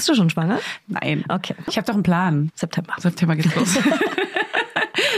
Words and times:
Bist 0.00 0.08
du 0.08 0.14
schon 0.14 0.30
schwanger? 0.30 0.60
Nein. 0.86 1.24
Okay. 1.28 1.54
Ich 1.66 1.76
habe 1.76 1.86
doch 1.86 1.92
einen 1.92 2.02
Plan. 2.02 2.50
September. 2.54 2.94
September 2.96 3.36
geht's 3.36 3.54
los. 3.54 3.74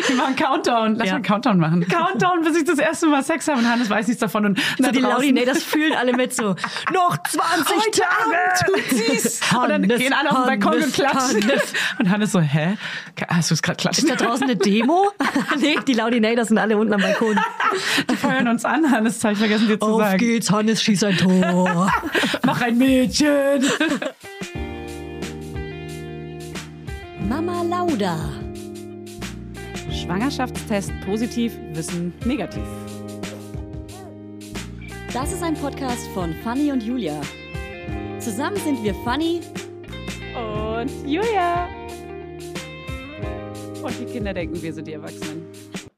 Wir 0.08 0.17
machen 0.17 0.35
Countdown. 0.37 0.97
Lass 0.97 1.07
Ja. 1.07 1.12
mal 1.12 1.17
einen 1.17 1.25
Countdown 1.25 1.58
machen. 1.58 1.87
Countdown, 1.89 2.43
bis 2.43 2.57
ich 2.57 2.64
das 2.64 2.79
erste 2.79 3.06
Mal 3.06 3.22
Sex 3.22 3.46
habe 3.46 3.60
und 3.60 3.68
Hannes 3.71 3.88
weiß 3.88 4.08
nichts 4.08 4.21
davon. 4.21 4.45
Und 4.46 4.58
So 4.79 4.90
die 4.90 4.98
draußen- 5.00 5.03
Laudinators 5.03 5.62
fühlen 5.62 5.95
alle 5.95 6.12
mit 6.14 6.34
so, 6.34 6.56
noch 6.92 7.16
20 7.29 7.76
Heute 7.76 8.00
Tage. 8.00 8.10
Abend 8.24 8.88
tut 8.90 8.98
sie's. 8.98 9.40
Und 9.53 9.68
dann 9.68 9.82
Hannes, 9.82 9.98
gehen 10.00 10.12
alle 10.12 10.30
auf 10.30 10.46
den 10.46 10.60
Balkon 10.60 10.83
und 10.83 10.92
klatschen. 10.92 11.42
Hannes. 11.44 11.62
Und 12.01 12.10
Hannes 12.10 12.33
so, 12.33 12.40
hä? 12.40 12.76
Hast 13.28 13.51
du 13.51 13.54
es 13.54 13.62
gerade 13.62 13.76
klatschen? 13.76 14.08
Ist 14.08 14.21
da 14.21 14.24
draußen 14.24 14.44
eine 14.44 14.56
Demo? 14.56 15.10
nee, 15.60 15.76
die 15.87 15.94
Laudinators 15.94 16.48
sind 16.48 16.59
alle 16.59 16.77
unten 16.77 16.95
am 16.95 17.01
Balkon. 17.01 17.38
Die 18.10 18.16
feuern 18.16 18.48
uns 18.48 18.64
an, 18.64 18.91
Hannes, 18.91 19.14
das 19.14 19.24
hab 19.24 19.33
ich 19.33 19.38
vergessen 19.38 19.69
dir 19.69 19.78
zu 19.78 19.87
Auf 19.87 20.01
sagen. 20.01 20.19
geht's, 20.19 20.51
Hannes 20.51 20.83
schießt 20.83 21.05
ein 21.05 21.16
Tor. 21.16 21.92
Mach 22.45 22.60
ein 22.60 22.77
Mädchen. 22.78 23.64
Mama 27.29 27.62
Lauda. 27.62 28.17
Schwangerschaftstest 29.91 30.93
positiv, 31.05 31.57
Wissen 31.73 32.13
negativ. 32.25 32.65
Das 35.13 35.33
ist 35.33 35.43
ein 35.43 35.55
Podcast 35.55 36.07
von 36.15 36.35
Fanny 36.43 36.73
und 36.73 36.83
Julia. 36.83 37.21
Zusammen 38.19 38.57
sind 38.57 38.83
wir 38.83 38.95
Fanny 39.05 39.41
Und 40.35 40.91
Julia. 41.07 41.69
Und 43.83 43.99
die 44.01 44.07
Kinder 44.07 44.33
denken, 44.33 44.61
wir 44.63 44.73
sind 44.73 44.87
die 44.87 44.93
Erwachsenen. 44.93 45.45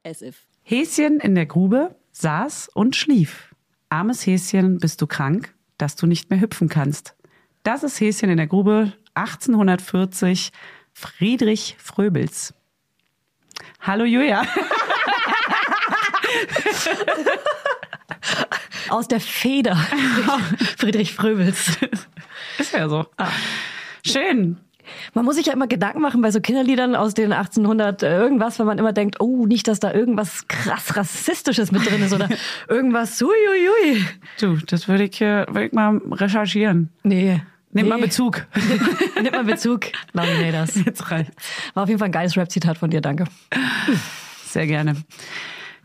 as 0.04 0.22
if. 0.22 0.46
Häschen 0.62 1.20
in 1.20 1.34
der 1.34 1.46
Grube 1.46 1.94
saß 2.12 2.70
und 2.74 2.96
schlief. 2.96 3.54
Armes 3.88 4.26
Häschen, 4.26 4.78
bist 4.78 5.00
du 5.00 5.06
krank, 5.06 5.54
dass 5.78 5.96
du 5.96 6.06
nicht 6.06 6.30
mehr 6.30 6.40
hüpfen 6.40 6.68
kannst. 6.68 7.14
Das 7.62 7.82
ist 7.82 8.00
Häschen 8.00 8.30
in 8.30 8.36
der 8.36 8.46
Grube 8.46 8.92
1840 9.14 10.50
Friedrich 10.94 11.76
Fröbels. 11.78 12.54
Hallo 13.80 14.04
Julia. 14.04 14.44
Aus 18.88 19.08
der 19.08 19.20
Feder. 19.20 19.76
Friedrich 20.78 21.12
Fröbels. 21.12 21.76
Ist 22.58 22.72
ja 22.72 22.88
so. 22.88 23.06
Schön. 24.06 24.56
Man 25.14 25.24
muss 25.24 25.36
sich 25.36 25.46
ja 25.46 25.52
immer 25.52 25.66
Gedanken 25.66 26.00
machen 26.00 26.20
bei 26.22 26.30
so 26.30 26.40
Kinderliedern 26.40 26.94
aus 26.94 27.14
den 27.14 27.32
1800 27.32 28.02
äh, 28.02 28.18
irgendwas, 28.18 28.58
wenn 28.58 28.66
man 28.66 28.78
immer 28.78 28.92
denkt, 28.92 29.20
oh, 29.20 29.46
nicht, 29.46 29.66
dass 29.66 29.80
da 29.80 29.92
irgendwas 29.92 30.46
krass 30.46 30.96
rassistisches 30.96 31.72
mit 31.72 31.90
drin 31.90 32.02
ist 32.02 32.12
oder 32.12 32.28
irgendwas, 32.68 33.20
uiuiui. 33.20 34.04
Du, 34.38 34.56
das 34.66 34.86
würde 34.86 35.04
ich, 35.04 35.20
würde 35.20 35.66
ich 35.66 35.72
mal 35.72 36.00
recherchieren. 36.10 36.90
Nee. 37.02 37.40
Nimm 37.74 37.86
nee. 37.86 37.90
mal 37.90 38.00
Bezug. 38.00 38.46
Nimm 39.22 39.32
mal 39.32 39.44
Bezug. 39.44 39.86
Laudinators. 40.12 40.76
Jetzt 40.84 41.10
reicht. 41.10 41.32
War 41.74 41.82
auf 41.82 41.88
jeden 41.88 41.98
Fall 41.98 42.08
ein 42.08 42.12
geiles 42.12 42.36
Rap-Zitat 42.36 42.78
von 42.78 42.88
dir, 42.88 43.00
danke. 43.00 43.24
Sehr 44.46 44.68
gerne. 44.68 44.96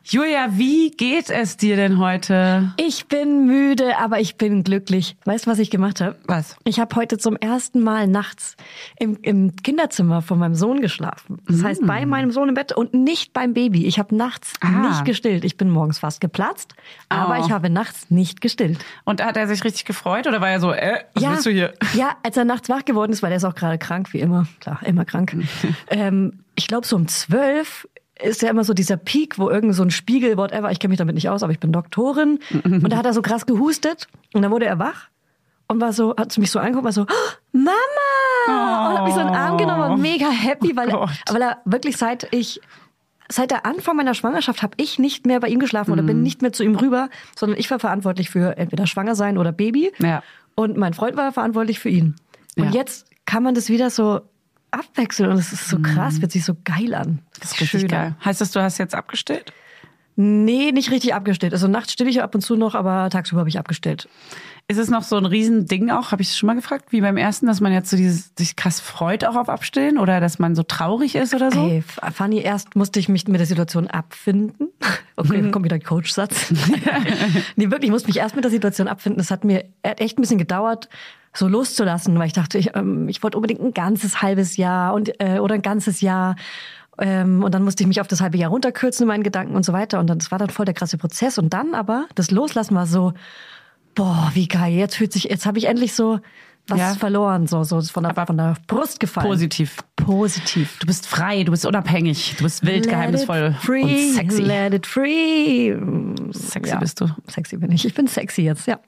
Julia, 0.03 0.47
wie 0.57 0.91
geht 0.91 1.29
es 1.29 1.57
dir 1.57 1.75
denn 1.75 1.99
heute? 1.99 2.73
Ich 2.77 3.07
bin 3.07 3.45
müde, 3.45 3.97
aber 3.99 4.19
ich 4.19 4.37
bin 4.37 4.63
glücklich. 4.63 5.15
Weißt 5.25 5.45
du, 5.45 5.51
was 5.51 5.59
ich 5.59 5.69
gemacht 5.69 6.01
habe? 6.01 6.15
Was? 6.25 6.55
Ich 6.63 6.79
habe 6.79 6.95
heute 6.95 7.17
zum 7.17 7.35
ersten 7.35 7.81
Mal 7.83 8.07
nachts 8.07 8.55
im, 8.97 9.19
im 9.21 9.55
Kinderzimmer 9.57 10.21
von 10.21 10.39
meinem 10.39 10.55
Sohn 10.55 10.81
geschlafen. 10.81 11.39
Das 11.47 11.63
heißt, 11.63 11.85
bei 11.85 12.05
meinem 12.05 12.31
Sohn 12.31 12.49
im 12.49 12.55
Bett 12.55 12.71
und 12.71 12.93
nicht 12.93 13.33
beim 13.33 13.53
Baby. 13.53 13.85
Ich 13.85 13.99
habe 13.99 14.15
nachts 14.15 14.53
Ah. 14.61 14.67
nicht 14.89 15.05
gestillt. 15.05 15.43
Ich 15.43 15.57
bin 15.57 15.69
morgens 15.69 15.99
fast 15.99 16.21
geplatzt, 16.21 16.73
aber 17.09 17.37
Oh. 17.39 17.45
ich 17.45 17.51
habe 17.51 17.69
nachts 17.69 18.09
nicht 18.09 18.41
gestillt. 18.41 18.79
Und 19.03 19.23
hat 19.23 19.37
er 19.37 19.47
sich 19.47 19.63
richtig 19.63 19.85
gefreut 19.85 20.25
oder 20.27 20.41
war 20.41 20.49
er 20.49 20.59
so, 20.59 20.71
äh, 20.71 21.03
was 21.13 21.23
ja, 21.23 21.31
bist 21.31 21.45
du 21.45 21.51
hier? 21.51 21.73
ja, 21.93 22.15
als 22.23 22.35
er 22.37 22.45
nachts 22.45 22.67
wach 22.69 22.83
geworden 22.85 23.11
ist, 23.11 23.21
weil 23.21 23.31
er 23.31 23.37
ist 23.37 23.43
auch 23.45 23.55
gerade 23.55 23.77
krank, 23.77 24.11
wie 24.13 24.19
immer. 24.21 24.47
Klar, 24.59 24.79
immer 24.85 25.05
krank. 25.05 25.35
ähm, 25.89 26.39
ich 26.55 26.67
glaube, 26.67 26.87
so 26.87 26.95
um 26.95 27.07
zwölf 27.07 27.87
ist 28.21 28.41
ja 28.41 28.49
immer 28.49 28.63
so 28.63 28.73
dieser 28.73 28.97
Peak, 28.97 29.37
wo 29.39 29.49
irgend 29.49 29.73
so 29.75 29.83
ein 29.83 29.91
Spiegel, 29.91 30.37
whatever, 30.37 30.71
ich 30.71 30.79
kenne 30.79 30.89
mich 30.91 30.97
damit 30.99 31.15
nicht 31.15 31.29
aus, 31.29 31.41
aber 31.43 31.51
ich 31.53 31.59
bin 31.59 31.71
Doktorin. 31.71 32.39
und 32.63 32.89
da 32.91 32.97
hat 32.97 33.05
er 33.05 33.13
so 33.13 33.21
krass 33.21 33.45
gehustet 33.45 34.07
und 34.33 34.41
dann 34.41 34.51
wurde 34.51 34.65
er 34.65 34.79
wach 34.79 35.07
und 35.67 35.79
war 35.81 35.93
so, 35.93 36.15
hat 36.17 36.37
mich 36.37 36.51
so 36.51 36.59
angeguckt, 36.59 36.83
war 36.85 36.91
so, 36.91 37.03
"Oh, 37.03 37.31
Mama! 37.53 38.89
Und 38.91 38.97
hat 38.97 39.05
mich 39.05 39.13
so 39.13 39.19
in 39.21 39.27
den 39.27 39.35
Arm 39.35 39.57
genommen 39.57 39.91
und 39.93 40.01
mega 40.01 40.29
happy, 40.29 40.75
weil, 40.75 40.89
er, 40.89 40.97
Gott. 40.97 41.09
weil 41.31 41.41
er 41.41 41.57
wirklich 41.65 41.97
seit 41.97 42.27
ich 42.33 42.61
Seit 43.31 43.51
der 43.51 43.63
Anfang 43.67 43.95
meiner 43.95 44.15
Schwangerschaft 44.15 44.63
habe 44.63 44.73
ich 44.77 44.97
nicht 44.97 45.27
mehr 45.27 45.39
bei 45.39 45.49
ihm 45.49 45.59
geschlafen 45.59 45.91
oder 45.91 46.01
Mhm. 46.01 46.07
bin 46.07 46.23
nicht 46.23 46.41
mehr 46.41 46.51
zu 46.51 46.63
ihm 46.63 46.73
rüber, 46.75 47.09
sondern 47.37 47.59
ich 47.59 47.69
war 47.69 47.77
verantwortlich 47.77 48.31
für 48.31 48.57
entweder 48.57 48.87
schwanger 48.87 49.13
sein 49.13 49.37
oder 49.37 49.51
Baby. 49.51 49.91
Ja. 49.99 50.23
Und 50.55 50.77
mein 50.77 50.95
Freund 50.95 51.15
war 51.15 51.31
verantwortlich 51.31 51.77
für 51.77 51.89
ihn. 51.89 52.15
Und 52.57 52.63
Ja. 52.65 52.71
jetzt 52.71 53.05
kann 53.27 53.43
man 53.43 53.53
das 53.53 53.69
wieder 53.69 53.91
so 53.91 54.21
abwechseln 54.71 55.31
und 55.31 55.37
es 55.37 55.53
ist 55.53 55.67
so 55.67 55.79
krass, 55.79 56.19
fühlt 56.19 56.31
sich 56.31 56.45
so 56.45 56.55
geil 56.63 56.93
an. 56.93 57.09
Mhm. 57.09 57.19
Das 57.39 57.51
ist 57.51 57.61
richtig 57.61 57.87
geil. 57.89 58.15
Heißt 58.23 58.41
das, 58.41 58.51
du 58.51 58.61
hast 58.61 58.77
jetzt 58.77 58.95
abgestellt? 58.95 59.53
Nee, 60.21 60.73
nicht 60.73 60.91
richtig 60.91 61.13
abgestellt. 61.13 61.53
Also 61.53 61.69
nachts 61.69 61.93
stille 61.93 62.09
ich 62.09 62.21
ab 62.21 62.35
und 62.35 62.41
zu 62.41 62.57
noch, 62.57 62.75
aber 62.75 63.09
tagsüber 63.09 63.39
habe 63.39 63.49
ich 63.49 63.57
abgestellt. 63.57 64.09
Ist 64.67 64.77
es 64.77 64.89
noch 64.89 65.03
so 65.03 65.15
ein 65.15 65.25
Riesending 65.25 65.89
auch, 65.91 66.11
habe 66.11 66.21
ich 66.21 66.27
es 66.29 66.37
schon 66.37 66.47
mal 66.47 66.55
gefragt, 66.55 66.87
wie 66.91 66.99
beim 66.99 67.15
ersten, 67.15 67.47
dass 67.47 67.61
man 67.61 67.71
jetzt 67.71 67.89
so 67.89 67.95
dieses, 67.95 68.33
sich 68.37 68.57
krass 68.57 68.81
freut 68.81 69.23
auch 69.23 69.37
auf 69.37 69.47
Abstillen 69.47 69.97
oder 69.97 70.19
dass 70.19 70.37
man 70.37 70.55
so 70.55 70.63
traurig 70.63 71.15
ist 71.15 71.33
oder 71.33 71.51
so? 71.51 71.65
Ey, 71.65 71.77
F- 71.77 71.99
Fanny, 72.13 72.41
erst 72.41 72.75
musste 72.75 72.99
ich 72.99 73.07
mich 73.07 73.27
mit 73.29 73.39
der 73.39 73.47
Situation 73.47 73.87
abfinden. 73.87 74.67
Okay, 75.15 75.41
dann 75.41 75.51
kommt 75.51 75.65
wieder 75.65 75.75
ein 75.75 75.83
Coach-Satz. 75.83 76.49
nee, 77.57 77.65
wirklich, 77.69 77.87
ich 77.87 77.91
musste 77.91 78.07
mich 78.07 78.15
erst 78.19 78.35
mit 78.35 78.45
der 78.45 78.51
Situation 78.51 78.87
abfinden. 78.87 79.19
Es 79.19 79.31
hat 79.31 79.43
mir 79.43 79.65
echt 79.81 80.17
ein 80.17 80.21
bisschen 80.21 80.37
gedauert, 80.37 80.87
so 81.33 81.49
loszulassen, 81.49 82.17
weil 82.17 82.27
ich 82.27 82.33
dachte, 82.33 82.57
ich, 82.57 82.73
ähm, 82.73 83.09
ich 83.09 83.21
wollte 83.21 83.35
unbedingt 83.35 83.59
ein 83.59 83.73
ganzes 83.73 84.21
halbes 84.21 84.55
Jahr 84.55 84.93
und 84.93 85.11
äh, 85.21 85.39
oder 85.39 85.55
ein 85.55 85.61
ganzes 85.61 85.99
Jahr. 85.99 86.37
Ähm, 86.99 87.43
und 87.43 87.53
dann 87.53 87.63
musste 87.63 87.83
ich 87.83 87.87
mich 87.87 88.01
auf 88.01 88.07
das 88.07 88.21
halbe 88.21 88.37
Jahr 88.37 88.51
runterkürzen 88.51 89.03
in 89.03 89.07
meinen 89.07 89.23
Gedanken 89.23 89.55
und 89.55 89.63
so 89.65 89.73
weiter. 89.73 89.99
Und 89.99 90.07
dann, 90.07 90.19
das 90.19 90.31
war 90.31 90.37
dann 90.39 90.49
voll 90.49 90.65
der 90.65 90.73
krasse 90.73 90.97
Prozess. 90.97 91.37
Und 91.37 91.53
dann 91.53 91.73
aber, 91.73 92.07
das 92.15 92.31
Loslassen 92.31 92.75
war 92.75 92.85
so, 92.87 93.13
boah, 93.95 94.31
wie 94.33 94.47
geil. 94.47 94.73
Jetzt 94.73 94.95
fühlt 94.95 95.13
sich, 95.13 95.25
jetzt 95.25 95.45
habe 95.45 95.57
ich 95.57 95.65
endlich 95.65 95.93
so 95.93 96.19
was 96.67 96.79
Ja. 96.79 96.93
verloren, 96.93 97.47
so, 97.47 97.63
so 97.63 97.79
ist 97.79 97.89
von 97.89 98.03
der, 98.03 98.13
von 98.13 98.37
der 98.37 98.55
Brust 98.67 98.99
gefallen. 98.99 99.27
Positiv. 99.27 99.77
Positiv. 99.95 100.77
Du 100.79 100.85
bist 100.85 101.07
frei, 101.07 101.43
du 101.43 101.51
bist 101.51 101.65
unabhängig, 101.65 102.35
du 102.37 102.43
bist 102.43 102.63
wild, 102.63 102.85
Let 102.85 102.89
geheimnisvoll 102.89 103.55
it 103.55 103.65
free, 103.65 103.81
und 103.81 104.13
sexy. 104.13 104.41
Let 104.43 104.73
it 104.75 104.85
free. 104.85 105.75
Sexy 106.31 106.75
bist 106.79 107.01
du. 107.01 107.07
Sexy 107.27 107.57
bin 107.57 107.71
ich. 107.71 107.85
Ich 107.85 107.93
bin 107.95 108.07
sexy 108.07 108.43
jetzt, 108.43 108.67
ja. 108.67 108.79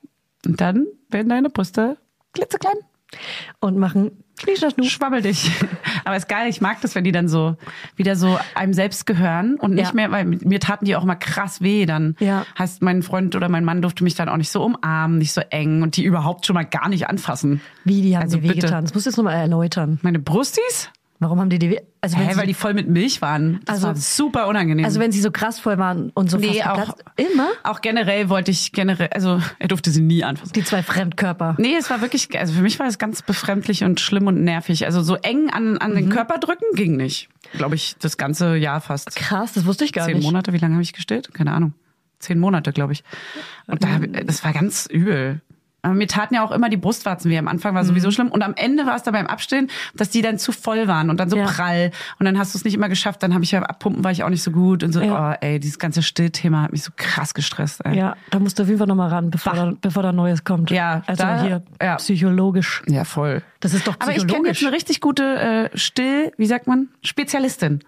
Und 0.45 0.61
dann 0.61 0.85
werden 1.09 1.29
deine 1.29 1.49
Brüste 1.49 1.97
klitzeklein. 2.33 2.75
Und 3.59 3.77
machen. 3.77 4.11
Schwabbel 4.83 5.21
dich. 5.21 5.51
Aber 6.05 6.15
ist 6.15 6.27
geil, 6.29 6.49
ich 6.49 6.61
mag 6.61 6.81
das, 6.81 6.95
wenn 6.95 7.03
die 7.03 7.11
dann 7.11 7.27
so 7.27 7.55
wieder 7.95 8.15
so 8.15 8.37
einem 8.55 8.73
selbst 8.73 9.05
gehören 9.05 9.55
und 9.55 9.73
nicht 9.73 9.89
Ja. 9.89 9.93
mehr, 9.93 10.11
weil 10.11 10.25
mir 10.25 10.59
taten 10.59 10.85
die 10.85 10.95
auch 10.95 11.03
immer 11.03 11.15
krass 11.15 11.61
weh. 11.61 11.85
Dann 11.85 12.15
Ja. 12.19 12.45
heißt, 12.57 12.81
mein 12.81 13.03
Freund 13.03 13.35
oder 13.35 13.49
mein 13.49 13.63
Mann 13.65 13.81
durfte 13.81 14.03
mich 14.03 14.15
dann 14.15 14.29
auch 14.29 14.37
nicht 14.37 14.49
so 14.51 14.63
umarmen, 14.63 15.17
nicht 15.17 15.33
so 15.33 15.41
eng 15.49 15.81
und 15.83 15.97
die 15.97 16.03
überhaupt 16.03 16.45
schon 16.45 16.53
mal 16.55 16.63
gar 16.65 16.89
nicht 16.89 17.07
anfassen. 17.07 17.61
Wie, 17.83 18.01
die 18.01 18.15
haben 18.15 18.23
Also 18.23 18.39
bitte. 18.39 18.55
wehgetan. 18.55 18.83
Das 18.83 18.93
musst 18.93 19.05
du 19.05 19.09
jetzt 19.09 19.17
nochmal 19.17 19.35
erläutern. 19.35 19.99
Meine 20.01 20.19
Brustis? 20.19 20.89
Warum 21.21 21.39
haben 21.39 21.51
die 21.51 21.59
die? 21.59 21.79
Also 22.01 22.17
Hä, 22.17 22.31
weil 22.35 22.47
die 22.47 22.55
voll 22.55 22.73
mit 22.73 22.89
Milch 22.89 23.21
waren. 23.21 23.59
Das 23.65 23.75
Also- 23.75 23.87
war 23.89 23.95
super 23.95 24.47
unangenehm. 24.47 24.83
also 24.85 24.99
wenn 24.99 25.11
sie 25.11 25.21
so 25.21 25.29
krass 25.29 25.59
voll 25.59 25.77
waren 25.77 26.09
und 26.15 26.31
so 26.31 26.37
nee, 26.37 26.63
auch. 26.63 26.95
Immer? 27.15 27.47
auch 27.63 27.81
generell 27.81 28.27
wollte 28.27 28.49
ich 28.49 28.71
generell, 28.71 29.09
also 29.13 29.39
er 29.59 29.67
durfte 29.67 29.91
sie 29.91 30.01
nie 30.01 30.23
anfassen. 30.23 30.51
Die 30.53 30.63
zwei 30.63 30.81
Fremdkörper. 30.81 31.55
Nee, 31.59 31.75
es 31.77 31.91
war 31.91 32.01
wirklich, 32.01 32.37
also 32.39 32.53
für 32.53 32.61
mich 32.63 32.79
war 32.79 32.87
es 32.87 32.97
ganz 32.97 33.21
befremdlich 33.21 33.83
und 33.83 33.99
schlimm 33.99 34.25
und 34.25 34.43
nervig. 34.43 34.83
Also 34.85 35.03
so 35.03 35.13
eng 35.15 35.51
an, 35.51 35.77
an 35.77 35.91
Mhm. 35.91 35.95
den 35.95 36.09
Körper 36.09 36.39
drücken 36.39 36.65
ging 36.73 36.97
nicht. 36.97 37.29
Glaube 37.53 37.75
ich, 37.75 37.95
das 37.99 38.17
ganze 38.17 38.55
Jahr 38.55 38.81
fast. 38.81 39.15
Krass, 39.15 39.53
das 39.53 39.65
wusste 39.67 39.85
ich 39.85 39.93
gar 39.93 40.07
Zehn 40.07 40.17
nicht. 40.17 40.25
Monate, 40.25 40.53
wie 40.53 40.57
lange 40.57 40.73
habe 40.73 40.83
ich 40.83 40.93
gestillt? 40.93 41.31
Keine 41.35 41.51
Ahnung. 41.53 41.75
Zehn 42.17 42.39
Monate, 42.39 42.71
glaube 42.73 42.93
ich. 42.93 43.03
Und 43.67 43.83
da, 43.83 43.99
ich- 44.01 44.25
das 44.25 44.43
war 44.43 44.53
ganz 44.53 44.87
übel. 44.87 45.41
Aber 45.83 45.93
mir 45.95 46.07
taten 46.07 46.35
ja 46.35 46.43
auch 46.43 46.51
immer 46.51 46.69
die 46.69 46.77
Brustwarzen 46.77 47.31
weh. 47.31 47.37
Am 47.37 47.47
Anfang 47.47 47.73
war 47.73 47.83
sowieso 47.83 48.11
schlimm. 48.11 48.27
Und 48.27 48.43
am 48.43 48.53
Ende 48.55 48.85
war 48.85 48.95
es 48.95 49.03
dann 49.03 49.13
beim 49.13 49.25
Abstillen, 49.27 49.69
dass 49.95 50.09
die 50.11 50.21
dann 50.21 50.37
zu 50.37 50.51
voll 50.51 50.87
waren 50.87 51.09
und 51.09 51.19
dann 51.19 51.29
so 51.29 51.37
Ja. 51.37 51.45
prall. 51.45 51.91
Und 52.19 52.25
dann 52.27 52.37
hast 52.37 52.53
du 52.53 52.57
es 52.59 52.63
nicht 52.65 52.75
immer 52.75 52.87
geschafft. 52.89 53.23
Dann 53.23 53.33
habe 53.33 53.43
ich 53.43 53.51
ja 53.51 53.61
abpumpen, 53.63 54.03
war 54.03 54.11
ich 54.11 54.23
auch 54.23 54.29
nicht 54.29 54.43
so 54.43 54.51
gut. 54.51 54.83
Und 54.83 54.91
so, 54.93 55.01
Ja. 55.01 55.31
oh 55.31 55.35
ey, 55.41 55.59
dieses 55.59 55.79
ganze 55.79 56.03
Stillthema 56.03 56.61
hat 56.61 56.71
mich 56.71 56.83
so 56.83 56.91
krass 56.95 57.33
gestresst. 57.33 57.83
Ey. 57.85 57.97
Ja, 57.97 58.15
da 58.29 58.39
musst 58.39 58.59
du 58.59 58.63
auf 58.63 58.69
jeden 58.69 58.77
Fall 58.77 58.87
nochmal 58.87 59.09
ran, 59.09 59.31
bevor 59.31 59.53
da, 59.53 59.73
bevor 59.81 60.03
da 60.03 60.11
Neues 60.11 60.43
kommt. 60.43 60.69
Ja, 60.69 61.01
also 61.07 61.23
da- 61.23 61.41
hier 61.41 61.63
ja. 61.81 61.95
psychologisch. 61.95 62.83
ja, 62.87 63.03
voll. 63.03 63.41
Das 63.61 63.73
ist 63.73 63.87
doch 63.87 63.95
Aber 63.99 64.11
ich 64.11 64.17
kenne 64.17 64.25
psychologisch. 64.27 64.61
jetzt 64.61 64.67
eine 64.67 64.75
richtig 64.75 64.99
gute 65.01 65.69
äh, 65.73 65.77
Still, 65.77 66.31
wie 66.37 66.45
sagt 66.47 66.67
man? 66.67 66.89
Spezialistin. 67.03 67.79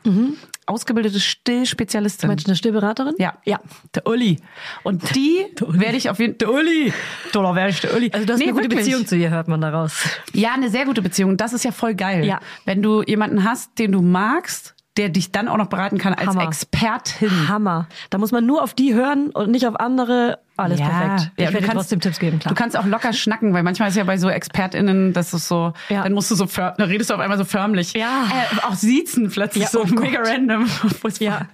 Ausgebildete 0.65 1.19
Still-Spezialistin. 1.19 2.27
Meinst 2.29 2.45
du 2.47 2.51
eine 2.51 2.55
Stillberaterin? 2.55 3.15
Ja. 3.17 3.33
Ja. 3.43 3.59
Der 3.93 4.07
Uli. 4.07 4.37
Und 4.83 5.13
die 5.15 5.45
werde 5.59 5.97
ich 5.97 6.09
auf 6.09 6.19
jeden 6.19 6.37
Der 6.37 6.49
Uli. 6.51 6.93
Da 7.33 7.55
werde 7.55 7.69
ich 7.71 7.81
der 7.81 7.95
Uli. 7.95 8.11
Also 8.13 8.25
du 8.25 8.33
hast 8.33 8.39
Nee, 8.39 8.45
eine 8.45 8.53
gute 8.53 8.63
wirklich. 8.65 8.79
Beziehung 8.85 9.05
zu 9.05 9.17
ihr, 9.17 9.29
hört 9.31 9.47
man 9.49 9.59
daraus. 9.59 10.03
Ja, 10.33 10.53
eine 10.53 10.69
sehr 10.69 10.85
gute 10.85 11.01
Beziehung. 11.01 11.35
Das 11.37 11.51
ist 11.53 11.65
ja 11.65 11.71
voll 11.71 11.95
geil. 11.95 12.23
Ja. 12.23 12.39
Wenn 12.65 12.81
du 12.81 13.03
jemanden 13.03 13.43
hast, 13.43 13.77
den 13.79 13.91
du 13.91 14.01
magst, 14.01 14.72
der 14.97 15.09
dich 15.09 15.31
dann 15.31 15.47
auch 15.47 15.57
noch 15.57 15.67
beraten 15.67 15.97
kann 15.97 16.13
als 16.13 16.27
Hammer. 16.27 16.43
Expertin. 16.43 17.47
Hammer. 17.49 17.87
Da 18.11 18.17
muss 18.19 18.31
man 18.31 18.45
nur 18.45 18.61
auf 18.61 18.73
die 18.73 18.93
hören 18.93 19.29
und 19.31 19.49
nicht 19.49 19.65
auf 19.67 19.79
andere. 19.79 20.39
Alles 20.55 20.79
Ja. 20.79 20.87
perfekt. 20.87 21.31
Ich 21.35 21.43
Ja, 21.43 21.47
du 21.49 21.53
werde 21.55 21.65
kannst- 21.65 21.77
trotzdem 21.81 21.99
Tipps 21.99 22.19
geben, 22.19 22.37
klar. 22.37 22.53
Du 22.53 22.55
kannst 22.61 22.77
auch 22.77 22.85
locker 22.85 23.11
schnacken, 23.11 23.53
weil 23.55 23.63
manchmal 23.63 23.89
ist 23.89 23.95
ja 23.95 24.03
bei 24.03 24.17
so 24.19 24.29
ExpertInnen, 24.29 25.11
das 25.13 25.33
ist 25.33 25.47
so, 25.47 25.73
Ja. 25.89 26.03
dann 26.03 26.13
musst 26.13 26.29
du 26.29 26.35
so, 26.35 26.45
dann 26.45 26.75
redest 26.79 27.09
du 27.09 27.15
auf 27.15 27.19
einmal 27.19 27.39
so 27.39 27.43
förmlich. 27.45 27.93
Ja. 27.93 28.25
Äh, 28.29 28.67
auch 28.67 28.75
siezen 28.75 29.29
plötzlich 29.31 29.63
Ja, 29.63 29.69
so 29.71 29.81
oh 29.81 29.85
Gott. 29.85 29.99
mega 29.99 30.19
random. 30.21 30.69
Wo 31.01 31.07
es 31.07 31.17
Ja. 31.19 31.47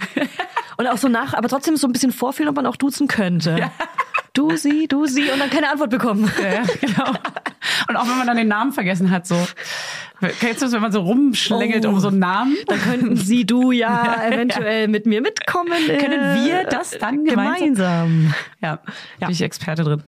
Und 0.75 0.87
auch 0.87 0.97
so 0.97 1.07
nach, 1.07 1.33
aber 1.33 1.47
trotzdem 1.47 1.77
so 1.77 1.87
ein 1.87 1.93
bisschen 1.93 2.11
vorfühlen, 2.11 2.49
ob 2.49 2.55
man 2.57 2.65
auch 2.65 2.75
duzen 2.75 3.07
könnte. 3.07 3.69
Du 4.39 4.55
sie, 4.55 4.87
du 4.87 5.05
sie 5.05 5.29
und 5.31 5.39
dann 5.39 5.49
keine 5.49 5.69
Antwort 5.69 5.89
bekommen. 5.89 6.31
Ja, 6.41 6.49
ja, 6.53 6.63
genau. 6.79 7.09
Und 7.89 7.95
auch 7.97 8.07
wenn 8.07 8.17
man 8.17 8.25
dann 8.25 8.37
den 8.37 8.47
Namen 8.47 8.71
vergessen 8.71 9.11
hat, 9.11 9.27
so. 9.27 9.35
Kennst 10.39 10.61
du 10.61 10.65
das, 10.65 10.71
wenn 10.71 10.81
man 10.81 10.91
so 10.93 11.01
rumschlängelt 11.01 11.85
Oh. 11.85 11.89
um 11.89 11.99
so 11.99 12.07
einen 12.07 12.19
Namen? 12.19 12.55
Dann 12.67 12.79
könnten 12.81 13.15
sie, 13.17 13.45
du 13.45 13.71
ja 13.73 14.23
eventuell 14.25 14.87
mit 14.87 15.05
mir 15.05 15.21
mitkommen. 15.21 15.73
äh, 15.89 15.97
Können 15.97 16.45
wir 16.45 16.63
das 16.63 16.91
dann 16.91 17.25
gemeinsam? 17.25 17.55
gemeinsam? 17.75 18.33
Ja, 18.61 18.79
bin 19.19 19.29
ich 19.29 19.41
Experte 19.41 19.83
drin. 19.83 20.03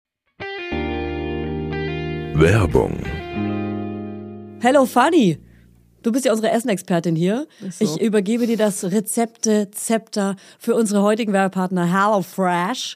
Werbung. 2.39 2.99
Hello 4.61 4.85
Fanny. 4.85 5.39
Du 6.03 6.11
bist 6.11 6.25
ja 6.25 6.31
unsere 6.31 6.51
Essenexpertin 6.51 7.15
hier. 7.15 7.47
So. 7.69 7.83
Ich 7.83 8.01
übergebe 8.01 8.45
dir 8.47 8.57
das 8.57 8.83
Rezepte-Zepter 8.83 10.35
für 10.59 10.75
unsere 10.75 11.01
heutigen 11.01 11.33
Werbepartner 11.33 11.85
HelloFresh. 11.91 12.95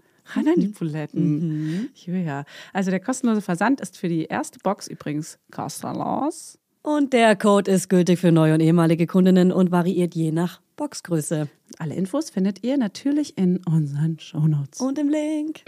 Ran 0.35 0.47
an 0.47 0.59
die 0.59 0.67
Buletten. 0.67 1.89
Ja. 2.05 2.45
Also 2.73 2.91
der 2.91 2.99
kostenlose 2.99 3.41
Versand 3.41 3.81
ist 3.81 3.97
für 3.97 4.09
die 4.09 4.25
erste 4.25 4.59
Box 4.59 4.87
übrigens 4.87 5.39
kostenlos. 5.51 6.57
Und 6.83 7.13
der 7.13 7.35
Code 7.35 7.69
ist 7.69 7.89
gültig 7.89 8.19
für 8.19 8.31
neue 8.31 8.55
und 8.55 8.59
ehemalige 8.59 9.05
Kundinnen 9.05 9.51
und 9.51 9.71
variiert 9.71 10.15
je 10.15 10.31
nach 10.31 10.61
Boxgröße. 10.77 11.47
Alle 11.77 11.93
Infos 11.93 12.31
findet 12.31 12.63
ihr 12.63 12.77
natürlich 12.77 13.37
in 13.37 13.61
unseren 13.65 14.17
Shownotes. 14.19 14.81
Und 14.81 14.97
im 14.97 15.09
Link. 15.09 15.61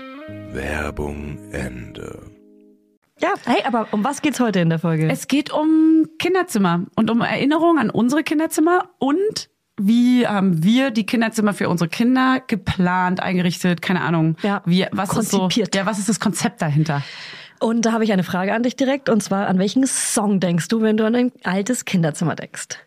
Werbung 0.51 1.37
Ende. 1.51 2.31
Ja, 3.21 3.35
hey, 3.45 3.61
aber 3.63 3.87
um 3.91 4.03
was 4.03 4.23
geht's 4.23 4.39
heute 4.39 4.59
in 4.59 4.69
der 4.69 4.79
Folge? 4.79 5.07
Es 5.07 5.27
geht 5.27 5.53
um 5.53 6.07
Kinderzimmer 6.17 6.87
und 6.95 7.11
um 7.11 7.21
Erinnerungen 7.21 7.77
an 7.77 7.89
unsere 7.91 8.23
Kinderzimmer 8.23 8.89
und 8.97 9.49
wie 9.79 10.27
haben 10.27 10.63
wir 10.63 10.91
die 10.91 11.05
Kinderzimmer 11.05 11.53
für 11.53 11.69
unsere 11.69 11.89
Kinder 11.89 12.41
geplant, 12.45 13.21
eingerichtet, 13.21 13.81
keine 13.81 14.01
Ahnung. 14.01 14.35
Ja, 14.43 14.61
wie, 14.65 14.85
was 14.91 15.15
ist 15.17 15.31
so, 15.31 15.39
konzipiert. 15.39 15.75
ja, 15.75 15.85
was 15.85 15.99
ist 15.99 16.09
das 16.09 16.19
Konzept 16.19 16.61
dahinter? 16.61 17.01
Und 17.59 17.85
da 17.85 17.93
habe 17.93 18.03
ich 18.03 18.11
eine 18.11 18.23
Frage 18.23 18.53
an 18.53 18.63
dich 18.63 18.75
direkt. 18.75 19.09
Und 19.09 19.23
zwar, 19.23 19.47
an 19.47 19.57
welchen 19.57 19.87
Song 19.87 20.39
denkst 20.39 20.67
du, 20.67 20.81
wenn 20.81 20.97
du 20.97 21.05
an 21.05 21.15
ein 21.15 21.31
altes 21.43 21.85
Kinderzimmer 21.85 22.35
denkst? 22.35 22.77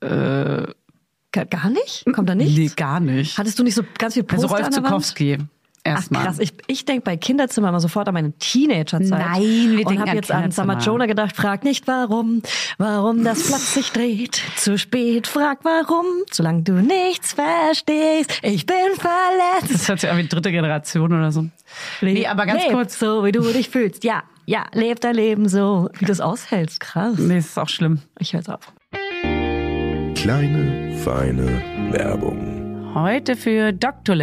Äh, 0.00 0.66
Gar 1.32 1.46
gar 1.46 1.70
nicht? 1.70 2.04
Kommt 2.12 2.28
da 2.28 2.34
nichts? 2.34 2.56
Nee, 2.56 2.70
gar 2.76 3.00
nicht. 3.00 3.38
Hattest 3.38 3.58
du 3.58 3.62
nicht 3.62 3.74
so 3.74 3.82
ganz 3.98 4.14
viel 4.14 4.22
Poster 4.22 4.44
Also 4.44 4.54
Rolf 4.54 4.66
an 4.66 4.72
der 4.72 4.82
Wand? 4.82 5.14
Zukowski. 5.84 5.90
Ach 5.90 5.90
Erstmal. 5.96 6.24
krass, 6.24 6.38
ich, 6.38 6.52
ich 6.68 6.84
denke 6.84 7.02
bei 7.02 7.16
Kinderzimmer 7.16 7.68
immer 7.68 7.80
sofort 7.80 8.08
an 8.08 8.14
meine 8.14 8.32
Teenagerzeit. 8.38 9.08
Nein, 9.08 9.76
wir 9.76 9.86
Und 9.86 9.98
habe 9.98 10.12
jetzt 10.12 10.30
an 10.30 10.50
Summer. 10.52 10.78
Jonah 10.78 11.06
gedacht, 11.06 11.34
frag 11.36 11.64
nicht 11.64 11.86
warum, 11.86 12.42
warum 12.78 13.24
das 13.24 13.42
Blatt 13.48 13.60
sich 13.60 13.90
dreht. 13.90 14.40
Zu 14.56 14.78
spät, 14.78 15.26
frag 15.26 15.64
warum, 15.64 16.06
solange 16.30 16.62
du 16.62 16.74
nichts 16.74 17.32
verstehst. 17.34 18.38
Ich 18.42 18.66
bin 18.66 18.76
verletzt. 18.96 19.74
Das 19.74 19.88
hört 19.88 20.00
sich 20.00 20.10
an 20.10 20.18
wie 20.18 20.26
dritte 20.28 20.52
Generation 20.52 21.12
oder 21.12 21.32
so. 21.32 21.46
Nee, 22.00 22.26
aber 22.26 22.46
ganz 22.46 22.62
Leb 22.62 22.72
kurz. 22.72 22.98
so, 22.98 23.24
wie 23.24 23.32
du 23.32 23.40
dich 23.52 23.68
fühlst. 23.68 24.04
Ja, 24.04 24.22
ja, 24.46 24.66
leb 24.72 25.00
dein 25.00 25.14
Leben 25.14 25.48
so, 25.48 25.88
wie 25.98 26.04
du 26.04 26.12
es 26.12 26.20
aushältst. 26.20 26.80
Krass. 26.80 27.18
Nee, 27.18 27.36
das 27.36 27.46
ist 27.46 27.58
auch 27.58 27.68
schlimm. 27.68 28.00
Ich 28.18 28.34
hör's 28.34 28.48
auf. 28.48 28.72
Kleine, 30.14 30.96
feine 31.02 31.62
Werbung. 31.90 32.92
Heute 32.94 33.34
für 33.36 33.72
Dr. 33.72 34.14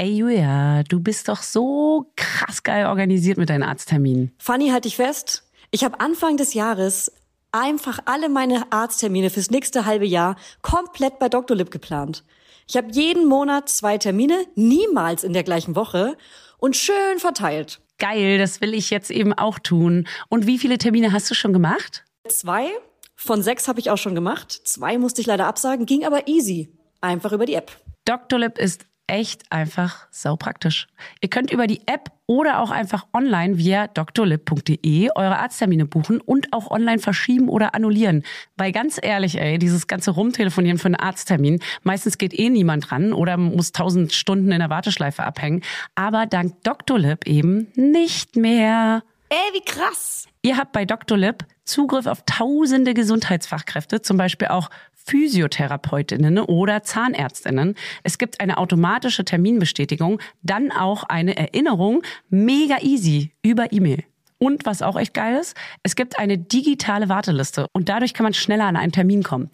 Ey 0.00 0.16
Julia, 0.16 0.82
du 0.84 0.98
bist 0.98 1.28
doch 1.28 1.42
so 1.42 2.10
krass 2.16 2.62
geil 2.62 2.86
organisiert 2.86 3.36
mit 3.36 3.50
deinen 3.50 3.62
Arztterminen. 3.62 4.32
Fanny, 4.38 4.70
halt 4.70 4.86
dich 4.86 4.96
fest. 4.96 5.44
Ich 5.72 5.84
habe 5.84 6.00
Anfang 6.00 6.38
des 6.38 6.54
Jahres 6.54 7.12
einfach 7.52 7.98
alle 8.06 8.30
meine 8.30 8.72
Arzttermine 8.72 9.28
fürs 9.28 9.50
nächste 9.50 9.84
halbe 9.84 10.06
Jahr 10.06 10.36
komplett 10.62 11.18
bei 11.18 11.28
Dr. 11.28 11.54
Lip 11.54 11.70
geplant. 11.70 12.24
Ich 12.66 12.78
habe 12.78 12.90
jeden 12.92 13.28
Monat 13.28 13.68
zwei 13.68 13.98
Termine, 13.98 14.46
niemals 14.54 15.22
in 15.22 15.34
der 15.34 15.42
gleichen 15.42 15.76
Woche 15.76 16.16
und 16.56 16.76
schön 16.76 17.18
verteilt. 17.18 17.82
Geil, 17.98 18.38
das 18.38 18.62
will 18.62 18.72
ich 18.72 18.88
jetzt 18.88 19.10
eben 19.10 19.34
auch 19.34 19.58
tun. 19.58 20.08
Und 20.30 20.46
wie 20.46 20.58
viele 20.58 20.78
Termine 20.78 21.12
hast 21.12 21.30
du 21.30 21.34
schon 21.34 21.52
gemacht? 21.52 22.06
Zwei 22.26 22.70
von 23.16 23.42
sechs 23.42 23.68
habe 23.68 23.80
ich 23.80 23.90
auch 23.90 23.98
schon 23.98 24.14
gemacht. 24.14 24.50
Zwei 24.64 24.96
musste 24.96 25.20
ich 25.20 25.26
leider 25.26 25.46
absagen, 25.46 25.84
ging 25.84 26.06
aber 26.06 26.26
easy. 26.26 26.70
Einfach 27.02 27.32
über 27.32 27.44
die 27.44 27.52
App. 27.52 27.70
Dr. 28.06 28.38
Lip 28.38 28.56
ist 28.56 28.86
echt 29.10 29.50
einfach 29.50 30.06
sau 30.10 30.36
praktisch. 30.36 30.86
Ihr 31.20 31.28
könnt 31.28 31.50
über 31.50 31.66
die 31.66 31.80
App 31.86 32.12
oder 32.26 32.60
auch 32.60 32.70
einfach 32.70 33.06
online 33.12 33.58
via 33.58 33.88
drlib.de 33.88 35.10
eure 35.16 35.38
Arzttermine 35.38 35.84
buchen 35.84 36.20
und 36.20 36.52
auch 36.52 36.70
online 36.70 37.00
verschieben 37.00 37.48
oder 37.48 37.74
annullieren. 37.74 38.22
Weil 38.56 38.70
ganz 38.70 39.00
ehrlich, 39.02 39.38
ey, 39.40 39.58
dieses 39.58 39.88
ganze 39.88 40.12
Rumtelefonieren 40.12 40.78
für 40.78 40.86
einen 40.86 40.94
Arzttermin, 40.94 41.60
meistens 41.82 42.18
geht 42.18 42.38
eh 42.38 42.50
niemand 42.50 42.92
ran 42.92 43.12
oder 43.12 43.36
muss 43.36 43.72
tausend 43.72 44.12
Stunden 44.12 44.52
in 44.52 44.60
der 44.60 44.70
Warteschleife 44.70 45.24
abhängen. 45.24 45.62
Aber 45.96 46.26
dank 46.26 46.62
Doctolib 46.62 47.26
eben 47.26 47.66
nicht 47.74 48.36
mehr. 48.36 49.02
Ey, 49.28 49.36
wie 49.52 49.64
krass. 49.64 50.26
Ihr 50.42 50.56
habt 50.56 50.72
bei 50.72 50.84
Dr. 50.84 51.18
Lip 51.18 51.44
Zugriff 51.64 52.06
auf 52.06 52.24
tausende 52.26 52.94
Gesundheitsfachkräfte, 52.94 54.02
zum 54.02 54.16
Beispiel 54.16 54.48
auch 54.48 54.70
Physiotherapeutinnen 55.10 56.38
oder 56.38 56.84
Zahnärztinnen. 56.84 57.74
Es 58.04 58.16
gibt 58.16 58.40
eine 58.40 58.58
automatische 58.58 59.24
Terminbestätigung, 59.24 60.20
dann 60.42 60.70
auch 60.70 61.02
eine 61.02 61.36
Erinnerung, 61.36 62.02
mega 62.28 62.76
easy 62.80 63.32
über 63.42 63.72
E-Mail. 63.72 64.04
Und 64.38 64.66
was 64.66 64.82
auch 64.82 64.96
echt 64.96 65.12
geil 65.12 65.36
ist, 65.40 65.56
es 65.82 65.96
gibt 65.96 66.18
eine 66.18 66.38
digitale 66.38 67.08
Warteliste 67.08 67.66
und 67.72 67.88
dadurch 67.88 68.14
kann 68.14 68.22
man 68.22 68.34
schneller 68.34 68.66
an 68.66 68.76
einen 68.76 68.92
Termin 68.92 69.24
kommen. 69.24 69.50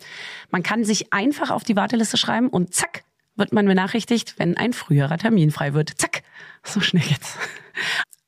Man 0.50 0.62
kann 0.62 0.84
sich 0.84 1.12
einfach 1.14 1.50
auf 1.50 1.64
die 1.64 1.75
Warteliste 1.75 2.18
schreiben 2.18 2.48
und 2.48 2.75
zack, 2.75 3.04
wird 3.34 3.54
man 3.54 3.66
benachrichtigt, 3.66 4.34
wenn 4.36 4.58
ein 4.58 4.75
früherer 4.75 5.16
Termin 5.16 5.50
frei 5.50 5.72
wird. 5.72 5.90
Zack, 5.96 6.22
so 6.62 6.80
schnell 6.80 7.04
jetzt. 7.08 7.38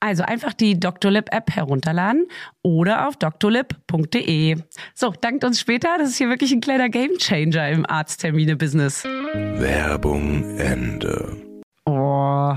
Also 0.00 0.23
einfach 0.23 0.52
die 0.52 0.78
Doctolib 0.78 1.33
App 1.33 1.50
herunterladen 1.50 2.26
oder 2.62 3.09
auf 3.09 3.17
doctolib.de. 3.17 4.57
So, 4.95 5.12
dankt 5.21 5.45
uns 5.45 5.61
später. 5.61 5.97
Das 5.99 6.11
ist 6.11 6.19
hier 6.19 6.28
wirklich 6.28 6.52
ein 6.52 6.61
kleiner 6.61 6.88
Gamechanger 6.88 7.69
im 7.71 7.85
Arzttermine-Business. 7.85 9.05
Werbung 9.05 10.59
Ende. 10.59 11.37
Oh. 11.85 12.55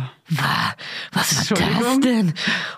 Was 1.14 1.52
war 1.52 1.58
das 1.58 2.00
denn? 2.02 2.34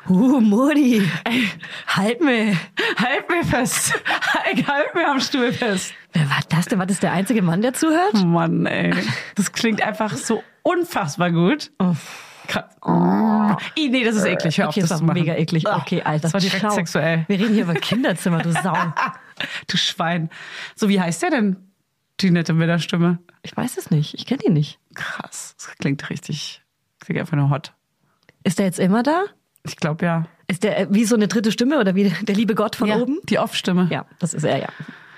Uh, 0.08 0.40
Mutti. 0.40 1.02
Ey, 1.24 1.50
halt 1.88 2.22
mir. 2.22 2.56
Halt 2.98 3.30
mir 3.30 3.44
fest. 3.44 3.94
Halt, 4.06 4.68
halt 4.68 4.96
mir 4.96 5.08
am 5.10 5.20
Stuhl 5.20 5.52
fest. 5.52 5.94
Wer 6.14 6.30
war 6.30 6.40
das 6.50 6.66
denn? 6.66 6.80
War 6.80 6.86
das 6.86 7.00
der 7.00 7.12
einzige 7.12 7.42
Mann, 7.42 7.62
der 7.62 7.74
zuhört? 7.74 8.14
Mann, 8.24 8.66
ey. 8.66 8.94
Das 9.36 9.52
klingt 9.52 9.82
einfach 9.82 10.16
so 10.16 10.44
unfassbar 10.64 11.32
gut. 11.32 11.72
Krass. 12.48 12.66
Ih, 13.76 13.90
nee, 13.90 14.04
das 14.04 14.16
ist 14.16 14.26
eklig. 14.26 14.58
Hör 14.58 14.68
auf, 14.68 14.74
Okay, 14.74 14.82
das 14.82 14.90
das 14.90 15.00
war 15.00 15.08
machen. 15.08 15.20
mega 15.20 15.36
eklig. 15.36 15.68
Ah, 15.68 15.78
Okay, 15.78 16.02
Alter. 16.02 16.24
Das 16.24 16.34
war 16.34 16.42
direkt 16.42 16.62
schau. 16.62 16.70
sexuell. 16.72 17.26
Wir 17.28 17.40
reden 17.40 17.54
hier 17.54 17.64
über 17.64 17.74
Kinderzimmer, 17.76 18.42
du 18.42 18.52
Sau. 18.52 18.76
Du 19.68 19.78
Schwein. 19.78 20.30
So, 20.76 20.90
wie 20.90 21.02
heißt 21.02 21.24
der 21.24 21.32
denn? 21.32 21.56
Die 22.22 22.30
nette 22.30 22.54
Männerstimme. 22.54 23.18
Ich 23.42 23.58
weiß 23.58 23.78
es 23.78 23.90
nicht. 23.90 24.14
Ich 24.14 24.26
kenne 24.28 24.44
ihn 24.46 24.54
nicht. 24.54 24.78
Krass. 24.94 25.56
Das 25.58 25.76
klingt 25.80 26.08
richtig. 26.12 26.62
Klingt 27.00 27.20
einfach 27.20 27.36
nur 27.36 27.50
hot. 27.50 27.74
Ist 28.44 28.60
der 28.60 28.66
jetzt 28.68 28.80
immer 28.80 29.02
da? 29.02 29.24
Ich 29.66 29.76
glaube 29.78 30.06
ja. 30.06 30.26
Ist 30.48 30.64
der 30.64 30.78
äh, 30.82 30.88
wie 30.92 31.06
so 31.06 31.16
eine 31.16 31.28
dritte 31.28 31.52
Stimme 31.52 31.80
oder 31.80 31.96
wie 31.96 32.10
der 32.10 32.36
liebe 32.36 32.54
Gott 32.54 32.76
von 32.76 32.88
ja. 32.88 32.98
oben? 32.98 33.20
Die 33.24 33.40
Off-Stimme. 33.40 33.88
Ja, 33.90 34.06
das 34.20 34.34
ist 34.36 34.44
er, 34.44 34.58
ja. 34.60 34.68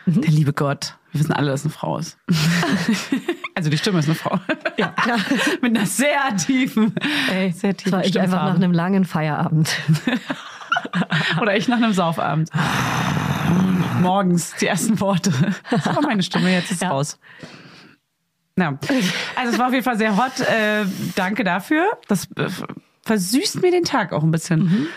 Der 0.05 0.31
liebe 0.31 0.53
Gott. 0.53 0.97
Wir 1.11 1.21
wissen 1.21 1.33
alle, 1.33 1.51
dass 1.51 1.61
es 1.61 1.65
eine 1.65 1.73
Frau 1.73 1.97
ist. 1.97 2.17
also 3.55 3.69
die 3.69 3.77
Stimme 3.77 3.99
ist 3.99 4.05
eine 4.05 4.15
Frau. 4.15 4.39
Ja, 4.77 4.89
klar. 4.89 5.19
Mit 5.61 5.77
einer 5.77 5.85
sehr 5.85 6.35
tiefen, 6.35 6.93
Ey, 7.31 7.53
sehr 7.53 7.77
tiefen 7.77 7.93
war 7.93 8.03
ich 8.05 8.19
einfach 8.19 8.43
nach 8.43 8.55
einem 8.55 8.73
langen 8.73 9.05
Feierabend. 9.05 9.73
Oder 11.41 11.55
ich 11.55 11.69
nach 11.69 11.77
einem 11.77 11.93
Saufabend. 11.93 12.49
Morgens 14.01 14.53
die 14.59 14.67
ersten 14.67 14.99
Worte. 14.99 15.31
Das 15.71 15.85
war 15.85 16.01
meine 16.01 16.23
Stimme, 16.23 16.51
jetzt 16.51 16.71
ist 16.71 16.81
Ja. 16.81 16.89
raus. 16.89 17.17
Ja. 18.57 18.77
Also 19.37 19.53
es 19.53 19.57
war 19.59 19.67
auf 19.67 19.73
jeden 19.73 19.85
Fall 19.85 19.97
sehr 19.97 20.17
hot. 20.17 20.41
Äh, 20.41 20.85
danke 21.15 21.45
dafür. 21.45 21.85
Das 22.09 22.25
äh, 22.35 22.49
versüßt 23.03 23.61
mir 23.61 23.71
den 23.71 23.85
Tag 23.85 24.11
auch 24.11 24.23
ein 24.23 24.31
bisschen. 24.31 24.59
Mhm. 24.63 24.87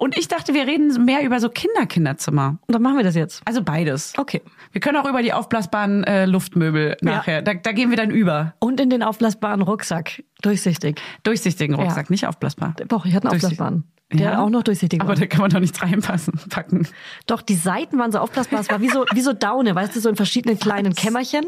Und 0.00 0.16
ich 0.16 0.28
dachte, 0.28 0.54
wir 0.54 0.66
reden 0.66 1.04
mehr 1.04 1.22
über 1.24 1.40
so 1.40 1.50
Kinder-Kinderzimmer. 1.50 2.56
Und 2.66 2.74
dann 2.74 2.80
machen 2.80 2.96
wir 2.96 3.04
das 3.04 3.14
jetzt. 3.14 3.42
Also 3.44 3.62
beides. 3.62 4.14
Okay. 4.16 4.40
Wir 4.72 4.80
können 4.80 4.96
auch 4.96 5.06
über 5.06 5.20
die 5.20 5.34
aufblasbaren 5.34 6.04
äh, 6.04 6.24
Luftmöbel 6.24 6.96
nachher. 7.02 7.42
Da, 7.42 7.52
da 7.52 7.72
gehen 7.72 7.90
wir 7.90 7.98
dann 7.98 8.10
über. 8.10 8.54
Und 8.60 8.80
in 8.80 8.88
den 8.88 9.02
aufblasbaren 9.02 9.60
Rucksack. 9.60 10.22
Durchsichtig. 10.40 11.02
Durchsichtigen 11.22 11.74
Rucksack, 11.74 12.06
Ja. 12.06 12.12
nicht 12.12 12.26
aufblasbar. 12.26 12.74
Doch, 12.88 13.04
ich 13.04 13.14
hatte 13.14 13.28
einen 13.28 13.36
aufblasbaren. 13.36 13.84
Der 14.10 14.32
Ja? 14.32 14.38
auch 14.42 14.48
noch 14.48 14.62
durchsichtig 14.62 15.02
Aber 15.02 15.10
war. 15.10 15.16
da 15.16 15.26
kann 15.26 15.42
man 15.42 15.50
doch 15.50 15.60
nichts 15.60 15.82
reinpassen, 15.82 16.32
packen. 16.48 16.88
Doch, 17.26 17.42
die 17.42 17.54
Seiten 17.54 17.98
waren 17.98 18.10
so 18.10 18.20
aufblasbar. 18.20 18.60
Es 18.60 18.70
war 18.70 18.80
wie 18.80 18.88
so, 18.88 19.04
wie 19.12 19.20
so 19.20 19.34
Daune, 19.34 19.74
weißt 19.74 19.94
du, 19.94 20.00
so 20.00 20.08
in 20.08 20.16
verschiedenen 20.16 20.58
kleinen 20.58 20.94
Kämmerchen. 20.94 21.44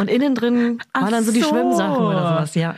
Und 0.00 0.08
innen 0.08 0.34
drin 0.36 0.78
Ach 0.92 1.02
waren 1.02 1.10
dann 1.10 1.24
so 1.24 1.32
die 1.32 1.40
so. 1.40 1.48
Schwimmsachen 1.50 1.96
oder 2.02 2.28
sowas, 2.28 2.54
ja. 2.54 2.76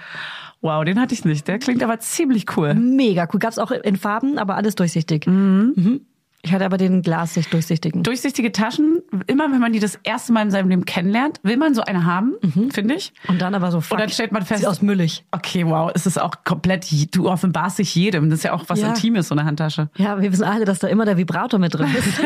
Wow, 0.65 0.83
den 0.85 0.99
hatte 0.99 1.13
ich 1.13 1.25
nicht. 1.27 1.47
Der 1.47 1.59
klingt 1.59 1.83
aber 1.83 1.99
ziemlich 2.01 2.57
cool. 2.57 2.73
Mega 2.75 3.29
cool. 3.33 3.39
Gab's 3.39 3.59
auch 3.59 3.71
in 3.71 3.97
Farben, 3.97 4.39
aber 4.39 4.57
alles 4.57 4.75
durchsichtig. 4.75 5.27
Mhm. 5.27 6.01
Ich 6.41 6.53
hatte 6.53 6.65
aber 6.65 6.79
den 6.79 7.03
Glassicht 7.03 7.53
durchsichtigen. 7.53 8.03
Durchsichtige 8.03 8.51
Taschen, 8.51 9.01
immer 9.27 9.51
wenn 9.53 9.61
man 9.61 9.73
die 9.75 9.79
das 9.79 9.99
erste 10.05 10.33
Mal 10.33 10.43
in 10.43 10.51
seinem 10.51 10.69
Leben 10.71 10.85
kennenlernt, 10.87 11.39
will 11.43 11.57
man 11.59 11.75
so 11.75 11.83
eine 11.83 12.05
haben, 12.07 12.35
finde 12.71 12.95
ich. 12.95 13.13
Und 13.29 13.41
dann 13.43 13.55
aber 13.55 13.71
so 13.71 13.81
fuck, 13.83 13.93
Und 13.93 14.01
dann 14.01 14.09
stellt 14.11 14.33
man 14.33 14.43
fest, 14.45 14.61
sieht 14.61 14.69
aus 14.69 14.81
müllig. 14.83 15.25
okay, 15.33 15.67
wow, 15.67 15.91
es 15.95 16.07
ist 16.07 16.19
auch 16.21 16.35
komplett, 16.45 16.87
du 17.15 17.29
offenbarst 17.31 17.79
dich 17.79 17.95
jedem. 17.95 18.31
Das 18.31 18.39
ist 18.41 18.43
ja 18.45 18.53
auch 18.55 18.65
was 18.69 18.81
Ja. 18.81 18.89
Intimes, 18.89 19.29
so 19.29 19.35
eine 19.35 19.45
Handtasche. 19.47 19.89
Ja, 19.97 20.21
wir 20.21 20.33
wissen 20.33 20.45
alle, 20.45 20.65
dass 20.65 20.79
da 20.81 20.89
immer 20.89 21.05
der 21.05 21.17
Vibrator 21.19 21.59
mit 21.61 21.75
drin 21.75 21.89
ist. 21.95 22.09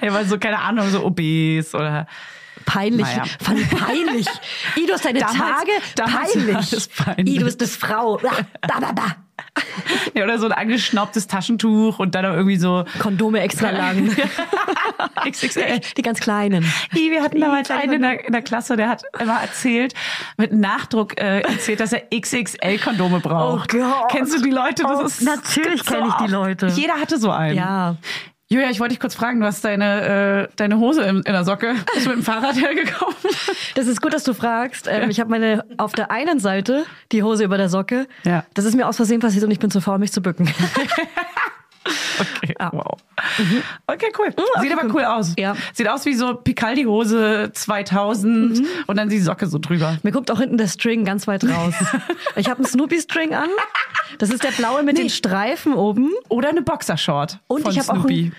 Ja, 0.00 0.14
weil 0.14 0.24
so, 0.24 0.38
keine 0.38 0.60
Ahnung, 0.60 0.88
so 0.88 1.04
obes 1.04 1.74
oder 1.74 2.06
Peinlich. 2.68 3.06
Naja. 3.06 3.24
Fand 3.40 3.58
ich 3.60 3.70
peinlich. 3.70 4.26
I, 4.76 4.86
du 4.86 4.92
hast 4.92 5.04
deine 5.04 5.20
Damals- 5.20 5.38
Tage. 5.38 5.70
damals 5.94 6.32
peinlich. 6.34 6.70
das 6.70 6.88
peinlich. 6.88 7.34
I, 7.34 7.38
du 7.38 7.44
bist 7.46 7.60
eine 7.62 7.68
Frau. 7.68 8.18
Da, 8.18 8.80
da, 8.80 8.92
da. 8.92 9.16
ja, 10.14 10.24
oder 10.24 10.38
so 10.38 10.46
ein 10.46 10.52
angeschnaubtes 10.52 11.26
Taschentuch 11.28 11.98
und 11.98 12.14
dann 12.14 12.26
auch 12.26 12.34
irgendwie 12.34 12.56
so 12.56 12.84
Kondome 12.98 13.40
extra 13.40 13.70
lang. 13.70 14.14
XXL. 15.30 15.80
Die 15.96 16.02
ganz 16.02 16.20
kleinen. 16.20 16.64
Ih, 16.94 17.10
Wir 17.10 17.22
hatten 17.22 17.40
damals 17.40 17.70
einen 17.70 17.94
in 17.94 18.02
der, 18.02 18.24
in 18.26 18.32
der 18.32 18.42
Klasse, 18.42 18.76
der 18.76 18.88
hat 18.88 19.02
immer 19.18 19.40
erzählt, 19.40 19.94
mit 20.36 20.52
Nachdruck 20.52 21.18
äh, 21.20 21.40
erzählt, 21.40 21.80
dass 21.80 21.92
er 21.92 22.02
XXL-Kondome 22.14 23.20
braucht. 23.20 23.74
Oh 23.74 23.78
Gott. 23.78 24.10
Kennst 24.10 24.36
du 24.36 24.42
die 24.42 24.50
Leute? 24.50 24.82
Das 24.82 24.98
Oh, 25.00 25.04
ist, 25.06 25.22
natürlich 25.22 25.84
gibt's 25.84 25.88
so 25.90 26.06
ich 26.06 26.26
die. 26.26 26.30
Leute. 26.32 26.66
Jeder 26.68 26.94
hatte 27.00 27.18
so 27.18 27.30
einen. 27.30 27.56
Ja. 27.56 27.96
Julia, 28.50 28.70
ich 28.70 28.80
wollte 28.80 28.92
dich 28.94 29.00
kurz 29.00 29.14
fragen, 29.14 29.40
du 29.40 29.46
hast 29.46 29.62
deine, 29.62 30.48
äh, 30.48 30.52
deine 30.56 30.78
Hose 30.78 31.02
in, 31.02 31.16
in 31.16 31.32
der 31.34 31.44
Socke. 31.44 31.74
Bist 31.92 32.06
du 32.06 32.10
mit 32.10 32.18
dem 32.20 32.24
Fahrrad 32.24 32.56
hergekommen? 32.56 33.14
Das 33.74 33.86
ist 33.86 34.00
gut, 34.00 34.14
dass 34.14 34.24
du 34.24 34.32
fragst. 34.32 34.88
Ähm, 34.90 35.10
Ich 35.10 35.20
habe 35.20 35.28
meine 35.28 35.64
auf 35.76 35.92
der 35.92 36.10
einen 36.10 36.40
Seite 36.40 36.86
die 37.12 37.22
Hose 37.22 37.44
über 37.44 37.58
der 37.58 37.68
Socke. 37.68 38.08
Ja. 38.24 38.44
Das 38.54 38.64
ist 38.64 38.74
mir 38.74 38.88
aus 38.88 38.96
Versehen 38.96 39.20
passiert 39.20 39.44
und 39.44 39.50
ich 39.50 39.58
bin 39.58 39.70
zu 39.70 39.82
faul, 39.82 39.98
mich 39.98 40.12
zu 40.12 40.22
bücken. 40.22 40.48
Okay, 42.20 42.54
Ja. 42.60 42.70
wow. 42.72 42.96
Okay, 43.86 44.12
cool. 44.18 44.26
Sieht 44.28 44.38
okay, 44.56 44.72
aber 44.72 44.84
cool. 44.86 44.92
cool 44.96 45.04
aus. 45.04 45.34
Ja. 45.38 45.54
Sieht 45.72 45.88
aus 45.88 46.04
wie 46.04 46.14
so 46.14 46.34
Picaldi-Hose 46.34 47.50
2000 47.52 48.62
und 48.86 48.96
dann 48.96 49.08
die 49.08 49.18
Socke 49.20 49.46
so 49.46 49.58
drüber. 49.58 49.96
Mir 50.02 50.12
guckt 50.12 50.30
auch 50.30 50.38
hinten 50.38 50.56
der 50.58 50.68
String 50.68 51.04
ganz 51.04 51.26
weit 51.26 51.44
raus. 51.44 51.74
Ich 52.36 52.48
habe 52.48 52.58
einen 52.58 52.66
Snoopy-String 52.66 53.34
an. 53.34 53.48
Das 54.18 54.30
ist 54.30 54.44
der 54.44 54.50
blaue 54.52 54.82
mit 54.82 54.96
den 54.98 55.10
Streifen 55.10 55.74
oben. 55.74 56.10
Oder 56.28 56.50
eine 56.50 56.62
Boxershort 56.62 57.40
Und 57.48 57.62
von 57.62 57.72
ich 57.72 57.78
habe 57.78 57.90
auch 57.90 57.96
Snoopy. 58.04 58.32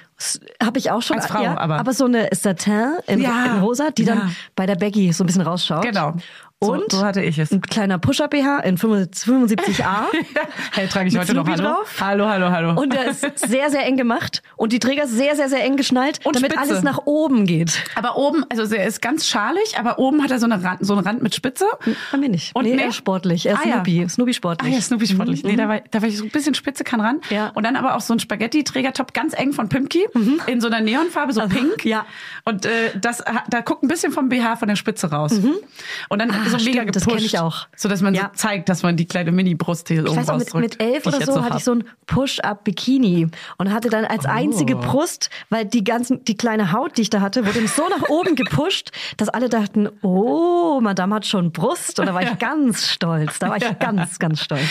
habe 0.64 0.80
ich 0.80 0.92
auch 0.92 1.02
schon 1.02 1.18
Als 1.18 1.28
Frau, 1.28 1.44
ja, 1.44 1.58
aber- 1.58 1.92
so 1.94 2.06
eine 2.06 2.30
Satin 2.34 2.98
in, 3.08 3.20
Ja, 3.22 3.46
in 3.46 3.60
rosa, 3.62 3.90
die 3.92 4.06
dann 4.06 4.34
bei 4.56 4.66
der 4.66 4.76
Baggy 4.76 5.12
so 5.12 5.24
ein 5.24 5.28
bisschen 5.28 5.42
rausschaut. 5.42 5.84
Genau. 5.84 6.14
So- 6.62 6.74
Und 6.74 6.92
so 6.92 7.06
hatte 7.06 7.22
ich 7.22 7.40
es. 7.40 7.52
ein 7.52 7.62
kleiner 7.62 8.00
Pusher 8.00 8.28
BH 8.28 8.60
in 8.66 8.78
75a. 8.78 10.08
Hey, 10.74 10.88
trage 10.90 11.08
ich 11.08 11.18
heute 11.18 11.34
noch. 11.34 11.46
Snoopy 11.46 11.58
Hallo? 11.62 11.76
drauf? 11.78 11.96
hallo, 12.02 12.28
hallo, 12.28 12.50
hallo. 12.52 12.74
Und 12.82 12.92
der 12.92 13.06
ist 13.12 13.22
sehr, 13.40 13.70
sehr 13.70 13.86
eng 13.86 13.96
gemacht 13.96 14.42
und 14.58 14.74
die 14.74 14.80
Träger 14.80 15.08
sehr, 15.08 15.38
sehr, 15.38 15.48
sehr 15.48 15.64
eng 15.64 15.78
geschnallt, 15.78 16.20
Und 16.26 16.36
damit 16.36 16.52
Spitze. 16.52 16.70
alles 16.70 16.84
nach 16.84 17.00
oben 17.06 17.46
geht. 17.46 17.82
aber 17.96 18.18
oben, 18.18 18.44
also 18.50 18.76
er 18.76 18.86
ist 18.86 19.02
ganz 19.02 19.26
schalig, 19.26 19.80
aber 19.80 20.00
oben 20.00 20.22
hat 20.22 20.32
er 20.32 20.40
so, 20.40 20.48
eine 20.48 20.62
Rand, 20.62 20.86
so 20.86 20.96
einen 20.96 21.08
Rand 21.08 21.24
mit 21.24 21.34
Spitze. 21.34 21.64
Bei 22.12 22.18
mir 22.18 22.28
nicht. 22.28 22.54
Und 22.54 22.66
nee, 22.66 22.76
nee? 22.76 22.82
er 22.82 22.90
ist 22.90 22.96
sportlich. 22.96 23.46
Er 23.46 23.54
ist 23.54 23.60
Ah, 23.64 23.68
ja. 23.70 23.74
Snoopy. 23.76 24.10
Snoopy 24.10 24.32
Ah 24.32 24.34
sportlich. 24.34 24.74
ja, 24.74 24.82
Snoopy 24.82 25.08
sportlich. 25.08 25.44
Nee, 25.46 25.56
da 25.56 25.70
war, 25.70 25.80
da 25.92 26.02
war 26.02 26.10
ich 26.10 26.18
so 26.18 26.26
ein 26.26 26.30
bisschen 26.30 26.56
Spitze 26.56 26.84
kann 26.84 27.00
ran. 27.00 27.22
Mhm. 27.30 27.36
Ja. 27.38 27.52
Und 27.56 27.64
dann 27.66 27.78
aber 27.78 27.96
auch 27.96 28.02
so 28.02 28.12
ein 28.14 28.20
Spaghetti-Trägertop, 28.20 29.14
ganz 29.14 29.34
eng 29.34 29.54
von 29.54 29.70
Pimki, 29.70 30.06
in 30.46 30.60
so 30.60 30.68
einer 30.68 30.82
Neonfarbe, 30.82 31.32
so 31.32 31.40
pink. 31.48 31.86
Mhm. 31.86 31.90
ja. 31.90 32.06
Und 32.44 32.66
äh, 32.66 32.70
das, 33.00 33.24
da 33.50 33.62
guckt 33.62 33.82
ein 33.84 33.88
bisschen 33.88 34.12
vom 34.12 34.28
BH 34.28 34.58
von 34.58 34.68
der 34.68 34.76
Spitze 34.76 35.10
raus. 35.10 35.32
Und 36.10 36.20
dann 36.20 36.32
Ah, 36.32 36.49
so 36.52 36.58
mega 36.58 36.82
stimmt, 36.82 36.96
das 36.96 37.04
gepusht. 37.04 37.18
kenn 37.18 37.26
ich 37.26 37.40
auch. 37.40 37.68
So 37.76 37.90
dass 37.90 38.02
man 38.02 38.14
Ja. 38.14 38.24
so 38.24 38.30
zeigt, 38.36 38.70
dass 38.70 38.84
man 38.84 38.98
die 38.98 39.06
kleine 39.06 39.32
Mini-Brust 39.32 39.88
hier 39.88 40.04
Ich 40.04 40.10
oben 40.10 40.18
weiß 40.18 40.30
auch, 40.30 40.38
mit, 40.38 40.54
mit 40.54 40.82
elf 40.82 41.06
oder 41.06 41.22
so 41.26 41.44
hatte 41.44 41.58
ich 41.58 41.64
so 41.64 41.74
ein 41.74 41.84
Push-Up-Bikini 42.08 43.28
und 43.58 43.74
hatte 43.74 43.90
dann 43.90 44.06
als 44.06 44.26
einzige 44.26 44.76
Oh. 44.78 44.80
Brust, 44.82 45.30
weil 45.50 45.66
die 45.66 45.84
ganzen, 45.84 46.24
die 46.26 46.36
kleine 46.38 46.72
Haut, 46.72 46.98
die 46.98 47.04
ich 47.04 47.10
da 47.10 47.22
hatte, 47.22 47.46
wurde 47.46 47.68
so 47.68 47.84
nach 47.90 48.10
oben 48.10 48.36
gepusht, 48.36 48.92
dass 49.18 49.30
alle 49.30 49.50
dachten, 49.50 49.90
oh, 50.02 50.80
Madame 50.82 51.16
hat 51.16 51.26
schon 51.26 51.52
Brust. 51.52 52.00
Und 52.00 52.06
da 52.08 52.14
war 52.14 52.24
ich 52.24 52.40
ganz 52.40 52.88
stolz. 52.88 53.40
Da 53.40 53.50
war 53.50 53.58
ich 53.58 53.80
ganz, 53.80 54.20
ganz 54.20 54.42
stolz. 54.42 54.62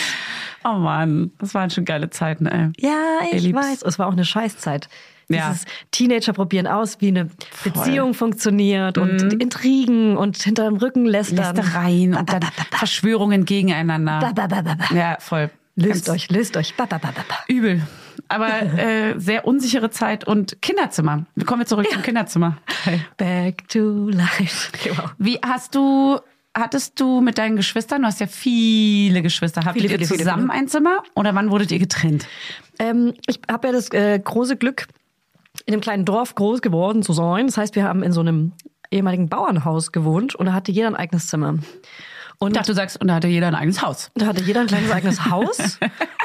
Oh 0.63 0.73
Mann, 0.73 1.31
das 1.39 1.53
waren 1.53 1.69
schon 1.69 1.85
geile 1.85 2.09
Zeiten, 2.09 2.45
ey. 2.45 2.69
Ja, 2.77 3.19
ich 3.31 3.43
Liebs. 3.43 3.57
weiß. 3.57 3.81
Es 3.83 3.97
war 3.99 4.07
auch 4.07 4.11
eine 4.13 4.25
Scheißzeit. 4.25 4.89
Ja. 5.29 5.49
Dieses 5.49 5.65
Teenager 5.91 6.33
probieren 6.33 6.65
aus, 6.67 7.01
wie 7.01 7.09
eine 7.09 7.29
Beziehung 7.63 8.13
funktioniert 8.13 8.97
und 8.97 9.33
Intrigen 9.33 10.17
und 10.17 10.41
hinter 10.41 10.65
dem 10.65 10.77
Rücken 10.77 11.05
lästern. 11.05 11.55
Lästereien 11.55 12.15
und 12.15 12.31
dann 12.33 12.41
Verschwörungen 12.71 13.41
Ba, 13.41 13.45
gegeneinander. 13.45 14.19
ba, 14.19 14.31
ba, 14.47 14.47
ba, 14.47 14.61
ba. 14.75 14.95
Ja, 14.95 15.17
voll. 15.19 15.49
Löst 15.75 16.07
Ganz 16.07 16.09
euch, 16.09 16.29
löst 16.31 16.57
euch. 16.57 16.75
Ba, 16.75 16.85
ba, 16.85 16.97
ba, 16.97 17.11
ba, 17.11 17.23
ba. 17.27 17.35
Übel. 17.47 17.81
Aber 18.27 18.49
äh, 18.77 19.13
sehr 19.17 19.45
unsichere 19.45 19.89
Zeit 19.91 20.25
und 20.25 20.61
Kinderzimmer. 20.61 21.25
Kommen 21.45 21.61
wir 21.61 21.65
zurück 21.67 21.87
zum 21.91 22.01
Kinderzimmer. 22.01 22.57
Okay. 22.85 22.99
Back 23.17 23.67
to 23.69 24.09
life. 24.09 24.71
Genau. 24.83 25.03
Wie 25.19 25.39
hast 25.45 25.75
du, 25.75 26.19
hattest 26.57 26.99
du 26.99 27.21
mit 27.21 27.37
deinen 27.37 27.55
Geschwistern, 27.55 28.01
du 28.01 28.07
hast 28.07 28.19
ja 28.19 28.27
viele 28.27 29.21
Geschwister, 29.21 29.63
habt 29.63 29.79
Viele, 29.79 29.93
ihr 29.93 30.07
viele, 30.07 30.19
zusammen 30.19 30.49
viele. 30.49 30.53
ein 30.53 30.67
Zimmer 30.67 31.03
oder 31.15 31.33
wann 31.35 31.49
wurdet 31.51 31.71
ihr 31.71 31.79
getrennt? 31.79 32.25
Ähm, 32.79 33.13
ich 33.27 33.39
habe 33.49 33.67
ja 33.67 33.73
das 33.73 33.89
äh, 33.91 34.19
große 34.19 34.57
Glück, 34.57 34.85
in 35.65 35.73
einem 35.73 35.81
kleinen 35.81 36.05
Dorf 36.05 36.35
groß 36.35 36.61
geworden 36.61 37.03
zu 37.03 37.13
sein. 37.13 37.47
Das 37.47 37.57
heißt, 37.57 37.75
wir 37.75 37.83
haben 37.83 38.03
in 38.03 38.11
so 38.11 38.21
einem 38.21 38.53
ehemaligen 38.91 39.29
Bauernhaus 39.29 39.91
gewohnt 39.91 40.35
und 40.35 40.45
da 40.47 40.53
hatte 40.53 40.71
jeder 40.71 40.87
ein 40.87 40.95
eigenes 40.95 41.27
Zimmer. 41.27 41.55
Und 42.41 42.51
Ich 42.51 42.53
dachte, 42.57 42.71
du 42.71 42.75
sagst, 42.75 43.01
und 43.01 43.07
da 43.09 43.15
hatte 43.15 43.27
jeder 43.27 43.47
ein 43.47 43.55
eigenes 43.55 43.81
Haus. 43.81 44.11
da 44.15 44.27
hatte 44.27 44.41
jeder 44.43 44.61
ein 44.61 44.67
kleines 44.67 44.91
eigenes 44.91 45.25
Haus 45.29 45.77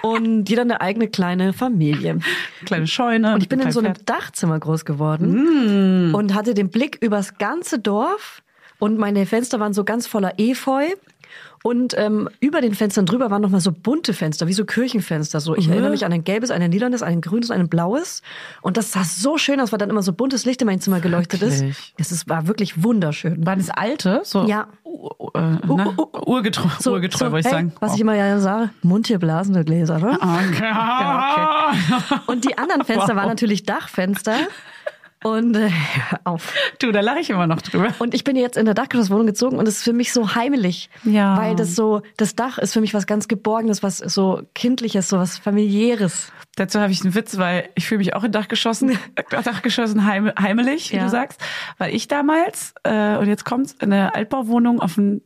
und 0.03 0.49
jeder 0.49 0.63
eine 0.63 0.81
eigene 0.81 1.09
kleine 1.09 1.53
Familie. 1.53 2.21
Kleine 2.65 2.87
Scheune. 2.87 3.35
Und 3.35 3.43
ich 3.43 3.49
bin 3.49 3.59
in 3.61 3.73
so 3.73 3.81
einem 3.81 3.95
Pferd. 3.97 4.09
Dachzimmer 4.09 4.59
groß 4.61 4.85
geworden 4.85 6.11
Mm. 6.11 6.15
und 6.15 6.33
hatte 6.35 6.55
den 6.55 6.71
Blick 6.71 6.99
übers 7.03 7.37
ganze 7.39 7.81
Dorf 7.81 8.43
und 8.79 8.97
meine 8.99 9.27
Fenster 9.27 9.59
waren 9.59 9.73
so 9.73 9.83
ganz 9.85 10.07
voller 10.07 10.35
Efeu. 10.39 10.87
Und 11.67 11.97
ähm, 11.97 12.29
über 12.41 12.61
den 12.61 12.75
Fenstern 12.75 13.07
drüber 13.07 13.31
waren 13.31 13.41
nochmal 13.41 13.63
so 13.63 13.73
bunte 13.73 14.13
Fenster, 14.13 14.47
wie 14.47 14.53
so 14.53 14.67
Kirchenfenster. 14.67 15.41
So, 15.41 15.57
ich 15.57 15.67
erinnere 15.67 15.89
mich 15.89 16.05
an 16.05 16.13
ein 16.13 16.23
gelbes, 16.23 16.51
ein 16.51 16.71
lilanes, 16.71 17.03
ein 17.03 17.23
grünes, 17.23 17.51
ein 17.51 17.71
blaues. 17.71 18.21
Und 18.61 18.77
das 18.77 18.93
sah 18.93 19.03
so 19.03 19.39
schön 19.39 19.59
aus, 19.61 19.73
weil 19.73 19.79
dann 19.79 19.89
immer 19.89 20.03
so 20.03 20.13
buntes 20.13 20.45
Licht 20.45 20.61
in 20.61 20.67
mein 20.67 20.83
Zimmer 20.83 21.01
geleuchtet 21.01 21.41
Wirklich? 21.41 21.71
ist. 21.71 21.95
Es 21.97 22.13
ist, 22.13 22.29
war 22.29 22.49
wirklich 22.49 22.85
wunderschön. 22.85 23.47
Waren 23.47 23.61
es 23.61 23.71
alte? 23.71 24.21
So, 24.25 24.45
Ja. 24.45 24.69
Uh, 24.85 25.75
ne? 25.75 25.97
Urgetreu, 26.27 26.69
urgetreu 26.85 27.33
wollte 27.33 27.39
ich 27.39 27.47
hey, 27.47 27.53
sagen. 27.53 27.73
Was 27.81 27.95
ich 27.95 28.01
immer 28.03 28.15
ja 28.15 28.39
sage, 28.39 28.69
mundtierblasende 28.83 29.65
Gläser, 29.65 29.99
ne? 29.99 30.19
Okay. 30.21 30.71
Und 32.27 32.45
die 32.45 32.59
anderen 32.59 32.85
Fenster 32.85 33.17
waren 33.17 33.29
natürlich 33.29 33.65
Dachfenster. 33.65 34.37
Und 35.25 35.57
äh, 35.57 35.71
hör 36.11 36.21
auf. 36.25 36.53
Du, 36.79 36.93
da 36.93 37.01
lache 37.01 37.19
ich 37.19 37.31
immer 37.31 37.47
noch 37.47 37.63
drüber. 37.63 37.89
Und 37.99 38.13
ich 38.15 38.25
bin 38.25 38.37
jetzt 38.37 38.57
in 38.59 38.67
der 38.67 38.75
Dachgeschosswohnung 38.75 39.27
gezogen 39.27 39.57
und 39.59 39.67
es 39.67 39.79
ist 39.79 39.83
für 39.83 39.95
mich 39.95 40.13
so 40.13 40.35
heimelig. 40.35 40.91
Ja. 41.03 41.37
Weil 41.39 41.57
das 41.57 41.75
so, 41.75 42.03
das 42.19 42.37
Dach 42.37 42.59
ist 42.59 42.75
für 42.75 42.81
mich 42.83 42.93
was 42.95 43.07
ganz 43.07 43.27
Geborgenes, 43.27 43.83
was 43.83 43.99
so 43.99 44.43
Kindliches, 44.55 45.09
so 45.09 45.19
was 45.19 45.39
Familiäres. 45.39 46.31
Dazu 46.57 46.79
habe 46.79 46.93
ich 46.93 47.03
einen 47.03 47.15
Witz, 47.15 47.39
weil 47.39 47.69
ich 47.75 47.87
fühle 47.87 47.99
mich 47.99 48.15
auch 48.15 48.23
in 48.23 48.33
Dachgeschossen, 48.33 48.97
Dachgeschossen 49.31 50.05
heim, 50.05 50.31
heimelig, 50.39 50.93
wie 50.93 50.97
Ja. 50.97 51.05
du 51.05 51.09
sagst. 51.11 51.41
Weil 51.79 51.95
ich 51.95 52.07
damals, 52.07 52.75
äh, 52.85 53.17
und 53.17 53.27
jetzt 53.27 53.45
kommt's, 53.45 53.75
in 53.81 53.93
einer 53.93 54.15
Altbauwohnung 54.15 54.81
auf 54.81 54.95
dem, 54.95 55.23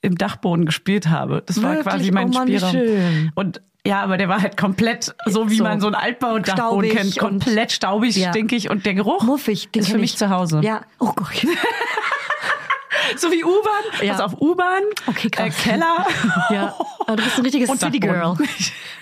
im 0.00 0.16
Dachboden 0.18 0.64
gespielt 0.66 1.08
habe. 1.08 1.42
Das 1.46 1.60
war 1.62 1.70
Wirklich? 1.76 1.86
quasi 1.86 2.10
mein 2.12 2.28
Oh 2.30 2.32
Mann, 2.34 2.48
Spielraum. 2.48 2.70
schön. 2.72 3.32
Und 3.34 3.60
ja, 3.86 4.02
aber 4.02 4.16
der 4.18 4.28
war 4.28 4.42
halt 4.42 4.56
komplett 4.56 5.14
so, 5.26 5.50
wie 5.50 5.56
So. 5.56 5.64
man 5.64 5.80
so 5.80 5.86
einen 5.86 5.94
Altbau-Dachboden 5.96 6.90
kennt. 6.90 7.16
Komplett 7.18 7.72
staubig, 7.72 8.16
Ja. 8.16 8.30
stinkig 8.30 8.70
und 8.70 8.84
der 8.86 8.94
Geruch 8.94 9.22
Muffig, 9.22 9.68
ist 9.74 9.90
für 9.90 9.98
mich 9.98 10.12
ich. 10.12 10.16
zu 10.18 10.28
Hause. 10.30 10.60
Ja. 10.62 10.82
Oh 10.98 11.12
Gott. 11.14 11.28
So 13.16 13.30
wie 13.30 13.42
U-Bahn, 13.42 14.06
Ja. 14.06 14.12
pass 14.12 14.20
auf 14.20 14.40
U-Bahn, 14.40 14.82
Okay, 15.06 15.28
äh, 15.28 15.30
krass. 15.30 15.56
Keller. 15.62 16.06
ja. 16.50 16.74
Aber 17.06 17.16
du 17.16 17.22
bist 17.22 17.38
ein 17.38 17.42
richtiges 17.42 17.70
Und 17.70 17.80
City 17.80 18.00
Girl. 18.00 18.36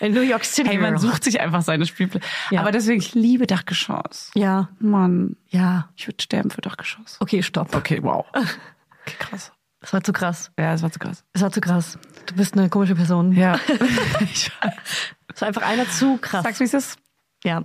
In 0.00 0.12
New 0.12 0.20
York 0.20 0.44
City 0.44 0.68
Hey, 0.68 0.76
Girl. 0.76 0.90
man 0.92 1.00
sucht 1.00 1.24
sich 1.24 1.40
einfach 1.40 1.62
seine 1.62 1.86
Spielplätze. 1.86 2.24
Ja. 2.50 2.60
Aber 2.60 2.70
deswegen, 2.70 3.00
ich 3.00 3.14
liebe 3.14 3.46
Dachgeschoss. 3.48 4.30
Ja. 4.34 4.68
Mann, 4.78 5.36
Ja. 5.48 5.88
ich 5.96 6.06
würde 6.06 6.22
sterben 6.22 6.50
für 6.50 6.60
Dachgeschoss. 6.60 7.16
Okay, 7.20 7.42
stopp. 7.42 7.74
Okay, 7.74 8.00
wow. 8.02 8.26
Okay, 8.32 9.16
krass. 9.18 9.50
Das 9.86 9.92
war 9.92 10.02
zu 10.02 10.12
krass. 10.12 10.50
Ja, 10.58 10.72
das 10.72 10.82
war 10.82 10.90
zu 10.90 10.98
krass. 10.98 11.22
Das 11.32 11.42
war 11.42 11.52
zu 11.52 11.60
krass. 11.60 11.96
Du 12.26 12.34
bist 12.34 12.54
eine 12.58 12.68
komische 12.68 12.96
Person. 12.96 13.30
Ja. 13.32 13.60
ich 14.20 14.50
weiß. 14.60 14.74
Das 15.28 15.40
war 15.42 15.48
einfach 15.48 15.62
einer 15.62 15.88
zu 15.88 16.16
krass. 16.16 16.42
Sagst 16.42 16.58
du, 16.58 16.64
wie 16.64 16.66
es 16.66 16.74
ist? 16.74 16.98
Ja. 17.44 17.62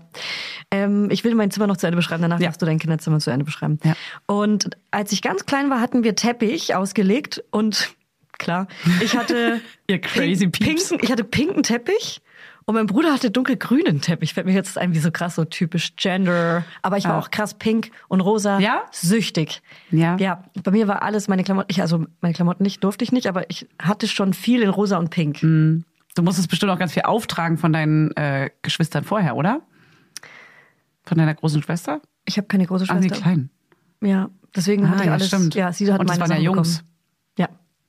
Ähm, 0.69 1.09
ich 1.09 1.23
will 1.23 1.33
mein 1.33 1.49
Zimmer 1.49 1.65
noch 1.65 1.77
zu 1.77 1.87
Ende 1.87 1.95
beschreiben, 1.95 2.21
danach 2.21 2.39
Ja. 2.39 2.45
darfst 2.49 2.61
du 2.61 2.67
dein 2.67 2.77
Kinderzimmer 2.77 3.17
zu 3.19 3.31
Ende 3.31 3.43
beschreiben. 3.43 3.79
Ja. 3.83 3.93
Und 4.27 4.77
als 4.91 5.11
ich 5.13 5.23
ganz 5.23 5.47
klein 5.47 5.71
war, 5.71 5.81
hatten 5.81 6.03
wir 6.03 6.15
Teppich 6.15 6.75
ausgelegt 6.75 7.43
und 7.49 7.89
klar, 8.37 8.67
ich 9.01 9.17
hatte 9.17 9.59
Ihr 9.87 9.99
crazy 9.99 10.47
pink, 10.47 10.77
pinken, 10.77 10.99
ich 11.01 11.11
hatte 11.11 11.23
pinken 11.23 11.63
Teppich 11.63 12.21
und 12.65 12.75
mein 12.75 12.85
Bruder 12.87 13.13
hatte 13.13 13.31
dunkelgrünen 13.31 14.01
Teppich. 14.01 14.33
Fällt 14.33 14.45
mir 14.47 14.53
jetzt 14.53 14.77
ein, 14.77 14.93
wie 14.93 14.99
so 14.99 15.11
krass, 15.11 15.35
so 15.35 15.45
typisch 15.45 15.95
Gender. 15.95 16.63
Aber 16.81 16.97
ich 16.97 17.05
war 17.05 17.13
Ja. 17.13 17.19
auch 17.19 17.31
krass 17.31 17.53
pink 17.55 17.91
und 18.07 18.21
rosa. 18.21 18.59
Ja? 18.59 18.83
Süchtig. 18.91 19.61
Ja. 19.89 20.15
Ja. 20.17 20.43
Bei 20.63 20.71
mir 20.71 20.87
war 20.87 21.01
alles 21.01 21.27
meine 21.27 21.43
Klamotten, 21.43 21.67
ich, 21.71 21.81
also 21.81 22.05
meine 22.21 22.33
Klamotten 22.33 22.63
nicht, 22.63 22.83
durfte 22.83 23.03
ich 23.03 23.11
nicht, 23.11 23.27
aber 23.27 23.49
ich 23.49 23.67
hatte 23.81 24.07
schon 24.07 24.33
viel 24.33 24.61
in 24.61 24.69
rosa 24.69 24.97
und 24.97 25.09
pink. 25.09 25.41
Mhm. 25.43 25.85
Du 26.15 26.23
musstest 26.23 26.49
bestimmt 26.49 26.71
auch 26.71 26.79
ganz 26.79 26.93
viel 26.93 27.03
auftragen 27.03 27.57
von 27.57 27.71
deinen 27.73 28.11
äh, 28.17 28.49
Geschwistern 28.61 29.03
vorher, 29.03 29.35
oder? 29.35 29.61
Von 31.03 31.17
deiner 31.17 31.33
großen 31.33 31.61
Schwester? 31.63 32.01
Ich 32.25 32.37
habe 32.37 32.47
keine 32.47 32.65
große 32.65 32.85
Ah, 32.89 33.01
Schwester. 33.01 33.15
klein. 33.21 33.49
Ja, 34.01 34.29
deswegen 34.55 34.89
hatte 34.89 34.99
Ah, 34.99 35.01
ich 35.01 35.07
ja, 35.07 35.13
alles. 35.13 35.27
stimmt. 35.27 35.55
Ja, 35.55 35.71
sie 35.73 35.91
hat 35.91 35.99
Und 35.99 36.07
meine 36.07 36.19
waren 36.21 36.31
ja 36.31 36.37
Jungs. 36.37 36.77
bekommen. 36.79 36.90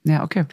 Ja. 0.04 0.24
Okay. 0.24 0.46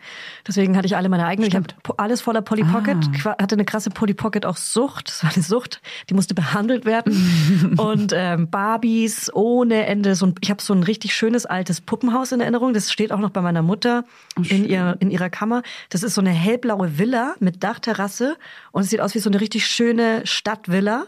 Deswegen 0.47 0.77
hatte 0.77 0.85
ich 0.85 0.95
alle 0.95 1.09
meine 1.09 1.25
eigenen. 1.25 1.49
Ich 1.49 1.55
habe 1.55 1.65
Stimmt. 1.69 1.99
alles 1.99 2.21
voller 2.21 2.41
Polly 2.41 2.63
Pocket. 2.63 2.97
Ah. 3.25 3.35
Hatte 3.41 3.55
eine 3.55 3.65
krasse 3.65 3.89
Polly 3.89 4.13
Pocket 4.13 4.45
auch 4.45 4.57
Sucht. 4.57 5.07
Das 5.07 5.23
war 5.23 5.31
eine 5.33 5.43
Sucht. 5.43 5.81
Die 6.09 6.13
musste 6.13 6.35
behandelt 6.35 6.85
werden. 6.85 7.73
und 7.77 8.13
ähm, 8.15 8.49
Barbies 8.49 9.33
ohne 9.33 9.87
Ende. 9.87 10.13
So 10.13 10.27
ein, 10.27 10.35
ich 10.41 10.51
habe 10.51 10.61
so 10.61 10.73
ein 10.73 10.83
richtig 10.83 11.15
schönes 11.15 11.47
altes 11.47 11.81
Puppenhaus 11.81 12.31
in 12.31 12.41
Erinnerung. 12.41 12.73
Das 12.73 12.91
steht 12.91 13.11
auch 13.11 13.19
noch 13.19 13.31
bei 13.31 13.41
meiner 13.41 13.63
Mutter 13.63 14.03
in, 14.37 14.65
ihr, 14.65 14.97
in 14.99 15.09
ihrer 15.09 15.31
Kammer. 15.31 15.63
Das 15.89 16.03
ist 16.03 16.13
so 16.13 16.21
eine 16.21 16.31
hellblaue 16.31 16.99
Villa 16.99 17.33
mit 17.39 17.63
Dachterrasse. 17.63 18.37
Und 18.71 18.83
es 18.83 18.89
sieht 18.91 19.01
aus 19.01 19.15
wie 19.15 19.19
so 19.19 19.31
eine 19.31 19.41
richtig 19.41 19.65
schöne 19.65 20.21
Stadtvilla. 20.25 21.07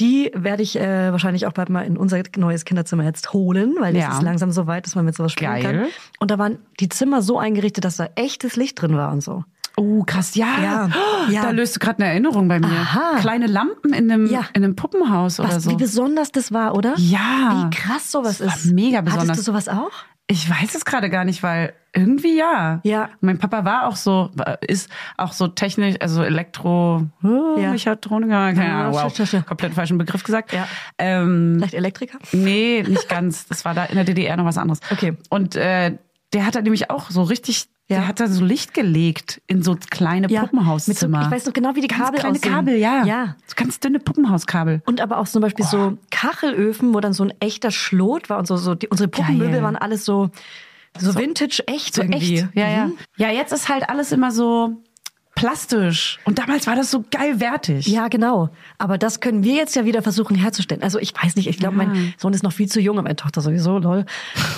Die 0.00 0.30
werde 0.34 0.62
ich 0.62 0.78
äh, 0.78 1.12
wahrscheinlich 1.12 1.46
auch 1.46 1.52
bald 1.52 1.68
mal 1.68 1.82
in 1.82 1.96
unser 1.96 2.22
neues 2.36 2.64
Kinderzimmer 2.64 3.04
jetzt 3.04 3.32
holen, 3.32 3.74
weil 3.78 3.96
Ja. 3.96 4.08
es 4.10 4.14
ist 4.16 4.22
langsam 4.22 4.50
so 4.50 4.66
weit, 4.66 4.86
dass 4.86 4.94
man 4.94 5.04
mit 5.04 5.14
sowas 5.14 5.32
spielen 5.32 5.52
Geil. 5.52 5.62
kann. 5.62 5.84
Und 6.18 6.30
da 6.30 6.38
waren 6.38 6.58
die 6.80 6.88
Zimmer 6.88 7.22
so 7.22 7.38
eingerichtet, 7.38 7.84
dass 7.84 7.96
da 7.96 8.08
echtes 8.14 8.56
Licht 8.56 8.80
drin 8.80 8.96
war 8.96 9.12
und 9.12 9.20
so. 9.22 9.44
Oh, 9.76 10.02
krass, 10.04 10.34
ja. 10.34 10.46
Ja, 10.62 10.90
Oh, 10.94 11.30
ja. 11.30 11.42
Da 11.44 11.50
löst 11.50 11.76
du 11.76 11.78
gerade 11.80 12.02
eine 12.02 12.10
Erinnerung 12.12 12.46
bei 12.48 12.60
mir. 12.60 12.66
Aha. 12.68 13.18
Kleine 13.20 13.46
Lampen 13.46 13.92
in 13.94 14.10
einem, 14.10 14.26
Ja. 14.26 14.44
in 14.52 14.62
einem 14.64 14.76
Puppenhaus 14.76 15.40
oder 15.40 15.48
Was, 15.48 15.64
so. 15.64 15.70
wie 15.70 15.76
besonders 15.76 16.30
das 16.30 16.52
war, 16.52 16.74
oder? 16.74 16.94
Ja. 16.98 17.68
Wie 17.70 17.76
krass 17.76 18.12
sowas 18.12 18.38
Das 18.38 18.64
ist. 18.66 18.72
mega 18.72 19.00
besonders. 19.00 19.28
Hattest 19.30 19.48
du 19.48 19.52
sowas 19.52 19.68
auch? 19.68 19.90
Ich 20.26 20.48
weiß 20.48 20.74
es 20.74 20.84
gerade 20.84 21.08
gar 21.10 21.24
nicht, 21.24 21.42
weil 21.42 21.72
irgendwie 21.94 22.38
ja. 22.38 22.80
Ja. 22.84 23.10
Mein 23.20 23.38
Papa 23.38 23.64
war 23.64 23.86
auch 23.86 23.96
so, 23.96 24.30
ist 24.66 24.88
auch 25.18 25.32
so 25.32 25.48
technisch, 25.48 25.96
also 26.00 26.22
Elektro, 26.22 27.06
oh, 27.22 27.56
Ja. 27.58 27.70
Mechatroniker, 27.72 28.52
keine 28.54 28.64
Ja, 28.66 28.80
Ahnung, 28.88 28.94
wow, 28.94 29.46
komplett 29.46 29.74
falschen 29.74 29.98
Begriff 29.98 30.22
gesagt. 30.24 30.52
Ja. 30.52 30.66
Ähm, 30.98 31.56
Vielleicht 31.58 31.74
Elektriker? 31.74 32.18
nee, 32.32 32.82
nicht 32.86 33.08
ganz. 33.08 33.46
Das 33.46 33.64
war 33.64 33.74
da 33.74 33.84
in 33.84 33.96
der 33.96 34.04
DDR 34.04 34.36
noch 34.36 34.44
was 34.46 34.58
anderes. 34.58 34.80
Okay. 34.90 35.14
Und 35.28 35.54
äh, 35.56 35.96
der 36.32 36.46
hat 36.46 36.54
da 36.54 36.62
nämlich 36.62 36.88
auch 36.90 37.10
so 37.10 37.24
richtig, 37.24 37.66
Ja. 37.88 37.98
der 37.98 38.08
hat 38.08 38.20
da 38.20 38.26
so 38.26 38.42
Licht 38.42 38.72
gelegt 38.72 39.42
in 39.46 39.62
so 39.62 39.76
kleine 39.90 40.28
so, 40.30 40.34
Puppenhauszimmer. 40.36 41.22
ich 41.26 41.30
weiß 41.30 41.44
noch 41.44 41.52
genau, 41.52 41.74
wie 41.74 41.82
die 41.82 41.88
ganz 41.88 42.04
Kabel 42.04 42.20
kleine 42.20 42.38
aussehen. 42.38 42.52
Kabel, 42.52 42.76
ja. 42.76 43.04
Ja. 43.04 43.36
So 43.46 43.52
ganz 43.54 43.80
dünne 43.80 43.98
Puppenhauskabel. 43.98 44.80
Und 44.86 45.02
aber 45.02 45.18
auch 45.18 45.28
zum 45.28 45.42
Beispiel 45.42 45.66
so 45.66 45.98
Kachelöfen, 46.10 46.94
wo 46.94 47.00
dann 47.00 47.12
so 47.12 47.24
ein 47.24 47.34
echter 47.40 47.70
Schlot 47.70 48.30
war 48.30 48.38
und 48.38 48.46
so, 48.46 48.56
so 48.56 48.74
die, 48.74 48.88
unsere 48.88 49.08
Puppenmöbel 49.08 49.52
Geil. 49.52 49.62
waren 49.62 49.76
alles 49.76 50.06
so, 50.06 50.30
so, 50.98 51.14
vintage 51.14 51.62
echt 51.66 51.94
So 51.94 52.02
irgendwie. 52.02 52.40
echt. 52.40 52.54
Ja, 52.54 52.68
ja. 52.68 52.86
Mhm. 52.86 52.98
Ja, 53.16 53.30
jetzt 53.30 53.52
ist 53.52 53.68
halt 53.68 53.88
alles 53.88 54.12
immer 54.12 54.30
so 54.30 54.82
plastisch. 55.34 56.18
Und 56.24 56.38
damals 56.38 56.66
war 56.66 56.76
das 56.76 56.90
so 56.90 57.04
geil 57.10 57.40
wertig. 57.40 57.86
Ja, 57.86 58.08
genau. 58.08 58.50
Aber 58.78 58.98
das 58.98 59.20
können 59.20 59.42
wir 59.42 59.54
jetzt 59.54 59.74
ja 59.74 59.84
wieder 59.84 60.02
versuchen 60.02 60.36
herzustellen. 60.36 60.82
Also 60.82 60.98
ich 60.98 61.14
weiß 61.20 61.36
nicht, 61.36 61.48
ich 61.48 61.58
glaube, 61.58 61.76
mein 61.76 62.14
Sohn 62.18 62.34
ist 62.34 62.42
noch 62.42 62.52
viel 62.52 62.68
zu 62.68 62.80
jung, 62.80 62.96
meine 62.96 63.16
Tochter 63.16 63.40
sowieso, 63.40 63.78
lol. 63.78 64.04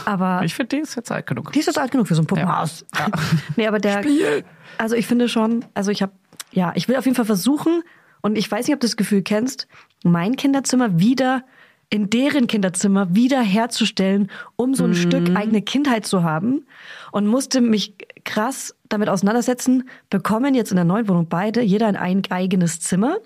Aber 0.05 0.40
Ich 0.44 0.55
finde, 0.55 0.77
die 0.77 0.83
ist 0.83 0.97
jetzt 0.97 1.12
alt 1.12 1.27
genug. 1.27 1.53
Die 1.53 1.61
ist 1.61 1.66
jetzt 1.66 1.79
alt 1.79 1.92
genug 1.92 2.09
für 2.09 2.14
so 2.14 2.23
ein 2.23 2.27
Puppenhaus. 2.27 2.85
Ja. 2.99 3.07
nee, 3.57 3.66
aber 3.66 3.79
der. 3.79 4.03
Spiel. 4.03 4.44
Also 4.79 4.97
ich 4.97 5.07
finde 5.07 5.29
schon, 5.29 5.64
also 5.75 5.90
ich 5.90 6.03
habe, 6.03 6.12
ja, 6.51 6.73
ich 6.75 6.88
will 6.88 6.97
auf 6.97 7.05
jeden 7.05 7.14
Fall 7.16 7.25
versuchen, 7.25 7.83
und 8.25 8.38
ich 8.38 8.51
weiß 8.51 8.66
nicht, 8.66 8.75
ob 8.75 8.81
du 8.81 8.87
das 8.87 8.97
Gefühl 8.97 9.20
kennst, 9.20 9.68
mein 10.03 10.37
Kinderzimmer 10.37 10.99
wieder 10.99 11.44
in 11.90 12.11
deren 12.11 12.47
Kinderzimmer 12.47 13.14
wieder 13.14 13.40
herzustellen, 13.40 14.31
um 14.57 14.75
so 14.75 14.85
ein 14.85 14.94
Stück 14.94 15.37
eigene 15.37 15.62
Kindheit 15.62 16.07
zu 16.07 16.23
haben. 16.23 16.66
Und 17.12 17.27
musste 17.27 17.61
mich 17.61 17.94
krass 18.25 18.75
damit 18.88 19.09
auseinandersetzen, 19.09 19.88
bekommen 20.11 20.55
jetzt 20.55 20.70
in 20.70 20.77
der 20.77 20.85
neuen 20.85 21.09
Wohnung 21.09 21.29
beide 21.29 21.62
jeder 21.62 21.87
ein 21.87 21.99
eigenes 22.31 22.81
Zimmer? 22.81 23.18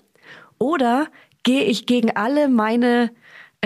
Oder 0.57 1.07
gehe 1.43 1.63
ich 1.63 1.85
gegen 1.85 2.15
alle 2.15 2.49
meine 2.49 3.11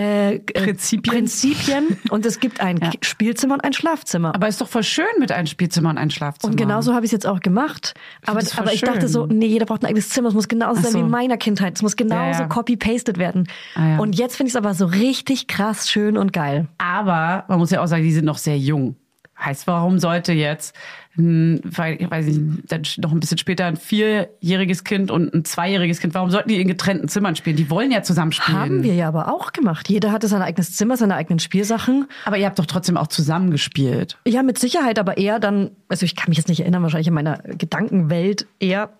äh, 0.00 0.34
äh, 0.36 0.38
Prinzipien. 0.40 1.14
Prinzipien 1.14 1.96
und 2.10 2.26
es 2.26 2.40
gibt 2.40 2.60
ein 2.60 2.78
Ja. 2.78 2.90
Spielzimmer 3.02 3.54
und 3.54 3.64
ein 3.64 3.72
Schlafzimmer. 3.72 4.34
Aber 4.34 4.48
ist 4.48 4.60
doch 4.60 4.68
voll 4.68 4.82
schön 4.82 5.04
mit 5.20 5.30
einem 5.30 5.46
Spielzimmer 5.46 5.90
und 5.90 5.98
einem 5.98 6.10
Schlafzimmer. 6.10 6.50
Und 6.50 6.56
genauso 6.56 6.94
habe 6.94 7.04
ich 7.06 7.08
es 7.08 7.12
jetzt 7.12 7.26
auch 7.26 7.40
gemacht. 7.40 7.94
Aber, 8.26 8.40
das 8.40 8.52
voll 8.52 8.64
aber 8.64 8.72
ich 8.72 8.80
dachte 8.80 9.06
so, 9.08 9.26
nee, 9.26 9.46
jeder 9.46 9.66
braucht 9.66 9.82
ein 9.82 9.86
eigenes 9.86 10.08
Zimmer. 10.08 10.28
Es 10.28 10.34
muss 10.34 10.48
genauso 10.48 10.80
Ach 10.80 10.84
sein 10.84 10.94
wie 10.94 10.98
so. 10.98 11.04
in 11.04 11.10
meiner 11.10 11.36
Kindheit. 11.36 11.76
Es 11.76 11.82
muss 11.82 11.94
genauso 11.96 12.40
Ja, 12.40 12.40
ja. 12.40 12.46
copy-pasted 12.48 13.18
werden. 13.18 13.46
Ah. 13.76 13.98
Und 13.98 14.16
jetzt 14.18 14.36
finde 14.36 14.48
ich 14.48 14.54
es 14.54 14.56
aber 14.56 14.74
so 14.74 14.86
richtig 14.86 15.46
krass, 15.46 15.88
schön 15.88 16.16
und 16.18 16.32
geil. 16.32 16.66
Aber 16.78 17.44
man 17.48 17.58
muss 17.58 17.70
ja 17.70 17.82
auch 17.82 17.86
sagen, 17.86 18.02
die 18.02 18.12
sind 18.12 18.24
noch 18.24 18.38
sehr 18.38 18.58
jung. 18.58 18.96
Heißt, 19.38 19.66
warum 19.66 19.98
sollte 19.98 20.32
jetzt, 20.32 20.76
weil, 21.16 22.00
ich 22.00 22.10
weiß 22.10 22.26
nicht, 22.26 22.72
dann 22.72 22.82
noch 22.98 23.12
ein 23.12 23.20
bisschen 23.20 23.38
später 23.38 23.66
ein 23.66 23.76
vierjähriges 23.76 24.84
Kind 24.84 25.10
und 25.10 25.34
ein 25.34 25.44
zweijähriges 25.44 26.00
Kind, 26.00 26.14
warum 26.14 26.30
sollten 26.30 26.48
die 26.48 26.60
in 26.60 26.68
getrennten 26.68 27.08
Zimmern 27.08 27.36
spielen? 27.36 27.56
Die 27.56 27.68
wollen 27.70 27.90
ja 27.90 28.02
zusammen 28.02 28.32
spielen. 28.32 28.58
Haben 28.58 28.82
wir 28.82 28.94
ja 28.94 29.08
aber 29.08 29.32
auch 29.32 29.52
gemacht. 29.52 29.88
Jeder 29.88 30.12
hatte 30.12 30.28
sein 30.28 30.42
eigenes 30.42 30.74
Zimmer, 30.74 30.96
seine 30.96 31.14
eigenen 31.14 31.40
Spielsachen. 31.40 32.06
Aber 32.24 32.38
ihr 32.38 32.46
habt 32.46 32.58
doch 32.58 32.66
trotzdem 32.66 32.96
auch 32.96 33.08
zusammen 33.08 33.50
gespielt. 33.50 34.18
Ja, 34.26 34.42
mit 34.42 34.58
Sicherheit, 34.58 34.98
aber 34.98 35.18
eher 35.18 35.40
dann, 35.40 35.70
also 35.88 36.04
ich 36.04 36.16
kann 36.16 36.30
mich 36.30 36.38
jetzt 36.38 36.48
nicht 36.48 36.60
erinnern, 36.60 36.82
wahrscheinlich 36.82 37.08
in 37.08 37.14
meiner 37.14 37.38
Gedankenwelt 37.38 38.46
eher 38.60 38.90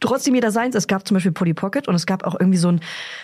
trotzdem 0.00 0.34
jeder 0.34 0.50
seins. 0.50 0.74
Es 0.74 0.86
gab 0.86 1.06
zum 1.06 1.14
Beispiel 1.14 1.32
Polly 1.32 1.54
Pocket 1.54 1.86
und 1.88 1.94
es 1.94 2.06
gab 2.06 2.24
auch 2.24 2.34
irgendwie 2.38 2.58
so 2.58 2.68
ein, 2.72 2.80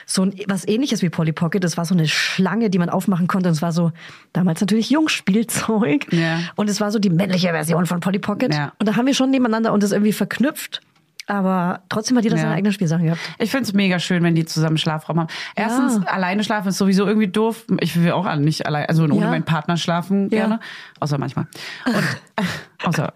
so 0.07 0.23
ein, 0.23 0.35
was 0.47 0.67
ähnliches 0.69 1.03
wie 1.03 1.09
Polly 1.11 1.33
Pocket. 1.33 1.63
Das 1.65 1.77
war 1.77 1.85
so 1.85 1.95
eine 1.95 2.07
Schlange, 2.07 2.71
die 2.71 2.79
man 2.79 2.89
aufmachen 2.91 3.27
konnte 3.27 3.49
und 3.49 3.55
es 3.55 3.63
war 3.63 3.73
so, 3.73 3.93
damals 4.33 4.61
natürlich 4.61 4.91
Jungspielzeug. 4.91 6.13
Ja. 6.13 6.41
Und 6.57 6.71
es 6.71 6.81
war 6.81 6.91
so 6.91 6.99
die 6.99 7.11
männliche 7.11 7.49
Version 7.49 7.87
von 7.87 8.01
Polly 8.01 8.19
Pocket. 8.19 8.55
Ja. 8.55 8.73
Und 8.79 8.87
da 8.89 8.97
haben 8.97 9.07
wir 9.07 9.15
schon 9.15 9.31
nebeneinander 9.31 9.73
und 9.73 9.83
das 9.83 9.93
irgendwie 9.93 10.13
verknüpft. 10.13 10.81
Aber 11.29 11.81
trotzdem 11.89 12.17
hat 12.17 12.23
jeder 12.23 12.37
Ja. 12.37 12.43
seine 12.43 12.55
eigenen 12.55 12.73
Spielsachen 12.73 13.05
gehabt. 13.05 13.21
Ich 13.41 13.51
find's 13.51 13.73
mega 13.73 13.99
schön, 13.99 14.23
wenn 14.23 14.37
die 14.37 14.45
zusammen 14.45 14.79
Schlafraum 14.79 15.19
haben. 15.19 15.29
Erstens, 15.57 16.07
alleine 16.07 16.45
schlafen 16.45 16.69
ist 16.69 16.79
sowieso 16.79 17.05
irgendwie 17.05 17.27
doof. 17.27 17.65
Ich 17.81 18.01
will 18.01 18.13
auch 18.13 18.33
nicht 18.37 18.65
allein, 18.65 18.87
also 18.87 19.03
ohne 19.03 19.17
Ja. 19.17 19.31
meinen 19.31 19.45
Partner 19.45 19.77
schlafen 19.77 20.25
Ja. 20.31 20.39
gerne. 20.39 20.61
Außer 21.01 21.19
manchmal. 21.19 21.49
Und, 21.85 22.05
außer 22.85 23.13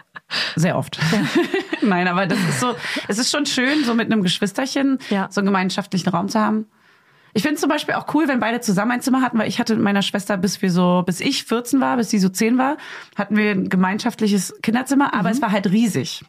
sehr 0.56 0.76
oft. 0.76 0.98
Nein, 1.82 2.08
aber 2.08 2.26
das 2.26 2.38
ist 2.48 2.60
so, 2.60 2.74
es 3.08 3.18
ist 3.18 3.30
schon 3.30 3.46
schön, 3.46 3.84
so 3.84 3.94
mit 3.94 4.10
einem 4.12 4.22
Geschwisterchen 4.22 4.98
Ja. 5.10 5.28
so 5.30 5.40
einen 5.40 5.46
gemeinschaftlichen 5.46 6.08
Raum 6.10 6.28
zu 6.28 6.40
haben. 6.40 6.66
Ich 7.32 7.42
finde 7.42 7.56
zum 7.60 7.68
Beispiel 7.68 7.94
auch 7.94 8.12
cool, 8.14 8.26
wenn 8.28 8.40
beide 8.40 8.60
zusammen 8.60 8.92
ein 8.92 9.00
Zimmer 9.02 9.22
hatten, 9.22 9.38
weil 9.38 9.48
ich 9.48 9.58
hatte 9.60 9.74
mit 9.74 9.84
meiner 9.84 10.02
Schwester, 10.02 10.36
bis 10.36 10.60
wir 10.62 10.70
so, 10.70 11.02
bis 11.06 11.20
ich 11.20 11.44
14 11.44 11.80
war, 11.80 11.96
bis 11.96 12.10
sie 12.10 12.18
so 12.18 12.28
10 12.28 12.58
war, 12.58 12.76
hatten 13.16 13.36
wir 13.36 13.52
ein 13.52 13.68
gemeinschaftliches 13.68 14.54
Kinderzimmer, 14.62 15.14
aber 15.14 15.30
es 15.30 15.40
war 15.40 15.52
halt 15.52 15.70
riesig. 15.70 16.24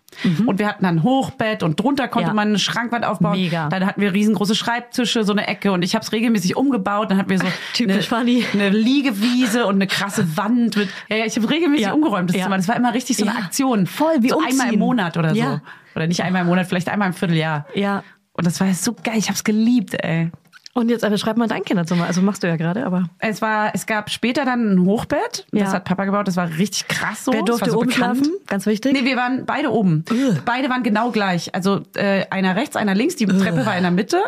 Und 0.46 0.60
wir 0.60 0.68
hatten 0.68 0.84
dann 0.84 0.98
ein 0.98 1.04
Hochbett 1.04 1.64
und 1.64 1.80
drunter 1.80 2.08
konnte 2.08 2.30
Ja. 2.30 2.34
man 2.34 2.50
eine 2.50 2.60
Schrankwand 2.60 3.06
aufbauen. 3.06 3.34
Mega. 3.40 3.70
Dann 3.70 3.86
hatten 3.86 4.02
wir 4.02 4.14
riesengroße 4.14 4.56
Schreibtische, 4.56 5.24
so 5.24 5.32
eine 5.32 5.48
Ecke 5.48 5.72
und 5.72 5.84
ich 5.84 5.96
habe 5.96 6.04
es 6.04 6.12
regelmäßig 6.12 6.56
umgebaut. 6.56 7.10
Dann 7.10 7.18
hatten 7.18 7.30
wir 7.30 7.40
so 7.40 7.48
Typisch 7.74 8.12
eine, 8.12 8.44
eine 8.54 8.70
Liegewiese 8.70 9.66
und 9.66 9.76
eine 9.76 9.88
krasse 9.88 10.38
Wand 10.38 10.76
mit. 10.78 10.90
Ja, 11.10 11.16
ja 11.18 11.26
ich 11.26 11.36
habe 11.36 11.50
regelmäßig 11.50 11.88
Ja. 11.88 11.94
umgeräumt 11.94 12.30
das. 12.30 12.42
Zimmer. 12.42 12.58
Das 12.58 12.68
war 12.68 12.76
immer 12.76 12.94
richtig 12.94 13.18
so 13.18 13.26
eine. 13.26 13.36
Aktion. 13.38 13.88
Voll, 13.88 14.16
wie 14.22 14.30
so 14.30 14.38
einmal 14.38 14.52
umziehen. 14.52 14.74
im 14.74 14.80
Monat 14.80 15.18
oder 15.18 15.34
so. 15.34 15.60
Oder 15.96 16.08
nicht 16.08 16.22
einmal 16.24 16.42
im 16.44 16.48
Monat, 16.48 16.68
vielleicht 16.68 16.90
einmal 16.90 17.08
im 17.10 17.14
Vierteljahr. 17.14 17.66
Ja. 17.74 18.04
Und 18.34 18.46
das 18.48 18.60
war 18.60 18.74
so 18.74 18.94
geil. 18.94 19.16
Ich 19.18 19.26
habe 19.28 19.36
es 19.36 19.44
geliebt, 19.44 19.96
ey. 20.04 20.32
Und 20.74 20.90
jetzt 20.90 21.04
aber 21.04 21.18
schreib 21.18 21.36
mal 21.38 21.48
dein 21.48 21.64
Kinderzimmer. 21.64 22.06
Also 22.06 22.22
machst 22.22 22.44
du 22.44 22.48
ja 22.48 22.56
gerade, 22.56 22.86
aber. 22.86 23.10
Es 23.20 23.42
war, 23.42 23.72
es 23.76 23.86
gab 23.86 24.10
später 24.10 24.46
dann 24.46 24.74
ein 24.76 24.86
Hochbett. 24.86 25.46
Das 25.52 25.62
Ja. 25.62 25.74
hat 25.74 25.84
Papa 25.86 26.06
gebaut. 26.06 26.28
Das 26.28 26.38
war 26.38 26.48
richtig 26.58 26.88
krass 26.88 27.26
so. 27.26 27.34
Wer 27.34 27.42
Das 27.42 27.58
durfte 27.58 27.72
so 27.72 27.78
oben 27.80 27.90
bekannt. 27.90 28.18
schlafen? 28.26 28.38
Ganz 28.48 28.66
wichtig. 28.66 28.94
Nee, 28.94 29.04
wir 29.04 29.18
waren 29.18 29.46
beide 29.46 29.72
oben. 29.72 30.06
Beide 30.46 30.70
waren 30.70 30.84
genau 30.84 31.12
gleich. 31.12 31.54
Also 31.54 31.82
äh, 31.96 32.26
einer 32.30 32.56
rechts, 32.56 32.76
einer 32.78 32.96
links. 32.96 33.18
Die 33.18 33.26
Treppe 33.26 33.66
war 33.66 33.76
in 33.76 33.84
der 33.84 33.92
Mitte. 33.92 34.22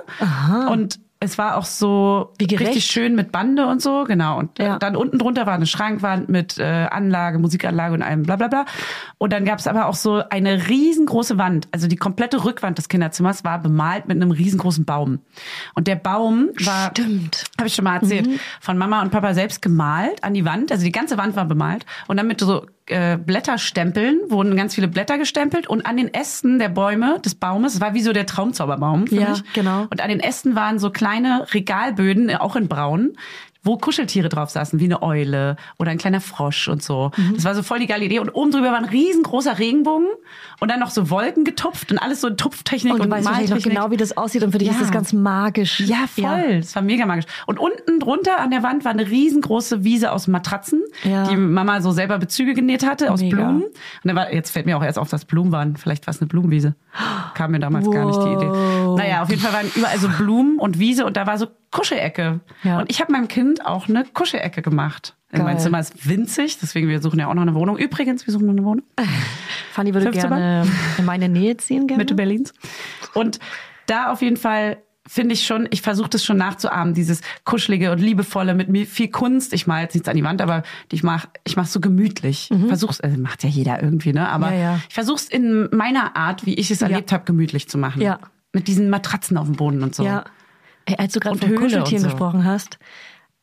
Und 0.70 1.00
es 1.24 1.38
war 1.38 1.58
auch 1.58 1.66
so 1.66 2.34
Wie 2.38 2.48
gerecht. 2.48 2.70
richtig 2.72 2.86
schön 2.86 3.16
mit 3.16 3.32
Bande 3.32 3.66
und 3.66 3.82
so, 3.82 4.04
genau. 4.04 4.38
Und 4.38 4.60
Ja. 4.60 4.78
dann 4.78 4.96
unten 4.96 5.18
drunter 5.20 5.46
war 5.46 5.54
eine 5.54 5.66
Schrankwand 5.66 6.28
mit 6.30 6.58
äh, 6.58 6.64
Anlage, 6.92 7.40
Musikanlage 7.40 7.94
und 7.94 8.02
allem 8.02 8.24
bla 8.24 8.36
bla 8.36 8.48
bla. 8.50 8.66
Und 9.18 9.32
dann 9.32 9.46
gab 9.46 9.60
es 9.60 9.68
aber 9.68 9.86
auch 9.88 9.96
so 9.96 10.22
eine 10.30 10.68
riesengroße 10.68 11.38
Wand. 11.38 11.68
Also 11.72 11.88
die 11.88 11.96
komplette 11.96 12.44
Rückwand 12.44 12.78
des 12.78 12.90
Kinderzimmers 12.90 13.44
war 13.44 13.60
bemalt 13.60 14.08
mit 14.08 14.18
einem 14.22 14.32
riesengroßen 14.32 14.84
Baum. 14.86 15.20
Und 15.76 15.88
der 15.88 15.96
Baum 15.96 16.50
war 16.66 16.92
habe 17.58 17.68
ich 17.68 17.76
schon 17.76 17.86
mal 17.86 17.96
erzählt, 17.96 18.28
Mhm. 18.28 18.40
von 18.60 18.78
Mama 18.78 19.02
und 19.02 19.12
Papa 19.12 19.34
selbst 19.34 19.62
gemalt 19.62 20.24
an 20.24 20.34
die 20.34 20.44
Wand. 20.46 20.72
Also 20.72 20.84
die 20.84 20.92
ganze 20.92 21.18
Wand 21.18 21.36
war 21.36 21.46
bemalt. 21.46 21.86
Und 22.08 22.18
dann 22.18 22.28
mit 22.28 22.40
so 22.42 22.66
äh, 22.88 23.18
Blätterstempeln 23.18 24.20
wurden 24.30 24.56
ganz 24.56 24.76
viele 24.76 24.88
Blätter 24.88 25.18
gestempelt. 25.18 25.68
Und 25.68 25.86
an 25.86 25.98
den 25.98 26.14
Ästen 26.14 26.60
der 26.60 26.70
Bäume, 26.70 27.20
des 27.24 27.36
Baumes, 27.36 27.76
es 27.76 27.82
war 27.82 27.94
wie 27.94 28.02
so 28.02 28.14
der 28.14 28.26
Traumzauberbaum 28.26 29.08
für 29.08 29.16
Ja, 29.16 29.30
mich. 29.32 29.44
genau. 29.54 29.88
Und 29.90 30.02
an 30.02 30.10
den 30.10 30.20
Ästen 30.20 30.56
waren 30.56 30.80
so 30.80 30.90
kleine 30.90 31.48
Regalböden, 31.54 32.36
auch 32.36 32.56
in 32.56 32.68
braun, 32.68 33.18
wo 33.64 33.78
Kuscheltiere 33.78 34.30
drauf 34.30 34.50
saßen, 34.50 34.80
wie 34.80 34.86
eine 34.86 35.02
Eule 35.02 35.56
oder 35.80 35.92
ein 35.92 35.98
kleiner 35.98 36.20
Frosch 36.22 36.68
und 36.68 36.84
so. 36.84 37.12
Mhm. 37.16 37.36
Das 37.36 37.46
war 37.46 37.56
so 37.56 37.64
voll 37.64 37.80
die 37.80 37.88
geile 37.88 38.04
Idee. 38.06 38.20
Und 38.20 38.30
oben 38.32 38.52
drüber 38.52 38.68
war 38.72 38.78
ein 38.78 38.86
riesengroßer 38.86 39.58
Regenbogen 39.58 40.08
und 40.60 40.70
dann 40.70 40.80
noch 40.80 40.90
so 40.90 41.10
Wolken 41.10 41.46
getupft 41.46 41.92
und 41.92 41.98
alles 41.98 42.22
so 42.22 42.28
in 42.28 42.36
Tupftechnik 42.38 42.94
Und 42.94 43.02
und, 43.02 43.10
weißt 43.12 43.24
Maltechnik. 43.26 43.64
genau, 43.64 43.90
wie 43.92 43.98
das 43.98 44.18
aussieht 44.18 44.44
und 44.44 44.52
für 44.52 44.58
dich 44.58 44.68
Ja. 44.68 44.74
ist 44.74 44.82
das 44.82 44.92
ganz 44.92 45.14
magisch. 45.14 45.80
Ja, 45.80 46.06
voll. 46.08 46.60
Das 46.60 46.76
war 46.76 46.82
mega 46.84 47.06
magisch. 47.06 47.26
Und 47.46 47.58
unten 47.60 48.00
drunter 48.00 48.40
an 48.40 48.52
der 48.52 48.64
Wand 48.64 48.84
war 48.86 48.92
eine 48.92 49.08
riesengroße 49.10 49.84
Wiese 49.84 50.12
aus 50.12 50.28
Matratzen, 50.28 50.82
Ja. 51.04 51.28
die 51.30 51.38
Mama 51.38 51.80
so 51.82 51.92
selber 51.92 52.18
Bezüge 52.18 52.54
genäht 52.54 52.86
hatte 52.86 53.12
aus 53.12 53.22
Mega. 53.22 53.38
Blumen. 53.38 53.64
Und 53.64 53.74
da 54.04 54.16
war, 54.16 54.34
jetzt 54.34 54.52
fällt 54.52 54.66
mir 54.66 54.78
auch 54.78 54.84
erst 54.84 55.00
auf, 55.00 55.10
dass 55.10 55.26
Blumen 55.26 55.52
waren. 55.52 55.78
Vielleicht 55.78 56.06
war 56.06 56.14
es 56.14 56.20
eine 56.22 56.28
Blumenwiese. 56.28 56.76
Kam 57.34 57.52
mir 57.52 57.60
damals 57.60 57.90
gar 57.90 58.06
nicht 58.06 58.20
die 58.22 58.28
Idee. 58.34 58.50
Wow. 58.50 58.98
Naja, 58.98 59.22
auf 59.24 59.30
jeden 59.30 59.42
Fall 59.42 59.54
waren 59.54 59.72
überall 59.76 59.98
so 59.98 60.10
Blumen 60.10 60.60
und 60.60 60.80
Wiese 60.80 61.06
und 61.06 61.18
da 61.18 61.26
war 61.26 61.38
so 61.38 61.48
Kuschelecke. 61.74 62.40
Ja. 62.64 62.80
Und 62.80 62.90
ich 62.90 63.02
habe 63.02 63.12
meinem 63.12 63.28
Kind 63.28 63.66
auch 63.66 63.90
eine 63.90 64.06
Kuschelecke 64.06 64.62
gemacht. 64.62 65.16
Geil. 65.32 65.44
Mein 65.44 65.60
Zimmer 65.60 65.80
ist 65.80 66.08
winzig, 66.08 66.60
deswegen 66.60 66.88
wir 66.88 67.02
suchen 67.02 67.20
ja 67.20 67.28
auch 67.28 67.34
noch 67.34 67.42
eine 67.42 67.56
Wohnung. 67.56 67.78
Übrigens, 67.78 68.26
wir 68.28 68.32
suchen 68.32 68.46
noch 68.46 68.54
eine 68.54 68.64
Wohnung. 68.64 68.86
Fanny 69.72 69.94
würde 69.94 70.12
gerne 70.12 70.68
in 70.98 71.06
meine 71.06 71.28
Nähe 71.28 71.58
ziehen, 71.58 71.88
gerne. 71.88 72.04
Mitte 72.04 72.14
Berlins. 72.14 72.54
Und 73.16 73.40
da 73.88 74.12
auf 74.12 74.22
jeden 74.22 74.38
Fall 74.38 74.78
finde 75.08 75.34
ich 75.34 75.46
schon, 75.46 75.68
ich 75.72 75.82
versuche 75.82 76.10
das 76.10 76.24
schon 76.24 76.38
nachzuahmen, 76.38 76.94
dieses 76.94 77.22
kuschelige 77.44 77.92
und 77.92 78.00
liebevolle 78.00 78.54
mit 78.54 78.88
viel 78.88 79.10
Kunst. 79.10 79.52
Ich 79.54 79.68
mal 79.68 79.82
jetzt 79.82 79.96
nichts 79.96 80.08
an 80.08 80.16
die 80.16 80.24
Wand, 80.24 80.42
aber 80.42 80.64
ich 80.92 81.04
mach 81.04 81.26
ich 81.44 81.58
mach's 81.58 81.74
so 81.74 81.80
gemütlich. 81.82 82.50
Versuch's, 82.68 83.02
also 83.02 83.20
macht 83.20 83.44
ja 83.44 83.50
jeder 83.50 83.82
irgendwie, 83.82 84.14
ne? 84.14 84.30
Aber 84.30 84.48
Mhm. 84.48 84.54
Ja, 84.54 84.60
ja. 84.60 84.80
ich 84.88 84.94
versuch's 84.94 85.26
in 85.26 85.68
meiner 85.72 86.16
Art, 86.16 86.46
wie 86.46 86.54
ich 86.54 86.72
es 86.72 86.82
erlebt 86.82 87.12
habe, 87.12 87.26
gemütlich 87.26 87.68
zu 87.68 87.78
machen. 87.78 88.02
Ja. 88.02 88.20
Mit 88.54 88.68
diesen 88.68 88.90
Matratzen 88.90 89.38
auf 89.38 89.48
dem 89.48 89.56
Boden 89.56 89.82
und 89.82 89.96
so. 89.96 90.06
Ja. 90.06 90.26
Ey, 90.86 90.96
als 90.98 91.14
du 91.14 91.20
gerade 91.20 91.38
von 91.38 91.56
Kuscheltieren 91.56 92.04
so. 92.04 92.10
gesprochen 92.10 92.46
hast, 92.46 92.78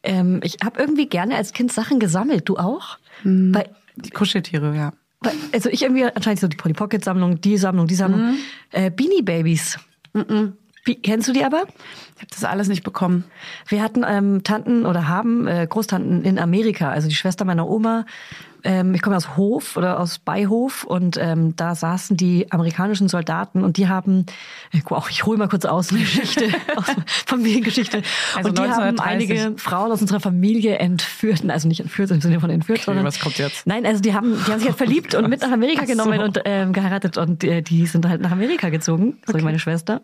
ähm, 0.02 0.40
ich 0.42 0.58
habe 0.64 0.80
irgendwie 0.80 1.06
gerne 1.06 1.36
als 1.36 1.52
Kind 1.52 1.72
Sachen 1.72 2.00
gesammelt. 2.00 2.48
Du 2.48 2.56
auch? 2.56 2.98
Mhm. 3.22 3.54
Weil, 3.54 3.70
Die 3.96 4.10
Kuscheltiere, 4.10 4.74
ja. 4.74 4.92
weil, 5.20 5.34
also 5.52 5.68
ich 5.68 5.82
irgendwie 5.82 6.04
anscheinend 6.04 6.40
so 6.40 6.48
die 6.48 6.56
Polly 6.56 6.74
Pocket 6.74 7.04
Sammlung, 7.04 7.40
die 7.40 7.56
Sammlung, 7.56 7.86
die 7.86 7.94
Sammlung. 7.94 8.32
Mhm. 8.32 8.36
Äh, 8.72 8.90
Beanie 8.90 9.22
Babies. 9.22 9.78
Wie, 10.84 10.94
kennst 10.96 11.28
du 11.28 11.32
die 11.32 11.44
aber? 11.44 11.64
Ich 12.16 12.22
habe 12.22 12.30
das 12.30 12.44
alles 12.44 12.68
nicht 12.68 12.82
bekommen. 12.82 13.24
Wir 13.68 13.82
hatten 13.82 14.04
ähm, 14.06 14.42
Tanten 14.42 14.86
oder 14.86 15.08
haben 15.08 15.46
äh, 15.46 15.66
Großtanten 15.68 16.24
in 16.24 16.38
Amerika, 16.38 16.90
also 16.90 17.08
die 17.08 17.14
Schwester 17.14 17.44
meiner 17.44 17.68
Oma. 17.68 18.06
Ähm, 18.64 18.94
ich 18.94 19.02
komme 19.02 19.16
aus 19.16 19.36
Hof 19.36 19.76
oder 19.76 20.00
aus 20.00 20.18
Beihof 20.18 20.84
und 20.84 21.16
ähm, 21.16 21.54
da 21.56 21.74
saßen 21.74 22.16
die 22.16 22.50
amerikanischen 22.50 23.08
Soldaten 23.08 23.64
und 23.64 23.76
die 23.76 23.88
haben, 23.88 24.26
ich, 24.72 24.86
auch, 24.86 25.10
ich 25.10 25.24
hole 25.26 25.38
mal 25.38 25.48
kurz 25.48 25.64
aus 25.64 25.88
die 25.88 25.98
Geschichte, 25.98 26.46
aus 26.76 26.86
Familiengeschichte. 27.26 28.02
Also 28.36 28.50
und 28.50 28.58
die 28.58 28.62
haben 28.62 28.82
1930. 28.82 29.30
einige 29.30 29.58
Frauen 29.58 29.92
aus 29.92 30.00
unserer 30.00 30.20
Familie 30.20 30.78
entführt, 30.78 31.48
also 31.48 31.68
nicht 31.68 31.80
entführt 31.80 32.10
im 32.10 32.20
Sinne 32.20 32.40
von 32.40 32.50
entführt, 32.50 32.82
sondern 32.82 33.04
was 33.04 33.20
kommt 33.20 33.38
jetzt? 33.38 33.66
Nein, 33.66 33.86
also 33.86 34.00
die 34.00 34.14
haben, 34.14 34.32
die 34.32 34.50
haben 34.50 34.58
sich 34.58 34.68
halt 34.68 34.78
verliebt 34.78 35.14
und 35.14 35.28
mit 35.28 35.40
nach 35.40 35.52
Amerika 35.52 35.86
so. 35.86 35.92
genommen 35.92 36.20
und 36.20 36.40
ähm, 36.44 36.72
geheiratet 36.72 37.16
und 37.16 37.44
äh, 37.44 37.62
die 37.62 37.86
sind 37.86 38.06
halt 38.06 38.20
nach 38.20 38.32
Amerika 38.32 38.68
gezogen, 38.68 39.18
so 39.26 39.36
wie 39.38 39.42
meine 39.42 39.58
Schwester. 39.58 40.02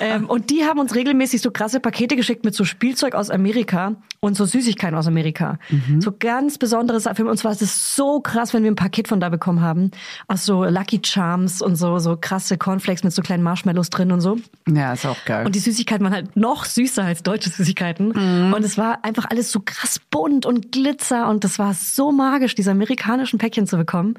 Ähm, 0.00 0.28
und 0.28 0.50
die 0.50 0.64
haben 0.64 0.80
uns 0.80 0.94
regelmäßig 0.94 1.40
so 1.40 1.50
krasse 1.50 1.80
Pakete 1.80 2.16
geschickt 2.16 2.44
mit 2.44 2.54
so 2.54 2.64
Spielzeug 2.64 3.14
aus 3.14 3.30
Amerika 3.30 3.94
und 4.20 4.36
so 4.36 4.44
Süßigkeiten 4.44 4.96
aus 4.96 5.06
Amerika. 5.06 5.58
So 6.00 6.12
ganz 6.18 6.58
besondere 6.58 7.00
Sachen. 7.00 7.16
Für 7.16 7.26
uns 7.26 7.44
war 7.44 7.52
es 7.52 7.96
so 7.96 8.20
krass, 8.20 8.54
wenn 8.54 8.62
wir 8.62 8.70
ein 8.70 8.76
Paket 8.76 9.08
von 9.08 9.20
da 9.20 9.28
bekommen 9.28 9.60
haben. 9.60 9.90
Aus 10.28 10.44
so 10.44 10.64
Lucky 10.64 11.00
Charms 11.04 11.62
und 11.62 11.76
so, 11.76 11.98
so 11.98 12.16
krasse 12.20 12.58
Cornflakes 12.58 13.04
mit 13.04 13.12
so 13.12 13.22
kleinen 13.22 13.42
Marshmallows 13.42 13.90
drin 13.90 14.12
und 14.12 14.20
so. 14.20 14.38
Ja, 14.68 14.92
ist 14.92 15.06
auch 15.06 15.24
geil. 15.24 15.46
Und 15.46 15.54
die 15.54 15.60
Süßigkeiten 15.60 16.04
waren 16.04 16.14
halt 16.14 16.36
noch 16.36 16.64
süßer 16.64 17.04
als 17.04 17.22
deutsche 17.22 17.50
Süßigkeiten. 17.50 18.12
Und 18.52 18.64
es 18.64 18.78
war 18.78 19.04
einfach 19.04 19.26
alles 19.30 19.50
so 19.52 19.60
krass 19.64 19.98
bunt 19.98 20.46
und 20.46 20.72
Glitzer 20.72 21.28
und 21.28 21.44
das 21.44 21.58
war 21.58 21.74
so 21.74 22.12
magisch, 22.12 22.54
diese 22.54 22.70
amerikanischen 22.70 23.38
Päckchen 23.38 23.66
zu 23.66 23.76
bekommen. 23.76 24.14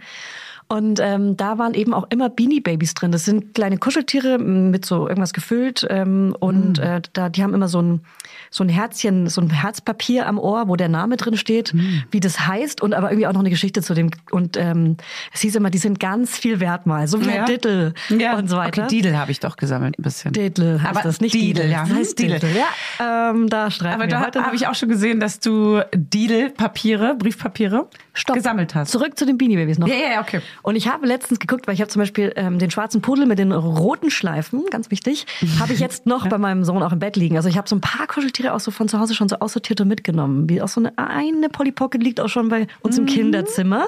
Und 0.74 1.00
ähm, 1.00 1.38
da 1.38 1.60
waren 1.60 1.76
eben 1.76 1.94
auch 1.94 2.08
immer 2.10 2.30
Beanie 2.30 2.60
Babies 2.60 2.96
drin. 2.96 3.12
Das 3.12 3.26
sind 3.26 3.54
kleine 3.54 3.78
Kuscheltiere 3.78 4.40
mit 4.40 4.86
so 4.86 5.08
irgendwas 5.08 5.32
gefüllt. 5.34 5.86
Ähm, 5.88 6.36
und 6.40 6.80
äh, 6.80 7.00
da, 7.14 7.30
die 7.30 7.44
haben 7.44 7.54
immer 7.54 7.68
so 7.68 7.80
ein, 7.80 8.02
so 8.50 8.64
ein 8.64 8.70
Herzchen, 8.70 9.28
so 9.30 9.40
ein 9.42 9.52
Herzpapier 9.52 10.26
am 10.26 10.40
Ohr, 10.40 10.68
wo 10.68 10.76
der 10.76 10.90
Name 10.90 11.18
drin 11.18 11.38
steht, 11.38 11.76
wie 12.10 12.20
das 12.20 12.48
heißt 12.48 12.82
und 12.82 12.96
aber 12.96 13.12
irgendwie 13.12 13.28
auch 13.28 13.34
noch 13.34 13.42
eine 13.42 13.52
Geschichte 13.52 13.84
zu 13.84 13.94
dem. 13.94 14.10
Und 14.32 14.58
ähm, 14.58 14.98
es 15.32 15.42
hieß 15.42 15.56
immer, 15.58 15.70
die 15.70 15.78
sind 15.78 16.00
ganz 16.00 16.38
viel 16.40 16.60
wert 16.60 16.88
mal, 16.88 17.08
so 17.08 17.22
wie 17.24 17.30
Ja. 17.30 17.42
ein 17.42 17.46
Dittel 17.46 17.94
und 18.10 18.50
so 18.50 18.58
weiter. 18.58 18.84
Okay, 18.86 18.96
Didel 18.96 19.16
habe 19.18 19.30
ich 19.32 19.40
doch 19.40 19.58
gesammelt 19.58 20.00
ein 20.00 20.02
bisschen. 20.02 20.34
Diddle 20.34 20.82
heißt 20.82 20.90
Aber 20.98 21.02
das, 21.04 21.22
nicht 21.22 21.36
Didel, 21.36 21.54
Didel. 21.66 21.70
ja. 21.72 21.86
Das 21.88 21.94
heißt 21.94 22.18
Didel. 22.18 22.40
Didel. 22.40 22.56
Ja, 22.58 23.30
ähm, 23.30 23.48
da 23.48 23.70
streiten 23.70 24.02
Aber 24.02 24.08
da 24.08 24.44
habe 24.44 24.56
ich 24.56 24.66
auch 24.68 24.76
schon 24.76 24.90
gesehen, 24.90 25.20
dass 25.20 25.40
du 25.40 25.82
Didel-Papiere, 25.94 27.16
Briefpapiere 27.16 27.88
Stopp. 28.13 28.36
gesammelt 28.36 28.76
hast. 28.76 28.91
Zurück 28.91 29.17
zu 29.17 29.26
den 29.26 29.38
Beanie 29.38 29.56
Babies 29.56 29.80
noch. 29.80 29.88
Ja, 29.88 29.95
ja, 29.95 30.12
ja, 30.13 30.21
okay. 30.21 30.41
Und 30.62 30.76
ich 30.76 30.88
habe 30.88 31.08
letztens 31.08 31.39
geguckt, 31.39 31.65
weil 31.67 31.73
ich 31.73 31.82
habe 31.82 31.89
zum 31.89 31.99
Beispiel 32.02 32.32
ähm, 32.36 32.60
den 32.60 32.69
schwarzen 32.71 33.02
Pudel 33.02 33.26
mit 33.26 33.39
den 33.39 33.52
roten 33.52 34.12
Schleifen, 34.12 34.63
ganz 34.69 34.91
wichtig, 34.91 35.26
habe 35.60 35.73
ich 35.73 35.80
jetzt 35.80 36.06
noch 36.06 36.28
bei 36.28 36.38
meinem 36.38 36.63
Sohn 36.63 36.84
auch 36.84 36.91
im 36.91 36.99
Bett 36.99 37.15
liegen. 37.15 37.38
Also 37.38 37.49
ich 37.49 37.58
habe 37.58 37.67
so 37.67 37.76
ein 37.76 37.82
paar 37.82 38.06
Kuscheltiere 38.08 38.54
auch 38.54 38.60
so 38.60 38.69
von 38.71 38.88
zu 38.88 38.99
Hause 38.99 39.15
schon 39.15 39.30
so 39.30 39.38
aussortiert 39.39 39.82
und 39.82 39.88
mitgenommen. 39.88 40.49
Wie 40.49 40.62
auch 40.62 40.67
so 40.67 40.80
eine, 40.80 40.97
eine 40.97 41.49
Polly 41.49 41.71
Pocket 41.71 42.02
liegt 42.04 42.19
auch 42.19 42.30
schon 42.30 42.49
bei 42.49 42.67
uns 42.82 42.97
Mhm. 42.99 43.08
im 43.08 43.13
Kinderzimmer. 43.13 43.88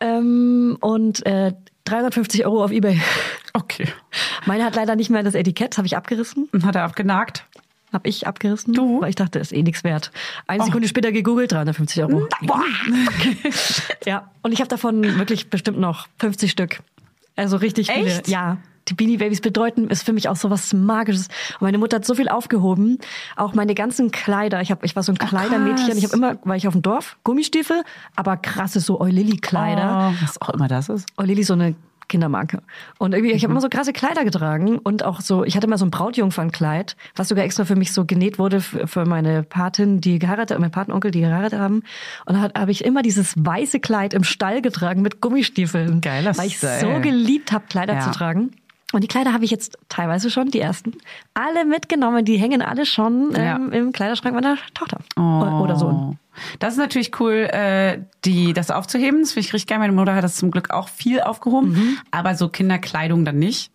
Ähm, 0.00 0.76
und 0.80 1.24
äh, 1.26 1.52
350 1.84 2.44
Euro 2.46 2.64
auf 2.64 2.72
Ebay. 2.72 3.00
Okay. 3.52 3.86
Meine 4.44 4.64
hat 4.64 4.74
leider 4.74 4.96
nicht 4.96 5.08
mehr 5.08 5.22
das 5.22 5.34
Etikett, 5.34 5.78
habe 5.78 5.86
ich 5.86 5.96
abgerissen. 5.96 6.48
Und 6.52 6.64
hat 6.64 6.74
er 6.74 6.82
abgenagt? 6.82 7.46
Habe 7.92 8.08
ich 8.08 8.26
abgerissen. 8.26 8.74
Du? 8.74 9.00
Weil 9.00 9.10
ich 9.10 9.14
dachte, 9.14 9.38
ist 9.38 9.52
eh 9.52 9.62
nichts 9.62 9.84
wert. 9.84 10.10
Eine 10.46 10.64
Sekunde 10.64 10.88
später 10.88 11.12
gegoogelt, 11.12 11.52
350 11.52 12.02
Euro. 12.02 12.28
ja, 14.04 14.30
und 14.42 14.52
ich 14.52 14.60
habe 14.60 14.68
davon 14.68 15.18
wirklich 15.18 15.50
bestimmt 15.50 15.78
noch 15.78 16.08
50 16.18 16.50
Stück. 16.50 16.80
Also 17.36 17.58
richtig 17.58 17.90
viele. 17.90 18.06
Echt? 18.06 18.28
Ja. 18.28 18.58
Die 18.88 18.94
Beanie 18.94 19.16
Babies 19.16 19.40
bedeuten, 19.40 19.88
ist 19.88 20.04
für 20.04 20.12
mich 20.12 20.28
auch 20.28 20.36
so 20.36 20.48
was 20.48 20.72
Magisches. 20.72 21.26
Und 21.54 21.62
meine 21.62 21.78
Mutter 21.78 21.96
hat 21.96 22.04
so 22.04 22.14
viel 22.14 22.28
aufgehoben. 22.28 22.98
Auch 23.34 23.52
meine 23.52 23.74
ganzen 23.74 24.12
Kleider. 24.12 24.60
Ich, 24.60 24.70
hab, 24.70 24.84
ich 24.84 24.94
war 24.94 25.02
so 25.02 25.10
ein 25.10 25.18
Kleidermädchen. 25.18 25.88
krass. 25.88 25.98
Ich 25.98 26.04
habe 26.04 26.16
immer, 26.16 26.38
war 26.44 26.54
ich 26.56 26.68
auf 26.68 26.74
dem 26.74 26.82
Dorf, 26.82 27.16
Gummistiefel, 27.24 27.82
aber 28.14 28.36
krasse 28.36 28.78
so 28.78 29.00
Eulili-Kleider. 29.00 30.12
Oh, 30.12 30.22
was 30.22 30.40
auch 30.40 30.50
immer 30.50 30.68
das 30.68 30.88
ist. 30.88 31.06
Eulili 31.16 31.42
so 31.42 31.54
eine 31.54 31.74
Kindermarke. 32.08 32.62
Und 32.98 33.14
irgendwie, 33.14 33.32
ich 33.32 33.42
habe 33.42 33.52
immer 33.52 33.60
so 33.60 33.68
krasse 33.68 33.92
Kleider 33.92 34.24
getragen 34.24 34.78
und 34.78 35.04
auch 35.04 35.20
so, 35.20 35.44
ich 35.44 35.56
hatte 35.56 35.66
immer 35.66 35.78
so 35.78 35.84
ein 35.86 35.90
Brautjungfernkleid, 35.90 36.96
was 37.14 37.28
sogar 37.28 37.44
extra 37.44 37.64
für 37.64 37.76
mich 37.76 37.92
so 37.92 38.04
genäht 38.04 38.38
wurde 38.38 38.60
für, 38.60 39.04
meine 39.06 39.42
Patin, 39.42 40.00
die 40.00 40.18
geheiratet, 40.18 40.58
mein 40.58 40.70
Patenonkel, 40.70 41.10
die 41.10 41.20
geheiratet 41.20 41.58
haben. 41.58 41.82
Und 42.26 42.34
dann 42.36 42.50
habe 42.56 42.70
ich 42.70 42.84
immer 42.84 43.02
dieses 43.02 43.34
weiße 43.36 43.80
Kleid 43.80 44.14
im 44.14 44.24
Stall 44.24 44.62
getragen 44.62 45.02
mit 45.02 45.20
Gummistiefeln. 45.20 46.00
Geiler 46.00 46.36
Weil 46.36 46.46
ich 46.46 46.56
Style. 46.58 46.80
so 46.80 47.00
geliebt 47.00 47.52
habe, 47.52 47.64
Kleider 47.68 47.94
Ja. 47.94 48.00
zu 48.00 48.10
tragen. 48.10 48.50
Und 48.92 49.02
die 49.02 49.08
Kleider 49.08 49.32
habe 49.32 49.44
ich 49.44 49.50
jetzt 49.50 49.76
teilweise 49.88 50.30
schon, 50.30 50.48
die 50.50 50.60
ersten, 50.60 50.92
alle 51.34 51.64
mitgenommen. 51.64 52.24
Die 52.24 52.36
hängen 52.36 52.62
alle 52.62 52.86
schon 52.86 53.32
Ja. 53.34 53.56
ähm, 53.56 53.72
im 53.72 53.92
Kleiderschrank 53.92 54.34
meiner 54.34 54.56
Tochter. 54.74 54.98
Oh. 55.16 55.62
Oder 55.62 55.76
Sohn. 55.76 56.18
Das 56.58 56.72
ist 56.74 56.78
natürlich 56.78 57.18
cool, 57.20 57.48
äh, 57.52 57.98
die, 58.24 58.52
das 58.52 58.70
aufzuheben. 58.70 59.20
Das 59.20 59.32
finde 59.32 59.46
ich 59.46 59.52
richtig 59.54 59.68
geil. 59.68 59.78
Meine 59.78 59.92
Mutter 59.92 60.14
hat 60.14 60.24
das 60.24 60.36
zum 60.36 60.50
Glück 60.50 60.70
auch 60.70 60.88
viel 60.88 61.20
aufgehoben, 61.20 61.70
Mhm. 61.72 61.98
aber 62.10 62.34
so 62.34 62.48
Kinderkleidung 62.48 63.24
dann 63.24 63.38
nicht. 63.38 63.70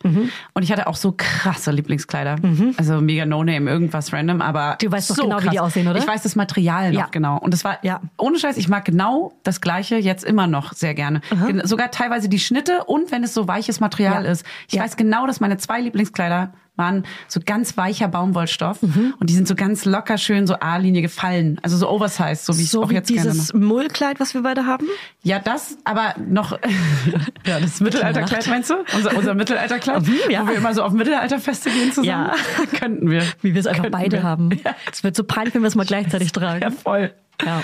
Und 0.54 0.64
ich 0.64 0.72
hatte 0.72 0.88
auch 0.88 0.96
so 0.96 1.14
krasse 1.16 1.72
Lieblingskleider. 1.72 2.36
Also 2.78 3.02
mega 3.02 3.26
No-Name, 3.26 3.70
irgendwas 3.70 4.12
random, 4.14 4.42
aber 4.42 4.72
Mhm. 4.74 4.76
Du 4.82 4.92
weißt 4.92 5.10
doch 5.12 5.16
so 5.16 5.24
genau, 5.24 5.38
wie 5.38 5.44
krass. 5.44 5.52
die 5.52 5.60
aussehen, 5.60 5.88
oder? 5.88 6.00
Ich 6.00 6.08
weiß 6.08 6.24
das 6.24 6.36
Material 6.36 6.92
noch 6.92 7.00
Ja. 7.00 7.08
genau. 7.12 7.38
Und 7.38 7.54
das 7.54 7.64
war, 7.64 7.78
Ja. 7.84 8.02
ohne 8.18 8.38
Scheiß, 8.40 8.58
ich 8.58 8.68
mag 8.68 8.86
genau 8.86 9.34
das 9.44 9.62
Gleiche 9.62 9.96
jetzt 9.98 10.24
immer 10.24 10.48
noch 10.48 10.74
sehr 10.74 10.94
gerne. 10.94 11.22
Sogar 11.64 11.92
teilweise 11.92 12.30
die 12.30 12.40
Schnitte 12.40 12.84
und 12.86 13.12
wenn 13.12 13.24
es 13.24 13.34
so 13.34 13.48
weiches 13.48 13.80
Material 13.80 14.26
Ja. 14.26 14.32
ist. 14.32 14.46
Ich 14.70 14.80
weiß 14.80 14.98
genau, 14.98 15.28
dass 15.28 15.40
meine 15.40 15.58
zwei 15.58 15.80
Lieblingskleider 15.82 16.54
waren 16.78 17.04
so 17.28 17.40
ganz 17.46 17.76
weicher 17.78 18.08
Baumwollstoff 18.08 18.82
Mhm. 18.82 19.14
und 19.20 19.30
die 19.30 19.34
sind 19.36 19.48
so 19.48 19.56
ganz 19.56 19.86
locker 19.86 20.18
schön 20.18 20.48
so 20.48 20.56
A-Linie 20.56 21.02
gefallen, 21.02 21.60
also 21.64 21.76
so 21.78 21.90
oversized, 21.90 22.46
so 22.46 22.54
wie 22.58 22.62
ich 22.62 22.66
es 22.68 22.72
So 22.72 22.84
auch 22.84 22.90
wie 22.90 22.94
jetzt 22.96 23.10
gerne 23.10 23.30
dieses 23.30 23.54
mache. 23.54 23.64
Mullkleid, 23.64 24.20
was 24.20 24.34
wir 24.34 24.42
beide 24.42 24.66
haben. 24.66 24.88
Ja, 25.22 25.40
das, 25.40 25.78
aber 25.84 26.16
noch 26.18 26.58
ja, 27.46 27.60
das 27.60 27.82
Mittelalterkleid 27.82 28.48
meinst 28.48 28.70
du? 28.70 28.76
Unser, 28.96 29.16
unser 29.18 29.34
Mittelalterkleid, 29.34 30.08
Mhm, 30.08 30.16
ja. 30.30 30.44
wo 30.44 30.48
wir 30.48 30.56
immer 30.56 30.74
so 30.74 30.84
auf 30.84 30.94
Mittelalterfeste 30.94 31.70
gehen 31.70 31.92
zusammen. 31.92 32.08
Ja. 32.08 32.36
Könnten 32.80 33.10
wir. 33.12 33.24
Wie 33.42 33.54
wir 33.54 33.60
es 33.60 33.68
einfach 33.68 33.84
Könnten 33.84 33.98
beide 34.00 34.18
wir. 34.18 34.24
haben. 34.24 34.50
Es 34.92 35.04
wird 35.04 35.16
so 35.16 35.24
peinlich, 35.24 35.54
wenn 35.54 35.62
wir 35.62 35.68
es 35.68 35.76
mal 35.76 35.86
gleichzeitig 35.86 36.32
tragen. 36.34 36.62
ja, 36.62 36.72
voll. 36.72 37.14
Ja. 37.46 37.62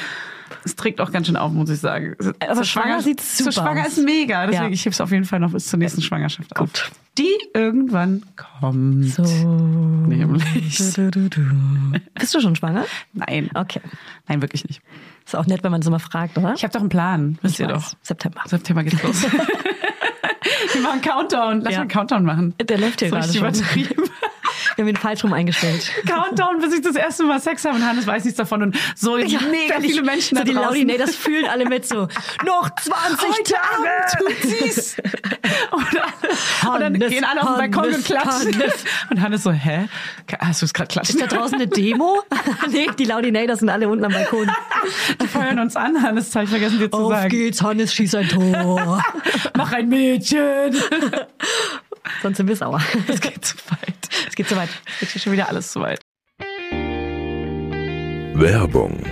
Es 0.64 0.76
trägt 0.76 1.00
auch 1.02 1.12
ganz 1.12 1.28
schön 1.28 1.38
auf, 1.38 1.52
muss 1.52 1.70
ich 1.70 1.80
sagen. 1.80 2.16
Aber 2.42 2.56
Zur 2.56 2.64
schwanger 2.66 3.02
sieht's 3.02 3.38
super 3.38 3.52
Zur 3.52 3.64
Schwanger 3.64 3.82
aus. 3.82 3.98
ist 3.98 4.04
mega. 4.04 4.46
Deswegen, 4.48 4.66
Ja. 4.66 4.70
ich 4.72 4.86
heb's 4.86 5.00
auf 5.02 5.12
jeden 5.12 5.26
Fall 5.26 5.40
noch 5.40 5.52
bis 5.52 5.68
zur 5.68 5.80
nächsten 5.80 6.02
Schwangerschaft 6.02 6.56
auf. 6.58 6.70
Die 7.18 7.36
irgendwann 7.54 8.24
kommt. 8.36 9.06
So. 9.06 9.24
Nämlich. 9.24 10.78
Du, 10.96 11.10
du, 11.12 11.30
du. 11.30 11.42
Bist 12.14 12.34
du 12.36 12.42
schon 12.42 12.56
schwanger? 12.56 12.86
Nein. 13.14 13.50
Okay. 13.56 13.82
Nein, 14.28 14.42
wirklich 14.42 14.68
nicht. 14.68 14.82
Ist 15.26 15.36
auch 15.36 15.48
nett, 15.48 15.64
wenn 15.64 15.72
man 15.72 15.82
das 15.82 15.88
immer 15.88 16.00
fragt, 16.00 16.38
oder? 16.38 16.54
Ich 16.54 16.64
habe 16.64 16.72
doch 16.74 16.80
einen 16.80 16.90
Plan, 16.90 17.38
wisst 17.42 17.60
ihr 17.60 17.68
doch. 17.68 17.94
September. 18.02 18.42
September 18.46 18.84
geht's 18.84 19.02
los. 19.04 19.24
Wir 20.74 20.82
machen 20.82 21.02
Countdown. 21.02 21.62
Lass 21.62 21.74
Ja. 21.74 21.80
mal 21.80 21.82
einen 21.82 21.90
Countdown 21.90 22.24
machen. 22.24 22.54
Der 22.62 22.78
läuft 22.78 23.00
hier 23.02 23.10
gerade 23.10 23.28
schon. 23.28 23.38
übertrieben. 23.38 24.04
Wir 24.78 24.84
haben 24.84 24.90
ihn 24.90 24.96
falsch 24.96 25.24
rum 25.24 25.34
eingestellt. 25.34 25.92
Countdown, 26.08 26.60
bis 26.62 26.72
ich 26.74 26.82
das 26.82 26.96
erste 26.96 27.24
Mal 27.24 27.40
Sex 27.42 27.66
habe 27.66 27.76
und 27.76 27.86
Hannes 27.86 28.06
weiß 28.08 28.24
nichts 28.26 28.38
davon 28.38 28.62
und 28.62 28.78
so 28.96 29.18
mega 29.18 29.40
völlig- 29.40 29.92
viele 29.92 30.04
Menschen 30.04 30.38
so 30.38 30.44
da 30.44 30.44
die 30.44 30.54
draußen. 30.54 30.68
Laudinators 30.88 31.16
fühlen 31.16 31.46
alle 31.48 31.66
mit 31.66 31.88
so, 31.88 32.08
noch 32.46 32.70
20 32.76 33.28
Heute 33.28 33.54
Tage! 33.54 33.64
Abend 33.76 34.40
tut 34.42 34.50
sie's. 34.52 34.98
Und, 35.72 36.74
und 36.74 36.80
dann 36.82 36.94
gehen 36.94 37.24
alle 37.24 37.42
auf 37.42 37.58
den 37.58 37.72
Balkon 37.72 37.84
Hannes, 37.84 37.98
und 37.98 38.06
klatschen. 38.06 38.54
Hannes. 38.60 38.84
Und 39.10 39.22
Hannes 39.22 39.44
so, 39.44 39.52
hä? 39.52 39.88
Hast 40.40 40.62
du 40.62 40.66
es 40.66 40.74
gerade 40.74 40.88
klatschen? 40.88 41.20
Ist 41.20 41.32
da 41.32 41.36
draußen 41.36 41.56
eine 41.56 41.68
Demo? 41.68 42.22
nee, 42.72 42.88
die 42.98 43.06
Laudinators 43.06 43.60
sind 43.60 43.70
alle 43.70 43.88
unten 43.88 44.06
am 44.06 44.12
Balkon. 44.12 44.50
Die 45.22 45.28
feuern 45.28 45.60
uns 45.60 45.76
an, 45.76 46.02
Hannes, 46.02 46.26
das 46.28 46.36
habe 46.36 46.46
ich 46.46 46.50
vergessen 46.52 46.80
dir 46.80 46.90
zu 46.92 46.98
Auf 46.98 47.12
sagen. 47.14 47.30
geht's, 47.30 47.62
Hannes, 47.62 47.94
schieß 47.94 48.16
ein 48.16 48.28
Tor. 48.30 49.04
Mach 49.56 49.72
ein 49.72 49.90
Mädchen. 49.90 50.76
Sonst 52.22 52.38
sind 52.38 52.48
wir 52.48 52.56
sauer. 52.56 52.82
Es 53.08 53.22
geht 53.22 53.46
zu 53.46 53.58
weit. 53.70 54.10
Es 54.28 54.36
geht 54.36 54.48
zu 54.48 54.56
weit. 54.56 54.70
Es 54.94 55.00
geht 55.00 55.10
hier 55.10 55.22
schon 55.22 55.34
wieder 55.34 55.50
alles 55.50 55.72
zu 55.72 55.82
weit. 55.82 56.00
Werbung, 58.40 59.04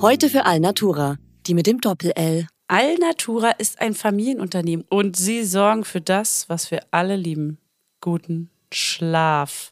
Heute 0.00 0.28
für 0.28 0.44
Alnatura, 0.44 1.16
die 1.46 1.54
mit 1.54 1.68
dem 1.68 1.80
Doppel-L. 1.80 2.48
Alnatura 2.66 3.50
ist 3.50 3.80
ein 3.80 3.94
Familienunternehmen 3.94 4.84
und 4.88 5.14
sie 5.14 5.44
sorgen 5.44 5.84
für 5.84 6.00
das, 6.00 6.48
was 6.48 6.72
wir 6.72 6.80
alle 6.90 7.14
lieben. 7.14 7.58
Guten 8.00 8.50
Schlaf. 8.72 9.71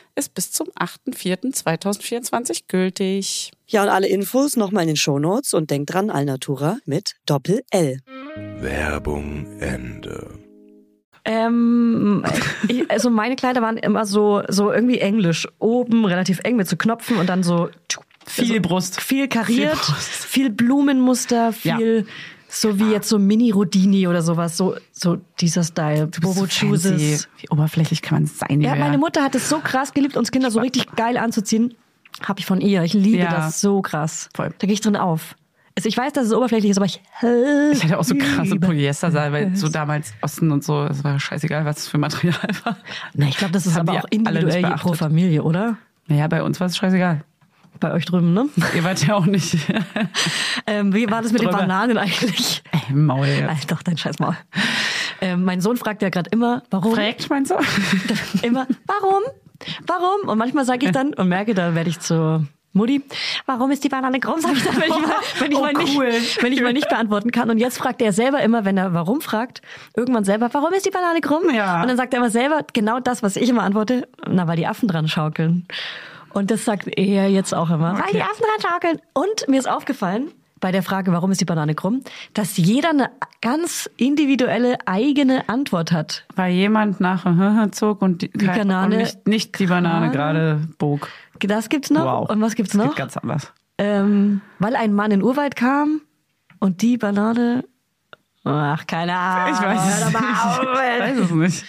ist 0.15 0.33
bis 0.33 0.51
zum 0.51 0.67
8.4.2024 0.69 2.63
gültig. 2.67 3.51
Ja, 3.67 3.83
und 3.83 3.89
alle 3.89 4.07
Infos 4.07 4.57
nochmal 4.57 4.83
in 4.83 4.89
den 4.89 4.95
Shownotes 4.97 5.53
und 5.53 5.71
denkt 5.71 5.93
dran, 5.93 6.09
Alnatura 6.09 6.77
mit 6.85 7.15
Doppel-L. 7.25 7.99
Werbung 8.59 9.59
Ende. 9.59 10.39
Ähm, 11.23 12.23
ich, 12.67 12.89
also 12.89 13.09
meine 13.09 13.35
Kleider 13.35 13.61
waren 13.61 13.77
immer 13.77 14.05
so, 14.05 14.41
so 14.47 14.71
irgendwie 14.71 14.99
englisch. 14.99 15.47
Oben 15.59 16.05
relativ 16.05 16.39
eng 16.43 16.55
mit 16.55 16.67
so 16.67 16.75
Knopfen 16.75 17.17
und 17.17 17.27
dann 17.29 17.43
so 17.43 17.69
Viel 18.25 18.59
Brust. 18.59 19.01
viel 19.01 19.27
kariert, 19.27 19.77
Viel 19.77 19.95
viel, 20.27 20.49
Brust. 20.49 20.57
Blumenmuster, 20.57 21.53
viel 21.53 22.05
so 22.53 22.77
wie 22.79 22.91
jetzt 22.91 23.07
so 23.09 23.17
Mini 23.17 23.51
Rodini 23.51 24.07
oder 24.07 24.21
sowas, 24.21 24.57
so 24.57 24.75
so 24.91 25.17
dieser 25.39 25.63
Style. 25.63 26.07
Du 26.07 26.21
bist 26.21 26.21
Bobo 26.21 26.45
so. 26.47 26.47
Chooses. 26.67 27.27
Wie 27.37 27.49
oberflächlich 27.49 28.01
kann 28.01 28.17
man 28.19 28.25
sein? 28.27 28.61
Ja, 28.61 28.75
meine 28.75 28.97
Mutter 28.97 29.23
hat 29.23 29.35
es 29.35 29.47
so 29.49 29.59
krass 29.59 29.93
geliebt, 29.93 30.17
uns 30.17 30.31
Kinder 30.31 30.51
so 30.51 30.59
richtig 30.59 30.95
geil 30.95 31.17
anzuziehen. 31.17 31.73
Hab 32.23 32.39
ich 32.39 32.45
von 32.45 32.59
ihr. 32.61 32.83
Ich 32.83 32.93
liebe 32.93 33.19
Ja. 33.23 33.31
das 33.31 33.61
so 33.61 33.81
krass. 33.81 34.29
Voll. 34.35 34.49
Da 34.59 34.67
gehe 34.67 34.73
ich 34.73 34.81
drin 34.81 34.95
auf. 34.97 35.35
Also 35.77 35.87
ich 35.87 35.95
weiß, 35.97 36.11
dass 36.11 36.25
es 36.27 36.33
oberflächlich 36.33 36.69
ist, 36.71 36.77
aber 36.77 36.85
ich 36.85 37.01
Ich 37.71 37.83
hatte 37.85 37.97
auch 37.97 38.03
so 38.03 38.13
krasse 38.15 38.57
Polyester, 38.57 39.13
weil 39.31 39.55
so 39.55 39.67
es. 39.67 39.71
damals 39.71 40.13
Osten 40.21 40.51
und 40.51 40.65
so, 40.65 40.83
es 40.83 41.01
war 41.05 41.17
scheißegal, 41.17 41.63
was 41.63 41.77
das 41.77 41.87
für 41.87 41.97
Material 41.97 42.35
war. 42.65 42.75
Na, 43.13 43.27
ich 43.27 43.37
glaube, 43.37 43.53
das 43.53 43.65
ist 43.65 43.75
haben 43.77 43.87
aber 43.87 43.99
auch 43.99 44.05
individuell 44.09 44.63
pro 44.75 44.93
Familie, 44.93 45.43
oder? 45.43 45.77
Naja, 46.07 46.27
bei 46.27 46.43
uns 46.43 46.59
war 46.59 46.67
es 46.67 46.75
scheißegal. 46.75 47.23
Bei 47.81 47.91
euch 47.93 48.05
drüben, 48.05 48.33
ne? 48.33 48.47
Ihr 48.75 48.83
wart 48.85 49.05
ja 49.05 49.15
auch 49.15 49.25
nicht. 49.25 49.57
Ähm, 50.67 50.93
wie 50.93 51.09
war 51.09 51.23
das 51.23 51.31
mit 51.31 51.41
den 51.41 51.47
Drüber. 51.47 51.61
Bananen 51.61 51.97
eigentlich? 51.97 52.61
Ey, 52.71 52.93
Maul. 52.93 53.27
Ach, 53.49 53.65
doch, 53.65 53.81
dein 53.81 53.97
scheiß 53.97 54.19
Maul. 54.19 54.37
Ähm, 55.19 55.43
mein 55.43 55.59
Sohn 55.59 55.75
fragt 55.75 56.03
ja 56.03 56.09
gerade 56.09 56.29
immer, 56.29 56.61
warum? 56.69 56.93
Fragt, 56.93 57.29
meinst 57.31 57.51
du? 57.51 57.55
immer, 58.43 58.67
warum? 58.85 59.23
Warum? 59.87 60.29
Und 60.29 60.37
manchmal 60.37 60.65
sage 60.65 60.85
ich 60.85 60.91
dann 60.91 61.13
und 61.15 61.27
merke, 61.27 61.55
da 61.55 61.73
werde 61.73 61.89
ich 61.89 61.99
zur 61.99 62.45
Mutti, 62.73 63.03
warum 63.47 63.71
ist 63.71 63.83
die 63.83 63.89
Banane 63.89 64.19
krumm? 64.19 64.39
Sag 64.39 64.53
ich 64.53 64.63
dann, 64.63 64.75
wenn 64.75 64.83
ich 64.83 64.89
mal, 64.89 65.15
wenn 65.39 65.51
ich 65.51 65.57
Oh, 65.57 65.61
mal, 65.61 65.73
nicht, 65.73 65.97
cool. 65.97 66.11
wenn 66.41 66.53
ich 66.53 66.61
mal 66.61 66.73
nicht 66.73 66.87
beantworten 66.89 67.31
kann. 67.31 67.49
Und 67.49 67.57
jetzt 67.57 67.77
fragt 67.79 68.01
er 68.01 68.13
selber 68.13 68.41
immer, 68.41 68.63
wenn 68.63 68.77
er 68.77 68.93
warum 68.93 69.19
fragt, 69.21 69.61
irgendwann 69.95 70.23
selber, 70.23 70.49
warum 70.53 70.71
ist 70.73 70.85
die 70.85 70.91
Banane 70.91 71.21
krumm? 71.21 71.53
Ja. 71.53 71.81
Und 71.81 71.87
dann 71.87 71.97
sagt 71.97 72.13
er 72.13 72.19
immer 72.19 72.29
selber 72.29 72.61
genau 72.71 72.99
das, 72.99 73.23
was 73.23 73.35
ich 73.35 73.49
immer 73.49 73.63
antworte, 73.63 74.07
na, 74.27 74.47
weil 74.47 74.57
die 74.57 74.67
Affen 74.67 74.87
dran 74.87 75.07
schaukeln. 75.07 75.65
Und 76.33 76.51
das 76.51 76.65
sagt 76.65 76.87
er 76.87 77.29
jetzt 77.29 77.53
auch 77.53 77.69
immer, 77.69 77.93
weil 77.97 78.11
die 78.13 78.21
Affen 78.21 78.43
dran 78.61 78.71
schaukeln. 78.71 79.01
Und 79.13 79.47
mir 79.47 79.59
ist 79.59 79.69
aufgefallen, 79.69 80.31
bei 80.59 80.71
der 80.71 80.83
Frage, 80.83 81.11
warum 81.11 81.31
ist 81.31 81.41
die 81.41 81.45
Banane 81.45 81.73
krumm, 81.73 82.01
dass 82.35 82.55
jeder 82.57 82.91
eine 82.91 83.09
ganz 83.41 83.89
individuelle 83.97 84.77
eigene 84.85 85.49
Antwort 85.49 85.91
hat. 85.91 86.25
Weil 86.35 86.51
jemand 86.53 86.99
nach 86.99 87.25
zog 87.71 88.01
und 88.03 88.21
die, 88.21 88.29
kein- 88.29 88.59
Banane- 88.59 88.95
und 88.95 89.01
nicht, 89.01 89.27
nicht 89.27 89.59
die 89.59 89.65
Banane 89.65 90.11
gerade 90.11 90.61
bog. 90.77 91.07
Das 91.39 91.69
gibt's 91.69 91.89
noch. 91.89 92.05
Wow. 92.05 92.29
Und 92.29 92.41
was 92.41 92.53
gibt's 92.53 92.73
Das 92.73 92.79
noch? 92.81 92.89
geht 92.89 92.97
ganz 92.97 93.17
anders. 93.17 93.51
Ähm, 93.79 94.41
weil 94.59 94.75
ein 94.75 94.93
Mann 94.93 95.09
in 95.09 95.23
Urwald 95.23 95.55
kam 95.55 96.01
und 96.59 96.83
die 96.83 96.97
Banane. 96.99 97.63
Ach, 98.43 98.85
keine 98.85 99.15
Ahnung. 99.17 99.55
Ich 99.55 99.61
weiß 99.65 99.81
es 99.81 100.05
nicht. 100.05 100.17
Ich 100.17 100.99
weiß 100.99 101.17
es 101.17 101.31
nicht. 101.31 101.65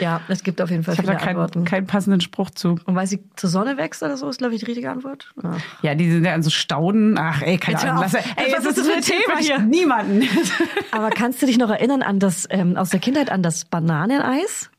Ja, 0.00 0.20
es 0.28 0.42
gibt 0.42 0.60
auf 0.60 0.70
jeden 0.70 0.82
Fall 0.82 0.94
Ich 0.94 1.00
viele 1.00 1.12
da 1.12 1.18
keinen, 1.18 1.36
Antworten. 1.38 1.64
keinen 1.64 1.86
passenden 1.86 2.20
Spruch 2.20 2.50
zu. 2.50 2.78
Und 2.84 2.94
weil 2.96 3.06
sie 3.06 3.22
zur 3.36 3.50
Sonne 3.50 3.76
wächst 3.76 4.02
oder 4.02 4.16
so, 4.16 4.28
ist, 4.28 4.38
glaube 4.38 4.54
ich, 4.54 4.60
die 4.60 4.66
richtige 4.66 4.90
Antwort. 4.90 5.32
Ach. 5.42 5.58
Ja, 5.82 5.94
die 5.94 6.10
sind 6.10 6.24
ja 6.24 6.34
an 6.34 6.42
so 6.42 6.50
Stauden. 6.50 7.16
Ach, 7.18 7.42
ey, 7.42 7.58
keine 7.58 7.78
Jetzt 7.78 7.86
Ahnung. 7.86 8.02
Lass, 8.02 8.14
ey, 8.14 8.22
Was 8.56 8.64
ist 8.64 8.78
das 8.78 8.86
für 8.86 8.94
ein 8.94 9.02
Thema 9.02 9.38
hier? 9.38 9.58
Niemanden. 9.60 10.22
Aber 10.90 11.10
kannst 11.10 11.40
du 11.42 11.46
dich 11.46 11.58
noch 11.58 11.70
erinnern 11.70 12.02
an 12.02 12.18
das, 12.18 12.46
ähm, 12.50 12.76
aus 12.76 12.90
der 12.90 13.00
Kindheit 13.00 13.30
an 13.30 13.42
das 13.42 13.64
Bananeneis? 13.64 14.70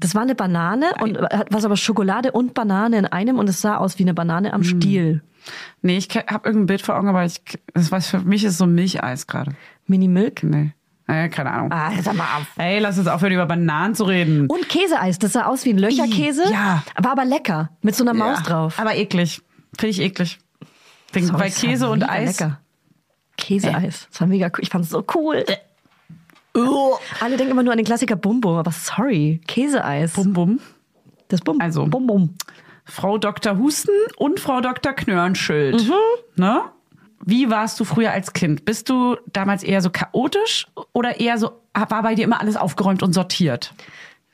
Das 0.00 0.14
war 0.14 0.22
eine 0.22 0.34
Banane 0.34 0.86
und 1.00 1.16
hat 1.18 1.46
was 1.50 1.64
aber 1.64 1.76
Schokolade 1.76 2.32
und 2.32 2.54
Banane 2.54 2.98
in 2.98 3.06
einem 3.06 3.38
und 3.38 3.48
es 3.48 3.60
sah 3.60 3.76
aus 3.76 3.98
wie 4.00 4.02
eine 4.02 4.14
Banane 4.14 4.48
Hm. 4.48 4.54
am 4.54 4.64
Stiel. 4.64 5.22
Nee, 5.82 5.96
ich 5.98 6.08
habe 6.08 6.48
irgendein 6.48 6.66
Bild 6.66 6.82
vor 6.82 6.96
Augen, 6.96 7.08
aber 7.08 7.24
ich, 7.24 7.40
das 7.74 7.92
was 7.92 8.08
für 8.08 8.18
mich 8.20 8.42
ist 8.42 8.58
so 8.58 8.66
Milcheis 8.66 9.28
gerade. 9.28 9.52
Mini 9.86 10.08
Milk. 10.08 10.42
Nee. 10.42 10.72
Naja, 11.06 11.28
keine 11.28 11.50
Ahnung. 11.50 11.72
Ah, 11.72 11.90
sag 12.00 12.14
mal 12.14 12.24
auf. 12.38 12.46
Ey, 12.56 12.78
lass 12.78 12.98
uns 12.98 13.08
aufhören, 13.08 13.32
über 13.32 13.46
Bananen 13.46 13.94
zu 13.94 14.04
reden. 14.04 14.46
Und 14.46 14.68
Käseeis, 14.68 15.18
das 15.18 15.32
sah 15.32 15.46
aus 15.46 15.64
wie 15.64 15.70
ein 15.70 15.78
Löcherkäse. 15.78 16.44
Ja. 16.52 16.82
War 16.96 17.12
aber 17.12 17.24
lecker. 17.24 17.70
Mit 17.82 17.94
so 17.96 18.04
einer 18.04 18.14
Maus 18.14 18.38
Ja, 18.38 18.44
drauf. 18.44 18.78
Aber 18.78 18.94
eklig. 18.94 19.42
Finde 19.78 19.90
ich 19.90 20.00
eklig. 20.00 20.38
Denk, 21.14 21.26
Sorry, 21.26 21.40
weil 21.40 21.50
Käse 21.50 21.88
und 21.90 22.08
Eis. 22.08 22.38
Lecker. 22.38 22.60
Käseeis. 23.36 24.06
Das 24.10 24.20
war 24.20 24.28
mega 24.28 24.46
cool. 24.46 24.60
Ich 24.62 24.68
fand 24.70 24.84
es 24.84 24.90
so 24.90 25.04
cool. 25.14 25.44
Alle 27.20 27.36
denken 27.36 27.52
immer 27.52 27.62
nur 27.62 27.72
an 27.72 27.78
den 27.78 27.86
Klassiker 27.86 28.16
Bum 28.16 28.40
Bum, 28.40 28.56
aber 28.56 28.70
sorry. 28.70 29.40
Käseeis. 29.46 30.12
Bum 30.12 30.32
bum. 30.32 30.60
Das 31.28 31.40
Bum. 31.40 31.60
Also. 31.60 31.86
Bum 31.86 32.06
Bum. 32.06 32.34
Frau 32.84 33.16
Dr. 33.18 33.58
Husten 33.58 33.94
und 34.16 34.40
Frau 34.40 34.60
Dr. 34.60 34.92
Knörnschild. 34.92 35.86
Mhm. 35.86 35.92
Ne? 36.36 36.62
Wie 37.24 37.50
warst 37.50 37.78
du 37.78 37.84
früher 37.84 38.10
als 38.10 38.32
Kind? 38.32 38.64
Bist 38.64 38.88
du 38.88 39.16
damals 39.32 39.62
eher 39.62 39.80
so 39.80 39.90
chaotisch 39.90 40.66
oder 40.92 41.20
eher 41.20 41.38
so, 41.38 41.52
war 41.74 42.02
bei 42.02 42.14
dir 42.14 42.24
immer 42.24 42.40
alles 42.40 42.56
aufgeräumt 42.56 43.02
und 43.02 43.12
sortiert? 43.12 43.74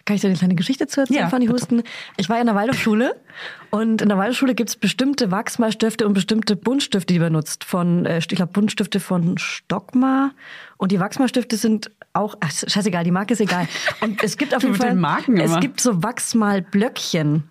Kann 0.06 0.14
ich 0.14 0.22
dir 0.22 0.28
eine 0.28 0.38
kleine 0.38 0.54
Geschichte 0.54 0.86
zu 0.86 1.02
erzählen, 1.02 1.20
Ja, 1.20 1.28
Fanny. 1.28 1.48
Husten? 1.48 1.82
Ich 2.16 2.30
war 2.30 2.36
ja 2.36 2.40
in 2.40 2.46
der 2.46 2.54
Waldorfschule 2.56 3.20
und 3.68 4.00
in 4.00 4.08
der 4.08 4.16
Waldorfschule 4.16 4.54
gibt's 4.54 4.74
bestimmte 4.74 5.30
Wachsmalstifte 5.30 6.06
und 6.06 6.14
bestimmte 6.14 6.56
Buntstifte, 6.56 7.12
die 7.12 7.18
man 7.20 7.34
nutzt. 7.34 7.64
Von, 7.64 8.06
äh, 8.06 8.16
ich 8.16 8.28
glaube, 8.28 8.52
Buntstifte 8.52 9.00
von 9.00 9.36
Stockmar 9.36 10.30
und 10.78 10.92
die 10.92 10.98
Wachsmalstifte 10.98 11.58
sind 11.58 11.90
auch, 12.14 12.36
ach, 12.40 12.50
scheißegal, 12.50 13.04
die 13.04 13.10
Marke 13.10 13.34
ist 13.34 13.40
egal. 13.40 13.68
Und 14.00 14.22
es 14.24 14.38
gibt 14.38 14.54
auf 14.54 14.62
jeden 14.62 14.74
Fall, 14.74 14.98
es 15.36 15.60
gibt 15.60 15.80
so 15.80 16.02
Wachsmalblöckchen. 16.02 17.44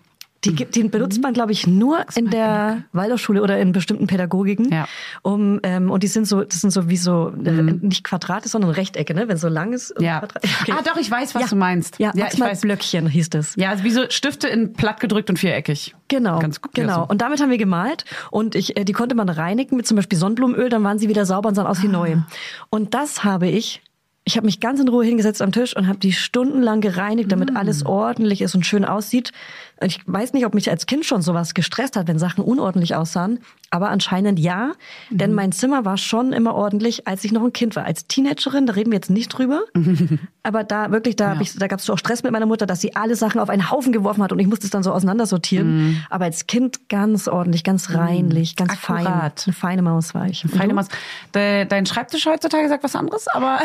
Die, 0.44 0.52
die 0.54 0.84
benutzt 0.84 1.20
man, 1.20 1.32
glaube 1.32 1.50
ich, 1.50 1.66
nur 1.66 2.04
in 2.14 2.30
der 2.30 2.84
Waldorfschule 2.92 3.42
oder 3.42 3.58
in 3.58 3.72
bestimmten 3.72 4.06
Pädagogiken. 4.06 4.72
Ja. 4.72 4.86
Um, 5.22 5.58
ähm, 5.64 5.90
und 5.90 6.04
die 6.04 6.06
sind 6.06 6.26
so, 6.26 6.44
das 6.44 6.60
sind 6.60 6.70
so 6.70 6.88
wie 6.88 6.96
so, 6.96 7.32
äh, 7.44 7.50
nicht 7.50 8.04
Quadrate, 8.04 8.48
sondern 8.48 8.70
Rechtecke, 8.70 9.14
ne? 9.14 9.26
Wenn 9.26 9.36
so 9.36 9.48
lang 9.48 9.72
ist. 9.72 9.98
Mhm. 9.98 10.04
Ja. 10.04 10.22
Okay. 10.62 10.72
Ah, 10.76 10.82
doch, 10.84 10.96
ich 10.96 11.10
weiß, 11.10 11.34
was 11.34 11.42
Ja. 11.42 11.48
du 11.48 11.56
meinst. 11.56 11.98
Ja, 11.98 12.12
Ja, 12.14 12.26
ich 12.32 12.38
weiß. 12.38 12.60
Blöckchen 12.60 13.08
hieß 13.08 13.30
das. 13.30 13.54
Ja, 13.56 13.70
also 13.70 13.84
wie 13.84 13.90
so 13.90 14.02
Stifte 14.10 14.48
in 14.48 14.72
platt 14.74 15.00
gedrückt 15.00 15.28
und 15.30 15.38
viereckig. 15.38 15.94
Genau, 16.08 16.38
Ganz 16.38 16.60
gut, 16.62 16.74
genau. 16.74 16.94
so. 16.94 17.06
Und 17.08 17.20
damit 17.22 17.40
haben 17.40 17.50
wir 17.50 17.58
gemalt 17.58 18.04
und 18.30 18.54
ich, 18.54 18.76
äh, 18.76 18.84
die 18.84 18.92
konnte 18.92 19.14
man 19.14 19.28
reinigen 19.28 19.76
mit 19.76 19.86
zum 19.86 19.96
Beispiel 19.96 20.18
Sonnenblumenöl, 20.18 20.68
dann 20.68 20.82
waren 20.84 20.98
sie 20.98 21.08
wieder 21.08 21.26
sauber 21.26 21.48
und 21.48 21.54
sahen 21.54 21.66
aus 21.66 21.82
wie 21.82 21.88
neu. 21.88 22.14
Ah. 22.16 22.26
Und 22.70 22.94
das 22.94 23.24
habe 23.24 23.48
ich, 23.48 23.82
ich 24.24 24.36
habe 24.36 24.46
mich 24.46 24.60
ganz 24.60 24.78
in 24.80 24.88
Ruhe 24.88 25.04
hingesetzt 25.04 25.40
am 25.42 25.52
Tisch 25.52 25.74
und 25.76 25.86
habe 25.88 25.98
die 25.98 26.12
stundenlang 26.12 26.80
gereinigt, 26.80 27.30
damit 27.32 27.52
Mm. 27.52 27.56
alles 27.56 27.84
ordentlich 27.86 28.42
ist 28.42 28.54
und 28.54 28.66
schön 28.66 28.84
aussieht. 28.84 29.32
Ich 29.80 30.00
weiß 30.06 30.32
nicht, 30.32 30.44
ob 30.44 30.54
mich 30.54 30.68
als 30.70 30.86
Kind 30.86 31.04
schon 31.06 31.22
sowas 31.22 31.54
gestresst 31.54 31.96
hat, 31.96 32.08
wenn 32.08 32.18
Sachen 32.18 32.42
unordentlich 32.42 32.96
aussahen, 32.96 33.38
aber 33.70 33.90
anscheinend 33.90 34.38
ja, 34.38 34.72
Mhm. 35.10 35.18
denn 35.18 35.32
mein 35.34 35.52
Zimmer 35.52 35.84
war 35.84 35.96
schon 35.96 36.32
immer 36.32 36.54
ordentlich, 36.54 37.06
als 37.06 37.22
ich 37.24 37.30
noch 37.32 37.44
ein 37.44 37.52
Kind 37.52 37.76
war. 37.76 37.84
Als 37.84 38.06
Teenagerin, 38.06 38.66
da 38.66 38.72
reden 38.72 38.90
wir 38.90 38.96
jetzt 38.96 39.10
nicht 39.10 39.28
drüber, 39.28 39.60
aber 40.42 40.64
da 40.64 40.90
wirklich, 40.90 41.14
da, 41.16 41.40
ich, 41.40 41.54
da 41.56 41.66
gab 41.68 41.78
es 41.78 41.88
auch 41.90 41.98
Stress 41.98 42.22
mit 42.22 42.32
meiner 42.32 42.46
Mutter, 42.46 42.66
dass 42.66 42.80
sie 42.80 42.96
alle 42.96 43.14
Sachen 43.14 43.40
auf 43.40 43.48
einen 43.50 43.70
Haufen 43.70 43.92
geworfen 43.92 44.22
hat 44.22 44.32
und 44.32 44.38
ich 44.40 44.46
musste 44.48 44.64
es 44.66 44.70
dann 44.70 44.82
so 44.82 44.92
auseinandersortieren. 44.92 45.76
Mhm. 45.90 46.02
Aber 46.10 46.24
als 46.24 46.46
Kind 46.46 46.88
ganz 46.88 47.28
ordentlich, 47.28 47.62
ganz 47.62 47.94
reinlich, 47.94 48.56
ganz 48.56 48.74
fein. 48.76 49.06
Akkurat. 49.06 49.42
Eine 49.46 49.52
feine 49.54 49.82
Maus 49.82 50.14
war 50.14 50.26
ich. 50.26 50.44
Feine? 50.56 50.74
Maus. 50.74 50.88
De, 51.34 51.64
dein 51.66 51.86
Schreibtisch 51.86 52.26
heutzutage 52.26 52.68
sagt 52.68 52.82
was 52.84 52.96
anderes, 52.96 53.28
aber 53.28 53.58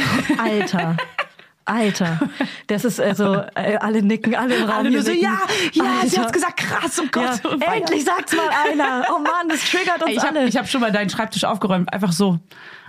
Alter. 0.44 0.98
Alter, 1.66 2.20
das 2.68 2.84
ist 2.84 3.00
also 3.00 3.36
äh, 3.56 3.78
alle 3.78 4.02
nicken, 4.04 4.36
alle 4.36 4.56
im 4.56 4.64
Raum 4.66 4.80
alle 4.80 4.92
nur 4.92 5.02
so, 5.02 5.12
nicken. 5.12 5.24
ja, 5.24 5.38
ja, 5.72 5.84
sie 6.04 6.18
Alter. 6.18 6.22
hat's 6.24 6.32
gesagt, 6.34 6.58
krass, 6.58 7.02
oh 7.02 7.08
Gott. 7.12 7.42
Ja, 7.44 7.50
und 7.52 7.62
endlich 7.62 8.04
sagt's 8.04 8.36
mal 8.36 8.50
einer. 8.70 9.06
Oh 9.10 9.20
Mann, 9.20 9.48
das 9.50 9.62
triggert 9.70 10.02
uns 10.02 10.10
Ey, 10.12 10.18
Ich 10.18 10.24
habe 10.24 10.40
alle. 10.40 10.48
ich 10.50 10.58
hab 10.58 10.68
schon 10.68 10.82
mal 10.82 10.92
deinen 10.92 11.10
Schreibtisch 11.10 11.46
aufgeräumt, 11.46 11.92
einfach 11.94 12.12
so. 12.12 12.40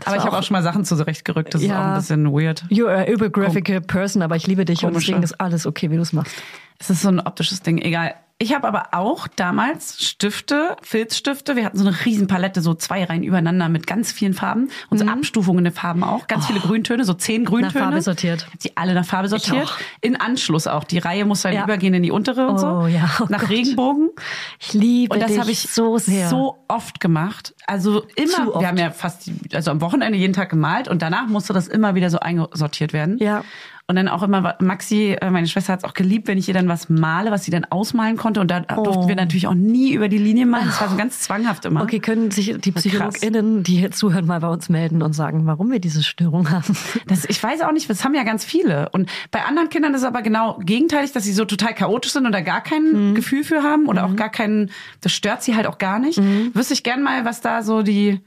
Aber 0.01 0.11
war 0.13 0.17
ich 0.17 0.25
habe 0.25 0.39
auch- 0.39 0.43
schon 0.43 0.55
mal 0.55 0.63
Sachen 0.63 0.85
zurechtgerückt, 0.85 1.55
das 1.55 1.63
ist 1.63 1.69
Ja. 1.69 1.81
auch 1.81 1.85
ein 1.91 1.95
bisschen 1.97 2.33
weird. 2.33 2.65
You're 2.69 2.89
a 2.89 3.05
übergraphic 3.07 3.87
person, 3.87 4.23
aber 4.23 4.35
ich 4.37 4.47
liebe 4.47 4.65
dich 4.65 4.83
und 4.85 4.91
Komische. 4.91 5.07
deswegen 5.13 5.23
ist 5.23 5.41
alles 5.41 5.67
okay, 5.67 5.91
wie 5.91 5.97
du 5.97 6.03
es 6.03 6.13
machst. 6.13 6.35
Es 6.79 6.91
ist 6.91 7.03
so 7.03 7.09
ein 7.09 7.21
optisches 7.21 7.63
Ding, 7.63 7.79
egal. 7.79 8.15
Ich 8.39 8.53
habe 8.53 8.67
aber 8.67 8.89
auch 8.93 9.29
damals 9.29 10.03
Stifte, 10.05 10.77
Filzstifte. 10.83 11.55
Wir 11.55 11.65
hatten 11.65 11.79
so 11.79 11.87
eine 11.87 11.97
riesen 12.05 12.27
Palette, 12.27 12.61
so 12.63 12.75
zwei 12.75 13.05
Reihen 13.05 13.23
übereinander 13.23 13.69
mit 13.69 13.87
ganz 13.87 14.11
vielen 14.11 14.35
Farben. 14.35 14.71
Unsere 14.91 15.11
Abstufungen 15.13 15.63
der 15.63 15.73
Farben 15.73 16.03
auch. 16.03 16.27
Ganz 16.27 16.47
viele 16.47 16.59
Grüntöne, 16.59 17.05
so 17.05 17.15
zehn 17.15 17.45
Grüntöne. 17.45 17.71
Farbe 17.85 18.03
sortiert. 18.03 18.49
Die 18.65 18.77
alle 18.77 18.93
nach 18.95 19.05
Farbe 19.05 19.29
sortiert. 19.29 19.73
In 20.01 20.17
Anschluss 20.17 20.67
auch. 20.67 20.83
Die 20.83 20.99
Reihe 20.99 21.25
muss 21.25 21.43
dann 21.43 21.53
Ja. 21.55 21.63
übergehen 21.63 21.95
in 21.95 22.03
die 22.03 22.11
untere 22.11 22.49
und 22.49 22.59
so. 22.59 22.67
Oh 22.67 22.87
ja, 22.89 23.09
oh 23.21 23.27
nach 23.29 23.41
Gott. 23.43 23.51
Regenbogen. 23.51 24.11
Ich 24.59 24.73
liebe 24.73 25.15
Und 25.15 25.23
das 25.23 25.39
habe 25.39 25.53
ich 25.53 25.61
so 25.61 25.99
sehr. 25.99 26.29
so 26.29 26.59
oft 26.67 26.99
gemacht. 26.99 27.55
Also 27.69 28.03
immer. 28.17 28.49
Oft. 28.49 28.61
Wir 28.61 28.67
haben 28.69 28.79
ja 28.79 28.91
fast, 28.91 29.31
also 29.53 29.71
am 29.71 29.81
Wochenende 29.81 30.19
jeden 30.19 30.33
Tag 30.33 30.51
gemalt 30.51 30.89
und 30.89 31.03
danach 31.03 31.29
musste 31.29 31.53
das 31.53 31.69
immer 31.69 31.95
wieder 31.95 32.11
so 32.11 32.19
eingesortiert 32.19 32.93
werden. 32.93 33.17
Ja. 33.19 33.45
Und 33.87 33.97
dann 33.97 34.09
auch 34.09 34.23
immer, 34.23 34.57
Maxi, 34.61 35.15
äh, 35.21 35.29
meine 35.31 35.47
Schwester 35.47 35.75
hat 35.75 35.81
es 35.81 35.85
auch 35.85 35.93
geliebt, 35.93 36.27
wenn 36.27 36.39
ich 36.39 36.49
ihr 36.49 36.55
dann 36.55 36.69
was 36.69 36.89
male, 36.89 37.31
was 37.31 37.45
sie 37.45 37.51
dann 37.51 37.67
ausmalen 37.67 38.17
konnte. 38.17 38.41
Und 38.41 38.51
da 38.51 38.61
durften 38.61 39.09
wir 39.09 39.15
natürlich 39.15 39.47
auch 39.47 39.53
nie 39.53 39.93
über 39.93 40.09
die 40.09 40.17
Linie 40.17 40.47
malen. 40.47 40.69
Das 40.69 40.81
war 40.81 40.89
so 40.89 40.97
ganz 40.97 41.21
zwanghaft 41.21 41.67
immer. 41.67 41.81
Oh. 41.81 41.85
Okay, 41.85 42.01
können 42.01 42.31
sich 42.31 42.55
die 42.59 42.73
PsychologInnen, 42.73 43.63
die 43.63 43.77
hier 43.77 43.91
zuhören, 43.91 44.25
mal 44.25 44.41
bei 44.41 44.49
uns 44.49 44.71
melden 44.71 45.03
und 45.03 45.13
sagen, 45.13 45.45
warum 45.45 45.71
wir 45.71 45.81
diese 45.81 46.03
Störung 46.03 46.51
haben? 46.51 46.75
Das, 47.09 47.27
ich 47.27 47.43
weiß 47.43 47.61
auch 47.61 47.73
nicht, 47.73 47.91
das 47.91 48.05
haben 48.05 48.15
ja 48.15 48.23
ganz 48.23 48.43
viele. 48.47 48.89
Und 48.91 49.11
bei 49.31 49.43
anderen 49.45 49.69
Kindern 49.69 49.93
ist 49.93 50.01
es 50.01 50.07
aber 50.07 50.23
genau 50.23 50.59
gegenteilig, 50.63 51.13
dass 51.13 51.25
sie 51.25 51.35
so 51.35 51.45
total 51.45 51.75
chaotisch 51.75 52.13
sind 52.13 52.25
und 52.25 52.33
da 52.33 52.41
gar 52.41 52.63
kein 52.63 53.11
Mhm. 53.11 53.15
Gefühl 53.15 53.45
für 53.45 53.63
haben 53.63 53.87
oder 53.87 54.07
auch 54.07 54.17
gar 54.17 54.31
keinen, 54.31 54.71
das 55.03 55.13
stört 55.13 55.43
sie 55.43 55.57
halt 55.57 55.67
auch 55.67 55.77
gar 55.77 55.99
nicht. 55.99 56.19
Mhm. 56.19 56.53
Wüsste 56.55 56.73
ich 56.73 56.85
gern 56.85 57.03
mal, 57.03 57.27
was 57.27 57.43
da 57.43 57.63
so 57.63 57.83
die, 57.83 58.21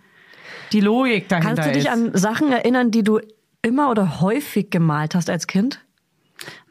die 0.71 0.81
Logik 0.81 1.29
dahinter 1.29 1.55
Kannst 1.55 1.67
du 1.69 1.73
dich 1.73 1.86
ist. 1.86 1.91
an 1.91 2.11
Sachen 2.15 2.51
erinnern, 2.51 2.91
die 2.91 3.03
du 3.03 3.19
immer 3.61 3.89
oder 3.89 4.21
häufig 4.21 4.69
gemalt 4.69 5.15
hast 5.15 5.29
als 5.29 5.47
Kind? 5.47 5.83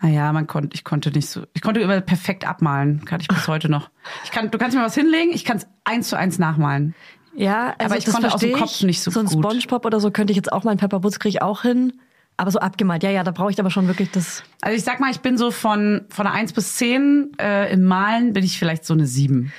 Naja, 0.00 0.32
man 0.32 0.46
konnte, 0.46 0.74
ich 0.74 0.84
konnte 0.84 1.10
nicht 1.10 1.28
so, 1.28 1.42
ich 1.52 1.60
konnte 1.62 1.80
immer 1.80 2.00
perfekt 2.00 2.46
abmalen, 2.46 3.04
kann 3.04 3.20
ich 3.20 3.28
bis 3.28 3.48
heute 3.48 3.68
noch. 3.68 3.90
Ich 4.24 4.30
kann, 4.30 4.50
du 4.50 4.58
kannst 4.58 4.76
mir 4.76 4.82
was 4.82 4.94
hinlegen, 4.94 5.32
ich 5.32 5.44
kann 5.44 5.56
es 5.56 5.66
eins 5.84 6.08
zu 6.08 6.16
eins 6.16 6.38
nachmalen. 6.38 6.94
Ja, 7.34 7.74
also 7.78 7.84
Aber 7.84 7.98
ich 7.98 8.04
das 8.04 8.14
konnte 8.14 8.32
aus 8.32 8.40
dem 8.40 8.52
Kopf 8.52 8.82
nicht 8.82 9.02
so 9.02 9.10
So 9.10 9.20
ein 9.20 9.26
gut. 9.26 9.44
Spongebob 9.44 9.84
oder 9.84 10.00
so 10.00 10.10
könnte 10.10 10.30
ich 10.30 10.36
jetzt 10.36 10.52
auch 10.52 10.64
mal, 10.64 10.70
ein 10.70 10.78
Pepperbutz 10.78 11.18
kriege 11.18 11.30
ich 11.36 11.42
auch 11.42 11.62
hin. 11.62 11.94
Aber 12.38 12.50
so 12.50 12.58
abgemalt, 12.58 13.02
ja, 13.02 13.10
ja, 13.10 13.24
da 13.24 13.30
brauche 13.30 13.50
ich 13.50 13.58
aber 13.58 13.70
schon 13.70 13.88
wirklich 13.88 14.10
das. 14.10 14.42
Also 14.60 14.76
ich 14.76 14.84
sag 14.84 15.00
mal, 15.00 15.10
ich 15.10 15.20
bin 15.20 15.38
so 15.38 15.50
von, 15.50 16.04
von 16.10 16.26
einer 16.26 16.34
1 16.36 16.52
bis 16.52 16.76
10, 16.76 17.32
äh, 17.40 17.72
im 17.72 17.82
Malen 17.82 18.34
bin 18.34 18.44
ich 18.44 18.58
vielleicht 18.58 18.84
so 18.84 18.92
eine 18.92 19.06
7. 19.06 19.52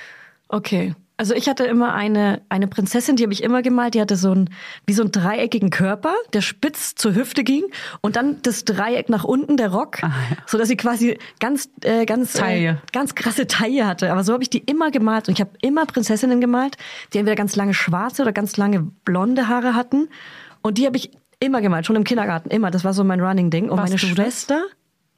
Okay. 0.48 0.94
Also 1.18 1.34
ich 1.34 1.48
hatte 1.48 1.64
immer 1.64 1.94
eine, 1.94 2.40
eine 2.48 2.68
Prinzessin, 2.68 3.16
die 3.16 3.24
habe 3.24 3.32
ich 3.32 3.42
immer 3.42 3.60
gemalt, 3.60 3.94
die 3.94 4.00
hatte 4.00 4.16
so 4.16 4.32
ein, 4.32 4.50
wie 4.86 4.92
so 4.92 5.02
einen 5.02 5.12
dreieckigen 5.12 5.70
Körper, 5.70 6.14
der 6.32 6.40
spitz 6.40 6.94
zur 6.94 7.14
Hüfte 7.14 7.42
ging 7.44 7.64
und 8.00 8.16
dann 8.16 8.40
das 8.42 8.64
Dreieck 8.64 9.08
nach 9.08 9.24
unten, 9.24 9.56
der 9.56 9.72
Rock, 9.72 9.98
so 10.46 10.58
dass 10.58 10.68
sie 10.68 10.76
quasi 10.76 11.18
ganz, 11.40 11.68
äh, 11.82 12.06
ganz, 12.06 12.40
äh, 12.40 12.76
ganz 12.92 13.16
krasse 13.16 13.48
Taille 13.48 13.86
hatte. 13.86 14.12
Aber 14.12 14.22
so 14.22 14.32
habe 14.32 14.44
ich 14.44 14.50
die 14.50 14.60
immer 14.60 14.90
gemalt 14.92 15.28
und 15.28 15.34
ich 15.34 15.40
habe 15.40 15.50
immer 15.60 15.86
Prinzessinnen 15.86 16.40
gemalt, 16.40 16.76
die 17.12 17.18
entweder 17.18 17.36
ganz 17.36 17.56
lange 17.56 17.74
schwarze 17.74 18.22
oder 18.22 18.32
ganz 18.32 18.56
lange 18.56 18.80
blonde 19.04 19.48
Haare 19.48 19.74
hatten 19.74 20.08
und 20.62 20.78
die 20.78 20.86
habe 20.86 20.96
ich 20.96 21.10
immer 21.40 21.60
gemalt, 21.60 21.86
schon 21.86 21.96
im 21.96 22.04
Kindergarten, 22.04 22.50
immer. 22.50 22.70
Das 22.70 22.84
war 22.84 22.92
so 22.92 23.04
mein 23.04 23.20
Running 23.20 23.50
Ding. 23.50 23.70
Und 23.70 23.78
Warst 23.78 23.92
meine? 23.92 23.98
Schwester, 23.98 24.64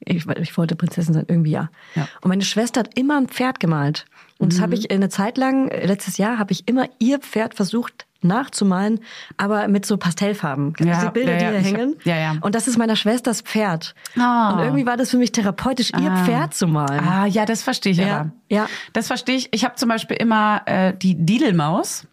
ich, 0.01 0.27
ich 0.27 0.57
wollte 0.57 0.77
Prinzessin 0.77 1.15
sein, 1.15 1.25
irgendwie 1.29 1.51
ja. 1.51 1.71
Ja. 1.95 2.09
Und 2.21 2.29
meine 2.29 2.43
Schwester 2.43 2.81
hat 2.81 2.99
immer 2.99 3.19
ein 3.19 3.29
Pferd 3.29 3.61
gemalt. 3.61 4.07
Und 4.41 4.53
das 4.53 4.61
habe 4.61 4.75
ich 4.75 4.91
eine 4.91 5.09
Zeit 5.09 5.39
lang, 5.39 5.69
äh, 5.69 5.87
letztes 5.87 6.17
Jahr, 6.17 6.39
habe 6.39 6.51
ich 6.53 6.67
immer 6.67 6.87
ihr 6.99 7.19
Pferd 7.21 7.55
versucht 7.55 8.07
nachzumalen, 8.23 9.01
aber 9.39 9.67
mit 9.69 9.87
so 9.87 9.97
Pastellfarben. 9.97 10.75
Ja, 10.81 10.95
Diese 10.97 11.11
Bilder, 11.11 11.37
ja, 11.37 11.43
ja, 11.43 11.51
die 11.53 11.59
hier 11.59 11.61
ich 11.69 11.73
hab- 11.75 11.81
hängen. 11.81 11.97
ja, 12.05 12.17
ja. 12.19 12.35
Und 12.43 12.55
das 12.55 12.69
ist 12.69 12.77
meiner 12.77 12.95
Schwesters 12.97 13.41
Pferd. 13.41 13.95
Ah. 14.19 14.53
Und 14.53 14.59
irgendwie 14.61 14.85
war 14.85 14.97
das 14.99 15.11
für 15.11 15.17
mich 15.17 15.33
therapeutisch, 15.33 15.91
ihr 15.99 16.15
Pferd 16.27 16.53
zu 16.55 16.67
malen. 16.67 17.01
Ah, 17.07 17.25
ja, 17.27 17.47
das 17.47 17.63
verstehe 17.63 17.93
ich 17.93 17.99
Ja, 17.99 18.21
aber. 18.21 18.33
ja. 18.51 18.69
Das 18.93 19.07
verstehe 19.07 19.37
ich. 19.37 19.49
Ich 19.53 19.65
habe 19.65 19.77
zum 19.77 19.89
Beispiel 19.89 20.17
immer 20.19 20.61
äh, 20.67 20.93
die 20.95 21.15
Didelmaus. 21.15 22.07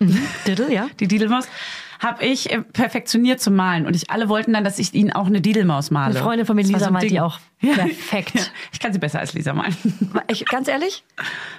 Diddle, 0.46 0.74
ja. 0.74 0.88
Die 1.00 1.08
Didelmaus 1.10 1.46
habe 2.00 2.24
ich 2.26 2.52
äh, 2.52 2.62
perfektioniert 2.62 3.40
zum 3.42 3.56
Malen. 3.56 3.86
Und 3.86 3.96
ich 3.96 4.10
alle 4.10 4.30
wollten 4.30 4.54
dann, 4.54 4.64
dass 4.64 4.80
ich 4.80 4.94
ihnen 4.94 5.12
auch 5.12 5.28
eine 5.28 5.42
Didelmaus 5.42 5.92
male. 5.92 6.16
Eine 6.16 6.24
Freundin 6.24 6.46
von 6.46 6.56
mir, 6.56 6.64
Das 6.64 6.72
Lisa, 6.72 6.86
so 6.86 6.92
malt 6.92 7.10
die 7.10 7.20
auch 7.20 7.40
perfekt. 7.62 8.36
Ja, 8.36 8.42
ich 8.72 8.80
kann 8.80 8.94
sie 8.94 9.00
besser 9.00 9.20
als 9.20 9.34
Lisa 9.34 9.54
malen. 9.54 9.76
Ich, 10.28 10.46
ganz 10.46 10.68
ehrlich, 10.68 11.04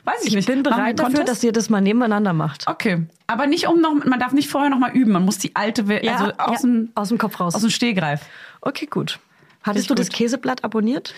Weiß 0.04 0.16
ich, 0.22 0.28
ich 0.28 0.34
nicht. 0.36 0.46
bin 0.46 0.64
wir 0.64 0.72
einen 0.72 0.94
bereit 0.96 0.98
dafür, 1.00 1.24
dass 1.24 1.42
ihr 1.42 1.52
das 1.52 1.70
mal 1.70 1.80
nebeneinander 1.80 2.32
macht. 2.32 2.66
Okay. 2.68 3.06
Aber 3.26 3.46
nicht 3.46 3.66
um 3.66 3.80
noch, 3.80 3.92
man 4.04 4.18
darf 4.20 4.32
nicht 4.32 4.48
vorher 4.48 4.70
noch 4.70 4.78
mal 4.78 4.92
üben. 4.92 5.12
Man 5.12 5.24
muss 5.24 5.38
die 5.38 5.54
alte, 5.56 5.84
Ja, 6.02 6.16
also 6.16 6.32
aus, 6.38 6.60
dem, 6.62 6.90
aus 6.94 7.08
dem 7.08 7.18
Kopf 7.18 7.40
raus. 7.40 7.54
aus 7.54 7.60
dem 7.62 7.70
Stehgreif. 7.70 8.22
Okay, 8.60 8.86
gut. 8.86 9.18
Hattest 9.64 9.84
ich 9.84 9.88
du 9.88 9.94
das 9.94 10.08
gut. 10.08 10.16
Käseblatt 10.16 10.62
abonniert? 10.64 11.12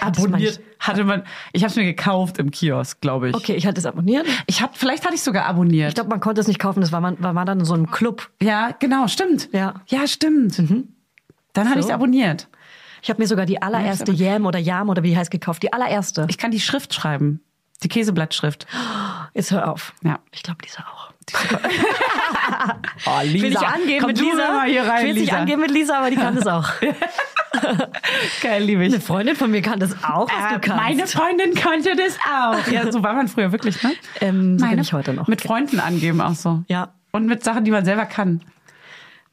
Abonniert 0.00 0.60
hatte 0.78 1.04
man. 1.04 1.24
Ich 1.52 1.62
habe 1.62 1.70
es 1.70 1.76
mir 1.76 1.84
gekauft 1.84 2.38
im 2.38 2.50
Kiosk, 2.50 3.00
glaube 3.00 3.30
ich. 3.30 3.34
Okay, 3.34 3.54
ich 3.54 3.66
hatte 3.66 3.78
es 3.78 3.86
abonniert. 3.86 4.26
Ich 4.46 4.60
hab, 4.62 4.76
vielleicht 4.76 5.04
hatte 5.04 5.14
ich 5.14 5.22
sogar 5.22 5.46
abonniert. 5.46 5.88
Ich 5.88 5.94
glaube, 5.94 6.10
man 6.10 6.20
konnte 6.20 6.40
es 6.40 6.46
nicht 6.48 6.58
kaufen, 6.58 6.80
das 6.80 6.92
war, 6.92 7.00
man, 7.00 7.22
war 7.22 7.32
man 7.32 7.46
dann 7.46 7.60
in 7.60 7.64
so 7.64 7.74
einem 7.74 7.90
Club. 7.90 8.30
ja, 8.42 8.70
genau, 8.78 9.08
stimmt. 9.08 9.48
Ja. 9.52 9.74
Ja, 9.86 10.06
stimmt. 10.06 10.58
Dann 11.52 11.68
habe 11.70 11.74
So. 11.74 11.78
ich 11.80 11.86
es 11.86 11.90
abonniert. 11.90 12.48
Ich 13.02 13.10
habe 13.10 13.20
mir 13.22 13.26
sogar 13.28 13.46
die 13.46 13.60
allererste 13.60 14.12
Yam 14.12 14.46
oder 14.46 14.58
Yam 14.58 14.88
oder 14.88 15.02
wie 15.02 15.10
die 15.10 15.16
heißt 15.16 15.30
gekauft. 15.30 15.62
Die 15.62 15.72
allererste. 15.72 16.26
Ich 16.28 16.38
kann 16.38 16.50
die 16.50 16.60
Schrift 16.60 16.94
schreiben. 16.94 17.40
Die 17.82 17.88
Käseblattschrift. 17.88 18.66
Jetzt 19.34 19.50
hör 19.50 19.70
auf. 19.70 19.92
Ja. 20.02 20.20
Ich 20.32 20.42
glaube, 20.42 20.58
Lisa 20.64 20.84
auch. 20.92 21.10
Oh, 23.06 23.20
Lisa. 23.22 23.34
Ich 23.36 23.42
will 23.42 23.48
nicht 23.50 23.62
angeben 23.62 24.00
Komm 24.00 24.06
mit 24.08 24.20
Lisa. 24.20 24.36
Mal 24.52 24.68
hier 24.68 24.82
rein, 24.82 24.98
ich 24.98 25.04
will 25.06 25.12
nicht 25.14 25.20
Lisa. 25.30 25.36
angeben 25.38 25.60
mit 25.62 25.70
Lisa, 25.70 25.98
aber 25.98 26.10
die 26.10 26.16
kann 26.16 26.34
das 26.34 26.46
auch. 26.46 26.68
Geil, 28.42 28.62
liebe 28.64 28.84
ich. 28.84 28.92
Eine 28.92 29.00
Freundin 29.02 29.36
von 29.36 29.50
mir 29.50 29.62
kann 29.62 29.78
das 29.80 29.92
auch, 30.04 30.28
was 30.28 30.52
Äh, 30.52 30.54
du 30.54 30.60
kannst. 30.60 30.82
meine 30.84 31.06
Freundin 31.06 31.54
konnte 31.54 31.94
das 31.96 32.16
auch. 32.30 32.66
Ja, 32.72 32.90
so 32.92 33.02
war 33.02 33.14
man 33.14 33.28
früher 33.28 33.52
wirklich, 33.52 33.82
ne? 33.82 33.92
Ähm, 34.20 34.58
so 34.58 34.64
bin 34.64 34.70
Meine- 34.70 34.82
ich 34.82 34.92
heute 34.92 35.12
noch. 35.14 35.28
Mit 35.28 35.40
Freunden 35.42 35.80
angeben 35.80 36.20
auch 36.20 36.34
so. 36.34 36.62
Ja. 36.68 36.94
Und 37.12 37.26
mit 37.26 37.44
Sachen, 37.44 37.64
die 37.64 37.70
man 37.70 37.84
selber 37.84 38.06
kann. 38.06 38.40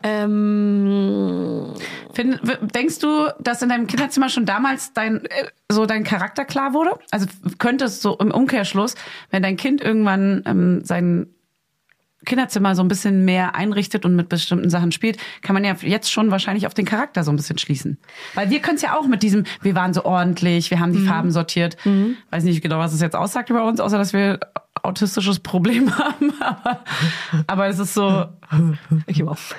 Ähm, 0.04 1.74
Find, 2.14 2.40
denkst 2.76 3.00
du, 3.00 3.28
dass 3.40 3.62
in 3.62 3.70
deinem 3.70 3.88
Kinderzimmer 3.88 4.30
schon 4.30 4.46
damals 4.46 4.94
dein 4.94 5.26
äh, 5.26 5.30
so 5.70 5.86
dein 5.86 6.04
Charakter 6.04 6.44
klar 6.46 6.74
wurde? 6.74 6.92
Also 7.12 7.28
könnte 7.60 7.86
es 7.86 8.02
so 8.02 8.18
im 8.18 8.32
Umkehrschluss, 8.32 8.96
wenn 9.30 9.44
dein 9.44 9.58
Kind 9.58 9.82
irgendwann 9.82 10.44
ähm, 10.46 10.84
sein 10.84 11.28
Kinderzimmer 12.26 12.76
so 12.76 12.82
ein 12.84 12.88
bisschen 12.88 13.26
mehr 13.26 13.56
einrichtet 13.56 14.06
und 14.06 14.16
mit 14.16 14.30
bestimmten 14.30 14.70
Sachen 14.70 14.92
spielt, 14.92 15.18
kann 15.42 15.54
man 15.54 15.64
ja 15.64 15.76
jetzt 15.82 16.12
schon 16.12 16.30
wahrscheinlich 16.32 16.68
auf 16.68 16.74
den 16.74 16.86
Charakter 16.86 17.24
so 17.24 17.32
ein 17.32 17.36
bisschen 17.36 17.58
schließen. 17.58 17.98
Weil 18.36 18.50
wir 18.50 18.60
können 18.60 18.76
es 18.76 18.82
ja 18.84 18.96
auch 18.98 19.08
mit 19.08 19.24
diesem, 19.24 19.46
wir 19.62 19.76
waren 19.76 19.94
so 19.94 20.06
ordentlich, 20.06 20.70
wir 20.72 20.80
haben 20.80 20.94
die 20.94 21.00
Farben 21.06 21.32
sortiert. 21.32 21.78
Weiß 22.30 22.44
nicht 22.44 22.62
genau, 22.62 22.78
was 22.80 22.94
es 22.94 23.02
jetzt 23.02 23.16
aussagt 23.16 23.50
über 23.50 23.66
uns, 23.66 23.80
außer 23.80 23.98
dass 23.98 24.14
wir 24.14 24.40
autistisches 24.84 25.40
Problem 25.40 25.96
haben. 25.98 26.34
Aber, 26.40 26.84
aber 27.48 27.68
es 27.68 27.78
ist 27.80 27.94
so. 27.94 28.26
ich 29.08 29.20
überhaupt. 29.20 29.56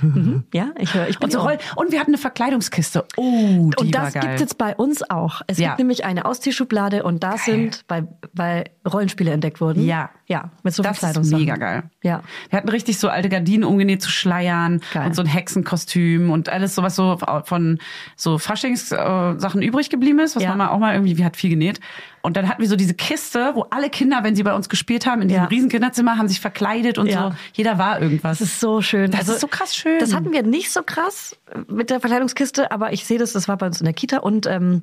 mhm. 0.00 0.44
Ja, 0.54 0.68
ich 0.78 0.94
höre. 0.94 1.08
Ich 1.08 1.18
bin 1.18 1.26
Und, 1.26 1.32
so. 1.32 1.40
Roll 1.40 1.58
und 1.76 1.92
wir 1.92 2.00
hatten 2.00 2.10
eine 2.10 2.18
Verkleidungskiste. 2.18 3.04
Oh, 3.16 3.70
die 3.78 3.86
Und 3.86 3.94
war 3.96 4.04
das 4.04 4.14
geil. 4.14 4.22
gibt 4.22 4.40
jetzt 4.40 4.58
bei 4.58 4.74
uns 4.76 5.08
auch. 5.10 5.42
Es 5.46 5.58
Ja. 5.58 5.68
gibt 5.68 5.78
nämlich 5.80 6.04
eine 6.04 6.24
Ausziehschublade 6.24 7.02
und 7.02 7.22
da 7.24 7.36
sind, 7.38 7.84
weil, 7.88 8.08
weil 8.32 8.64
Rollenspiele 8.90 9.30
entdeckt 9.32 9.60
wurden. 9.60 9.84
Ja. 9.84 10.10
Ja, 10.30 10.50
mit 10.62 10.74
so 10.74 10.82
Das 10.82 11.02
ist 11.02 11.32
mega 11.32 11.56
geil. 11.56 11.84
Ja. 12.02 12.22
Wir 12.50 12.58
hatten 12.58 12.68
richtig 12.68 12.98
so 12.98 13.08
alte 13.08 13.30
Gardinen 13.30 13.64
umgenäht 13.64 14.02
zu 14.02 14.10
Schleiern 14.10 14.82
Geil. 14.92 15.06
und 15.06 15.14
so 15.14 15.22
ein 15.22 15.26
Hexenkostüm 15.26 16.30
und 16.30 16.50
alles 16.50 16.74
so, 16.74 16.82
was 16.82 16.96
so 16.96 17.18
von 17.44 17.78
so 18.14 18.36
Faschings-Sachen 18.38 19.40
Sachen 19.40 19.62
übrig 19.62 19.88
geblieben 19.88 20.18
ist, 20.18 20.36
was 20.36 20.42
Ja. 20.42 20.50
Mama 20.50 20.68
auch 20.68 20.78
mal 20.78 20.92
irgendwie, 20.94 21.16
wir 21.16 21.24
hat 21.24 21.36
viel 21.38 21.48
genäht. 21.50 21.80
Und 22.20 22.36
dann 22.36 22.46
hatten 22.48 22.60
wir 22.60 22.68
so 22.68 22.76
diese 22.76 22.92
Kiste, 22.94 23.52
wo 23.54 23.62
alle 23.70 23.88
Kinder, 23.88 24.20
wenn 24.22 24.34
sie 24.34 24.42
bei 24.42 24.52
uns 24.54 24.68
gespielt 24.68 25.06
haben, 25.06 25.22
in 25.22 25.28
diesem 25.28 25.44
Ja. 25.44 25.48
riesen 25.48 25.68
Kinderzimmer, 25.70 26.18
haben 26.18 26.28
sich 26.28 26.40
verkleidet 26.40 26.98
und 26.98 27.06
Ja. 27.06 27.30
so. 27.30 27.36
Jeder 27.54 27.78
war 27.78 28.02
irgendwas. 28.02 28.40
Das 28.40 28.48
ist 28.48 28.60
so 28.60 28.82
schön. 28.82 29.10
Das 29.10 29.28
ist 29.28 29.40
so 29.40 29.46
krass 29.46 29.74
schön. 29.74 29.98
Das 29.98 30.12
hatten 30.14 30.30
wir 30.32 30.42
nicht 30.42 30.70
so 30.70 30.82
krass 30.82 31.36
mit 31.68 31.88
der 31.88 32.00
Verkleidungskiste, 32.00 32.70
aber 32.70 32.92
ich 32.92 33.06
sehe 33.06 33.18
das, 33.18 33.32
das 33.32 33.48
war 33.48 33.56
bei 33.56 33.66
uns 33.66 33.80
in 33.80 33.84
der 33.86 33.94
Kita. 33.94 34.18
Und 34.18 34.46
ähm, 34.46 34.82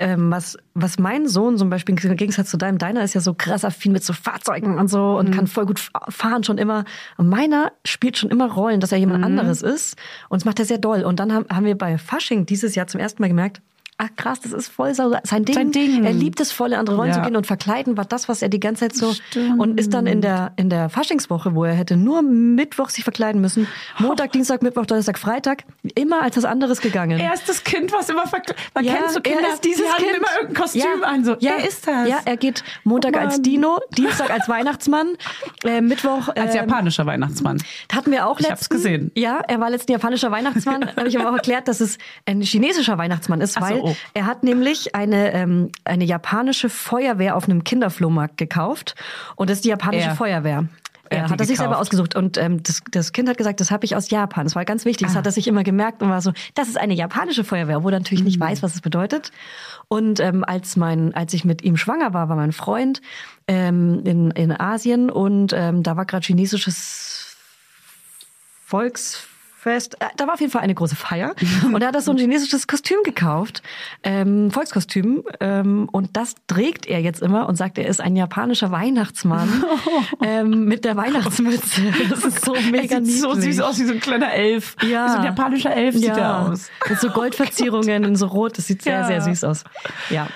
ähm, 0.00 0.30
was, 0.30 0.58
was 0.74 0.98
mein 0.98 1.28
Sohn 1.28 1.56
zum 1.56 1.70
Beispiel 1.70 1.94
im 2.04 2.16
Gegensatz 2.16 2.50
zu 2.50 2.56
deinem, 2.56 2.78
deiner 2.78 3.02
ist 3.04 3.14
ja 3.14 3.20
so 3.20 3.32
krass 3.32 3.64
affin 3.64 3.92
mit 3.92 4.04
so 4.04 4.12
Fahrzeugen 4.12 4.73
und 4.78 4.88
so 4.88 4.98
Mhm. 5.12 5.16
und 5.16 5.30
kann 5.32 5.46
voll 5.46 5.66
gut 5.66 5.78
fa- 5.80 6.06
fahren 6.08 6.44
schon 6.44 6.58
immer. 6.58 6.84
Und 7.16 7.28
meiner 7.28 7.72
spielt 7.84 8.16
schon 8.18 8.30
immer 8.30 8.50
Rollen, 8.50 8.80
dass 8.80 8.92
er 8.92 8.98
jemand 8.98 9.18
Mhm. 9.20 9.24
anderes 9.24 9.62
ist. 9.62 9.96
Und 10.28 10.40
das 10.42 10.44
macht 10.44 10.58
er 10.58 10.64
sehr 10.64 10.78
doll. 10.78 11.02
Und 11.04 11.20
dann 11.20 11.32
haben, 11.32 11.46
haben 11.50 11.66
wir 11.66 11.76
bei 11.78 11.98
Fasching 11.98 12.46
dieses 12.46 12.74
Jahr 12.74 12.86
zum 12.86 13.00
ersten 13.00 13.22
Mal 13.22 13.28
gemerkt, 13.28 13.60
Ach 13.96 14.08
krass, 14.16 14.40
das 14.40 14.52
ist 14.52 14.68
voll 14.68 14.92
so 14.94 15.14
sein 15.22 15.44
Ding. 15.44 15.54
Sein 15.54 15.70
Ding. 15.70 16.04
Er 16.04 16.12
liebt 16.12 16.40
es 16.40 16.50
voll, 16.50 16.72
in 16.72 16.78
andere 16.78 16.96
Rollen 16.96 17.10
Ja. 17.10 17.14
zu 17.16 17.22
gehen 17.22 17.36
und 17.36 17.46
verkleiden 17.46 17.96
war 17.96 18.04
das, 18.04 18.28
was 18.28 18.42
er 18.42 18.48
die 18.48 18.58
ganze 18.58 18.80
Zeit 18.88 18.96
so 18.96 19.12
Stimmt. 19.14 19.60
und 19.60 19.78
ist 19.78 19.94
dann 19.94 20.06
in 20.08 20.20
der 20.20 20.52
in 20.56 20.68
der 20.68 20.88
Faschingswoche, 20.88 21.54
wo 21.54 21.64
er 21.64 21.74
hätte 21.74 21.96
nur 21.96 22.22
Mittwoch 22.22 22.88
sich 22.90 23.04
verkleiden 23.04 23.40
müssen, 23.40 23.68
Montag, 24.00 24.32
Dienstag, 24.32 24.62
Mittwoch, 24.62 24.86
Donnerstag, 24.86 25.18
Freitag, 25.18 25.64
immer 25.94 26.22
als 26.22 26.36
was 26.36 26.44
anderes 26.44 26.80
gegangen. 26.80 27.20
er 27.20 27.34
ist 27.34 27.48
das 27.48 27.62
Kind, 27.62 27.92
was 27.92 28.08
immer 28.08 28.26
verkleidet. 28.26 28.56
Man 28.74 28.84
Ja, 28.84 28.94
kennt 28.94 29.10
so 29.12 29.20
Kinder, 29.20 29.40
er 29.46 29.54
ist 29.54 29.64
dieses 29.64 29.84
die 29.84 29.88
haben 29.88 30.02
Kind. 30.04 30.16
immer 30.16 30.26
irgendein 30.40 30.62
Kostüm 30.62 30.82
ja, 30.82 31.06
an. 31.08 31.24
So, 31.24 31.36
ja, 31.38 31.52
er 31.52 31.68
ist 31.68 31.86
das. 31.86 32.08
Ja, 32.08 32.18
er 32.24 32.36
geht 32.36 32.64
Montag 32.82 33.14
Oh 33.16 33.20
als. 33.20 33.42
Dino, 33.42 33.78
Dienstag 33.96 34.30
als 34.30 34.48
Weihnachtsmann, 34.48 35.08
äh, 35.64 35.80
Mittwoch 35.80 36.28
Als 36.34 36.50
ähm, 36.50 36.56
japanischer 36.62 37.06
Weihnachtsmann. 37.06 37.62
hatten 37.92 38.10
wir 38.10 38.26
auch 38.26 38.40
Ich 38.40 38.48
letztens. 38.48 38.60
hab's 38.60 38.68
gesehen. 38.70 39.12
Ja, 39.14 39.40
er 39.46 39.60
war 39.60 39.70
letzten 39.70 39.92
japanischer 39.92 40.30
Weihnachtsmann. 40.32 40.84
habe 40.96 41.06
ich 41.08 41.18
aber 41.18 41.30
auch 41.30 41.34
erklärt, 41.34 41.68
dass 41.68 41.80
es 41.80 41.98
ein 42.26 42.40
chinesischer 42.40 42.98
Weihnachtsmann 42.98 43.40
ist, 43.40 43.56
Ach 43.56 43.68
so, 43.68 43.74
weil 43.74 43.83
oh. 43.84 43.96
Er 44.14 44.26
hat 44.26 44.42
nämlich 44.42 44.94
eine, 44.94 45.32
ähm, 45.32 45.70
eine 45.84 46.04
japanische 46.04 46.68
Feuerwehr 46.68 47.36
auf 47.36 47.44
einem 47.44 47.64
Kinderflohmarkt 47.64 48.36
gekauft. 48.36 48.94
Und 49.36 49.50
das 49.50 49.58
ist 49.58 49.64
die 49.64 49.70
japanische 49.70 50.08
Er. 50.08 50.16
Feuerwehr. 50.16 50.68
Er 51.10 51.24
hat 51.24 51.30
hat 51.30 51.40
das 51.40 51.48
sich 51.48 51.58
selber 51.58 51.78
ausgesucht. 51.78 52.16
Und 52.16 52.38
ähm, 52.38 52.62
das, 52.62 52.82
das 52.90 53.12
Kind 53.12 53.28
hat 53.28 53.36
gesagt, 53.36 53.60
das 53.60 53.70
habe 53.70 53.84
ich 53.84 53.94
aus 53.94 54.10
Japan. 54.10 54.44
Das 54.44 54.56
war 54.56 54.64
ganz 54.64 54.84
wichtig. 54.84 55.06
Das 55.06 55.16
hat 55.16 55.26
er 55.26 55.32
sich 55.32 55.46
immer 55.46 55.62
gemerkt 55.62 56.02
und 56.02 56.08
war 56.08 56.20
so, 56.20 56.32
das 56.54 56.68
ist 56.68 56.78
eine 56.78 56.94
japanische 56.94 57.44
Feuerwehr, 57.44 57.82
wo 57.82 57.88
er 57.88 57.98
natürlich 57.98 58.24
nicht 58.24 58.40
weiß, 58.40 58.62
was 58.62 58.74
es 58.74 58.80
bedeutet. 58.80 59.30
Und 59.88 60.18
ähm, 60.20 60.44
als 60.44 60.76
mein, 60.76 61.14
als 61.14 61.34
ich 61.34 61.44
mit 61.44 61.62
ihm 61.62 61.76
schwanger 61.76 62.14
war, 62.14 62.28
war 62.28 62.36
mein 62.36 62.52
Freund 62.52 63.02
ähm, 63.46 64.00
in, 64.04 64.30
in 64.30 64.58
Asien 64.58 65.10
und 65.10 65.52
ähm, 65.52 65.82
da 65.82 65.96
war 65.96 66.06
gerade 66.06 66.24
chinesisches 66.24 67.36
Volksfest. 68.64 69.33
Äh, 70.00 70.06
Da 70.16 70.26
war 70.26 70.34
auf 70.34 70.40
jeden 70.40 70.52
Fall 70.52 70.62
eine 70.62 70.74
große 70.74 70.96
Feier. 70.96 71.34
Und 71.72 71.80
er 71.82 71.88
hat 71.88 71.94
das 71.94 72.04
so 72.06 72.10
ein 72.12 72.18
chinesisches 72.18 72.66
Kostüm 72.66 72.98
gekauft, 73.04 73.62
ähm, 74.02 74.50
Volkskostüm. 74.50 75.24
Ähm, 75.40 75.88
und 75.92 76.16
das 76.16 76.34
trägt 76.46 76.86
er 76.86 77.00
jetzt 77.00 77.22
immer 77.22 77.48
und 77.48 77.56
sagt, 77.56 77.78
er 77.78 77.86
ist 77.86 78.00
ein 78.00 78.16
japanischer 78.16 78.70
Weihnachtsmann 78.70 79.64
ähm, 80.22 80.64
mit 80.66 80.84
der 80.84 80.96
Weihnachtsmütze. 80.96 81.82
Das 82.10 82.24
ist 82.24 82.44
so 82.44 82.54
mega 82.70 82.96
er 82.96 83.04
sieht 83.04 83.20
so 83.20 83.32
niedlich. 83.34 83.56
süß 83.56 83.60
aus 83.64 83.78
wie 83.78 83.84
so 83.84 83.92
ein 83.92 84.00
kleiner 84.00 84.32
Elf. 84.32 84.76
Ja. 84.82 85.06
Wie 85.06 85.10
so 85.12 85.18
ein 85.18 85.24
japanischer 85.24 85.74
Elf 85.74 85.94
sieht 85.94 86.04
ja. 86.04 86.16
er 86.16 86.48
aus. 86.50 86.68
Mit 86.88 87.00
so 87.00 87.08
Goldverzierungen 87.10 88.04
in 88.04 88.16
so 88.16 88.26
Rot. 88.26 88.58
Das 88.58 88.66
sieht 88.66 88.82
sehr, 88.82 89.00
Ja. 89.00 89.06
sehr 89.06 89.20
süß 89.22 89.44
aus. 89.44 89.64
Ja. 90.10 90.26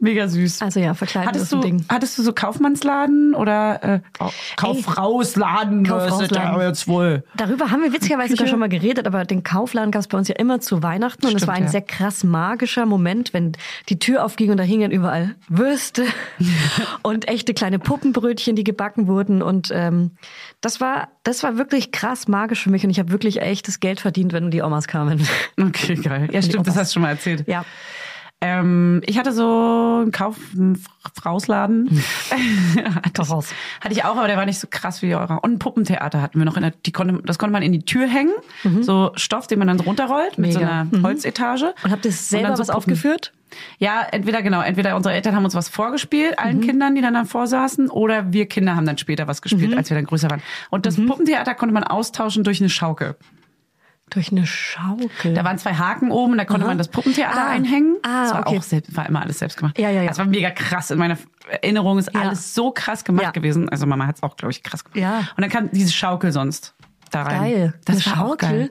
Mega 0.00 0.28
süß. 0.28 0.62
Also 0.62 0.78
ja, 0.78 0.94
verkleiden 0.94 1.28
hattest 1.28 1.46
ist 1.46 1.54
ein 1.54 1.60
du, 1.60 1.66
Ding. 1.66 1.84
hattest 1.88 2.16
du 2.18 2.22
so 2.22 2.32
Kaufmannsladen 2.32 3.34
oder 3.34 3.82
äh, 3.82 4.00
oh, 4.20 4.30
Kaufrausladen? 4.56 5.84
Kaufrausladen. 5.84 6.28
Das 6.28 6.30
ist 6.30 6.36
ja 6.36 6.68
jetzt 6.68 6.86
wohl. 6.86 7.24
Darüber 7.36 7.72
haben 7.72 7.82
wir 7.82 7.92
witzigerweise 7.92 8.36
sogar 8.36 8.46
schon 8.46 8.60
mal 8.60 8.68
geredet, 8.68 9.08
aber 9.08 9.24
den 9.24 9.42
Kaufladen 9.42 9.90
gab 9.90 10.00
es 10.00 10.06
bei 10.06 10.16
uns 10.16 10.28
ja 10.28 10.36
immer 10.36 10.60
zu 10.60 10.84
Weihnachten 10.84 11.26
und 11.26 11.34
es 11.34 11.48
war 11.48 11.54
ein 11.54 11.64
ja. 11.64 11.68
sehr 11.68 11.80
krass 11.82 12.22
magischer 12.22 12.86
Moment, 12.86 13.34
wenn 13.34 13.52
die 13.88 13.98
Tür 13.98 14.24
aufging 14.24 14.52
und 14.52 14.58
da 14.58 14.62
hingen 14.62 14.92
überall 14.92 15.34
Würste 15.48 16.04
und 17.02 17.26
echte 17.26 17.52
kleine 17.52 17.80
Puppenbrötchen, 17.80 18.54
die 18.54 18.64
gebacken 18.64 19.08
wurden 19.08 19.42
und 19.42 19.72
ähm, 19.74 20.12
das 20.60 20.80
war 20.80 21.08
das 21.24 21.42
war 21.42 21.58
wirklich 21.58 21.90
krass 21.90 22.28
magisch 22.28 22.62
für 22.62 22.70
mich 22.70 22.84
und 22.84 22.90
ich 22.90 23.00
habe 23.00 23.10
wirklich 23.10 23.42
echtes 23.42 23.80
Geld 23.80 23.98
verdient, 23.98 24.32
wenn 24.32 24.52
die 24.52 24.62
Omas 24.62 24.86
kamen. 24.86 25.26
Okay, 25.60 25.96
geil. 25.96 26.28
Ja, 26.30 26.40
stimmt, 26.40 26.68
das 26.68 26.76
hast 26.76 26.92
du 26.92 26.94
schon 26.94 27.02
mal 27.02 27.10
erzählt. 27.10 27.44
ja. 27.48 27.64
Ähm, 28.40 29.02
ich 29.04 29.18
hatte 29.18 29.32
so 29.32 30.02
einen 30.02 30.12
Kaufrausladen. 30.12 31.90
hatte, 32.94 33.10
Kaufhaus. 33.12 33.50
ich, 33.50 33.84
hatte 33.84 33.94
ich 33.94 34.04
auch, 34.04 34.16
aber 34.16 34.28
der 34.28 34.36
war 34.36 34.46
nicht 34.46 34.60
so 34.60 34.68
krass 34.70 35.02
wie 35.02 35.12
eurer. 35.14 35.42
Und 35.42 35.54
ein 35.54 35.58
Puppentheater 35.58 36.22
hatten 36.22 36.38
wir 36.38 36.44
noch. 36.44 36.56
In 36.56 36.62
der, 36.62 36.70
die 36.70 36.92
konnte, 36.92 37.20
das 37.24 37.38
konnte 37.38 37.52
man 37.52 37.62
in 37.62 37.72
die 37.72 37.84
Tür 37.84 38.06
hängen. 38.06 38.32
So 38.80 39.10
Stoff, 39.16 39.48
den 39.48 39.58
man 39.58 39.66
dann 39.66 39.80
runterrollt 39.80 40.38
mit 40.38 40.52
so 40.52 40.60
Mega. 40.60 40.86
einer 40.92 41.02
Holzetage. 41.02 41.74
Und 41.82 41.90
habt 41.90 42.04
ihr 42.04 42.12
selber 42.12 42.54
so 42.54 42.60
was 42.60 42.68
Puppen. 42.68 42.76
aufgeführt? 42.76 43.32
Ja, 43.78 44.06
entweder 44.10 44.42
genau, 44.42 44.60
entweder 44.60 44.94
unsere 44.94 45.14
Eltern 45.14 45.34
haben 45.34 45.44
uns 45.44 45.54
was 45.54 45.68
vorgespielt, 45.68 46.38
allen 46.38 46.60
Kindern, 46.60 46.94
die 46.94 47.00
dann 47.00 47.14
davor 47.14 47.46
saßen, 47.46 47.88
oder 47.88 48.32
wir 48.32 48.46
Kinder 48.46 48.76
haben 48.76 48.84
dann 48.86 48.98
später 48.98 49.26
was 49.26 49.42
gespielt, 49.42 49.76
als 49.76 49.88
wir 49.90 49.96
dann 49.96 50.04
größer 50.04 50.30
waren. 50.30 50.42
Und 50.70 50.86
das 50.86 50.96
Puppentheater 50.96 51.54
konnte 51.54 51.72
man 51.72 51.82
austauschen 51.82 52.44
durch 52.44 52.60
eine 52.60 52.68
Schaukel. 52.68 53.16
Durch 54.10 54.32
eine 54.32 54.46
Schaukel. 54.46 55.34
Da 55.34 55.44
waren 55.44 55.58
zwei 55.58 55.74
Haken 55.74 56.10
oben, 56.10 56.36
da 56.38 56.44
konnte 56.44 56.66
man 56.66 56.78
das 56.78 56.88
Puppentheater 56.88 57.42
Ah. 57.46 57.48
einhängen. 57.50 57.96
Ah, 58.02 58.22
das 58.24 58.32
war 58.34 58.40
okay. 58.46 58.58
auch 58.58 58.62
selbst, 58.62 58.96
war 58.96 59.06
immer 59.06 59.22
alles 59.22 59.38
selbst 59.38 59.56
gemacht. 59.58 59.78
Ja, 59.78 59.90
ja, 59.90 60.02
ja. 60.02 60.08
Das 60.08 60.18
war 60.18 60.24
mega 60.26 60.50
krass. 60.50 60.90
In 60.90 60.98
meiner 60.98 61.18
Erinnerung 61.50 61.98
ist 61.98 62.10
Ja. 62.14 62.20
alles 62.22 62.54
so 62.54 62.70
krass 62.70 63.04
gemacht 63.04 63.24
Ja. 63.24 63.30
gewesen. 63.32 63.68
Also 63.68 63.86
Mama 63.86 64.06
hat 64.06 64.16
es 64.16 64.22
auch, 64.22 64.36
glaube 64.36 64.52
ich, 64.52 64.62
krass 64.62 64.84
gemacht. 64.84 64.98
Ja. 64.98 65.18
Und 65.36 65.40
dann 65.42 65.50
kam 65.50 65.70
diese 65.70 65.92
Schaukel 65.92 66.32
sonst 66.32 66.74
da 67.10 67.22
rein. 67.22 67.40
geil. 67.40 67.74
Das 67.84 68.06
eine 68.06 68.16
war 68.16 68.24
auch 68.24 68.28
Schaukel. 68.30 68.48
geil. 68.48 68.70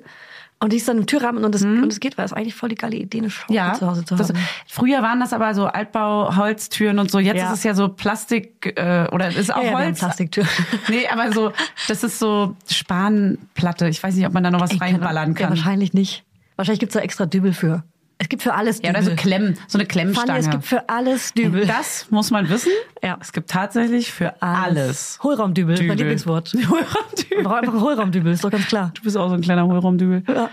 Mhm. 0.60 0.66
Und 0.66 0.74
die 0.74 0.78
ist 0.78 0.88
dann 0.88 0.98
im 0.98 1.06
Türrahmen 1.06 1.46
und 1.46 1.54
das, 1.54 1.62
und 1.64 1.88
es 1.92 2.00
geht, 2.00 2.18
weil 2.18 2.26
es 2.26 2.34
eigentlich 2.34 2.56
voll 2.56 2.70
die 2.70 2.76
geile 2.76 2.96
Idee, 2.98 3.20
eine 3.20 3.30
Schaukel 3.30 3.56
Ja, 3.56 3.74
zu 3.74 3.86
Hause 3.88 4.04
zu 4.06 4.16
das, 4.16 4.30
haben. 4.30 4.40
früher 4.68 5.04
waren 5.04 5.20
das 5.20 5.32
aber 5.34 5.54
so 5.54 5.68
Altbau-Holztüren 5.68 6.98
und 7.00 7.12
so. 7.12 7.20
Jetzt 7.20 7.38
Ja. 7.38 7.48
ist 7.52 7.60
es 7.60 7.64
ja 7.64 7.74
so 7.76 7.90
Plastik 7.90 8.74
äh, 8.78 9.08
oder 9.12 9.28
ist 9.30 9.54
auch 9.54 9.64
Ja, 9.64 9.74
Holz. 9.78 10.00
Plastiktüren. 10.00 10.48
Nee, 10.90 11.08
aber 11.12 11.32
so, 11.32 11.52
das 11.88 12.04
ist 12.04 12.18
so 12.20 12.56
Spanplatte. 12.70 13.88
Ich 13.88 14.02
weiß 14.02 14.16
nicht, 14.16 14.26
ob 14.26 14.34
man 14.34 14.44
da 14.44 14.52
noch 14.52 14.62
was 14.62 14.72
Ich 14.72 14.82
reinballern 14.82 15.30
Ja, 15.30 15.36
kann. 15.36 15.50
wahrscheinlich 15.50 15.94
nicht. 15.94 16.24
Wahrscheinlich 16.56 16.80
gibt's 16.80 16.94
da 16.94 17.02
extra 17.02 17.26
Dübel 17.28 17.54
für. 17.54 17.84
Es 18.20 18.30
gibt 18.30 18.42
für 18.42 18.54
alles 18.56 18.78
Ja, 18.82 18.90
Dübel. 18.94 19.02
oder 19.04 19.12
so 19.12 19.16
Klemmen, 19.16 19.54
so 19.68 19.78
eine 19.78 19.84
Fanny, 19.84 19.86
Klemmstange. 19.88 20.40
es 20.40 20.50
gibt 20.50 20.66
für 20.66 20.90
alles 20.90 21.34
Dübel. 21.34 21.68
Das 21.68 22.08
muss 22.10 22.32
man 22.32 22.50
wissen. 22.50 22.72
Ja. 23.04 23.18
Es 23.22 23.32
gibt 23.32 23.50
tatsächlich 23.50 24.12
für 24.12 24.42
alles. 24.42 25.20
Hohlraumdübel, 25.22 25.76
Dübel. 25.76 25.88
mein 25.90 25.98
Lieblingswort. 26.00 26.52
Hohlraumdübel. 26.56 27.44
Brauch 27.44 27.54
einfach 27.54 27.74
ein 27.76 27.82
Hohlraumdübel, 27.82 28.34
ist 28.34 28.44
doch 28.44 28.50
ganz 28.52 28.66
klar. 28.68 28.92
Du 28.96 29.04
bist 29.04 29.16
auch 29.18 29.30
so 29.30 29.36
ein 29.36 29.42
kleiner 29.42 29.66
Hohlraumdübel. 29.68 30.24
Ja. 30.28 30.50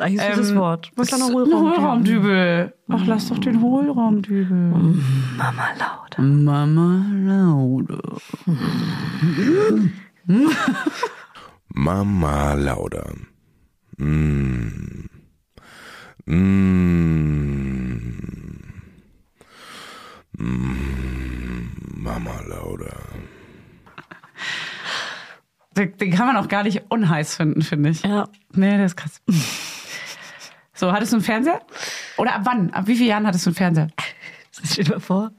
Eigentlich 0.00 0.20
ist 0.28 0.36
dieses 0.36 0.50
Ähm, 0.52 0.58
Wort. 0.58 0.90
Ein 0.96 1.04
kleiner 1.06 1.26
Ein 1.26 1.32
Hohlraumdübel. 1.34 1.76
Hohlraumdübel. 1.76 2.74
Ach, 2.90 3.02
lass 3.06 3.28
doch 3.28 3.38
den 3.38 3.60
Hohlraumdübel. 3.60 4.56
Mama 5.36 5.68
laut. 5.78 6.16
Mama 6.18 7.04
Laude. 7.26 7.98
Mama 11.74 12.54
Lauda. 12.54 13.04
Mm. 13.98 15.07
Mm. 16.28 17.98
Mm. 20.36 21.68
Mama 21.96 22.40
Lauda. 22.46 22.94
Den, 25.76 25.96
den 25.96 26.10
kann 26.10 26.26
man 26.26 26.36
auch 26.36 26.48
gar 26.48 26.64
nicht 26.64 26.82
unheiß 26.90 27.36
finden, 27.36 27.62
finde 27.62 27.90
ich. 27.90 28.02
Ja. 28.02 28.28
Nee, 28.52 28.76
der 28.76 28.86
ist 28.86 28.96
krass. 28.96 29.22
So, 30.74 30.92
hattest 30.92 31.12
du 31.12 31.16
einen 31.16 31.24
Fernseher? 31.24 31.62
Oder 32.18 32.34
ab 32.34 32.42
wann? 32.44 32.70
Ab 32.70 32.86
wie 32.86 32.96
vielen 32.96 33.08
Jahren 33.08 33.26
hattest 33.26 33.46
du 33.46 33.50
einen 33.50 33.56
Fernseher? 33.56 33.88
Das 34.60 34.72
steht 34.72 34.88
mir 34.88 34.98
vor. 34.98 35.30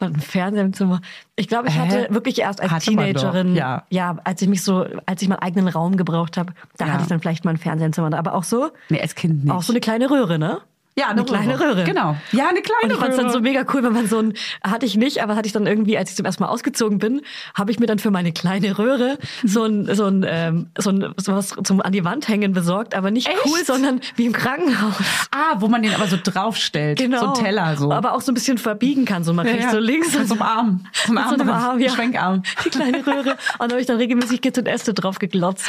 Hat 0.00 0.12
einen 0.12 0.20
Fernseher 0.20 0.64
im 0.64 0.72
Zimmer. 0.72 1.00
Ich 1.36 1.46
glaube, 1.48 1.68
ich 1.68 1.74
Hä? 1.74 1.80
hatte 1.80 2.06
wirklich 2.10 2.38
erst 2.40 2.60
als 2.60 2.70
Hatte 2.70 2.86
Teenagerin, 2.86 3.54
doch, 3.54 3.82
ja. 3.90 4.16
als 4.24 4.40
ich 4.40 4.48
mich 4.48 4.62
so, 4.64 4.86
als 5.06 5.20
ich 5.22 5.28
meinen 5.28 5.40
eigenen 5.40 5.68
Raum 5.68 5.96
gebraucht 5.96 6.36
habe, 6.38 6.54
da 6.78 6.86
Ja. 6.86 6.92
hatte 6.92 7.02
ich 7.02 7.08
dann 7.08 7.20
vielleicht 7.20 7.44
mal 7.44 7.50
einen 7.50 7.58
Fernseher 7.58 7.86
im 7.86 7.92
Zimmer. 7.92 8.16
Aber 8.16 8.34
auch 8.34 8.44
so, 8.44 8.70
Nee, 8.88 9.00
als 9.00 9.14
Kind 9.14 9.44
nicht. 9.44 9.52
auch 9.52 9.62
so 9.62 9.72
eine 9.72 9.80
kleine 9.80 10.10
Röhre, 10.10 10.38
ne? 10.38 10.60
Ja, 11.00 11.08
eine 11.08 11.24
kleine 11.24 11.58
Röhre. 11.58 11.84
Genau. 11.84 12.16
Ja, 12.32 12.48
eine 12.48 12.60
kleine 12.62 12.84
Und 12.84 12.90
ich 12.92 12.96
fand 12.98 13.10
es 13.12 13.18
Röhre. 13.18 13.24
dann 13.24 13.32
so 13.32 13.40
mega 13.40 13.64
cool, 13.74 13.82
wenn 13.82 13.92
man 13.92 14.06
so 14.06 14.18
ein, 14.18 14.34
hatte 14.62 14.86
ich 14.86 14.96
nicht, 14.96 15.22
aber 15.22 15.36
hatte 15.36 15.46
ich 15.46 15.52
dann 15.52 15.66
irgendwie, 15.66 15.96
als 15.98 16.10
ich 16.10 16.16
zum 16.16 16.24
ersten 16.26 16.42
Mal 16.42 16.48
ausgezogen 16.50 16.98
bin, 16.98 17.22
habe 17.54 17.70
ich 17.70 17.78
mir 17.80 17.86
dann 17.86 17.98
für 17.98 18.10
meine 18.10 18.32
kleine 18.32 18.78
Röhre 18.78 19.18
so 19.44 19.64
ein, 19.64 19.92
so 19.94 20.06
ein, 20.06 20.24
ähm, 20.28 20.66
so 20.78 20.90
ein, 20.90 21.12
sowas 21.16 21.54
zum 21.64 21.80
an 21.80 21.92
die 21.92 22.04
Wand 22.04 22.28
hängen 22.28 22.52
besorgt, 22.52 22.94
aber 22.94 23.10
nicht 23.10 23.26
Echt? 23.28 23.38
cool, 23.46 23.58
sondern 23.64 24.00
wie 24.16 24.26
im 24.26 24.32
Krankenhaus. 24.32 24.94
Ah, 25.30 25.56
wo 25.58 25.68
man 25.68 25.82
den 25.82 25.94
aber 25.94 26.06
so 26.06 26.16
draufstellt. 26.22 26.98
Genau. 26.98 27.20
So 27.20 27.26
ein 27.40 27.44
Teller 27.44 27.76
so. 27.76 27.92
Aber 27.92 28.14
auch 28.14 28.20
so 28.20 28.32
ein 28.32 28.34
bisschen 28.34 28.58
verbiegen 28.58 29.04
kann, 29.04 29.24
so 29.24 29.32
man 29.32 29.46
Ja, 29.46 29.52
rechts 29.52 29.66
ja. 29.66 29.72
so 29.72 29.78
links. 29.78 30.16
Mit 30.18 30.28
so 30.28 30.34
einem 30.34 30.42
Arm. 30.42 30.86
So 30.92 31.12
ein 31.12 31.14
Mit 31.14 31.24
so 31.28 31.34
einem. 31.34 31.48
Arm, 31.50 31.78
ja. 31.80 31.90
Schwenkarm. 31.90 32.42
Die 32.64 32.70
kleine 32.70 33.06
Röhre. 33.06 33.36
Und 33.58 33.70
da 33.70 33.70
habe 33.70 33.80
ich 33.80 33.86
dann 33.86 33.96
regelmäßig 33.96 34.40
Kids 34.40 34.58
und 34.58 34.66
Äste 34.68 34.92
drauf 34.94 35.18
geglotzt. 35.18 35.66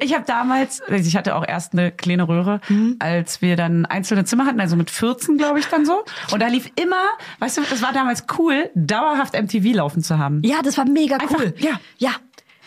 Ich 0.00 0.14
habe 0.14 0.24
damals, 0.26 0.82
also 0.82 1.06
ich 1.08 1.16
hatte 1.16 1.34
auch 1.36 1.44
erst 1.46 1.72
eine 1.72 1.90
kleine 1.92 2.28
Röhre, 2.28 2.60
Mhm. 2.68 2.96
als 2.98 3.42
wir 3.42 3.56
dann 3.56 3.86
einzelne 3.86 4.24
Zimmer 4.24 4.46
hatten, 4.46 4.60
also 4.66 4.76
mit 4.76 4.90
14 4.90 5.38
glaube 5.38 5.60
ich 5.60 5.66
dann 5.66 5.86
so. 5.86 6.04
Und 6.32 6.40
da 6.42 6.48
lief 6.48 6.70
immer, 6.74 7.04
weißt 7.38 7.58
du, 7.58 7.62
das 7.70 7.82
war 7.82 7.92
damals 7.92 8.24
cool, 8.38 8.68
dauerhaft 8.74 9.34
MTV 9.40 9.74
laufen 9.76 10.02
zu 10.02 10.18
haben. 10.18 10.42
Ja, 10.44 10.60
das 10.62 10.76
war 10.76 10.84
mega 10.86 11.16
Einfach, 11.16 11.38
cool. 11.38 11.54
ja. 11.58 11.80
Ja. 11.98 12.10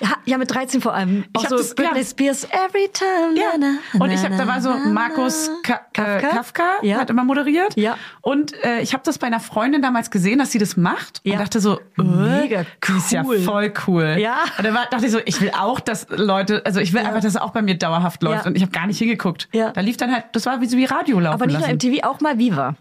Ja, 0.02 0.10
ja, 0.26 0.38
mit 0.38 0.50
13 0.54 0.82
vor 0.82 0.93
allem. 0.93 1.26
Auch 1.34 1.43
hab 1.43 1.50
so 1.50 1.58
das- 1.58 1.76
Britney 1.76 2.00
ja. 2.00 2.06
Spears, 2.06 2.45
Every 2.45 2.88
Time. 2.93 3.36
Ja. 3.36 3.58
na, 3.60 3.78
na, 3.93 4.04
Und 4.06 4.12
ich 4.12 4.24
habe, 4.24 4.36
da 4.38 4.47
war 4.47 4.62
so 4.62 4.70
Markus 4.72 5.50
Ka 5.64 5.82
Kafka, 5.93 6.04
Kafka? 6.20 6.28
äh, 6.30 6.36
Kafka 6.36 6.64
Ja. 6.84 6.97
hat 7.00 7.10
immer 7.10 7.24
moderiert. 7.26 7.76
Ja. 7.76 7.97
Und 8.22 8.54
äh, 8.64 8.80
ich 8.82 8.93
habe 8.93 9.04
das 9.06 9.18
bei 9.18 9.28
einer 9.28 9.39
Freundin 9.39 9.82
damals 9.82 10.10
gesehen, 10.12 10.39
dass 10.39 10.52
sie 10.52 10.58
das 10.60 10.78
macht 10.78 11.20
Ja. 11.24 11.34
und 11.34 11.39
dachte 11.41 11.60
so, 11.60 11.80
äh, 11.97 12.02
Mega 12.04 12.66
die 12.88 12.97
ist 12.97 13.12
ja 13.12 13.24
cool. 13.26 13.39
voll 13.39 13.74
cool. 13.88 14.16
Ja. 14.20 14.38
Und 14.58 14.66
dann 14.66 14.74
war, 14.74 14.86
dachte 14.89 15.06
ich 15.06 15.12
so, 15.12 15.20
ich 15.26 15.41
will 15.41 15.52
auch, 15.60 15.80
dass 15.80 16.08
Leute, 16.10 16.62
also 16.66 16.80
ich 16.80 16.93
will 16.93 17.00
einfach, 17.02 17.16
dass 17.22 17.26
es 17.26 17.38
auch 17.38 17.52
bei 17.52 17.62
mir 17.62 17.78
dauerhaft 17.78 18.24
läuft. 18.24 18.45
Ja. 18.45 18.50
Und 18.50 18.56
ich 18.56 18.62
habe 18.62 18.72
gar 18.72 18.88
nicht 18.88 19.00
hingeguckt. 19.00 19.50
Ja. 19.52 19.72
Da 19.72 19.82
lief 19.82 19.97
dann 19.97 20.14
halt, 20.14 20.26
das 20.32 20.45
war 20.45 20.62
wie 20.62 20.66
so 20.68 20.78
wie 20.78 20.86
Radio 20.86 21.20
laufen 21.20 21.34
Aber 21.36 21.45
nicht 21.45 21.60
lassen. 21.60 21.78
nur 21.82 21.91
MTV, 21.93 22.04
auch 22.08 22.22
mal 22.22 22.38
Viva. 22.38 22.76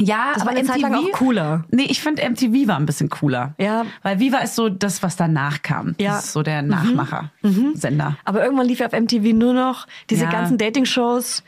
Ja, 0.00 0.32
Das 0.34 0.42
aber 0.42 0.52
war 0.52 0.58
eine 0.58 0.66
Zeit 0.68 0.80
lang 0.80 0.94
auch 0.94 1.10
cooler. 1.12 1.64
Nee, 1.70 1.86
ich 1.88 2.00
finde 2.00 2.22
MTV 2.28 2.68
war 2.68 2.76
ein 2.76 2.86
bisschen 2.86 3.08
cooler. 3.10 3.54
Ja. 3.58 3.84
Weil 4.02 4.20
Viva 4.20 4.38
ist 4.38 4.54
so 4.54 4.68
das, 4.68 5.02
was 5.02 5.16
danach 5.16 5.62
kam. 5.62 5.94
Ja. 5.98 6.12
Das 6.16 6.26
ist 6.26 6.32
so 6.34 6.42
der 6.42 6.62
Nachmacher-Sender. 6.62 8.16
Aber 8.24 8.44
irgendwann 8.44 8.66
lief 8.66 8.78
ja 8.78 8.86
auf 8.86 8.92
MTV 8.92 9.34
nur 9.34 9.54
noch 9.54 9.86
diese 10.10 10.24
Ja. 10.24 10.30
ganzen 10.30 10.58
Dating-Shows, 10.58 11.42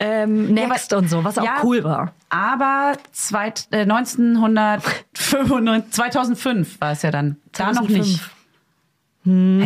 ähm, 0.00 0.52
Next 0.52 0.92
und 0.92 1.08
so, 1.08 1.24
was 1.24 1.38
auch 1.38 1.44
Ja, 1.44 1.58
cool 1.62 1.84
war. 1.84 2.12
Aber 2.28 2.94
zweit, 3.12 3.68
äh, 3.70 3.86
1995, 3.86 5.90
2005 5.92 6.80
war 6.80 6.90
es 6.92 7.02
ja 7.02 7.10
dann. 7.10 7.36
Da 7.52 7.72
noch 7.72 7.86
2005. 7.86 8.06
nicht. 8.06 8.20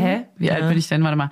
Hä? 0.01 0.27
Wie 0.37 0.53
alt 0.53 0.69
bin 0.69 0.79
ich 0.79 0.87
denn? 0.87 1.03
Warte 1.03 1.17
mal. 1.17 1.31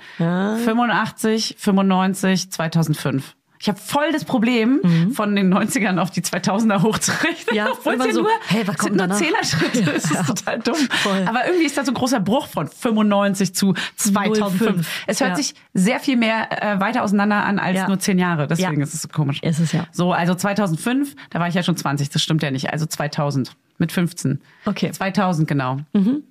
85, 0.64 1.54
95, 1.58 2.50
2005. 2.50 3.35
Ich 3.58 3.68
habe 3.68 3.78
voll 3.78 4.12
das 4.12 4.24
Problem, 4.24 5.10
von 5.14 5.34
den 5.34 5.52
90ern 5.52 5.98
auf 5.98 6.10
die 6.10 6.20
2000er 6.22 6.82
hochzurichten. 6.82 7.52
Mhm. 7.52 7.56
Ja, 7.56 7.68
obwohl 7.72 7.94
es 7.94 8.06
ja 8.06 8.12
so, 8.12 8.22
nur, 8.22 8.30
hey, 8.48 8.66
was 8.66 8.74
es 8.76 8.80
kommt 8.80 8.98
sind 8.98 9.08
nur? 9.08 9.16
Zehner-Schritte. 9.18 9.80
Ja, 9.86 9.92
Das 9.92 10.04
ist 10.04 10.14
ja. 10.14 10.22
total 10.22 10.58
dumm. 10.60 10.74
Voll. 11.02 11.24
Aber 11.26 11.46
irgendwie 11.46 11.66
ist 11.66 11.76
da 11.76 11.84
so 11.84 11.90
ein 11.90 11.94
großer 11.94 12.20
Bruch 12.20 12.46
von 12.48 12.68
95 12.68 13.54
zu 13.54 13.74
2005. 13.96 14.74
05. 14.76 15.04
Es 15.06 15.20
hört 15.20 15.30
Ja. 15.30 15.36
sich 15.36 15.54
sehr 15.74 16.00
viel 16.00 16.16
mehr 16.16 16.48
äh, 16.62 16.80
weiter 16.80 17.02
auseinander 17.02 17.44
an 17.44 17.58
als 17.58 17.76
Ja. 17.76 17.88
nur 17.88 17.98
zehn 17.98 18.18
Jahre. 18.18 18.46
Deswegen 18.46 18.80
ist 18.80 18.94
es 18.94 19.02
so 19.02 19.08
komisch. 19.08 19.42
Ist 19.42 19.58
es 19.60 19.72
ja. 19.72 19.86
So, 19.92 20.12
also 20.12 20.34
2005, 20.34 21.14
da 21.30 21.40
war 21.40 21.48
ich 21.48 21.54
ja 21.54 21.62
schon 21.62 21.76
20, 21.76 22.10
das 22.10 22.22
stimmt 22.22 22.42
ja 22.42 22.50
nicht. 22.50 22.70
Also 22.72 22.86
2000 22.86 23.52
mit 23.78 23.92
15. 23.92 24.40
Okay. 24.64 24.90
2000 24.90 25.46
genau. 25.48 25.78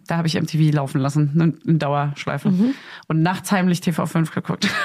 Da 0.07 0.17
habe 0.17 0.27
ich 0.27 0.33
MTV 0.39 0.73
laufen 0.73 0.99
lassen, 0.99 1.39
in, 1.63 1.69
in 1.73 1.79
Dauerschleife. 1.79 2.51
Und 3.07 3.21
nachts 3.21 3.51
heimlich 3.51 3.79
TV5 3.81 4.33
geguckt. 4.33 4.67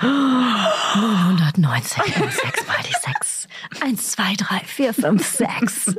190 0.00 2.20
und 2.20 2.32
6 2.32 2.66
mal 2.66 2.76
die 2.86 2.92
6. 2.92 3.48
1, 3.80 4.10
2, 4.12 4.34
3, 4.36 4.60
4, 4.64 4.94
5, 4.94 5.26
6. 5.26 5.96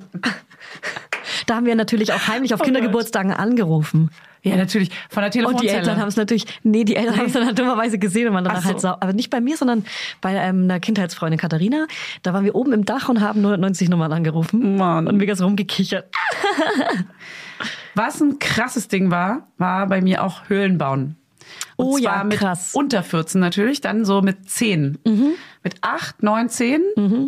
Da 1.46 1.56
haben 1.56 1.66
wir 1.66 1.76
natürlich 1.76 2.14
auch 2.14 2.28
heimlich 2.28 2.54
auf 2.54 2.62
Kindergeburtstagen 2.62 3.34
angerufen. 3.34 4.10
Ja, 4.42 4.56
natürlich. 4.56 4.90
Von 5.10 5.22
der 5.22 5.26
Und 5.26 5.34
die 5.34 5.40
Telefonzelle. 5.40 5.80
Eltern 5.80 6.00
haben 6.00 6.08
es 6.08 6.16
natürlich, 6.16 6.46
nee, 6.64 6.86
die 6.86 6.96
Eltern 6.96 7.18
haben 7.18 7.26
es 7.26 7.34
dann 7.34 7.46
halt 7.46 7.60
dummerweise 7.60 8.00
gesehen 8.00 8.30
und 8.30 8.36
waren 8.36 8.46
dann 8.46 8.56
Ach 8.56 8.62
so. 8.62 8.70
halt 8.70 8.80
sau. 8.80 8.92
Aber 8.92 9.12
nicht 9.12 9.30
bei 9.30 9.42
mir, 9.42 9.58
sondern 9.58 9.84
bei 10.22 10.34
ähm, 10.34 10.64
einer 10.64 10.80
Kindheitsfreundin 10.80 11.38
Katharina. 11.38 11.86
Da 12.24 12.34
waren 12.34 12.46
wir 12.46 12.56
oben 12.56 12.72
im 12.72 12.86
Dach 12.86 13.10
und 13.10 13.20
haben 13.20 13.40
190 13.40 13.90
Nummern 13.90 14.14
angerufen. 14.14 14.78
Mann. 14.78 15.08
Und 15.08 15.18
mega 15.18 15.36
so 15.36 15.44
rumgekichert. 15.44 16.06
Was 17.96 18.22
ein 18.22 18.40
krasses 18.40 18.88
Ding 18.88 19.12
war, 19.12 19.50
war 19.58 19.88
bei 19.88 20.00
mir 20.02 20.24
auch 20.24 20.48
Höhlen 20.48 20.78
bauen. 20.78 21.18
Und 21.76 21.86
Oh 21.86 21.92
zwar 21.98 22.18
ja, 22.18 22.24
mit 22.24 22.38
krass. 22.38 22.72
unter 22.74 23.04
14 23.04 23.40
natürlich, 23.40 23.82
dann 23.82 24.06
so 24.06 24.22
mit 24.22 24.50
10. 24.50 25.00
Mhm. 25.06 25.32
Mit 25.64 25.76
8, 25.82 26.24
9, 26.24 26.48
10 26.50 26.82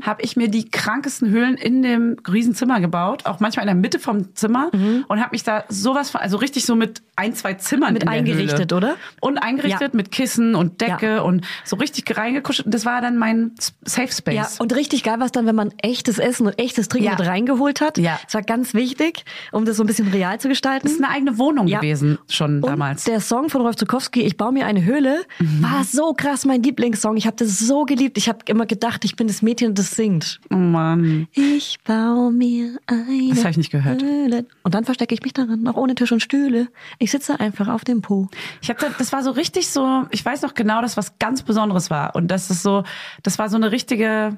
habe 0.03 0.21
ich 0.21 0.37
mir 0.37 0.47
die 0.47 0.69
krankesten 0.69 1.29
Höhlen 1.29 1.55
in 1.55 1.81
dem 1.81 2.15
Riesenzimmer 2.31 2.79
gebaut, 2.79 3.25
auch 3.25 3.39
manchmal 3.41 3.63
in 3.63 3.67
der 3.67 3.75
Mitte 3.75 3.99
vom 3.99 4.33
Zimmer 4.35 4.71
und 5.07 5.19
habe 5.19 5.29
mich 5.31 5.43
da 5.43 5.65
sowas 5.67 6.11
von, 6.11 6.21
also 6.21 6.37
richtig 6.37 6.65
so 6.65 6.75
mit 6.75 7.01
ein, 7.17 7.33
zwei 7.35 7.55
Zimmern 7.55 7.93
Mit 7.93 8.03
in 8.03 8.09
der 8.09 8.17
eingerichtet, 8.17 8.71
Höhle. 8.71 8.77
oder? 8.77 8.95
Und 9.19 9.37
eingerichtet 9.37 9.81
Ja. 9.93 9.97
mit 9.97 10.11
Kissen 10.11 10.55
und 10.55 10.79
Decke 10.81 11.15
Ja. 11.15 11.21
und 11.21 11.45
so 11.65 11.75
richtig 11.75 12.17
reingekuschelt. 12.17 12.65
Und 12.67 12.73
das 12.73 12.85
war 12.85 13.01
dann 13.01 13.17
mein 13.17 13.51
Safe 13.83 14.11
Space. 14.11 14.33
Ja, 14.35 14.47
und 14.59 14.73
richtig 14.75 15.03
geil 15.03 15.19
war 15.19 15.25
es 15.25 15.31
dann, 15.33 15.45
wenn 15.45 15.55
man 15.55 15.73
echtes 15.81 16.17
Essen 16.17 16.47
und 16.47 16.57
echtes 16.57 16.87
Trinken 16.87 17.05
Ja. 17.09 17.15
mit 17.17 17.27
reingeholt 17.27 17.81
hat. 17.81 17.97
Ja. 17.97 18.19
Das 18.23 18.33
war 18.33 18.41
ganz 18.43 18.73
wichtig, 18.73 19.25
um 19.51 19.65
das 19.65 19.77
so 19.77 19.83
ein 19.83 19.87
bisschen 19.87 20.07
real 20.07 20.39
zu 20.39 20.47
gestalten. 20.47 20.83
das 20.87 20.93
ist 20.93 21.03
eine 21.03 21.11
eigene 21.13 21.37
Wohnung 21.37 21.67
gewesen 21.67 22.17
schon 22.29 22.55
Und 22.63 22.67
damals. 22.69 23.03
der 23.03 23.19
Song 23.19 23.49
von 23.49 23.61
Rolf 23.61 23.75
Zukowski, 23.75 24.21
Ich 24.21 24.37
baue 24.37 24.51
mir 24.53 24.65
eine 24.65 24.83
Höhle, 24.85 25.21
Mhm. 25.39 25.63
war 25.63 25.83
so 25.83 26.13
krass 26.13 26.45
mein 26.45 26.63
Lieblingssong. 26.63 27.17
Ich 27.17 27.27
habe 27.27 27.35
das 27.35 27.59
so 27.59 27.83
geliebt. 27.85 28.17
Ich 28.17 28.29
habe 28.31 28.39
immer 28.47 28.65
gedacht, 28.65 29.03
ich 29.05 29.15
bin 29.15 29.27
das 29.27 29.41
Mädchen, 29.41 29.75
das 29.75 29.91
singt. 29.91 30.39
oh 30.49 30.55
Mann. 30.55 31.27
Ich 31.33 31.79
baue 31.83 32.31
mir 32.31 32.79
eine 32.87 33.29
Das 33.29 33.43
hab 33.43 33.51
ich 33.51 33.57
nicht 33.57 33.71
gehört. 33.71 34.01
Höhle. 34.01 34.45
Und 34.63 34.73
dann 34.73 34.85
verstecke 34.85 35.13
ich 35.13 35.21
mich 35.21 35.33
darin, 35.33 35.67
auch 35.67 35.75
ohne 35.75 35.95
Tisch 35.95 36.11
und 36.11 36.21
Stühle. 36.21 36.67
Ich 36.97 37.11
sitze 37.11 37.39
einfach 37.39 37.67
auf 37.67 37.83
dem 37.83 38.01
Po. 38.01 38.29
Ich 38.61 38.69
hab 38.69 38.77
da, 38.79 38.87
das 38.97 39.11
war 39.11 39.23
so 39.23 39.31
richtig 39.31 39.67
so, 39.69 40.05
ich 40.11 40.23
weiß 40.23 40.41
noch 40.41 40.53
genau, 40.53 40.81
dass 40.81 40.97
was 40.97 41.19
ganz 41.19 41.43
Besonderes 41.43 41.89
war. 41.89 42.15
Und 42.15 42.29
das 42.29 42.49
ist 42.49 42.63
so, 42.63 42.83
das 43.23 43.37
war 43.37 43.49
so 43.49 43.57
eine 43.57 43.71
richtige, 43.71 44.37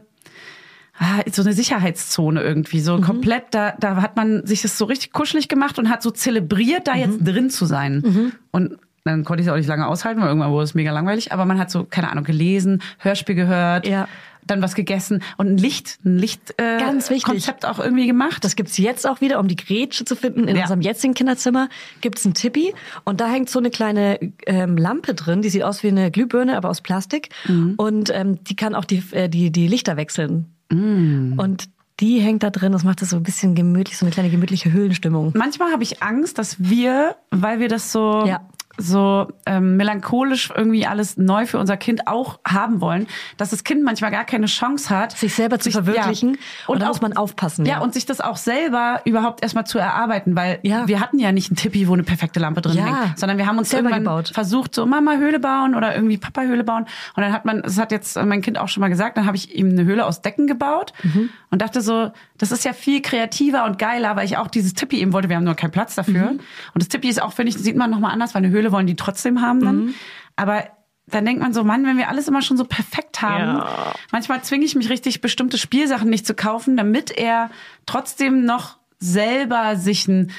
ah, 0.98 1.22
so 1.32 1.41
eine 1.44 1.54
Sicherheitszone 1.54 2.41
irgendwie. 2.41 2.80
So 2.82 3.00
komplett, 3.00 3.46
da, 3.52 3.76
da 3.80 4.02
hat 4.02 4.16
man 4.16 4.46
sich 4.46 4.62
das 4.64 4.78
so 4.78 4.86
richtig 4.86 5.14
kuschelig 5.14 5.48
gemacht 5.48 5.78
und 5.80 5.89
hat 5.89 6.02
so 6.02 6.12
zelebriert, 6.12 6.88
da 6.88 6.96
jetzt 6.96 7.20
drin 7.20 7.50
zu 7.50 7.66
sein. 7.66 8.34
Und 8.52 8.78
dann 9.06 9.24
konnte 9.24 9.41
ich 9.41 9.47
es 9.47 9.51
auch 9.54 9.58
nicht 9.58 9.68
lange 9.68 9.88
aushalten, 9.88 10.22
weil 10.22 10.28
irgendwann 10.30 10.51
wurde 10.51 10.64
es 10.64 10.74
mega 10.76 10.91
langweilig. 10.91 11.32
Aber 11.34 11.45
man 11.45 11.60
hat 11.60 11.70
so, 11.70 11.84
keine 11.84 12.10
Ahnung, 12.10 12.24
gelesen, 12.24 12.82
Hörspiel 12.99 13.36
gehört, 13.36 13.86
Ja. 13.88 14.08
dann 14.45 14.62
was 14.62 14.76
gegessen 14.76 15.22
und 15.38 15.47
ein 15.47 15.58
Licht, 15.58 15.99
ein 16.06 16.18
Licht, 16.18 16.54
äh, 16.58 16.78
Ganz 16.80 17.10
wichtig. 17.10 17.26
Konzept 17.26 17.66
auch 17.66 17.80
irgendwie 17.80 18.08
gemacht. 18.08 18.43
Das 18.45 18.56
gibt's 18.56 18.78
jetzt 18.78 19.06
auch 19.08 19.20
wieder, 19.22 19.39
um 19.39 19.47
die 19.47 19.56
Grätsche 19.58 20.06
zu 20.06 20.16
finden. 20.16 20.47
In 20.47 20.56
Ja. 20.56 20.64
unserem 20.64 20.82
jetzigen 20.82 21.14
Kinderzimmer 21.14 21.68
gibt's 22.01 22.24
ein 22.26 22.34
Tippi 22.34 22.74
und 23.04 23.20
da 23.22 23.28
hängt 23.30 23.49
so 23.49 23.60
eine 23.60 23.70
kleine 23.72 24.20
ähm, 24.45 24.78
Lampe 24.78 25.14
drin, 25.14 25.41
die 25.41 25.49
sieht 25.49 25.64
aus 25.64 25.84
wie 25.84 25.89
eine 25.89 26.10
Glühbirne, 26.12 26.56
aber 26.56 26.70
aus 26.70 26.82
Plastik. 26.82 27.30
Mhm. 27.47 27.74
Und 27.78 28.10
ähm, 28.14 28.43
die 28.45 28.56
kann 28.56 28.74
auch 28.76 28.86
die, 28.86 29.04
äh, 29.12 29.28
die, 29.30 29.51
die 29.51 29.68
Lichter 29.68 29.97
wechseln. 29.97 30.47
Mhm. 30.72 31.36
Und 31.38 31.66
die 31.99 32.20
hängt 32.20 32.41
da 32.43 32.49
drin, 32.49 32.72
das 32.72 32.84
macht 32.84 33.01
das 33.01 33.12
so 33.12 33.18
ein 33.18 33.24
bisschen 33.24 33.54
gemütlich, 33.54 33.97
so 33.97 34.06
eine 34.06 34.12
kleine 34.14 34.30
gemütliche 34.30 34.72
Höhlenstimmung. 34.74 35.32
manchmal 35.36 35.72
habe 35.72 35.84
ich 35.84 36.01
Angst, 36.01 36.38
dass 36.39 36.56
wir, 36.60 37.16
weil 37.32 37.60
wir 37.60 37.70
das 37.70 37.91
so 37.91 38.26
Ja. 38.26 38.41
So 38.78 39.28
ähm, 39.45 39.78
melancholisch 39.78 40.51
irgendwie 40.55 40.88
alles 40.88 41.17
neu 41.17 41.45
für 41.45 41.59
unser 41.59 41.78
Kind 41.78 42.07
auch 42.07 42.39
haben 42.47 42.82
wollen, 42.82 43.07
dass 43.38 43.51
das 43.51 43.63
Kind 43.63 43.84
manchmal 43.84 44.09
gar 44.11 44.26
keine 44.26 44.47
Chance 44.47 44.89
hat, 44.89 45.11
Sich 45.17 45.36
selber 45.36 45.59
zu 45.59 45.69
verwirklichen. 45.69 46.34
Ja. 46.34 46.38
Und 46.67 46.82
da 46.82 46.88
muss 46.88 47.01
man 47.01 47.15
aufpassen, 47.15 47.65
Ja. 47.65 47.74
ja. 47.76 47.82
und 47.82 47.93
sich 47.93 48.05
das 48.07 48.19
auch 48.19 48.38
selber 48.38 49.01
überhaupt 49.05 49.43
erstmal 49.43 49.65
zu 49.67 49.78
erarbeiten, 49.78 50.36
weil 50.36 50.59
Ja. 50.63 50.88
wir 50.88 50.99
hatten 50.99 51.19
ja 51.19 51.32
nicht 51.32 51.51
ein 51.51 51.55
Tippi, 51.55 51.88
wo 51.88 51.93
eine 51.93 52.03
perfekte 52.03 52.39
Lampe 52.39 52.61
drin 52.61 52.78
Ja. 52.78 53.03
hängt, 53.03 53.19
sondern 53.19 53.38
wir 53.38 53.45
haben 53.45 53.57
uns 53.59 53.69
Selber 53.69 53.89
irgendwann 53.89 54.15
gebaut. 54.17 54.32
versucht, 54.34 54.74
so 54.74 54.86
Mama 54.88 55.13
Höhle 55.17 55.39
bauen 55.39 55.76
oder 55.76 55.93
irgendwie 55.95 56.17
Papa 56.17 56.41
Höhle 56.41 56.63
bauen. 56.63 56.86
Und 57.15 57.21
dann 57.24 57.32
hat 57.32 57.45
man, 57.45 57.61
das 57.61 57.78
hat 57.78 57.91
jetzt 57.91 58.17
mein 58.24 58.41
Kind 58.41 58.57
auch 58.57 58.67
schon 58.69 58.82
mal 58.82 58.89
gesagt, 58.89 59.17
dann 59.17 59.26
habe 59.28 59.38
ich 59.38 59.55
ihm 59.55 59.69
eine 59.69 59.84
Höhle 59.86 60.05
aus 60.05 60.21
Decken 60.21 60.47
gebaut 60.47 60.93
Mhm. 61.03 61.30
und 61.51 61.61
dachte 61.61 61.82
so, 61.82 62.11
das 62.39 62.51
ist 62.51 62.65
ja 62.65 62.74
viel 62.74 63.01
kreativer 63.01 63.65
und 63.65 63.78
geiler, 63.78 64.15
weil 64.15 64.26
ich 64.26 64.38
auch 64.38 64.47
dieses 64.47 64.74
Tippi 64.74 64.99
eben 64.99 65.13
wollte. 65.13 65.30
Wir 65.30 65.36
haben 65.36 65.43
nur 65.43 65.55
keinen 65.55 65.71
Platz 65.71 65.95
dafür. 65.95 66.32
Mhm. 66.32 66.39
Und 66.74 66.82
das 66.82 66.88
Tippi 66.89 67.07
ist 67.07 67.21
auch, 67.21 67.34
finde 67.34 67.49
ich, 67.51 67.57
sieht 67.57 67.76
man 67.78 67.89
nochmal 67.91 68.11
anders, 68.11 68.34
weil 68.34 68.43
eine 68.43 68.49
Höhle 68.51 68.62
wollen 68.72 68.88
die 68.88 68.95
trotzdem 68.95 69.41
haben 69.41 69.59
dann. 69.61 69.76
Mhm. 69.86 69.93
Aber 70.36 70.64
dann 71.07 71.26
denkt 71.26 71.41
man 71.41 71.53
so, 71.53 71.64
Mann, 71.64 71.86
wenn 71.86 71.97
wir 71.97 72.07
alles 72.09 72.28
immer 72.28 72.41
schon 72.41 72.57
so 72.57 72.64
perfekt 72.64 73.22
haben, 73.22 73.57
Ja. 73.57 73.93
manchmal 74.11 74.41
zwinge 74.43 74.66
ich 74.66 74.76
mich 74.76 74.89
richtig, 74.89 75.22
bestimmte 75.22 75.57
Spielsachen 75.57 76.09
nicht 76.09 76.26
zu 76.26 76.34
kaufen, 76.34 76.78
damit 76.78 77.11
er 77.11 77.49
trotzdem 77.86 78.45
noch 78.45 78.78
selber 78.99 79.76
sich 79.76 80.07
ein, 80.07 80.32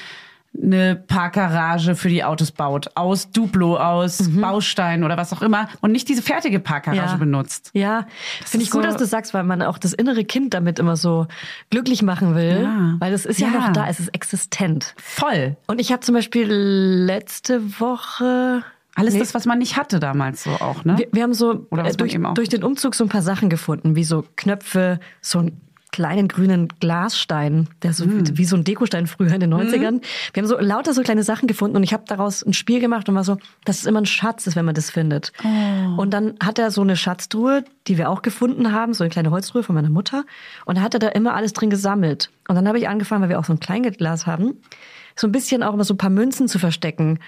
eine 0.61 0.95
Parkgarage 0.95 1.95
für 1.95 2.09
die 2.09 2.23
Autos 2.23 2.51
baut. 2.51 2.89
Aus 2.95 3.31
Duplo, 3.31 3.77
aus 3.77 4.29
Baustein 4.29 5.03
oder 5.03 5.17
was 5.17 5.33
auch 5.33 5.41
immer. 5.41 5.67
Und 5.81 5.91
nicht 5.91 6.07
diese 6.09 6.21
fertige 6.21 6.59
Parkgarage 6.59 6.99
Ja. 7.13 7.15
benutzt. 7.17 7.71
Ja, 7.73 8.05
finde 8.45 8.63
ich 8.63 8.69
ist 8.69 8.71
gut, 8.71 8.83
so- 8.83 8.87
dass 8.89 8.97
du 8.97 9.05
sagst, 9.05 9.33
weil 9.33 9.43
man 9.43 9.61
auch 9.61 9.77
das 9.77 9.93
innere 9.93 10.23
Kind 10.23 10.53
damit 10.53 10.79
immer 10.79 10.95
so 10.95 11.27
glücklich 11.69 12.01
machen 12.01 12.35
will. 12.35 12.61
Ja. 12.63 12.95
Weil 12.99 13.13
es 13.13 13.25
ist 13.25 13.39
ja, 13.39 13.47
Ja. 13.49 13.53
noch 13.59 13.73
da, 13.73 13.87
es 13.87 13.99
ist 13.99 14.09
existent. 14.13 14.93
Voll. 14.97 15.57
Und 15.67 15.79
ich 15.81 15.91
habe 15.91 16.01
zum 16.01 16.15
Beispiel 16.15 16.47
letzte 16.49 17.79
Woche. 17.79 18.63
Alles 18.97 19.13
Nee, 19.13 19.19
das, 19.19 19.33
was 19.33 19.45
man 19.45 19.57
nicht 19.59 19.75
hatte 19.75 19.99
damals 19.99 20.43
so 20.45 20.51
auch, 20.51 20.85
ne? 20.85 20.97
wir, 20.97 21.07
wir 21.11 21.23
haben 21.23 21.33
so 21.33 21.67
äh, 21.71 21.91
durch, 21.97 22.17
durch 22.33 22.47
den 22.49 22.63
Umzug 22.63 22.95
so 22.95 23.03
ein 23.03 23.09
paar 23.09 23.21
Sachen 23.21 23.49
gefunden, 23.49 23.97
wie 23.97 24.05
so 24.05 24.23
Knöpfe, 24.37 25.01
so 25.19 25.39
einen 25.39 25.59
kleinen 25.95 26.27
grünen 26.27 26.67
Glasstein, 26.81 27.69
der 27.81 27.93
so 27.93 28.03
Hm. 28.03 28.27
wie, 28.27 28.37
wie 28.37 28.43
so 28.45 28.57
ein 28.57 28.65
Dekostein 28.65 29.07
früher 29.07 29.31
in 29.31 29.39
den 29.39 29.53
90ern. 29.53 30.01
Wir 30.33 30.43
haben 30.43 30.47
so 30.47 30.59
lauter 30.59 30.93
so 30.93 31.01
kleine 31.03 31.23
Sachen 31.23 31.47
gefunden 31.47 31.77
und 31.77 31.83
ich 31.83 31.93
habe 31.93 32.03
daraus 32.05 32.43
ein 32.45 32.51
Spiel 32.51 32.81
gemacht 32.81 33.07
und 33.07 33.15
war 33.15 33.23
so, 33.23 33.37
dass 33.63 33.79
es 33.79 33.85
immer 33.85 34.01
ein 34.01 34.05
Schatz 34.05 34.45
ist, 34.45 34.57
wenn 34.57 34.65
man 34.65 34.75
das 34.75 34.89
findet. 34.89 35.31
Oh. 35.45 36.01
Und 36.01 36.11
dann 36.13 36.33
hat 36.43 36.59
er 36.59 36.69
so 36.69 36.81
eine 36.81 36.97
Schatztruhe, 36.97 37.63
die 37.87 37.97
wir 37.97 38.09
auch 38.09 38.21
gefunden 38.23 38.73
haben, 38.73 38.93
so 38.93 39.05
eine 39.05 39.09
kleine 39.09 39.31
Holztruhe 39.31 39.63
von 39.63 39.73
meiner 39.73 39.89
Mutter. 39.89 40.25
Und 40.65 40.77
da 40.77 40.81
hat 40.81 40.93
er 40.93 40.99
da 40.99 41.07
immer 41.07 41.33
alles 41.33 41.53
drin 41.53 41.69
gesammelt. 41.69 42.29
Und 42.49 42.55
dann 42.55 42.67
habe 42.67 42.77
ich 42.77 42.89
angefangen, 42.89 43.21
weil 43.21 43.29
wir 43.29 43.39
auch 43.39 43.45
so 43.45 43.53
ein 43.53 43.61
Kleinglas 43.61 44.27
haben, 44.27 44.59
so 45.15 45.27
ein 45.27 45.31
bisschen 45.31 45.63
auch 45.63 45.73
immer 45.73 45.85
so 45.85 45.93
ein 45.93 45.97
paar 45.97 46.09
Münzen 46.09 46.49
zu 46.49 46.59
verstecken. 46.59 47.19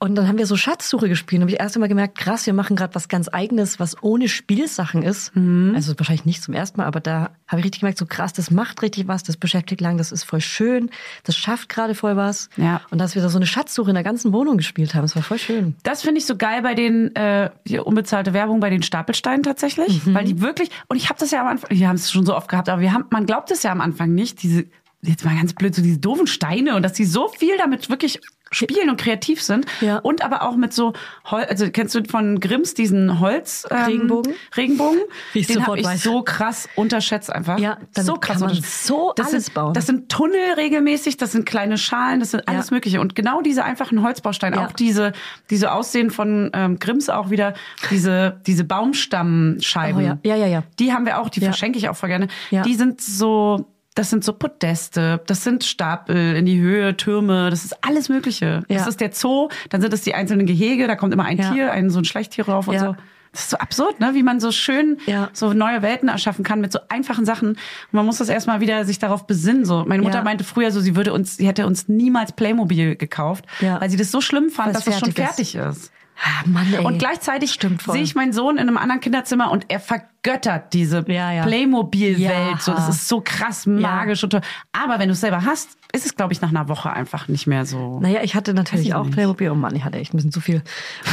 Und 0.00 0.14
dann 0.14 0.28
haben 0.28 0.38
wir 0.38 0.46
so 0.46 0.56
Schatzsuche 0.56 1.08
gespielt. 1.08 1.40
Und 1.40 1.42
habe 1.42 1.50
ich 1.52 1.60
erst 1.60 1.76
einmal 1.76 1.88
gemerkt, 1.88 2.16
krass, 2.16 2.46
wir 2.46 2.52
machen 2.52 2.76
gerade 2.76 2.94
was 2.94 3.08
ganz 3.08 3.28
Eigenes, 3.32 3.80
was 3.80 4.00
ohne 4.00 4.28
Spielsachen 4.28 5.02
ist. 5.02 5.34
Mhm. 5.34 5.72
Also 5.74 5.92
wahrscheinlich 5.98 6.24
nicht 6.24 6.42
zum 6.42 6.54
ersten 6.54 6.78
Mal, 6.80 6.86
aber 6.86 7.00
da 7.00 7.30
habe 7.48 7.60
ich 7.60 7.64
richtig 7.64 7.80
gemerkt, 7.80 7.98
so 7.98 8.06
krass, 8.06 8.32
das 8.32 8.50
macht 8.50 8.80
richtig 8.82 9.08
was, 9.08 9.24
das 9.24 9.36
beschäftigt 9.36 9.80
lang, 9.80 9.98
das 9.98 10.12
ist 10.12 10.22
voll 10.22 10.40
schön, 10.40 10.90
das 11.24 11.36
schafft 11.36 11.68
gerade 11.68 11.94
voll 11.96 12.16
was. 12.16 12.48
Ja. 12.56 12.80
Und 12.90 12.98
dass 12.98 13.16
wir 13.16 13.22
da 13.22 13.28
so 13.28 13.38
eine 13.38 13.46
Schatzsuche 13.46 13.90
in 13.90 13.94
der 13.94 14.04
ganzen 14.04 14.32
Wohnung 14.32 14.56
gespielt 14.56 14.94
haben, 14.94 15.02
das 15.02 15.16
war 15.16 15.22
voll 15.22 15.38
schön. 15.38 15.74
Das 15.82 16.02
finde 16.02 16.18
ich 16.18 16.26
so 16.26 16.36
geil 16.36 16.62
bei 16.62 16.74
den 16.74 17.14
äh, 17.16 17.50
die 17.66 17.78
unbezahlte 17.78 18.32
Werbung 18.32 18.60
bei 18.60 18.70
den 18.70 18.82
Stapelsteinen 18.82 19.42
tatsächlich, 19.42 20.02
weil 20.06 20.24
die 20.24 20.40
wirklich 20.40 20.70
und 20.88 20.96
ich 20.96 21.08
habe 21.08 21.18
das 21.18 21.30
ja 21.30 21.40
am 21.40 21.48
Anfang, 21.48 21.70
wir 21.70 21.88
haben 21.88 21.96
es 21.96 22.12
schon 22.12 22.24
so 22.24 22.36
oft 22.36 22.48
gehabt, 22.48 22.68
aber 22.68 22.80
wir 22.80 22.92
haben 22.92 23.06
man 23.10 23.26
glaubt 23.26 23.50
es 23.50 23.62
ja 23.62 23.72
am 23.72 23.80
Anfang 23.80 24.14
nicht, 24.14 24.42
diese 24.42 24.66
jetzt 25.02 25.24
mal 25.24 25.36
ganz 25.36 25.54
blöd 25.54 25.74
so 25.74 25.82
diese 25.82 25.98
doofen 25.98 26.26
Steine 26.26 26.74
und 26.74 26.82
dass 26.82 26.92
die 26.92 27.04
so 27.04 27.28
viel 27.28 27.56
damit 27.56 27.88
wirklich 27.88 28.20
spielen 28.50 28.88
und 28.90 29.00
kreativ 29.00 29.42
sind 29.42 29.66
Ja. 29.80 29.98
und 29.98 30.22
aber 30.24 30.42
auch 30.42 30.56
mit 30.56 30.72
so 30.72 30.92
Hol 31.30 31.42
also 31.44 31.66
kennst 31.70 31.94
du 31.94 32.02
von 32.08 32.40
Grimms 32.40 32.74
diesen 32.74 33.20
Holz 33.20 33.66
ähm, 33.70 33.76
Regenbogen? 33.84 34.32
Regenbogen 34.56 34.98
Wie 35.32 35.40
ich 35.40 35.46
den 35.46 35.66
habe 35.66 35.78
ich 35.78 35.84
weiß. 35.86 36.02
so 36.02 36.22
krass 36.22 36.68
unterschätzt 36.76 37.30
einfach 37.32 37.58
Ja, 37.58 37.78
so 37.96 38.14
krass 38.14 38.40
kann 38.40 38.48
man 38.50 38.62
so 38.62 39.12
das 39.16 39.28
alles 39.28 39.44
sind, 39.46 39.54
bauen. 39.54 39.74
das 39.74 39.86
sind 39.86 40.08
Tunnel 40.10 40.54
regelmäßig 40.56 41.16
das 41.16 41.32
sind 41.32 41.46
kleine 41.46 41.78
Schalen 41.78 42.20
das 42.20 42.30
sind 42.30 42.48
alles 42.48 42.70
Ja. 42.70 42.74
mögliche 42.74 43.00
und 43.00 43.14
genau 43.14 43.40
diese 43.42 43.64
einfachen 43.64 44.02
Holzbausteine 44.02 44.56
Ja. 44.56 44.66
auch 44.66 44.72
diese 44.72 45.12
diese 45.50 45.72
aussehen 45.72 46.10
von 46.10 46.50
ähm, 46.54 46.78
Grimms 46.78 47.08
auch 47.10 47.30
wieder 47.30 47.54
diese 47.90 48.40
diese 48.46 48.64
Baumstammscheiben 48.64 50.00
Oh 50.02 50.04
ja. 50.06 50.18
Ja, 50.24 50.36
ja, 50.36 50.46
ja. 50.46 50.62
die 50.78 50.92
haben 50.92 51.06
wir 51.06 51.18
auch 51.20 51.28
die 51.28 51.40
verschenke 51.40 51.78
ich 51.78 51.88
auch 51.88 51.96
voll 51.96 52.08
gerne 52.08 52.28
Ja. 52.50 52.62
die 52.62 52.74
sind 52.74 53.00
so 53.00 53.66
das 53.98 54.10
sind 54.10 54.22
so 54.22 54.32
Podeste, 54.32 55.20
das 55.26 55.42
sind 55.42 55.64
Stapel 55.64 56.36
in 56.36 56.46
die 56.46 56.60
Höhe, 56.60 56.96
Türme, 56.96 57.50
das 57.50 57.64
ist 57.64 57.84
alles 57.84 58.08
Mögliche. 58.08 58.62
Das 58.68 58.82
Ja. 58.82 58.88
ist 58.88 59.00
der 59.00 59.12
Zoo, 59.12 59.48
dann 59.70 59.80
sind 59.80 59.92
es 59.92 60.02
die 60.02 60.14
einzelnen 60.14 60.46
Gehege, 60.46 60.86
da 60.86 60.94
kommt 60.94 61.12
immer 61.12 61.24
ein 61.24 61.38
Ja. 61.38 61.52
Tier, 61.52 61.72
ein 61.72 61.90
so 61.90 61.98
ein 61.98 62.04
Schleichtier 62.04 62.46
rauf 62.48 62.68
und 62.68 62.74
Ja. 62.74 62.80
so. 62.80 62.96
Das 63.32 63.40
ist 63.42 63.50
so 63.50 63.58
absurd, 63.58 64.00
ne? 64.00 64.14
wie 64.14 64.22
man 64.22 64.40
so 64.40 64.52
schön 64.52 64.96
Ja. 65.06 65.28
so 65.32 65.52
neue 65.52 65.82
Welten 65.82 66.08
erschaffen 66.08 66.44
kann 66.44 66.60
mit 66.60 66.72
so 66.72 66.78
einfachen 66.88 67.26
Sachen. 67.26 67.48
Und 67.50 67.58
man 67.92 68.06
muss 68.06 68.18
das 68.18 68.28
erstmal 68.30 68.60
wieder 68.60 68.84
sich 68.86 68.98
darauf 68.98 69.26
besinnen. 69.26 69.64
So, 69.66 69.84
meine 69.86 70.02
Mutter 70.02 70.18
Ja. 70.18 70.24
meinte 70.24 70.44
früher 70.44 70.70
so, 70.70 70.80
sie 70.80 70.96
würde 70.96 71.12
uns, 71.12 71.36
sie 71.36 71.46
hätte 71.46 71.66
uns 71.66 71.88
niemals 71.88 72.32
Playmobil 72.32 72.96
gekauft, 72.96 73.44
Ja. 73.60 73.80
weil 73.80 73.90
sie 73.90 73.96
das 73.98 74.10
so 74.10 74.20
schlimm 74.22 74.48
fand, 74.48 74.68
Weil's 74.74 74.84
dass 74.84 74.94
es 74.94 75.00
schon 75.00 75.12
fertig 75.12 75.52
fertig 75.52 75.78
ist. 75.78 75.92
Ah, 76.22 76.42
Mann, 76.46 76.72
ey. 76.74 76.84
Und 76.84 76.98
gleichzeitig 76.98 77.58
sehe 77.60 78.02
ich 78.02 78.14
meinen 78.14 78.32
Sohn 78.32 78.56
in 78.56 78.62
einem 78.62 78.76
anderen 78.76 79.00
Kinderzimmer 79.00 79.50
und 79.52 79.66
er 79.68 79.78
vergöttert 79.78 80.72
diese 80.72 81.04
Ja, 81.06 81.30
ja. 81.32 81.44
Playmobil-Welt. 81.44 82.18
Ja. 82.20 82.58
So, 82.58 82.72
das 82.72 82.88
ist 82.88 83.08
so 83.08 83.20
krass 83.24 83.66
magisch 83.66 84.24
und 84.24 84.30
toll. 84.30 84.40
Aber 84.72 84.98
wenn 84.98 85.08
du 85.08 85.12
es 85.12 85.20
selber 85.20 85.44
hast, 85.44 85.78
ist 85.92 86.04
es, 86.06 86.16
glaube 86.16 86.32
ich, 86.32 86.40
nach 86.40 86.48
einer 86.50 86.68
Woche 86.68 86.92
einfach 86.92 87.28
nicht 87.28 87.46
mehr 87.46 87.64
so. 87.64 88.00
Naja, 88.00 88.20
ich 88.22 88.34
hatte 88.34 88.52
natürlich 88.52 88.88
ich 88.88 88.94
auch 88.94 89.04
nicht. 89.04 89.14
Playmobil. 89.14 89.50
Oh 89.50 89.54
Mann, 89.54 89.74
ich 89.76 89.84
hatte 89.84 89.98
echt 89.98 90.12
ein 90.12 90.16
bisschen 90.16 90.32
zu 90.32 90.40
viel. 90.40 90.62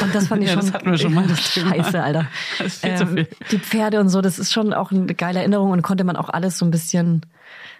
Und 0.01 0.13
das 0.15 0.27
fand 0.27 0.43
ich 0.43 0.49
schon. 0.51 0.59
das 0.61 0.73
hatten 0.73 0.89
wir 0.89 0.97
schon 0.97 1.13
mal, 1.13 1.27
das 1.27 1.53
Thema. 1.53 1.75
Scheiße, 1.75 2.01
Alter. 2.03 2.19
Ähm, 2.21 2.27
Das 2.57 2.67
ist 2.67 2.81
viel 2.85 2.95
zu 2.95 3.07
viel. 3.07 3.27
Die 3.51 3.59
Pferde 3.59 3.99
und 3.99 4.09
so, 4.09 4.21
das 4.21 4.39
ist 4.39 4.51
schon 4.51 4.73
auch 4.73 4.91
eine 4.91 5.05
geile 5.13 5.39
Erinnerung 5.39 5.71
und 5.71 5.81
konnte 5.83 6.03
man 6.03 6.15
auch 6.15 6.29
alles 6.29 6.57
so 6.57 6.65
ein 6.65 6.71
bisschen 6.71 7.21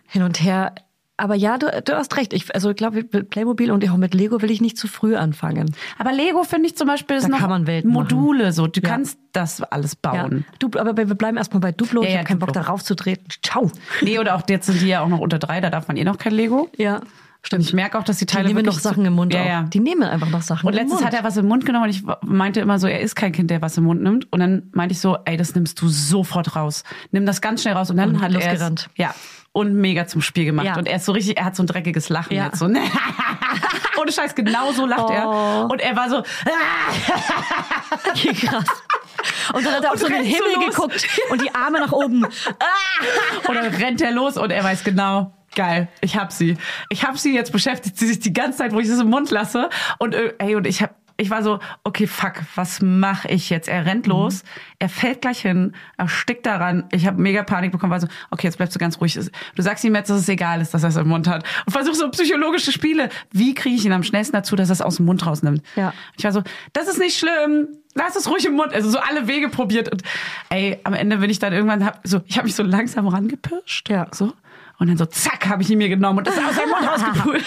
hin 0.08 0.22
und 0.22 0.42
her. 0.44 0.74
Aber 1.18 1.36
ja, 1.36 1.58
du, 1.58 1.68
du 1.86 1.94
hast 1.96 2.18
recht. 2.18 2.34
Ich, 2.34 2.54
also 2.54 2.72
ich 2.72 2.76
glaube, 2.76 3.06
mit 3.12 3.30
Playmobil 3.30 3.72
und 3.72 3.90
auch 3.90 3.96
mit 3.98 4.14
Lego 4.14 4.42
will 4.42 4.52
ich 4.52 4.60
nicht 4.60 4.78
zu 4.78 4.88
früh 4.90 5.16
anfangen. 5.16 5.74
Aber 5.98 6.12
Lego 6.12 6.44
finde 6.44 6.68
ich 6.68 6.76
zum 6.76 6.88
Beispiel 6.88 7.16
ist 7.18 7.24
Da 7.24 7.30
noch 7.30 7.84
Module 7.86 8.52
so. 8.52 8.68
Du 8.68 8.82
Ja. 8.82 8.90
kannst 8.90 9.18
das 9.32 9.62
alles 9.62 9.98
Ja. 10.04 10.12
bauen. 10.12 10.46
Du, 10.60 10.70
aber 10.78 10.98
wir 10.98 11.06
bleiben 11.16 11.38
erstmal 11.38 11.62
bei 11.62 11.72
Duplo. 11.72 12.02
Ja, 12.02 12.08
ich 12.08 12.14
ja, 12.14 12.20
habe 12.20 12.28
keinen 12.28 12.40
Bock 12.40 12.52
darauf 12.54 12.84
zu 12.84 12.96
treten. 12.96 13.26
Ciao. 13.44 13.72
Nee, 14.02 14.20
oder 14.20 14.36
auch 14.36 14.42
jetzt 14.50 14.66
sind 14.66 14.82
die 14.82 14.88
ja 14.88 15.02
auch 15.02 15.08
noch 15.08 15.20
unter 15.20 15.40
drei, 15.40 15.62
da 15.62 15.70
darf 15.70 15.88
man 15.88 15.96
eh 15.96 16.04
noch 16.04 16.18
kein 16.18 16.34
Lego. 16.34 16.70
Ja, 16.78 16.98
Und 16.98 17.06
stimmt. 17.44 17.64
ich 17.64 17.74
merke 17.74 17.98
auch, 17.98 18.04
dass 18.04 18.18
die 18.18 18.26
Die 18.26 18.34
Teile 18.34 18.48
nehmen 18.50 18.66
noch 18.66 18.80
Sachen 18.80 19.06
im 19.06 19.14
Mund 19.14 19.34
ja, 19.34 19.42
auch. 19.42 19.46
Ja. 19.46 19.64
Die 19.64 19.80
nehmen 19.80 20.04
einfach 20.04 20.30
noch 20.30 20.42
Sachen 20.42 20.68
Und 20.68 20.74
im 20.74 20.80
letztens 20.80 21.00
Mund. 21.02 21.06
hat 21.06 21.14
er 21.18 21.24
was 21.24 21.38
im 21.38 21.48
Mund 21.48 21.66
genommen 21.66 21.86
und 21.86 21.92
ich 21.92 22.04
meinte 22.24 22.60
immer 22.60 22.78
so, 22.78 22.88
er 22.88 23.00
ist 23.00 23.16
kein 23.16 23.32
Kind, 23.32 23.50
der 23.52 23.62
was 23.62 23.78
im 23.78 23.86
Mund 23.86 24.02
nimmt. 24.04 24.32
Und 24.34 24.40
dann 24.42 24.64
meinte 24.74 24.92
ich 24.94 25.00
so, 25.00 25.18
ey, 25.26 25.38
das 25.38 25.56
nimmst 25.56 25.82
du 25.82 25.88
sofort 25.88 26.56
raus. 26.58 26.84
Nimm 27.12 27.26
das 27.26 27.40
ganz 27.40 27.62
schnell 27.62 27.76
raus. 27.76 27.90
Und 27.90 27.98
dann 27.98 28.10
Und 28.16 28.22
hat 28.22 28.34
er 28.34 28.40
es, 28.40 28.46
losgerannt. 28.46 28.90
ja, 28.96 29.14
und 29.56 29.74
mega 29.74 30.06
zum 30.06 30.22
Spiel 30.22 30.44
gemacht. 30.44 30.66
Ja. 30.66 30.76
Und 30.76 30.86
er 30.86 30.98
ist 30.98 31.06
so 31.06 31.14
richtig, 31.14 31.38
er 31.38 31.46
hat 31.46 31.56
so 31.56 31.64
ein 31.64 31.68
dreckiges 31.68 32.10
Lachen 32.10 32.36
Ja. 32.36 32.48
jetzt 32.48 32.60
so. 32.60 32.66
Ohne 34.02 34.12
Scheiß, 34.12 34.36
genau 34.36 34.74
so 34.74 34.86
lacht 34.86 35.06
Oh. 35.08 35.12
er. 35.14 35.68
Und 35.72 35.80
er 35.80 35.96
war 35.96 36.10
so, 36.10 36.22
Krass. 38.42 38.66
Und 39.54 39.66
dann 39.66 39.74
hat 39.76 39.84
er 39.86 39.92
auch 39.94 39.98
so 39.98 40.08
in 40.08 40.14
den 40.14 40.24
so 40.26 40.30
Himmel 40.30 40.56
los. 40.56 40.76
geguckt 40.76 41.08
und 41.30 41.42
die 41.42 41.56
Arme 41.56 41.80
nach 41.80 41.92
oben. 41.94 42.26
Und 43.48 43.56
dann 43.56 43.74
rennt 43.76 44.02
er 44.02 44.12
los 44.12 44.36
und 44.38 44.52
er 44.52 44.64
weiß 44.64 44.84
genau, 44.84 45.32
geil, 45.56 45.88
ich 46.02 46.18
hab 46.18 46.32
sie. 46.32 46.58
Ich 46.90 47.04
hab 47.06 47.18
sie, 47.18 47.34
jetzt 47.34 47.52
beschäftigt 47.52 47.98
sie 47.98 48.08
sich 48.08 48.20
die 48.20 48.34
ganze 48.34 48.58
Zeit, 48.60 48.74
wo 48.74 48.80
ich 48.80 48.88
es 48.90 49.00
im 49.00 49.10
Mund 49.10 49.30
lasse. 49.32 49.70
Und 50.00 50.14
äh, 50.16 50.34
ey, 50.40 50.56
und 50.56 50.66
ich 50.68 50.82
hab, 50.82 50.96
ich 51.18 51.30
war 51.30 51.44
so, 51.44 51.60
okay, 51.84 52.08
fuck, 52.08 52.42
was 52.56 52.82
mache 52.82 53.28
ich 53.30 53.50
jetzt? 53.50 53.68
Er 53.68 53.86
rennt 53.86 54.08
los, 54.08 54.44
er 54.80 54.90
fällt 54.90 55.22
gleich 55.22 55.42
hin, 55.42 55.74
er 55.98 56.10
stickt 56.10 56.46
daran. 56.46 56.86
Ich 56.92 57.08
habe 57.08 57.22
mega 57.22 57.44
Panik 57.44 57.72
bekommen, 57.72 57.92
war 57.92 58.02
so, 58.02 58.08
okay, 58.32 58.48
jetzt 58.48 58.58
bleibst 58.58 58.76
du 58.76 58.80
ganz 58.80 59.00
ruhig. 59.00 59.18
Du 59.56 59.62
sagst 59.62 59.84
ihm 59.84 59.96
jetzt, 59.96 60.10
dass 60.10 60.20
es 60.20 60.30
egal 60.30 60.62
ist, 60.62 60.74
dass 60.74 60.84
er 60.84 60.90
es 60.90 60.98
im 60.98 61.08
Mund 61.08 61.28
hat. 61.28 61.46
Und 61.66 61.72
versuch 61.72 61.94
so 61.94 62.10
psychologische 62.10 62.72
Spiele. 62.72 63.10
Wie 63.32 63.54
kriege 63.54 63.76
ich 63.76 63.86
ihn 63.86 63.94
am 63.94 64.04
schnellsten 64.04 64.36
dazu, 64.36 64.56
dass 64.56 64.70
er 64.70 64.74
es 64.74 64.82
aus 64.82 64.98
dem 64.98 65.06
Mund 65.06 65.26
rausnimmt? 65.26 65.62
Ja. 65.76 65.94
Ich 66.18 66.24
war 66.26 66.34
so, 66.34 66.44
das 66.74 66.88
ist 66.88 67.00
nicht 67.00 67.18
schlimm. 67.18 67.68
Lass 67.94 68.18
es 68.18 68.30
ruhig 68.30 68.46
im 68.46 68.56
Mund. 68.56 68.74
Also 68.74 68.90
so 68.90 69.00
alle 69.00 69.28
Wege 69.28 69.48
probiert. 69.48 69.90
Und 69.90 70.04
ey, 70.50 70.80
am 70.84 70.94
Ende 70.94 71.18
bin 71.18 71.30
ich 71.30 71.40
dann 71.40 71.54
irgendwann, 71.54 71.86
hab, 71.86 72.02
so, 72.04 72.22
ich 72.26 72.38
habe 72.38 72.46
mich 72.46 72.56
so 72.56 72.64
langsam 72.64 73.08
rangepirscht. 73.08 73.90
Ja. 73.90 74.08
So. 74.12 74.34
Und 74.78 74.88
dann 74.88 74.98
so, 74.98 75.06
zack, 75.06 75.48
habe 75.48 75.62
ich 75.64 75.70
ihn 75.70 75.78
mir 75.78 75.88
genommen 75.90 76.20
und 76.20 76.28
das 76.28 76.38
aus 76.38 76.56
seinem 76.56 76.70
Mund 76.70 76.88
rausgepult. 76.88 77.46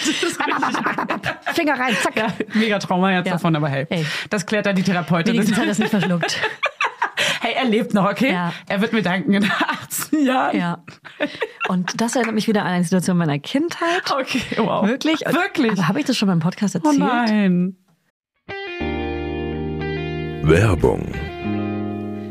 Das 1.46 1.54
Finger 1.54 1.78
rein, 1.78 1.94
zack. 2.02 2.16
ja, 2.16 2.28
mega 2.54 2.78
Trauma 2.78 3.12
jetzt 3.12 3.26
Ja. 3.26 3.32
davon, 3.34 3.54
aber 3.54 3.68
hey, 3.68 3.86
Ey. 3.90 4.06
das 4.30 4.46
klärt 4.46 4.64
dann 4.66 4.76
die 4.76 4.82
Therapeutin. 4.82 5.34
Wenigstens 5.34 5.58
hat 5.58 5.66
er 5.66 5.72
es 5.72 5.78
nicht 5.78 5.90
verschluckt. 5.90 6.40
hey, 7.40 7.52
er 7.54 7.64
lebt 7.66 7.92
noch, 7.92 8.08
okay? 8.10 8.32
Ja. 8.32 8.52
Er 8.66 8.80
wird 8.80 8.92
mir 8.94 9.02
danken 9.02 9.34
in 9.34 9.50
18 9.82 10.24
Jahren. 10.24 10.56
Ja. 10.56 10.84
Und 11.68 12.00
das 12.00 12.16
erinnert 12.16 12.34
mich 12.34 12.48
wieder 12.48 12.62
an 12.62 12.68
eine 12.68 12.84
Situation 12.84 13.18
meiner 13.18 13.38
Kindheit. 13.38 14.10
Okay, 14.10 14.40
wow. 14.56 14.86
Wirklich? 14.86 15.20
Wirklich? 15.20 15.72
Aber 15.72 15.88
habe 15.88 16.00
ich 16.00 16.06
das 16.06 16.16
schon 16.16 16.28
mal 16.28 16.32
im 16.32 16.40
Podcast 16.40 16.76
oh 16.76 16.78
erzählt? 16.78 16.98
nein. 16.98 17.76
Werbung. 20.42 21.12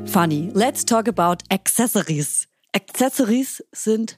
Funny, 0.07 0.49
let's 0.53 0.83
talk 0.85 1.07
about 1.07 1.37
Accessories. 1.51 2.47
Accessories 2.73 3.63
sind 3.71 4.17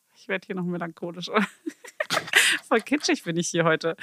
ich 0.21 0.27
werde 0.27 0.45
hier 0.45 0.55
noch 0.55 0.63
melancholisch. 0.63 1.31
Voll 2.67 2.81
kitschig 2.81 3.23
bin 3.23 3.37
ich 3.37 3.49
hier 3.49 3.63
heute 3.63 3.97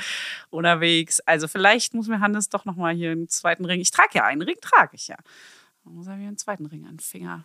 unterwegs. 0.51 1.21
Also 1.21 1.47
vielleicht 1.47 1.95
muss 1.95 2.09
mir 2.09 2.19
Hannes 2.19 2.49
doch 2.49 2.65
noch 2.65 2.75
mal 2.75 2.93
hier 2.93 3.13
einen 3.13 3.29
zweiten 3.29 3.65
Ring. 3.65 3.81
Ich 3.81 3.93
trage 3.93 4.11
ja 4.15 4.25
einen 4.25 4.43
Ring, 4.43 4.57
trage 4.61 4.97
ich 4.97 5.07
ja. 5.07 5.17
Dann 5.85 5.95
muss 5.95 6.09
er 6.09 6.17
mir 6.17 6.27
einen 6.27 6.37
zweiten 6.37 6.67
Ring 6.67 6.85
an 6.87 6.95
den 6.95 7.01
Finger 7.01 7.45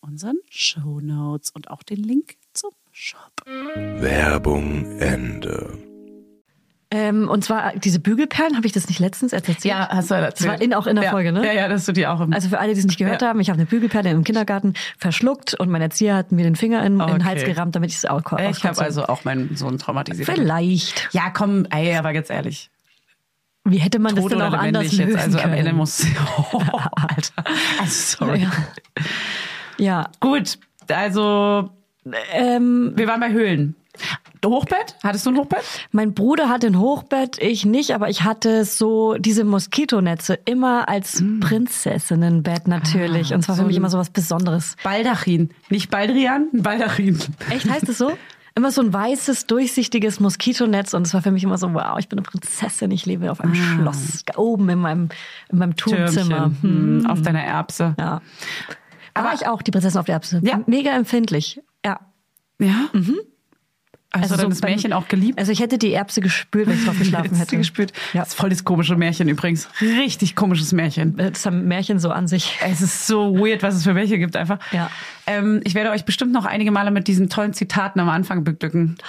unseren 0.00 0.36
Show 0.50 1.00
Notes 1.00 1.50
und 1.50 1.70
auch 1.70 1.82
den 1.82 2.02
Link 2.02 2.36
zum 2.52 2.70
Shop. 2.92 3.32
Werbung 3.44 4.98
Ende. 5.00 5.78
Ähm, 6.92 7.28
und 7.28 7.42
zwar 7.44 7.72
diese 7.76 7.98
Bügelperlen, 7.98 8.56
habe 8.56 8.64
ich 8.66 8.72
das 8.72 8.86
nicht 8.88 9.00
letztens 9.00 9.32
erzählt? 9.32 9.64
Ja, 9.64 9.88
hast 9.90 10.08
du 10.10 10.14
erzählt. 10.14 10.38
Das 10.38 10.46
war 10.46 10.62
in, 10.62 10.72
auch 10.72 10.86
in 10.86 10.94
der 10.94 11.06
ja. 11.06 11.10
Folge, 11.10 11.32
ne? 11.32 11.44
Ja, 11.44 11.52
ja, 11.52 11.68
dass 11.68 11.84
du 11.84 11.92
die 11.92 12.06
auch 12.06 12.20
im 12.20 12.32
Also 12.32 12.48
für 12.48 12.60
alle, 12.60 12.74
die 12.74 12.78
es 12.78 12.86
nicht 12.86 12.98
gehört 12.98 13.22
Ja. 13.22 13.28
haben, 13.28 13.40
ich 13.40 13.50
habe 13.50 13.58
eine 13.58 13.66
Bügelperle 13.66 14.10
im 14.10 14.22
Kindergarten 14.22 14.74
verschluckt 14.96 15.54
und 15.54 15.68
mein 15.68 15.82
Erzieher 15.82 16.14
hat 16.14 16.30
mir 16.30 16.44
den 16.44 16.54
Finger 16.54 16.86
in, 16.86 17.00
in 17.00 17.06
den 17.08 17.24
Hals 17.24 17.42
Okay. 17.42 17.52
gerammt, 17.52 17.74
damit 17.74 17.90
ich 17.90 17.96
es 17.96 18.04
auch 18.04 18.22
Ich 18.38 18.64
habe 18.64 18.80
also 18.80 19.04
auch 19.06 19.24
meinen 19.24 19.56
Sohn 19.56 19.78
traumatisiert. 19.78 20.30
Vielleicht. 20.30 21.08
Ja, 21.12 21.30
komm, 21.30 21.66
ey, 21.70 21.96
aber 21.96 22.12
ganz 22.12 22.30
ehrlich. 22.30 22.70
Wie 23.64 23.78
hätte 23.78 23.98
man 23.98 24.14
Tot 24.14 24.26
das 24.26 24.28
denn 24.28 24.38
oder 24.38 24.48
auch 24.56 24.62
anders 24.62 24.84
lösen 24.92 25.08
jetzt. 25.08 25.18
Also 25.18 25.38
am 25.38 25.44
können? 25.50 25.54
Ende 25.54 25.72
muss. 25.72 26.06
Oh, 26.52 26.60
Alter. 26.92 27.44
Also, 27.80 28.16
sorry. 28.24 28.42
ja. 28.42 28.52
Ja. 29.78 30.10
Gut, 30.20 30.58
also 30.88 31.70
Ähm, 32.32 32.92
wir 32.94 33.06
waren 33.08 33.20
bei 33.20 33.32
Höhlen. 33.32 33.74
Hochbett? 34.44 34.94
Hattest 35.02 35.26
du 35.26 35.30
ein 35.30 35.36
Hochbett? 35.38 35.64
Mein 35.90 36.14
Bruder 36.14 36.48
hatte 36.48 36.68
ein 36.68 36.78
Hochbett, 36.78 37.38
ich 37.42 37.64
nicht, 37.64 37.94
aber 37.94 38.08
ich 38.10 38.22
hatte 38.22 38.64
so 38.64 39.14
diese 39.18 39.42
Moskitonetze 39.42 40.38
immer 40.44 40.88
als 40.88 41.22
Prinzessinnenbett 41.40 42.68
natürlich. 42.68 43.34
Und 43.34 43.42
zwar 43.42 43.56
für 43.56 43.64
mich 43.64 43.76
immer 43.76 43.90
so 43.90 43.98
was 43.98 44.10
Besonderes. 44.10 44.76
Baldachin. 44.84 45.50
Nicht 45.70 45.90
Baldrian, 45.90 46.48
Baldachin. 46.52 47.18
Echt, 47.50 47.68
heißt 47.68 47.88
es 47.88 47.98
so? 47.98 48.16
Immer 48.54 48.70
so 48.70 48.80
ein 48.80 48.92
weißes, 48.92 49.46
durchsichtiges 49.46 50.18
Moskitonetz 50.20 50.94
und 50.94 51.06
es 51.06 51.12
war 51.12 51.20
für 51.20 51.30
mich 51.30 51.44
immer 51.44 51.58
so, 51.58 51.74
wow, 51.74 51.98
ich 51.98 52.08
bin 52.08 52.18
eine 52.18 52.24
Prinzessin, 52.24 52.90
ich 52.90 53.04
lebe 53.04 53.30
auf 53.30 53.40
einem 53.40 53.54
Schloss, 53.54 54.24
oben 54.36 54.68
in 54.70 54.78
meinem, 54.78 55.08
in 55.50 55.58
meinem 55.58 55.76
Turmzimmer. 55.76 56.52
Hm, 56.62 57.06
Auf 57.06 57.20
deiner 57.20 57.42
Erbse. 57.42 57.94
Ja. 57.98 58.22
Aber 59.16 59.32
ich 59.34 59.46
auch, 59.46 59.62
die 59.62 59.70
Prinzessin 59.70 59.98
auf 59.98 60.06
der 60.06 60.14
Erbse. 60.14 60.40
Ja. 60.44 60.60
Mega 60.66 60.90
empfindlich. 60.92 61.60
Ja. 61.84 62.00
Ja? 62.60 62.88
Also, 62.92 63.14
Also 64.12 64.36
dann 64.36 64.44
so 64.44 64.48
das 64.48 64.62
Märchen 64.62 64.92
auch 64.94 65.08
geliebt? 65.08 65.38
Also 65.38 65.52
ich 65.52 65.60
hätte 65.60 65.76
die 65.78 65.92
Erbse 65.92 66.20
gespürt, 66.22 66.68
wenn 66.68 66.78
ich 66.78 66.84
drauf 66.86 66.98
geschlafen 66.98 67.24
Hättest 67.24 67.40
du 67.40 67.46
hätte. 67.46 67.56
gespürt? 67.58 67.92
Ja. 68.14 68.20
Das 68.20 68.28
ist 68.28 68.34
voll 68.34 68.48
das 68.48 68.64
komische 68.64 68.96
Märchen 68.96 69.28
übrigens. 69.28 69.68
Richtig 69.80 70.36
komisches 70.36 70.72
Märchen. 70.72 71.16
Das 71.16 71.44
haben 71.44 71.66
Märchen 71.66 71.98
so 71.98 72.10
an 72.10 72.26
sich. 72.28 72.56
Es 72.64 72.80
ist 72.80 73.06
so 73.06 73.36
weird, 73.36 73.62
was 73.62 73.74
es 73.74 73.82
für 73.84 73.92
Märchen 73.92 74.18
gibt 74.20 74.36
einfach. 74.36 74.58
Ja. 74.72 74.90
Ähm, 75.26 75.60
ich 75.64 75.74
werde 75.74 75.90
euch 75.90 76.04
bestimmt 76.04 76.32
noch 76.32 76.46
einige 76.46 76.70
Male 76.70 76.90
mit 76.92 77.08
diesen 77.08 77.28
tollen 77.28 77.52
Zitaten 77.52 78.00
am 78.00 78.08
Anfang 78.08 78.44
beglücken. 78.44 78.96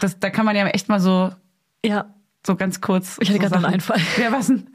Das, 0.00 0.20
da 0.20 0.30
kann 0.30 0.46
man 0.46 0.54
ja 0.54 0.64
echt 0.68 0.88
mal 0.88 1.00
so, 1.00 1.32
Ja. 1.84 2.14
so 2.46 2.54
ganz 2.54 2.80
kurz. 2.80 3.16
Ich 3.20 3.28
hatte 3.30 3.40
so 3.42 3.48
gerade 3.48 3.56
einen 3.56 3.74
Einfall. 3.74 4.00
Ja, 4.22 4.30
was 4.30 4.46
denn? 4.46 4.68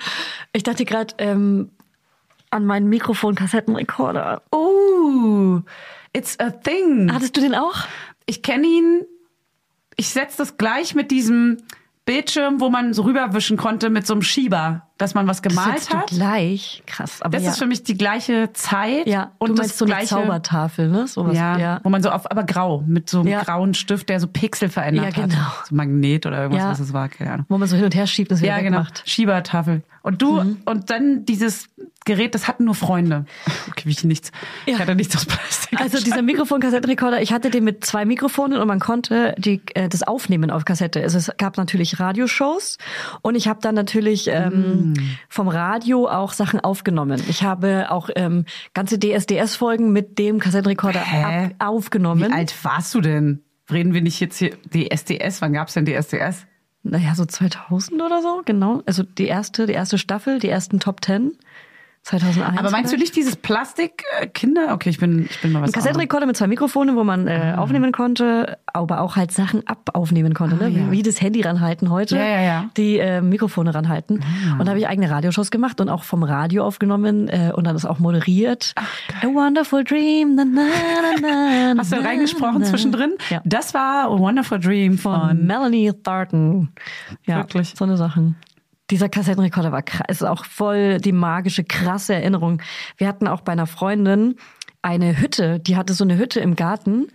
Ich 0.52 0.64
dachte 0.64 0.84
gerade 0.84 1.14
ähm, 1.18 1.72
an 2.54 2.66
meinen 2.66 2.88
Mikrofon-Kassettenrekorder. 2.90 4.42
Oh, 4.52 5.60
it's 6.14 6.40
a 6.40 6.52
thing. 6.52 7.12
Hattest 7.14 7.36
du 7.36 7.42
den 7.42 7.56
auch? 7.56 7.76
Ich 8.26 8.42
kenne 8.42 8.66
ihn. 8.68 9.02
Ich 9.96 10.10
setze 10.10 10.38
das 10.38 10.58
gleich 10.58 10.96
mit 10.96 11.12
diesem 11.12 11.58
Bildschirm, 12.06 12.60
wo 12.60 12.70
man 12.70 12.94
so 12.94 13.04
rüberwischen 13.04 13.56
konnte 13.56 13.90
mit 13.90 14.06
so 14.06 14.14
einem 14.14 14.24
Schieber, 14.24 14.88
dass 14.98 15.14
man 15.14 15.26
was 15.28 15.42
Das 15.42 15.54
gemalt 15.56 15.90
du 15.94 15.98
hat. 15.98 16.08
gleich. 16.08 16.84
Krass. 16.86 17.22
Aber 17.22 17.30
Das 17.32 17.44
ja. 17.44 17.52
ist 17.52 17.60
für 17.60 17.66
mich 17.66 17.84
die 17.84 17.96
gleiche 17.98 18.52
Zeit. 18.52 19.08
ja, 19.08 19.32
und 19.38 19.50
du 19.52 19.54
das 19.56 19.68
meinst 19.68 19.78
so 19.78 19.86
eine 19.86 19.94
gleiche, 19.94 20.08
Zaubertafel, 20.10 20.90
ne? 20.90 21.08
Sowas, 21.08 21.38
Ja, 21.38 21.58
ja. 21.58 21.80
wo 21.84 21.90
man 21.90 22.04
so 22.04 22.10
auf, 22.10 22.30
aber 22.30 22.44
grau, 22.44 22.84
mit 22.86 23.10
so 23.10 23.20
einem 23.22 23.30
Ja. 23.30 23.44
grauen 23.44 23.74
Stift, 23.74 24.10
der 24.10 24.20
so 24.20 24.28
Pixel 24.28 24.68
verändert 24.68 25.16
Ja, 25.16 25.24
genau. 25.28 25.36
hat. 25.36 25.68
So 25.68 25.76
Magnet 25.76 26.26
oder 26.26 26.42
irgendwas, 26.42 26.72
was 26.72 26.80
es 26.82 26.92
war, 26.92 27.08
keine 27.08 27.32
Ahnung. 27.32 27.46
Wo 27.48 27.58
man 27.58 27.70
so 27.70 27.76
hin 27.78 27.86
und 27.86 27.96
her 27.96 28.06
schiebt 28.08 28.32
es 28.34 28.42
wieder 28.42 28.58
Ja, 28.58 28.62
genau. 28.62 28.84
Schiebertafel. 29.06 29.84
Und 30.02 30.22
du, 30.22 30.40
und 30.66 30.90
dann 30.90 31.24
dieses 31.24 31.70
Gerät, 32.06 32.36
das 32.36 32.48
hatten 32.48 32.66
nur 32.66 32.76
Freunde. 32.76 33.26
Okay, 33.70 33.84
wie 33.86 33.92
ich 33.92 34.04
nichts. 34.04 34.32
Ich 34.66 34.74
Ja. 34.74 34.80
hatte 34.80 34.94
nichts 34.96 35.16
aus 35.16 35.26
Plastik. 35.26 35.80
Also 35.80 36.00
dieser 36.04 36.22
Mikrofon-Kassettenrekorder, 36.22 37.22
ich 37.22 37.34
hatte 37.34 37.50
den 37.50 37.64
mit 37.64 37.84
zwei 37.86 38.06
Mikrofonen 38.06 38.60
und 38.60 38.68
man 38.68 38.80
konnte 38.80 39.34
die, 39.38 39.62
äh, 39.74 39.90
das 39.90 40.04
aufnehmen 40.04 40.52
auf 40.52 40.66
Kassette. 40.66 41.02
Also 41.02 41.18
es 41.18 41.32
gab 41.38 41.58
natürlich 41.58 42.00
Radioshows 42.00 42.78
und 43.22 43.36
ich 43.36 43.48
habe 43.48 43.60
dann 43.62 43.74
natürlich 43.74 44.28
ähm, 44.28 44.94
vom 45.30 45.48
Radio 45.48 46.08
auch 46.08 46.34
Sachen 46.34 46.60
aufgenommen. 46.60 47.24
Ich 47.30 47.44
habe 47.44 47.88
auch 47.90 48.10
ähm, 48.16 48.46
ganze 48.74 49.00
DSDS-Folgen 49.00 49.92
mit 49.92 50.20
dem 50.20 50.40
Kassettenrekorder 50.40 51.02
ab, 51.02 51.52
aufgenommen. 51.60 52.30
Wie 52.30 52.34
alt 52.34 52.54
warst 52.64 52.94
du 52.94 53.02
denn? 53.02 53.42
Reden 53.72 53.94
wir 53.94 54.02
nicht 54.02 54.20
jetzt 54.20 54.38
hier 54.38 54.52
DSDS? 54.74 55.42
Wann 55.42 55.54
gab's 55.54 55.74
denn 55.74 55.86
DSDS? 55.86 56.46
Naja, 56.84 57.16
so 57.16 57.26
2000 57.26 58.02
oder 58.02 58.22
so, 58.22 58.42
genau. 58.44 58.84
Also 58.86 59.04
die 59.04 59.26
erste, 59.28 59.66
die 59.68 59.74
erste 59.74 59.98
Staffel, 59.98 60.40
die 60.40 60.50
ersten 60.50 60.80
Top 60.82 61.00
Ten. 61.02 61.32
2001. 62.04 62.60
Aber 62.60 62.70
meinst 62.70 62.92
du 62.92 62.98
vielleicht? 62.98 63.00
nicht 63.00 63.16
dieses 63.16 63.36
Plastik 63.38 64.04
äh, 64.20 64.28
Kinder? 64.28 64.74
Okay, 64.74 64.90
ich 64.90 64.98
bin 65.00 65.26
ich 65.30 65.40
bin 65.42 65.52
mal 65.54 65.62
was 65.62 65.70
Ein 65.70 65.74
Kassettenrekorder 65.74 66.26
mit 66.26 66.36
zwei 66.36 66.48
Mikrofonen, 66.48 66.96
wo 66.98 67.04
man 67.04 67.28
Ah. 67.30 67.54
äh, 67.54 67.56
aufnehmen 67.56 67.92
konnte, 67.94 68.58
aber 68.72 69.00
auch 69.02 69.16
halt 69.16 69.32
Sachen 69.32 69.66
ab 69.68 69.92
aufnehmen 69.94 70.34
konnte, 70.34 70.58
ne? 70.58 70.66
Ah, 70.66 70.68
ja. 70.68 70.88
wie, 70.88 70.92
wie 70.92 71.02
das 71.04 71.22
Handy 71.22 71.42
ranhalten 71.42 71.90
heute, 71.90 72.18
Ja, 72.18 72.26
ja, 72.26 72.42
ja. 72.42 72.66
die 72.76 73.00
äh, 73.00 73.22
Mikrofone 73.22 73.74
ranhalten. 73.74 74.22
Und 74.60 74.60
da 74.66 74.72
habe 74.72 74.80
ich 74.80 74.88
eigene 74.88 75.10
Radioshows 75.10 75.50
gemacht 75.50 75.80
und 75.80 75.88
auch 75.90 76.04
vom 76.04 76.24
Radio 76.24 76.66
aufgenommen 76.66 77.30
äh, 77.30 77.52
und 77.56 77.66
dann 77.66 77.74
das 77.74 77.86
auch 77.86 78.00
moderiert. 78.00 78.74
A 79.22 79.26
wonderful 79.28 79.84
dream. 79.86 80.36
Na, 80.36 80.44
na, 80.46 80.62
na, 81.22 81.74
na, 81.74 81.74
Hast 81.80 81.94
du 81.94 82.04
reingesprochen 82.04 82.60
na. 82.60 82.66
zwischendrin? 82.66 83.14
Ja. 83.30 83.42
Das 83.46 83.74
war 83.74 84.10
A 84.10 84.20
Wonderful 84.20 84.60
Dream 84.60 84.98
Von 84.98 85.20
von. 85.30 85.46
Melanie 85.46 85.92
Thornton. 86.04 86.70
Ja, 87.26 87.38
Wirklich? 87.38 87.74
so 87.78 87.86
eine 87.86 87.96
Sachen. 87.98 88.36
Dieser 88.94 89.10
Kassettenrekorder 89.10 89.72
war 89.72 89.82
krass, 89.82 90.06
ist 90.08 90.24
auch 90.24 90.46
voll 90.46 91.00
die 91.00 91.14
magische, 91.14 91.64
krasse 91.64 92.14
Erinnerung. 92.14 92.62
Wir 92.98 93.08
hatten 93.08 93.28
auch 93.28 93.42
bei 93.42 93.52
einer 93.52 93.66
Freundin 93.66 94.36
eine 94.84 95.20
Hütte, 95.20 95.60
die 95.60 95.78
hatte 95.78 95.96
so 95.96 96.04
eine 96.04 96.20
Hütte 96.20 96.42
im 96.42 96.56
Garten 96.56 97.08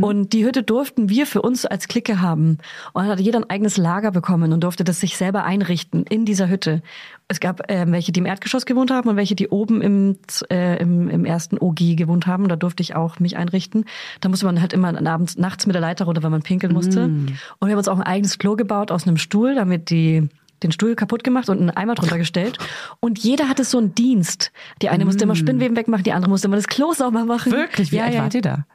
und 0.00 0.32
die 0.32 0.44
Hütte 0.44 0.64
durften 0.64 1.08
wir 1.08 1.26
für 1.26 1.40
uns 1.40 1.66
als 1.66 1.86
Clique 1.86 2.20
haben. 2.20 2.58
Und 2.94 3.02
dann 3.04 3.08
hat 3.08 3.20
jeder 3.20 3.38
ein 3.38 3.48
eigenes 3.48 3.76
Lager 3.76 4.10
bekommen 4.10 4.52
und 4.52 4.64
durfte 4.64 4.82
das 4.82 4.98
sich 4.98 5.16
selber 5.16 5.44
einrichten 5.44 6.04
in 6.04 6.24
dieser 6.24 6.48
Hütte. 6.48 6.82
Es 7.28 7.38
gab 7.38 7.70
äh, 7.70 7.84
welche, 7.92 8.10
die 8.10 8.18
im 8.18 8.26
Erdgeschoss 8.26 8.66
gewohnt 8.66 8.90
haben 8.90 9.08
und 9.08 9.14
welche, 9.14 9.36
die 9.36 9.48
oben 9.50 9.82
im, 9.82 10.18
äh, 10.50 10.78
im, 10.78 11.08
im 11.10 11.24
ersten 11.24 11.58
OG 11.58 11.94
gewohnt 11.94 12.26
haben. 12.26 12.48
Da 12.48 12.56
durfte 12.56 12.82
ich 12.82 12.96
auch 12.96 13.20
mich 13.20 13.36
einrichten. 13.36 13.84
Da 14.20 14.28
musste 14.28 14.46
man 14.46 14.60
halt 14.60 14.72
immer 14.72 14.88
abends, 15.06 15.36
nachts 15.36 15.64
mit 15.66 15.74
der 15.74 15.80
Leiter 15.80 16.06
runter, 16.06 16.24
weil 16.24 16.30
man 16.30 16.42
pinkeln 16.42 16.72
musste. 16.72 17.04
Und 17.04 17.68
wir 17.68 17.68
haben 17.68 17.78
uns 17.78 17.86
auch 17.86 17.98
ein 17.98 18.02
eigenes 18.02 18.38
Klo 18.38 18.56
gebaut 18.56 18.90
aus 18.90 19.06
einem 19.06 19.18
Stuhl, 19.18 19.54
damit 19.54 19.90
die 19.90 20.28
den 20.62 20.72
Stuhl 20.72 20.94
kaputt 20.94 21.24
gemacht 21.24 21.48
und 21.48 21.58
einen 21.58 21.70
Eimer 21.70 21.94
drunter 21.94 22.18
gestellt. 22.18 22.58
Und 23.00 23.18
jeder 23.18 23.48
hatte 23.48 23.64
so 23.64 23.78
einen 23.78 23.94
Dienst. 23.94 24.52
Die 24.82 24.88
eine 24.88 25.04
musste 25.04 25.24
immer 25.24 25.36
Spinnweben 25.36 25.76
wegmachen, 25.76 26.04
die 26.04 26.12
andere 26.12 26.30
musste 26.30 26.48
immer 26.48 26.56
das 26.56 26.68
Klo 26.68 26.92
sauber 26.92 27.24
machen. 27.24 27.52
Wirklich? 27.52 27.92
Wie 27.92 27.96
ja, 27.96 28.04
alt 28.04 28.14
ja. 28.14 28.22
wart 28.22 28.34
ihr 28.34 28.42
da? 28.42 28.66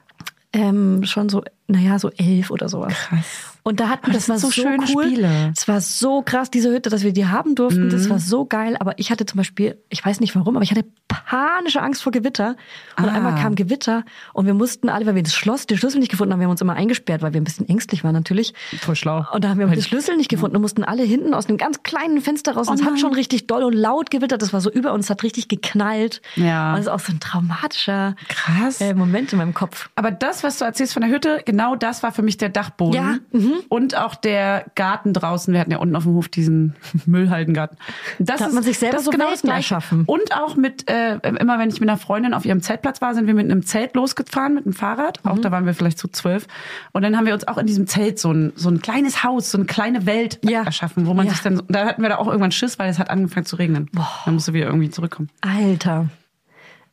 Ähm, 0.53 1.03
schon 1.03 1.29
so, 1.29 1.43
naja, 1.67 1.99
so 1.99 2.09
elf 2.11 2.49
oder 2.49 2.69
sowas. 2.69 2.93
Krass. 2.93 3.54
Und 3.67 3.79
da 3.79 3.89
hatten, 3.89 4.11
Ah, 4.11 4.13
das, 4.13 4.27
das 4.27 4.41
so, 4.41 4.47
so 4.47 4.53
schöne 4.53 4.85
cool. 4.93 5.05
Spiele. 5.07 5.27
Mhm. 5.27 5.53
Es 5.57 5.67
war 5.67 5.81
so 5.81 6.21
krass, 6.21 6.51
diese 6.51 6.69
Hütte, 6.71 6.91
dass 6.91 7.01
wir 7.01 7.13
die 7.13 7.25
haben 7.25 7.55
durften. 7.55 7.89
Das 7.89 8.07
war 8.11 8.19
so 8.19 8.45
geil. 8.45 8.77
Aber 8.79 8.99
ich 8.99 9.09
hatte 9.09 9.25
zum 9.25 9.37
Beispiel, 9.37 9.77
ich 9.89 10.05
weiß 10.05 10.19
nicht 10.19 10.35
warum, 10.35 10.55
aber 10.55 10.63
ich 10.63 10.69
hatte 10.69 10.85
panische 11.07 11.81
Angst 11.81 12.03
vor 12.03 12.11
Gewitter. 12.11 12.57
Und 12.97 13.05
Ah. 13.09 13.13
einmal 13.13 13.33
kam 13.35 13.55
Gewitter 13.55 14.03
und 14.33 14.45
wir 14.45 14.53
mussten 14.53 14.87
alle, 14.87 15.07
weil 15.07 15.15
wir 15.15 15.23
das 15.23 15.33
Schloss, 15.33 15.65
den 15.65 15.79
Schlüssel 15.79 15.99
nicht 15.99 16.11
gefunden 16.11 16.31
haben, 16.31 16.39
wir 16.41 16.45
haben 16.45 16.51
uns 16.51 16.61
immer 16.61 16.73
eingesperrt, 16.75 17.23
weil 17.23 17.33
wir 17.33 17.41
ein 17.41 17.43
bisschen 17.43 17.67
ängstlich 17.67 18.03
waren 18.03 18.13
natürlich. 18.13 18.53
Voll 18.81 18.95
schlau. 18.95 19.25
Und 19.31 19.43
da 19.43 19.49
haben 19.49 19.57
wir 19.57 19.65
den 19.65 19.81
Schlüssel 19.81 20.15
nicht 20.15 20.29
gefunden 20.29 20.55
und 20.57 20.61
mussten 20.61 20.83
alle 20.83 21.01
hinten 21.01 21.33
aus 21.33 21.47
einem 21.47 21.57
ganz 21.57 21.81
kleinen 21.81 22.21
Fenster 22.21 22.53
raus. 22.55 22.67
Und 22.67 22.79
es 22.79 22.85
hat 22.85 22.99
schon 22.99 23.13
richtig 23.15 23.47
doll 23.47 23.63
und 23.63 23.73
laut 23.73 24.11
gewittert. 24.11 24.43
Das 24.43 24.53
war 24.53 24.61
so 24.61 24.69
über 24.71 24.93
uns, 24.93 25.09
hat 25.09 25.23
richtig 25.23 25.47
geknallt. 25.47 26.21
Ja. 26.35 26.69
Und 26.69 26.77
das 26.77 26.85
ist 26.85 26.91
auch 26.91 26.99
so 26.99 27.11
ein 27.13 27.19
traumatischer 27.19 28.15
Krass. 28.27 28.79
äh, 28.81 28.93
Moment 28.93 29.31
in 29.33 29.39
meinem 29.39 29.55
Kopf. 29.55 29.89
Aber 29.95 30.11
das, 30.11 30.43
was 30.43 30.59
du 30.59 30.65
erzählst 30.65 30.93
von 30.93 31.01
der 31.01 31.09
Hütte, 31.09 31.41
genau 31.45 31.75
das 31.75 32.03
war 32.03 32.11
für 32.11 32.21
mich 32.21 32.37
der 32.37 32.49
Dachboden. 32.49 32.93
Ja, 32.93 33.17
mhm. 33.31 33.53
Und 33.69 33.95
auch 33.97 34.15
der 34.15 34.65
Garten 34.75 35.13
draußen. 35.13 35.53
Wir 35.53 35.59
hatten 35.61 35.71
ja 35.71 35.77
unten 35.77 35.95
auf 35.95 36.03
dem 36.03 36.13
Hof 36.13 36.27
diesen 36.29 36.75
Müllhaldengarten. 37.05 37.77
Das 38.19 38.39
Da 38.39 38.45
hat 38.45 38.53
man 38.53 38.63
sich 38.63 38.77
selber 38.79 38.99
so 38.99 39.11
genau 39.11 39.25
Welten 39.25 39.33
das 39.35 39.41
Gleiche. 39.41 39.75
erschaffen. 39.75 40.03
Und 40.05 40.35
auch 40.35 40.55
mit, 40.55 40.89
äh, 40.89 41.17
immer 41.39 41.59
wenn 41.59 41.69
ich 41.69 41.79
mit 41.79 41.89
einer 41.89 41.97
Freundin 41.97 42.33
auf 42.33 42.45
ihrem 42.45 42.61
Zeltplatz 42.61 43.01
war, 43.01 43.13
sind 43.13 43.27
wir 43.27 43.33
mit 43.33 43.45
einem 43.49 43.65
Zelt 43.65 43.95
losgefahren, 43.95 44.53
mit 44.55 44.65
einem 44.65 44.73
Fahrrad. 44.73 45.23
Mhm. 45.23 45.31
Auch 45.31 45.39
da 45.39 45.51
waren 45.51 45.65
wir 45.65 45.73
vielleicht 45.73 45.97
so 45.99 46.07
zwölf. 46.07 46.47
Und 46.91 47.01
dann 47.01 47.17
haben 47.17 47.25
wir 47.25 47.33
uns 47.33 47.47
auch 47.47 47.57
in 47.57 47.67
diesem 47.67 47.87
Zelt 47.87 48.19
so 48.19 48.31
ein, 48.31 48.53
so 48.55 48.69
ein 48.69 48.81
kleines 48.81 49.23
Haus, 49.23 49.51
so 49.51 49.57
eine 49.57 49.65
kleine 49.65 50.05
Welt 50.05 50.39
Ja. 50.43 50.63
erschaffen, 50.63 51.05
wo 51.07 51.13
man 51.13 51.25
Ja. 51.27 51.33
sich 51.33 51.41
dann, 51.41 51.61
da 51.67 51.85
hatten 51.85 52.01
wir 52.01 52.09
da 52.09 52.17
auch 52.17 52.27
irgendwann 52.27 52.51
Schiss, 52.51 52.79
weil 52.79 52.89
es 52.89 52.99
hat 52.99 53.09
angefangen 53.09 53.45
zu 53.45 53.55
regnen. 53.57 53.89
Dann 54.25 54.33
musste 54.35 54.53
wieder 54.53 54.65
irgendwie 54.67 54.89
zurückkommen. 54.89 55.29
Alter. 55.41 56.09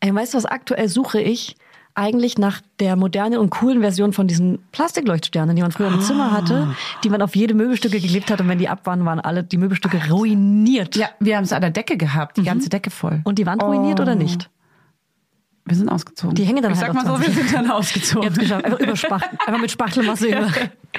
Ey, 0.00 0.14
weißt 0.14 0.34
du 0.34 0.38
was, 0.38 0.46
aktuell 0.46 0.88
suche 0.88 1.20
ich 1.20 1.56
eigentlich 1.94 2.38
nach 2.38 2.60
der 2.80 2.96
modernen 2.96 3.38
und 3.38 3.50
coolen 3.50 3.80
Version 3.80 4.12
von 4.12 4.26
diesen 4.26 4.58
Plastikleuchtsternen, 4.72 5.54
die 5.54 5.62
man 5.62 5.72
früher 5.72 5.88
im 5.88 6.00
Zimmer 6.00 6.30
hatte, 6.32 6.74
die 7.04 7.10
man 7.10 7.20
auf 7.22 7.36
jede 7.36 7.54
Möbelstücke 7.54 8.00
geklebt 8.00 8.30
hat 8.30 8.40
und 8.40 8.48
wenn 8.48 8.58
die 8.58 8.68
ab 8.68 8.86
waren, 8.86 9.04
waren 9.04 9.20
alle 9.20 9.44
die 9.44 9.58
Möbelstücke 9.58 10.00
ruiniert. 10.10 10.96
Ja, 10.96 11.08
wir 11.20 11.36
haben 11.36 11.44
es 11.44 11.52
an 11.52 11.60
der 11.60 11.70
Decke 11.70 11.96
gehabt, 11.96 12.36
die 12.36 12.42
ganze 12.42 12.68
Decke 12.68 12.90
voll. 12.90 13.16
Mhm. 13.16 13.22
Und 13.24 13.38
die 13.38 13.46
Wand 13.46 13.62
ruiniert 13.62 14.00
oder 14.00 14.14
nicht? 14.14 14.48
Wir 15.64 15.76
sind 15.76 15.88
ausgezogen. 15.88 16.34
Die 16.34 16.44
hängen 16.44 16.62
dann 16.62 16.72
Ich 16.72 16.78
halt 16.78 16.92
sag 16.92 17.04
mal 17.04 17.06
so, 17.06 17.20
wir 17.20 17.32
20. 17.32 17.34
sind 17.34 17.54
dann 17.54 17.70
ausgezogen. 17.70 18.22
Ihr 18.22 18.30
habt's 18.30 18.38
geschafft. 18.40 18.64
Einfach 18.64 18.80
über 18.80 18.96
Spachtel, 18.96 19.38
einfach 19.46 19.60
mit 19.60 19.70
Spachtelmasse 19.70 20.26
über. 20.28 20.50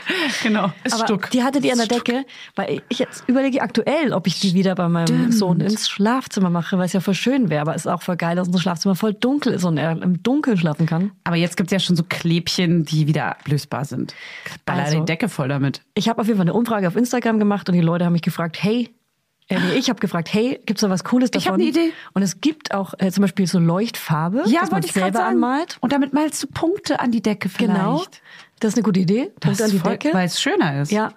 genau. 0.43 0.72
Ist 0.84 0.93
Aber 0.93 1.04
Stuck. 1.06 1.30
die 1.32 1.43
hatte 1.43 1.62
die 1.62 1.72
an 1.72 1.78
der 1.78 1.88
Decke, 1.88 2.26
weil 2.56 2.82
ich 2.89 2.99
jetzt 2.99 3.24
überlege 3.28 3.62
aktuell, 3.62 4.14
ob 4.14 4.28
ich 4.28 4.39
die 4.39 4.54
wieder 4.54 4.76
bei 4.76 4.88
meinem 4.89 5.32
Sohn 5.32 5.60
ins 5.62 5.89
Schlafzimmer 5.89 6.49
mache, 6.49 6.78
weil 6.78 6.86
es 6.86 6.93
ja 6.93 6.99
voll 6.99 7.14
schön 7.14 7.49
wäre, 7.49 7.62
aber 7.62 7.76
es 7.76 7.86
ist 7.86 7.91
auch 7.91 8.01
voll 8.01 8.18
geil, 8.18 8.36
dass 8.36 8.47
unser 8.47 8.60
Schlafzimmer 8.60 8.95
voll 8.95 9.14
dunkel 9.14 9.54
ist 9.54 9.64
und 9.64 9.78
er 9.78 9.91
im 10.01 10.22
Dunkeln 10.24 10.58
schlafen 10.58 10.86
kann. 10.86 11.12
Aber 11.24 11.36
jetzt 11.36 11.58
gibt's 11.58 11.72
ja 11.72 11.80
schon 11.80 11.95
so 11.95 12.04
Klebchen, 12.08 12.86
die 12.86 13.08
wieder 13.08 13.26
ablösbar 13.28 13.86
sind. 13.86 14.14
Baller 14.66 14.84
Also- 14.84 14.99
die 14.99 15.06
Decke 15.06 15.30
voll 15.30 15.47
damit. 15.47 15.82
Ich 15.95 16.10
habe 16.10 16.22
auf 16.22 16.28
jeden 16.28 16.38
Fall 16.38 16.45
eine 16.45 16.54
Umfrage 16.54 16.88
auf 16.88 16.95
Instagram 16.95 17.39
gemacht 17.39 17.70
und 17.70 17.76
die 17.76 17.82
Leute 17.82 18.06
haben 18.06 18.14
mich 18.14 18.22
gefragt, 18.22 18.58
hey, 18.62 18.89
äh, 19.49 19.78
ich 19.78 19.89
habe 19.89 19.99
gefragt, 19.99 20.34
hey, 20.34 20.60
gibt's 20.66 20.82
da 20.82 20.89
was 20.89 21.04
Cooles 21.04 21.32
davon? 21.32 21.41
Ich 21.41 21.47
hab 21.47 21.54
eine 21.56 21.64
Idee. 21.88 21.93
Und 22.14 22.22
es 22.22 22.39
gibt 22.41 22.74
auch 22.74 22.93
äh, 22.97 23.12
zum 23.12 23.22
Beispiel 23.24 23.47
so 23.47 23.60
Leuchtfarbe, 23.60 24.43
dass 24.49 24.72
man 24.72 24.82
selber 24.84 25.26
anmalt. 25.26 25.78
Und 25.82 25.91
damit 25.91 26.14
malst 26.14 26.41
du 26.43 26.47
Punkte 26.47 26.99
an 26.99 27.12
die 27.12 27.22
Decke 27.22 27.49
vielleicht. 27.49 27.74
Genau. 27.74 28.04
Das 28.64 28.70
ist 28.74 28.78
eine 28.78 28.84
gute 28.84 28.99
Idee. 29.01 29.32
Das 29.41 29.61
an 29.61 29.72
die 29.72 29.80
voll, 29.80 29.91
Decke. 29.91 30.09
Weil 30.14 30.26
es 30.26 30.41
schöner 30.41 30.82
ist. 30.82 30.91
Ja, 30.91 31.11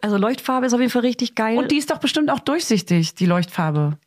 also 0.00 0.16
Leuchtfarbe 0.16 0.66
ist 0.66 0.72
auf 0.74 0.80
jeden 0.80 0.92
Fall 0.92 1.02
richtig 1.02 1.34
geil. 1.34 1.58
Und 1.58 1.70
die 1.70 1.76
ist 1.76 1.90
doch 1.90 1.98
bestimmt 1.98 2.30
auch 2.30 2.38
durchsichtig, 2.40 3.14
die 3.14 3.26
Leuchtfarbe. 3.26 3.98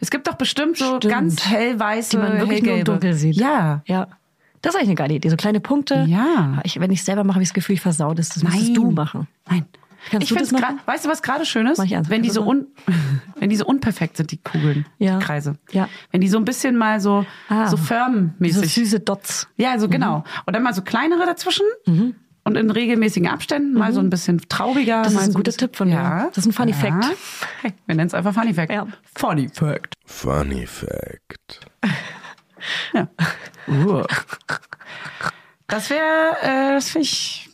Es 0.00 0.10
gibt 0.10 0.26
doch 0.26 0.34
bestimmt 0.34 0.76
so 0.78 0.96
Stimmt. 0.96 1.12
ganz 1.12 1.46
hellweiße, 1.46 2.10
die 2.10 2.16
man 2.16 2.32
wirklich 2.38 2.62
nur 2.62 2.70
hellgelbe. 2.72 2.84
Dunkeln 2.84 3.14
sieht. 3.14 3.36
Ja. 3.36 3.82
Ja. 3.86 4.08
Das 4.62 4.74
ist 4.74 4.76
eigentlich 4.80 4.88
eine 4.90 4.94
geile 4.96 5.14
Idee. 5.14 5.28
So 5.28 5.36
kleine 5.36 5.60
Punkte. 5.60 6.06
Ja. 6.08 6.60
Ich, 6.64 6.80
wenn 6.80 6.90
ich 6.90 7.04
selber 7.04 7.22
mache, 7.22 7.34
habe 7.34 7.42
ich 7.42 7.50
das 7.50 7.54
Gefühl, 7.54 7.74
ich 7.74 7.82
versau 7.82 8.14
das. 8.14 8.30
Das 8.30 8.42
müsstest 8.42 8.76
du 8.76 8.90
machen. 8.90 9.28
Nein. 9.48 9.66
Kannst 10.10 10.24
ich 10.24 10.28
finde 10.28 10.44
es 10.44 10.52
machen? 10.52 10.80
Weißt 10.84 11.06
du, 11.06 11.08
was 11.08 11.22
gerade 11.22 11.46
schön 11.46 11.66
ist? 11.66 11.78
Mach. 11.78 11.86
Wenn 12.10 12.22
die, 12.22 12.28
so 12.30 12.44
un, 12.46 12.66
wenn 13.40 13.48
die 13.48 13.56
so 13.56 13.64
unperfekt 13.64 14.18
sind, 14.18 14.30
die 14.32 14.36
Kugeln, 14.36 14.84
Ja. 14.98 15.18
die 15.18 15.24
Kreise. 15.24 15.56
Ja. 15.72 15.88
Wenn 16.10 16.20
die 16.20 16.28
so 16.28 16.36
ein 16.36 16.44
bisschen 16.44 16.76
mal 16.76 17.00
so, 17.00 17.24
Ah. 17.48 17.68
so 17.68 17.76
So 17.78 17.82
firmmäßig. 17.84 18.74
süße 18.74 19.00
Dots. 19.00 19.48
Ja, 19.56 19.70
also 19.72 19.88
genau. 19.88 20.22
Und 20.44 20.54
dann 20.54 20.62
mal 20.62 20.74
so 20.74 20.82
kleinere 20.82 21.24
dazwischen. 21.24 21.64
Und 22.46 22.56
in 22.56 22.70
regelmäßigen 22.70 23.28
Abständen 23.28 23.72
mal 23.72 23.92
so 23.94 24.00
ein 24.00 24.10
bisschen 24.10 24.38
trauriger. 24.48 25.02
Das 25.02 25.12
ist 25.12 25.14
mal 25.14 25.24
ein 25.24 25.30
so 25.32 25.38
guter 25.38 25.44
bisschen- 25.50 25.58
Tipp 25.68 25.76
von 25.76 25.88
mir. 25.88 25.94
ja. 25.94 26.26
Das 26.28 26.38
ist 26.38 26.46
ein 26.46 26.52
Funny 26.52 26.72
ja. 26.72 26.76
Fact. 26.76 27.16
Hey, 27.62 27.72
wir 27.86 27.94
nennen 27.94 28.06
es 28.08 28.14
einfach 28.14 28.34
Funny 28.34 28.52
Fact. 28.52 28.70
Ja. 28.70 28.86
Funny 29.16 29.48
Fact. 29.48 29.94
Funny 30.04 30.66
Fact. 30.66 31.60
Ja. 32.92 33.08
Uh. 33.68 34.02
Das 35.66 35.88
wäre, 35.90 36.36
äh, 36.42 36.74
das 36.74 36.90
finde 36.90 37.04
ich, 37.06 37.50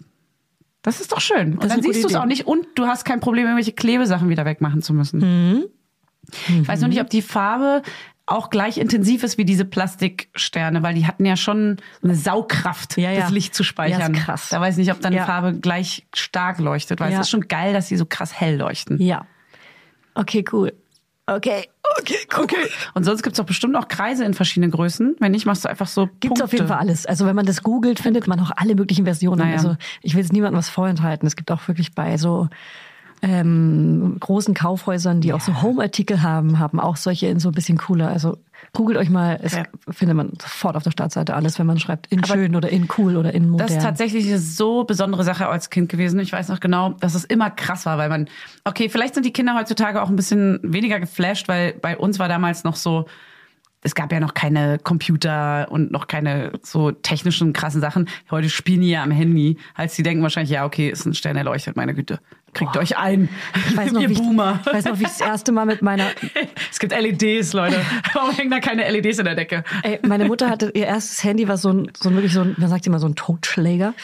das 0.82 1.00
ist 1.00 1.12
doch 1.12 1.20
schön. 1.20 1.56
Und 1.58 1.70
dann 1.70 1.82
siehst 1.82 2.02
du 2.02 2.08
es 2.08 2.14
auch 2.16 2.24
nicht 2.26 2.46
und 2.46 2.66
du 2.74 2.86
hast 2.86 3.04
kein 3.04 3.20
Problem, 3.20 3.44
irgendwelche 3.44 3.72
Klebesachen 3.72 4.28
wieder 4.28 4.44
wegmachen 4.44 4.82
zu 4.82 4.92
müssen. 4.92 5.20
Mhm. 5.20 5.64
Ich 6.62 6.68
weiß 6.68 6.80
noch 6.80 6.88
nicht, 6.88 7.00
ob 7.00 7.10
die 7.10 7.22
Farbe 7.22 7.82
auch 8.30 8.48
gleich 8.50 8.78
intensiv 8.78 9.22
ist 9.24 9.38
wie 9.38 9.44
diese 9.44 9.64
Plastiksterne, 9.64 10.82
weil 10.82 10.94
die 10.94 11.06
hatten 11.06 11.24
ja 11.24 11.36
schon 11.36 11.76
eine 12.02 12.14
Saugkraft, 12.14 12.96
Ja, 12.96 13.10
ja. 13.10 13.20
das 13.22 13.30
Licht 13.30 13.54
zu 13.54 13.64
speichern. 13.64 14.00
Ja, 14.00 14.06
ist 14.18 14.24
krass. 14.24 14.48
Da 14.50 14.60
weiß 14.60 14.74
ich 14.78 14.86
nicht, 14.86 14.92
ob 14.94 15.00
dann 15.00 15.12
Ja. 15.12 15.22
die 15.22 15.26
Farbe 15.26 15.54
gleich 15.54 16.06
stark 16.14 16.58
leuchtet, 16.58 17.00
weil 17.00 17.10
Ja. 17.12 17.18
es 17.18 17.26
ist 17.26 17.30
schon 17.30 17.48
geil, 17.48 17.72
dass 17.72 17.88
sie 17.88 17.96
so 17.96 18.06
krass 18.06 18.32
hell 18.38 18.56
leuchten. 18.56 19.00
Ja. 19.02 19.26
Okay, 20.14 20.44
cool. 20.52 20.72
Okay, 21.26 21.68
okay, 22.00 22.16
cool. 22.36 22.44
Okay. 22.44 22.56
Und 22.94 23.04
sonst 23.04 23.22
gibt's 23.22 23.36
doch 23.38 23.44
bestimmt 23.46 23.76
auch 23.76 23.86
Kreise 23.88 24.24
in 24.24 24.34
verschiedenen 24.34 24.72
Größen. 24.72 25.14
Wenn 25.20 25.30
nicht, 25.32 25.46
machst 25.46 25.64
du 25.64 25.68
einfach 25.68 25.86
so 25.86 26.06
Gibt's 26.06 26.26
Punkte. 26.28 26.44
auf 26.44 26.52
jeden 26.52 26.66
Fall 26.66 26.78
alles. 26.78 27.06
Also 27.06 27.24
wenn 27.26 27.36
man 27.36 27.46
das 27.46 27.62
googelt, 27.62 28.00
findet 28.00 28.26
man 28.26 28.40
auch 28.40 28.50
alle 28.56 28.74
möglichen 28.74 29.04
Versionen. 29.04 29.38
Naja. 29.38 29.52
Also 29.56 29.76
ich 30.02 30.14
will 30.14 30.22
jetzt 30.22 30.32
niemandem 30.32 30.58
was 30.58 30.68
vorenthalten. 30.68 31.26
Es 31.28 31.36
gibt 31.36 31.52
auch 31.52 31.66
wirklich 31.68 31.94
bei 31.94 32.16
so 32.16 32.48
ähm, 33.22 34.16
großen 34.20 34.54
Kaufhäusern, 34.54 35.20
die 35.20 35.32
auch 35.32 35.40
so 35.40 35.62
Home-Artikel 35.62 36.22
haben, 36.22 36.58
haben 36.58 36.80
auch 36.80 36.96
solche 36.96 37.26
in 37.26 37.38
so 37.38 37.50
ein 37.50 37.52
bisschen 37.52 37.76
cooler. 37.78 38.08
Also 38.08 38.38
googelt 38.72 38.98
euch 38.98 39.10
mal, 39.10 39.38
es 39.42 39.52
Ja. 39.54 39.64
findet 39.90 40.16
man 40.16 40.32
sofort 40.40 40.76
auf 40.76 40.82
der 40.82 40.90
Startseite 40.90 41.34
alles, 41.34 41.58
wenn 41.58 41.66
man 41.66 41.78
schreibt 41.78 42.06
in 42.08 42.24
schön 42.24 42.56
oder 42.56 42.70
in 42.70 42.88
cool 42.98 43.16
oder 43.16 43.34
in 43.34 43.48
modern. 43.50 43.66
Das 43.68 43.76
ist 43.76 43.82
tatsächlich 43.82 44.26
eine 44.28 44.38
so 44.38 44.84
besondere 44.84 45.24
Sache 45.24 45.48
als 45.48 45.70
Kind 45.70 45.88
gewesen. 45.90 46.18
Ich 46.20 46.32
weiß 46.32 46.48
noch 46.48 46.60
genau, 46.60 46.90
dass 47.00 47.14
es 47.14 47.24
immer 47.24 47.50
krass 47.50 47.84
war, 47.86 47.98
weil 47.98 48.08
man, 48.08 48.28
okay, 48.64 48.88
vielleicht 48.88 49.14
sind 49.14 49.26
die 49.26 49.32
Kinder 49.32 49.54
heutzutage 49.54 50.02
auch 50.02 50.08
ein 50.08 50.16
bisschen 50.16 50.58
weniger 50.62 50.98
geflasht, 51.00 51.48
weil 51.48 51.74
bei 51.74 51.96
uns 51.98 52.18
war 52.18 52.28
damals 52.28 52.64
noch 52.64 52.76
so, 52.76 53.06
es 53.82 53.94
gab 53.94 54.12
ja 54.12 54.20
noch 54.20 54.34
keine 54.34 54.78
Computer 54.78 55.66
und 55.70 55.90
noch 55.90 56.06
keine 56.06 56.52
so 56.62 56.90
technischen 56.90 57.54
krassen 57.54 57.80
Sachen. 57.80 58.10
Heute 58.30 58.50
spielen 58.50 58.82
die 58.82 58.90
ja 58.90 59.02
am 59.02 59.10
Handy, 59.10 59.56
als 59.74 59.96
die 59.96 60.02
denken 60.02 60.22
wahrscheinlich, 60.22 60.50
ja, 60.50 60.66
okay, 60.66 60.90
ist 60.90 61.06
ein 61.06 61.14
Stern 61.14 61.38
erleuchtet, 61.38 61.76
meine 61.76 61.94
Güte. 61.94 62.20
Kriegt 62.52 62.76
euch 62.76 62.96
ein. 62.96 63.28
ich 63.68 63.76
weiß 63.76 63.92
noch, 63.92 64.00
ihr 64.00 64.08
wie 64.08 64.14
ich, 64.14 64.18
Boomer. 64.18 64.60
ich 64.66 64.72
weiß 64.72 64.84
noch, 64.86 64.98
wie 64.98 65.04
ich 65.04 65.08
das 65.08 65.20
erste 65.20 65.52
Mal 65.52 65.66
mit 65.66 65.82
meiner 65.82 66.06
es 66.70 66.78
gibt 66.78 66.92
LEDs, 66.92 67.52
Leute. 67.52 67.80
Warum 68.12 68.32
hängen 68.32 68.50
da 68.50 68.58
keine 68.60 68.90
LEDs 68.90 69.18
in 69.18 69.24
der 69.24 69.34
Decke? 69.34 69.64
Ey, 69.82 70.00
meine 70.02 70.24
Mutter 70.24 70.50
hatte 70.50 70.70
ihr 70.74 70.86
erstes 70.86 71.22
Handy 71.22 71.46
war 71.48 71.56
so 71.56 71.72
ein, 71.72 71.92
so 71.98 72.08
ein 72.08 72.14
wirklich 72.14 72.32
so 72.32 72.40
ein, 72.40 72.56
man 72.58 72.68
sagt 72.68 72.86
immer 72.86 72.98
so 72.98 73.06
ein 73.06 73.14
Totschläger. 73.14 73.94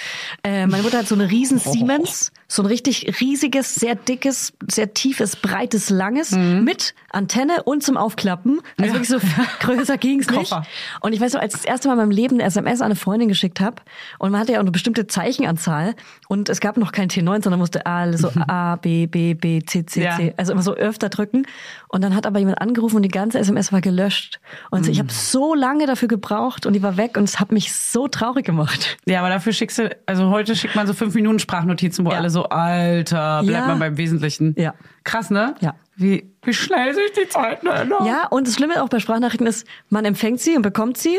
Äh, 0.44 0.66
meine 0.66 0.82
Mutter 0.82 0.99
hat 0.99 1.09
so 1.09 1.14
eine 1.14 1.30
riesen 1.30 1.59
Siemens, 1.59 2.32
so 2.47 2.62
ein 2.62 2.66
richtig 2.66 3.20
riesiges, 3.20 3.74
sehr 3.74 3.97
dickes, 3.97 4.53
sehr 4.68 4.94
tiefes, 4.94 5.36
breites, 5.36 5.90
langes 5.90 6.30
mit 6.32 6.94
Antenne 7.11 7.64
und 7.64 7.82
zum 7.82 7.97
Aufklappen. 7.97 8.61
Also 8.80 8.94
wirklich 8.94 9.09
so 9.09 9.18
größer 9.61 9.99
ging's 9.99 10.30
nicht. 10.30 10.55
Und 11.01 11.12
ich 11.12 11.20
weiß 11.20 11.32
noch, 11.32 11.40
als 11.40 11.55
ich 11.55 11.62
das 11.62 11.68
erste 11.68 11.88
Mal 11.88 11.94
in 11.94 12.01
meinem 12.01 12.11
Leben 12.11 12.36
eine 12.36 12.44
SMS 12.44 12.80
an 12.80 12.86
eine 12.86 12.97
Freundin 12.97 13.28
geschickt 13.28 13.61
habe 13.61 13.82
und 14.18 14.30
man 14.30 14.40
hatte 14.40 14.53
ja 14.53 14.59
auch 14.59 14.62
eine 14.62 14.70
bestimmte 14.70 15.07
Zeichenanzahl 15.07 15.94
und 16.28 16.49
es 16.49 16.61
gab 16.61 16.76
noch 16.76 16.92
kein 16.92 17.09
T9, 17.09 17.42
sondern 17.42 17.59
musste 17.59 17.86
A, 17.86 18.12
so 18.12 18.30
A, 18.43 18.76
B, 18.76 19.07
B, 19.07 19.34
B, 19.34 19.62
C, 19.64 19.84
C, 19.87 20.03
Ja. 20.05 20.16
C. 20.16 20.34
Also 20.37 20.53
immer 20.53 20.62
so 20.62 20.74
öfter 20.74 21.09
drücken. 21.09 21.47
Und 21.89 22.03
dann 22.03 22.14
hat 22.14 22.26
aber 22.26 22.39
jemand 22.39 22.61
angerufen 22.61 22.97
und 22.97 23.03
die 23.03 23.09
ganze 23.09 23.39
SMS 23.39 23.72
war 23.72 23.80
gelöscht. 23.80 24.41
Und 24.70 24.89
ich 24.89 24.99
habe 24.99 25.11
so 25.12 25.55
lange 25.55 25.87
dafür 25.87 26.09
gebraucht 26.09 26.66
und 26.66 26.72
die 26.72 26.82
war 26.82 26.97
weg 26.97 27.16
und 27.16 27.24
es 27.24 27.39
hat 27.41 27.53
mich 27.53 27.74
so 27.74 28.09
traurig 28.09 28.45
gemacht. 28.45 28.97
Ja, 29.07 29.20
aber 29.20 29.28
dafür 29.28 29.53
schickst 29.53 29.78
du, 29.78 29.97
also 30.07 30.30
heute 30.30 30.57
schickt 30.57 30.74
man 30.76 30.87
so 30.87 30.93
fünf 30.95 31.14
Minuten 31.14 31.39
Sprachnotizen, 31.39 32.05
wo 32.05 32.11
Ja. 32.11 32.18
alle 32.18 32.30
so, 32.30 32.45
Alter, 32.45 33.43
bleibt 33.43 33.62
Ja. 33.64 33.68
man 33.68 33.78
beim 33.78 33.97
Wesentlichen. 33.97 34.55
Ja. 34.59 34.74
Krass, 35.05 35.30
ne? 35.30 35.55
Ja. 35.61 35.74
Wie, 35.97 36.30
wie 36.43 36.53
schnell 36.53 36.95
sich 36.95 37.12
die 37.18 37.28
Zeiten 37.28 37.66
ändern. 37.68 38.05
Ja, 38.07 38.26
und 38.28 38.47
das 38.47 38.55
Schlimme 38.55 38.82
auch 38.82 38.89
bei 38.89 38.99
Sprachnachrichten 39.01 39.47
ist, 39.47 39.66
man 39.89 40.05
empfängt 40.05 40.41
sie 40.41 40.55
und 40.57 40.62
bekommt 40.62 40.99
sie, 40.99 41.18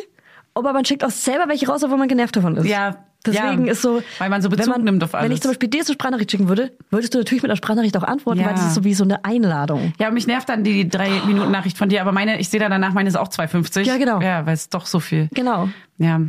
aber 0.53 0.73
man 0.73 0.85
schickt 0.85 1.03
auch 1.03 1.09
selber 1.09 1.47
welche 1.47 1.67
raus, 1.67 1.83
obwohl 1.83 1.97
man 1.97 2.07
genervt 2.07 2.35
davon 2.35 2.57
ist. 2.57 2.67
Ja, 2.67 2.97
Deswegen 3.31 3.65
ja. 3.65 3.71
ist 3.71 3.81
so, 3.81 4.01
Weil 4.19 4.29
man 4.29 4.41
so 4.41 4.49
Bezug 4.49 4.65
wenn 4.65 4.71
man, 4.71 4.83
nimmt 4.83 5.03
auf 5.03 5.13
Wenn 5.13 5.19
alles. 5.21 5.35
ich 5.35 5.41
zum 5.41 5.51
Beispiel 5.51 5.69
dir 5.69 5.83
so 5.83 5.93
Sprachnachricht 5.93 6.31
schicken 6.31 6.47
würde, 6.49 6.71
würdest 6.89 7.13
du 7.13 7.17
natürlich 7.19 7.41
mit 7.43 7.51
einer 7.51 7.57
Sprachnachricht 7.57 7.95
auch 7.97 8.03
antworten, 8.03 8.39
Ja. 8.39 8.47
weil 8.47 8.53
das 8.55 8.67
ist 8.67 8.75
so 8.75 8.83
wie 8.83 8.93
so 8.93 9.03
eine 9.03 9.23
Einladung. 9.25 9.93
Ja, 9.99 10.09
mich 10.11 10.27
nervt 10.27 10.49
dann 10.49 10.63
die 10.63 10.87
drei 10.89 11.09
Minuten 11.25 11.51
Nachricht 11.51 11.77
von 11.77 11.89
dir, 11.89 12.01
aber 12.01 12.11
meine, 12.11 12.39
ich 12.39 12.49
sehe 12.49 12.59
da 12.59 12.69
danach, 12.69 12.93
meine 12.93 13.09
ist 13.09 13.15
auch 13.17 13.29
2,50. 13.29 13.81
Ja, 13.83 13.97
genau. 13.97 14.21
Ja, 14.21 14.45
weil 14.45 14.53
es 14.53 14.69
doch 14.69 14.85
so 14.85 14.99
viel. 14.99 15.29
Genau. 15.33 15.69
Ja. 15.97 16.19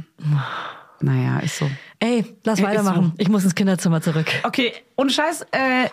Naja, 1.01 1.39
ist 1.41 1.59
so. 1.59 1.71
Ey, 2.01 2.25
lass 2.45 2.59
Ist 2.59 2.65
weitermachen. 2.65 3.13
so. 3.17 3.23
Ich 3.23 3.29
muss 3.29 3.45
ins 3.45 3.55
Kinderzimmer 3.55 4.01
zurück. 4.01 4.27
Okay, 4.43 4.73
und 4.97 5.13
Scheiß, 5.13 5.43
äh, 5.53 5.89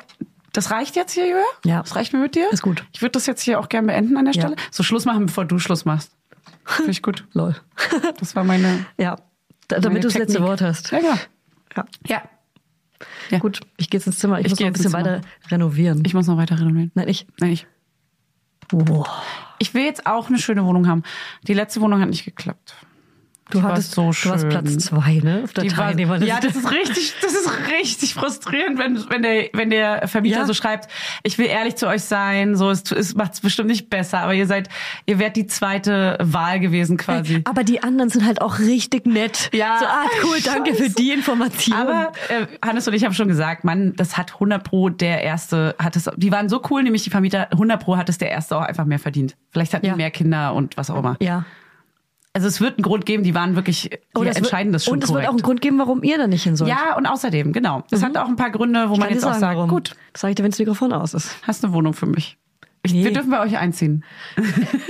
das 0.53 0.71
reicht 0.71 0.95
jetzt 0.95 1.13
hier, 1.13 1.25
Julia? 1.27 1.43
Ja. 1.63 1.81
Das 1.81 1.95
reicht 1.95 2.13
mir 2.13 2.19
mit 2.19 2.33
dir? 2.35 2.51
Ist 2.51 2.61
gut. 2.63 2.85
Ich 2.93 3.01
würde 3.01 3.11
das 3.11 3.25
jetzt 3.27 3.41
hier 3.41 3.59
auch 3.59 3.69
gerne 3.69 3.87
beenden 3.87 4.17
an 4.17 4.25
der 4.25 4.33
Ja. 4.33 4.41
Stelle. 4.41 4.55
So 4.71 4.81
Schluss 4.83 5.05
machen, 5.05 5.27
bevor 5.27 5.45
du 5.45 5.59
Schluss 5.59 5.85
machst. 5.85 6.11
Finde 6.65 6.91
ich 6.91 7.03
gut. 7.03 7.25
Lol. 7.33 7.55
Das 8.19 8.35
war 8.35 8.43
meine. 8.43 8.85
ja. 8.97 9.17
Da, 9.68 9.80
damit 9.80 10.03
du 10.03 10.07
das 10.07 10.18
letzte. 10.18 10.41
Wort 10.41 10.61
hast. 10.61 10.91
Ja, 10.91 10.99
genau. 10.99 11.16
Ja. 11.76 11.86
Ja. 12.07 12.22
Ja. 13.30 13.39
Gut, 13.39 13.61
ich 13.78 13.89
gehe 13.89 13.99
jetzt 13.99 14.07
ins 14.07 14.20
Zimmer. 14.20 14.39
Ich, 14.39 14.45
Ich 14.45 14.51
muss 14.51 14.59
noch 14.59 14.68
ein 14.68 14.74
bisschen 14.74 14.93
weiter 14.93 15.22
renovieren. 15.49 16.03
Ich 16.05 16.13
muss 16.13 16.28
noch 16.28 16.38
weiter 16.38 16.59
renovieren. 16.59 16.91
Nein, 16.95 17.07
ich. 17.07 17.28
Nein, 17.39 17.51
ich. 17.51 17.68
Boah. 18.70 19.07
Ich 19.59 19.74
will 19.74 19.84
jetzt 19.84 20.05
auch 20.05 20.30
eine 20.30 20.38
schöne 20.39 20.66
Wohnung 20.66 20.88
haben. 20.88 21.03
Die 21.43 21.53
letzte 21.53 21.82
Wohnung 21.82 22.01
hat 22.01 22.09
nicht 22.09 22.26
geklappt. 22.26 22.76
Du 23.51 23.59
Die 23.59 23.63
hattest 23.63 23.91
so 23.91 24.01
Du 24.01 24.07
warst 24.07 24.41
schön. 24.41 24.49
Platz 24.49 24.77
zwei, 24.77 25.19
ne? 25.23 25.41
Auf 25.43 25.53
der 25.53 25.67
Teilnehmerliste. 25.67 26.27
ja, 26.27 26.39
das 26.39 26.55
ist 26.55 26.71
richtig, 26.71 27.13
das 27.21 27.33
ist 27.33 27.47
richtig 27.79 28.15
frustrierend, 28.15 28.79
wenn, 28.79 28.97
wenn 29.11 29.21
der, 29.21 29.49
wenn 29.53 29.69
der 29.69 30.07
Vermieter 30.07 30.39
Ja. 30.39 30.45
so 30.45 30.55
schreibt, 30.55 30.89
ich 31.21 31.37
will 31.37 31.45
ehrlich 31.45 31.75
zu 31.75 31.87
euch 31.87 32.01
sein, 32.03 32.55
so, 32.55 32.71
es, 32.71 32.91
es 32.91 33.13
macht 33.13 33.33
es 33.33 33.41
bestimmt 33.41 33.69
nicht 33.69 33.89
besser, 33.91 34.17
aber 34.19 34.33
ihr 34.33 34.47
seid, 34.47 34.69
ihr 35.05 35.19
wärt 35.19 35.35
die 35.35 35.45
zweite 35.45 36.17
Wahl 36.21 36.59
gewesen 36.59 36.97
quasi. 36.97 37.41
Aber 37.45 37.63
die 37.63 37.83
anderen 37.83 38.09
sind 38.09 38.25
halt 38.25 38.41
auch 38.41 38.57
richtig 38.57 39.05
nett. 39.05 39.51
Ja. 39.53 39.77
So, 39.79 39.85
ah, 39.85 40.05
cool, 40.23 40.37
danke 40.43 40.73
für 40.73 40.89
die 40.89 41.11
Information. 41.11 41.77
Aber 41.77 42.13
äh, 42.29 42.47
Hannes 42.65 42.87
und 42.87 42.95
ich 42.95 43.05
haben 43.05 43.13
schon 43.13 43.27
gesagt, 43.27 43.63
Mann, 43.63 43.93
das 43.95 44.17
hat 44.17 44.33
100 44.33 44.63
pro 44.63 44.89
der 44.89 45.21
erste 45.21 45.75
hat 45.77 45.95
es. 45.95 46.09
Die 46.17 46.31
waren 46.31 46.49
so 46.49 46.61
cool, 46.71 46.81
nämlich 46.81 47.03
die 47.03 47.11
Vermieter 47.11 47.51
100 47.51 47.79
pro 47.83 47.95
hat 47.95 48.09
es 48.09 48.17
der 48.17 48.31
erste 48.31 48.57
auch 48.57 48.61
einfach 48.63 48.85
mehr 48.85 48.99
verdient. 48.99 49.35
Vielleicht 49.51 49.75
hatten 49.75 49.85
Ja. 49.85 49.93
die 49.93 49.97
mehr 49.97 50.09
Kinder 50.11 50.53
und 50.55 50.77
was 50.77 50.89
auch 50.89 50.97
immer. 50.97 51.15
ja. 51.21 51.45
Also 52.36 52.47
es 52.49 52.59
wird 52.59 52.77
einen 52.77 52.83
Grund 52.83 53.05
geben. 53.05 53.23
Die 53.23 53.33
waren 53.33 53.55
wirklich, 53.55 53.89
die 53.91 53.97
Und 54.19 54.27
es 54.27 54.36
entscheiden 54.36 54.67
wird, 54.73 54.75
das 54.75 54.83
schon 54.86 54.95
Und 54.95 55.03
es 55.03 55.07
korrekt. 55.09 55.23
wird 55.23 55.29
auch 55.29 55.33
einen 55.36 55.41
Grund 55.41 55.61
geben, 55.61 55.79
warum 55.79 56.03
ihr 56.03 56.17
da 56.17 56.27
nicht 56.27 56.43
hin 56.43 56.55
sollt. 56.57 56.69
ja, 56.69 56.95
und 56.97 57.05
außerdem, 57.05 57.53
genau. 57.53 57.83
Es 57.91 58.03
hat 58.03 58.15
auch 58.17 58.27
ein 58.27 58.36
paar 58.36 58.51
Gründe, 58.51 58.89
wo 58.89 58.97
man 58.97 59.09
jetzt 59.09 59.23
auch 59.23 59.29
sagen, 59.29 59.39
sagt, 59.39 59.55
warum. 59.55 59.69
gut, 59.69 59.95
Das 60.11 60.21
sage 60.21 60.31
ich 60.31 60.36
dir, 60.36 60.43
wenn 60.43 60.51
das 60.51 60.59
Mikrofon 60.59 60.91
aus 60.91 61.13
ist. 61.13 61.36
hast 61.47 61.63
eine 61.63 61.71
Wohnung 61.73 61.93
für 61.93 62.05
mich. 62.07 62.38
Ich, 62.83 62.93
Nee. 62.93 63.05
Wir 63.05 63.13
dürfen 63.13 63.31
bei 63.31 63.39
euch 63.39 63.57
einziehen. 63.57 64.03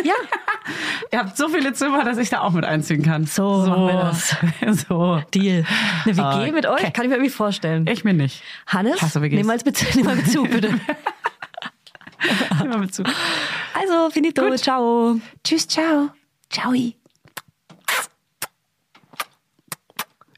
Ja. 0.03 0.13
Ihr 1.13 1.19
habt 1.19 1.37
so 1.37 1.47
viele 1.47 1.71
Zimmer, 1.73 2.03
dass 2.03 2.17
ich 2.17 2.29
da 2.29 2.41
auch 2.41 2.51
mit 2.51 2.65
einziehen 2.65 3.03
kann. 3.03 3.25
So 3.27 3.63
machen 3.67 3.87
wir 3.87 3.93
das. 3.93 4.35
so. 4.87 5.21
Deal. 5.33 5.63
Eine 6.03 6.17
WG 6.17 6.21
Okay. 6.23 6.51
mit 6.51 6.65
euch? 6.65 6.81
Kann 6.93 7.05
ich 7.05 7.09
mir 7.09 7.15
irgendwie 7.15 7.29
vorstellen. 7.29 7.85
Ich 7.87 8.03
mir 8.03 8.13
nicht. 8.13 8.41
Hannes, 8.65 8.99
hasse 9.01 9.21
WGs. 9.21 9.35
nimm 9.37 9.45
mal, 9.45 9.57
Bezug, 9.59 9.95
nimm 9.95 10.05
mal 10.05 10.15
Bezug, 10.15 10.49
bitte. 10.49 10.69
Immer 12.63 12.79
mit 12.79 12.93
zu. 12.95 13.03
Also, 13.79 14.09
finito, 14.09 14.41
Gut. 14.41 14.57
ciao. 14.57 15.19
Tschüss, 15.43 15.67
ciao. 15.67 16.09
Ciao. 16.49 16.73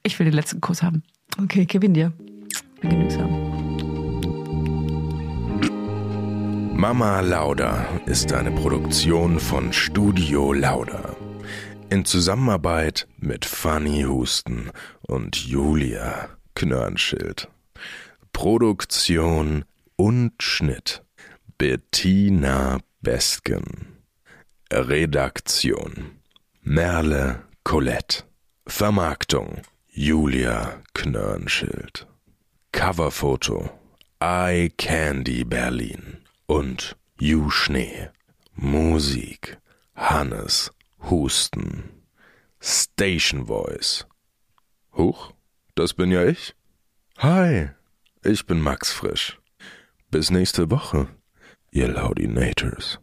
Ich 0.08 0.18
will 0.20 0.26
den 0.26 0.36
letzten 0.36 0.62
Kuss 0.62 0.84
haben. 0.84 1.04
Okay, 1.38 1.66
ihn 1.84 1.94
dir. 1.94 2.14
Bin 2.80 2.92
genügsam. 2.92 3.30
Mama 6.74 7.20
Lauda 7.20 7.86
ist 8.06 8.32
eine 8.32 8.52
Produktion 8.52 9.38
von 9.38 9.74
Studio 9.74 10.54
Lauda. 10.54 11.14
In 11.90 12.06
Zusammenarbeit 12.06 13.06
mit 13.18 13.44
Fanny 13.44 14.04
Husten 14.04 14.72
und 15.02 15.36
Julia 15.36 16.30
Knörnschild. 16.56 17.50
Produktion 18.32 19.66
und 19.98 20.42
Schnitt 20.42 21.04
Bettina 21.58 22.78
Besken. 23.02 23.98
Redaktion 24.72 26.12
Merle 26.62 27.44
Colette. 27.66 28.24
Vermarktung 28.66 29.64
Julia 30.00 30.84
Knörnschild. 30.94 32.06
Coverfoto 32.72 33.72
Eye 34.22 34.70
Candy 34.78 35.44
Berlin 35.44 36.20
und 36.46 36.96
You 37.20 37.50
Schnee. 37.50 38.10
Musik 38.54 39.58
Hannes 39.96 40.70
Husten. 41.10 42.04
Station 42.62 43.48
Voice 43.48 44.06
Huch, 44.96 45.34
das 45.74 45.96
bin 45.96 46.12
ja 46.12 46.26
ich. 46.26 46.54
Hi, 47.18 47.70
ich 48.24 48.46
bin 48.46 48.62
Max 48.62 48.92
Frisch. 48.92 49.40
Bis 50.12 50.30
nächste 50.30 50.70
Woche, 50.70 51.08
ihr 51.72 51.88
Laudinators. 51.88 53.00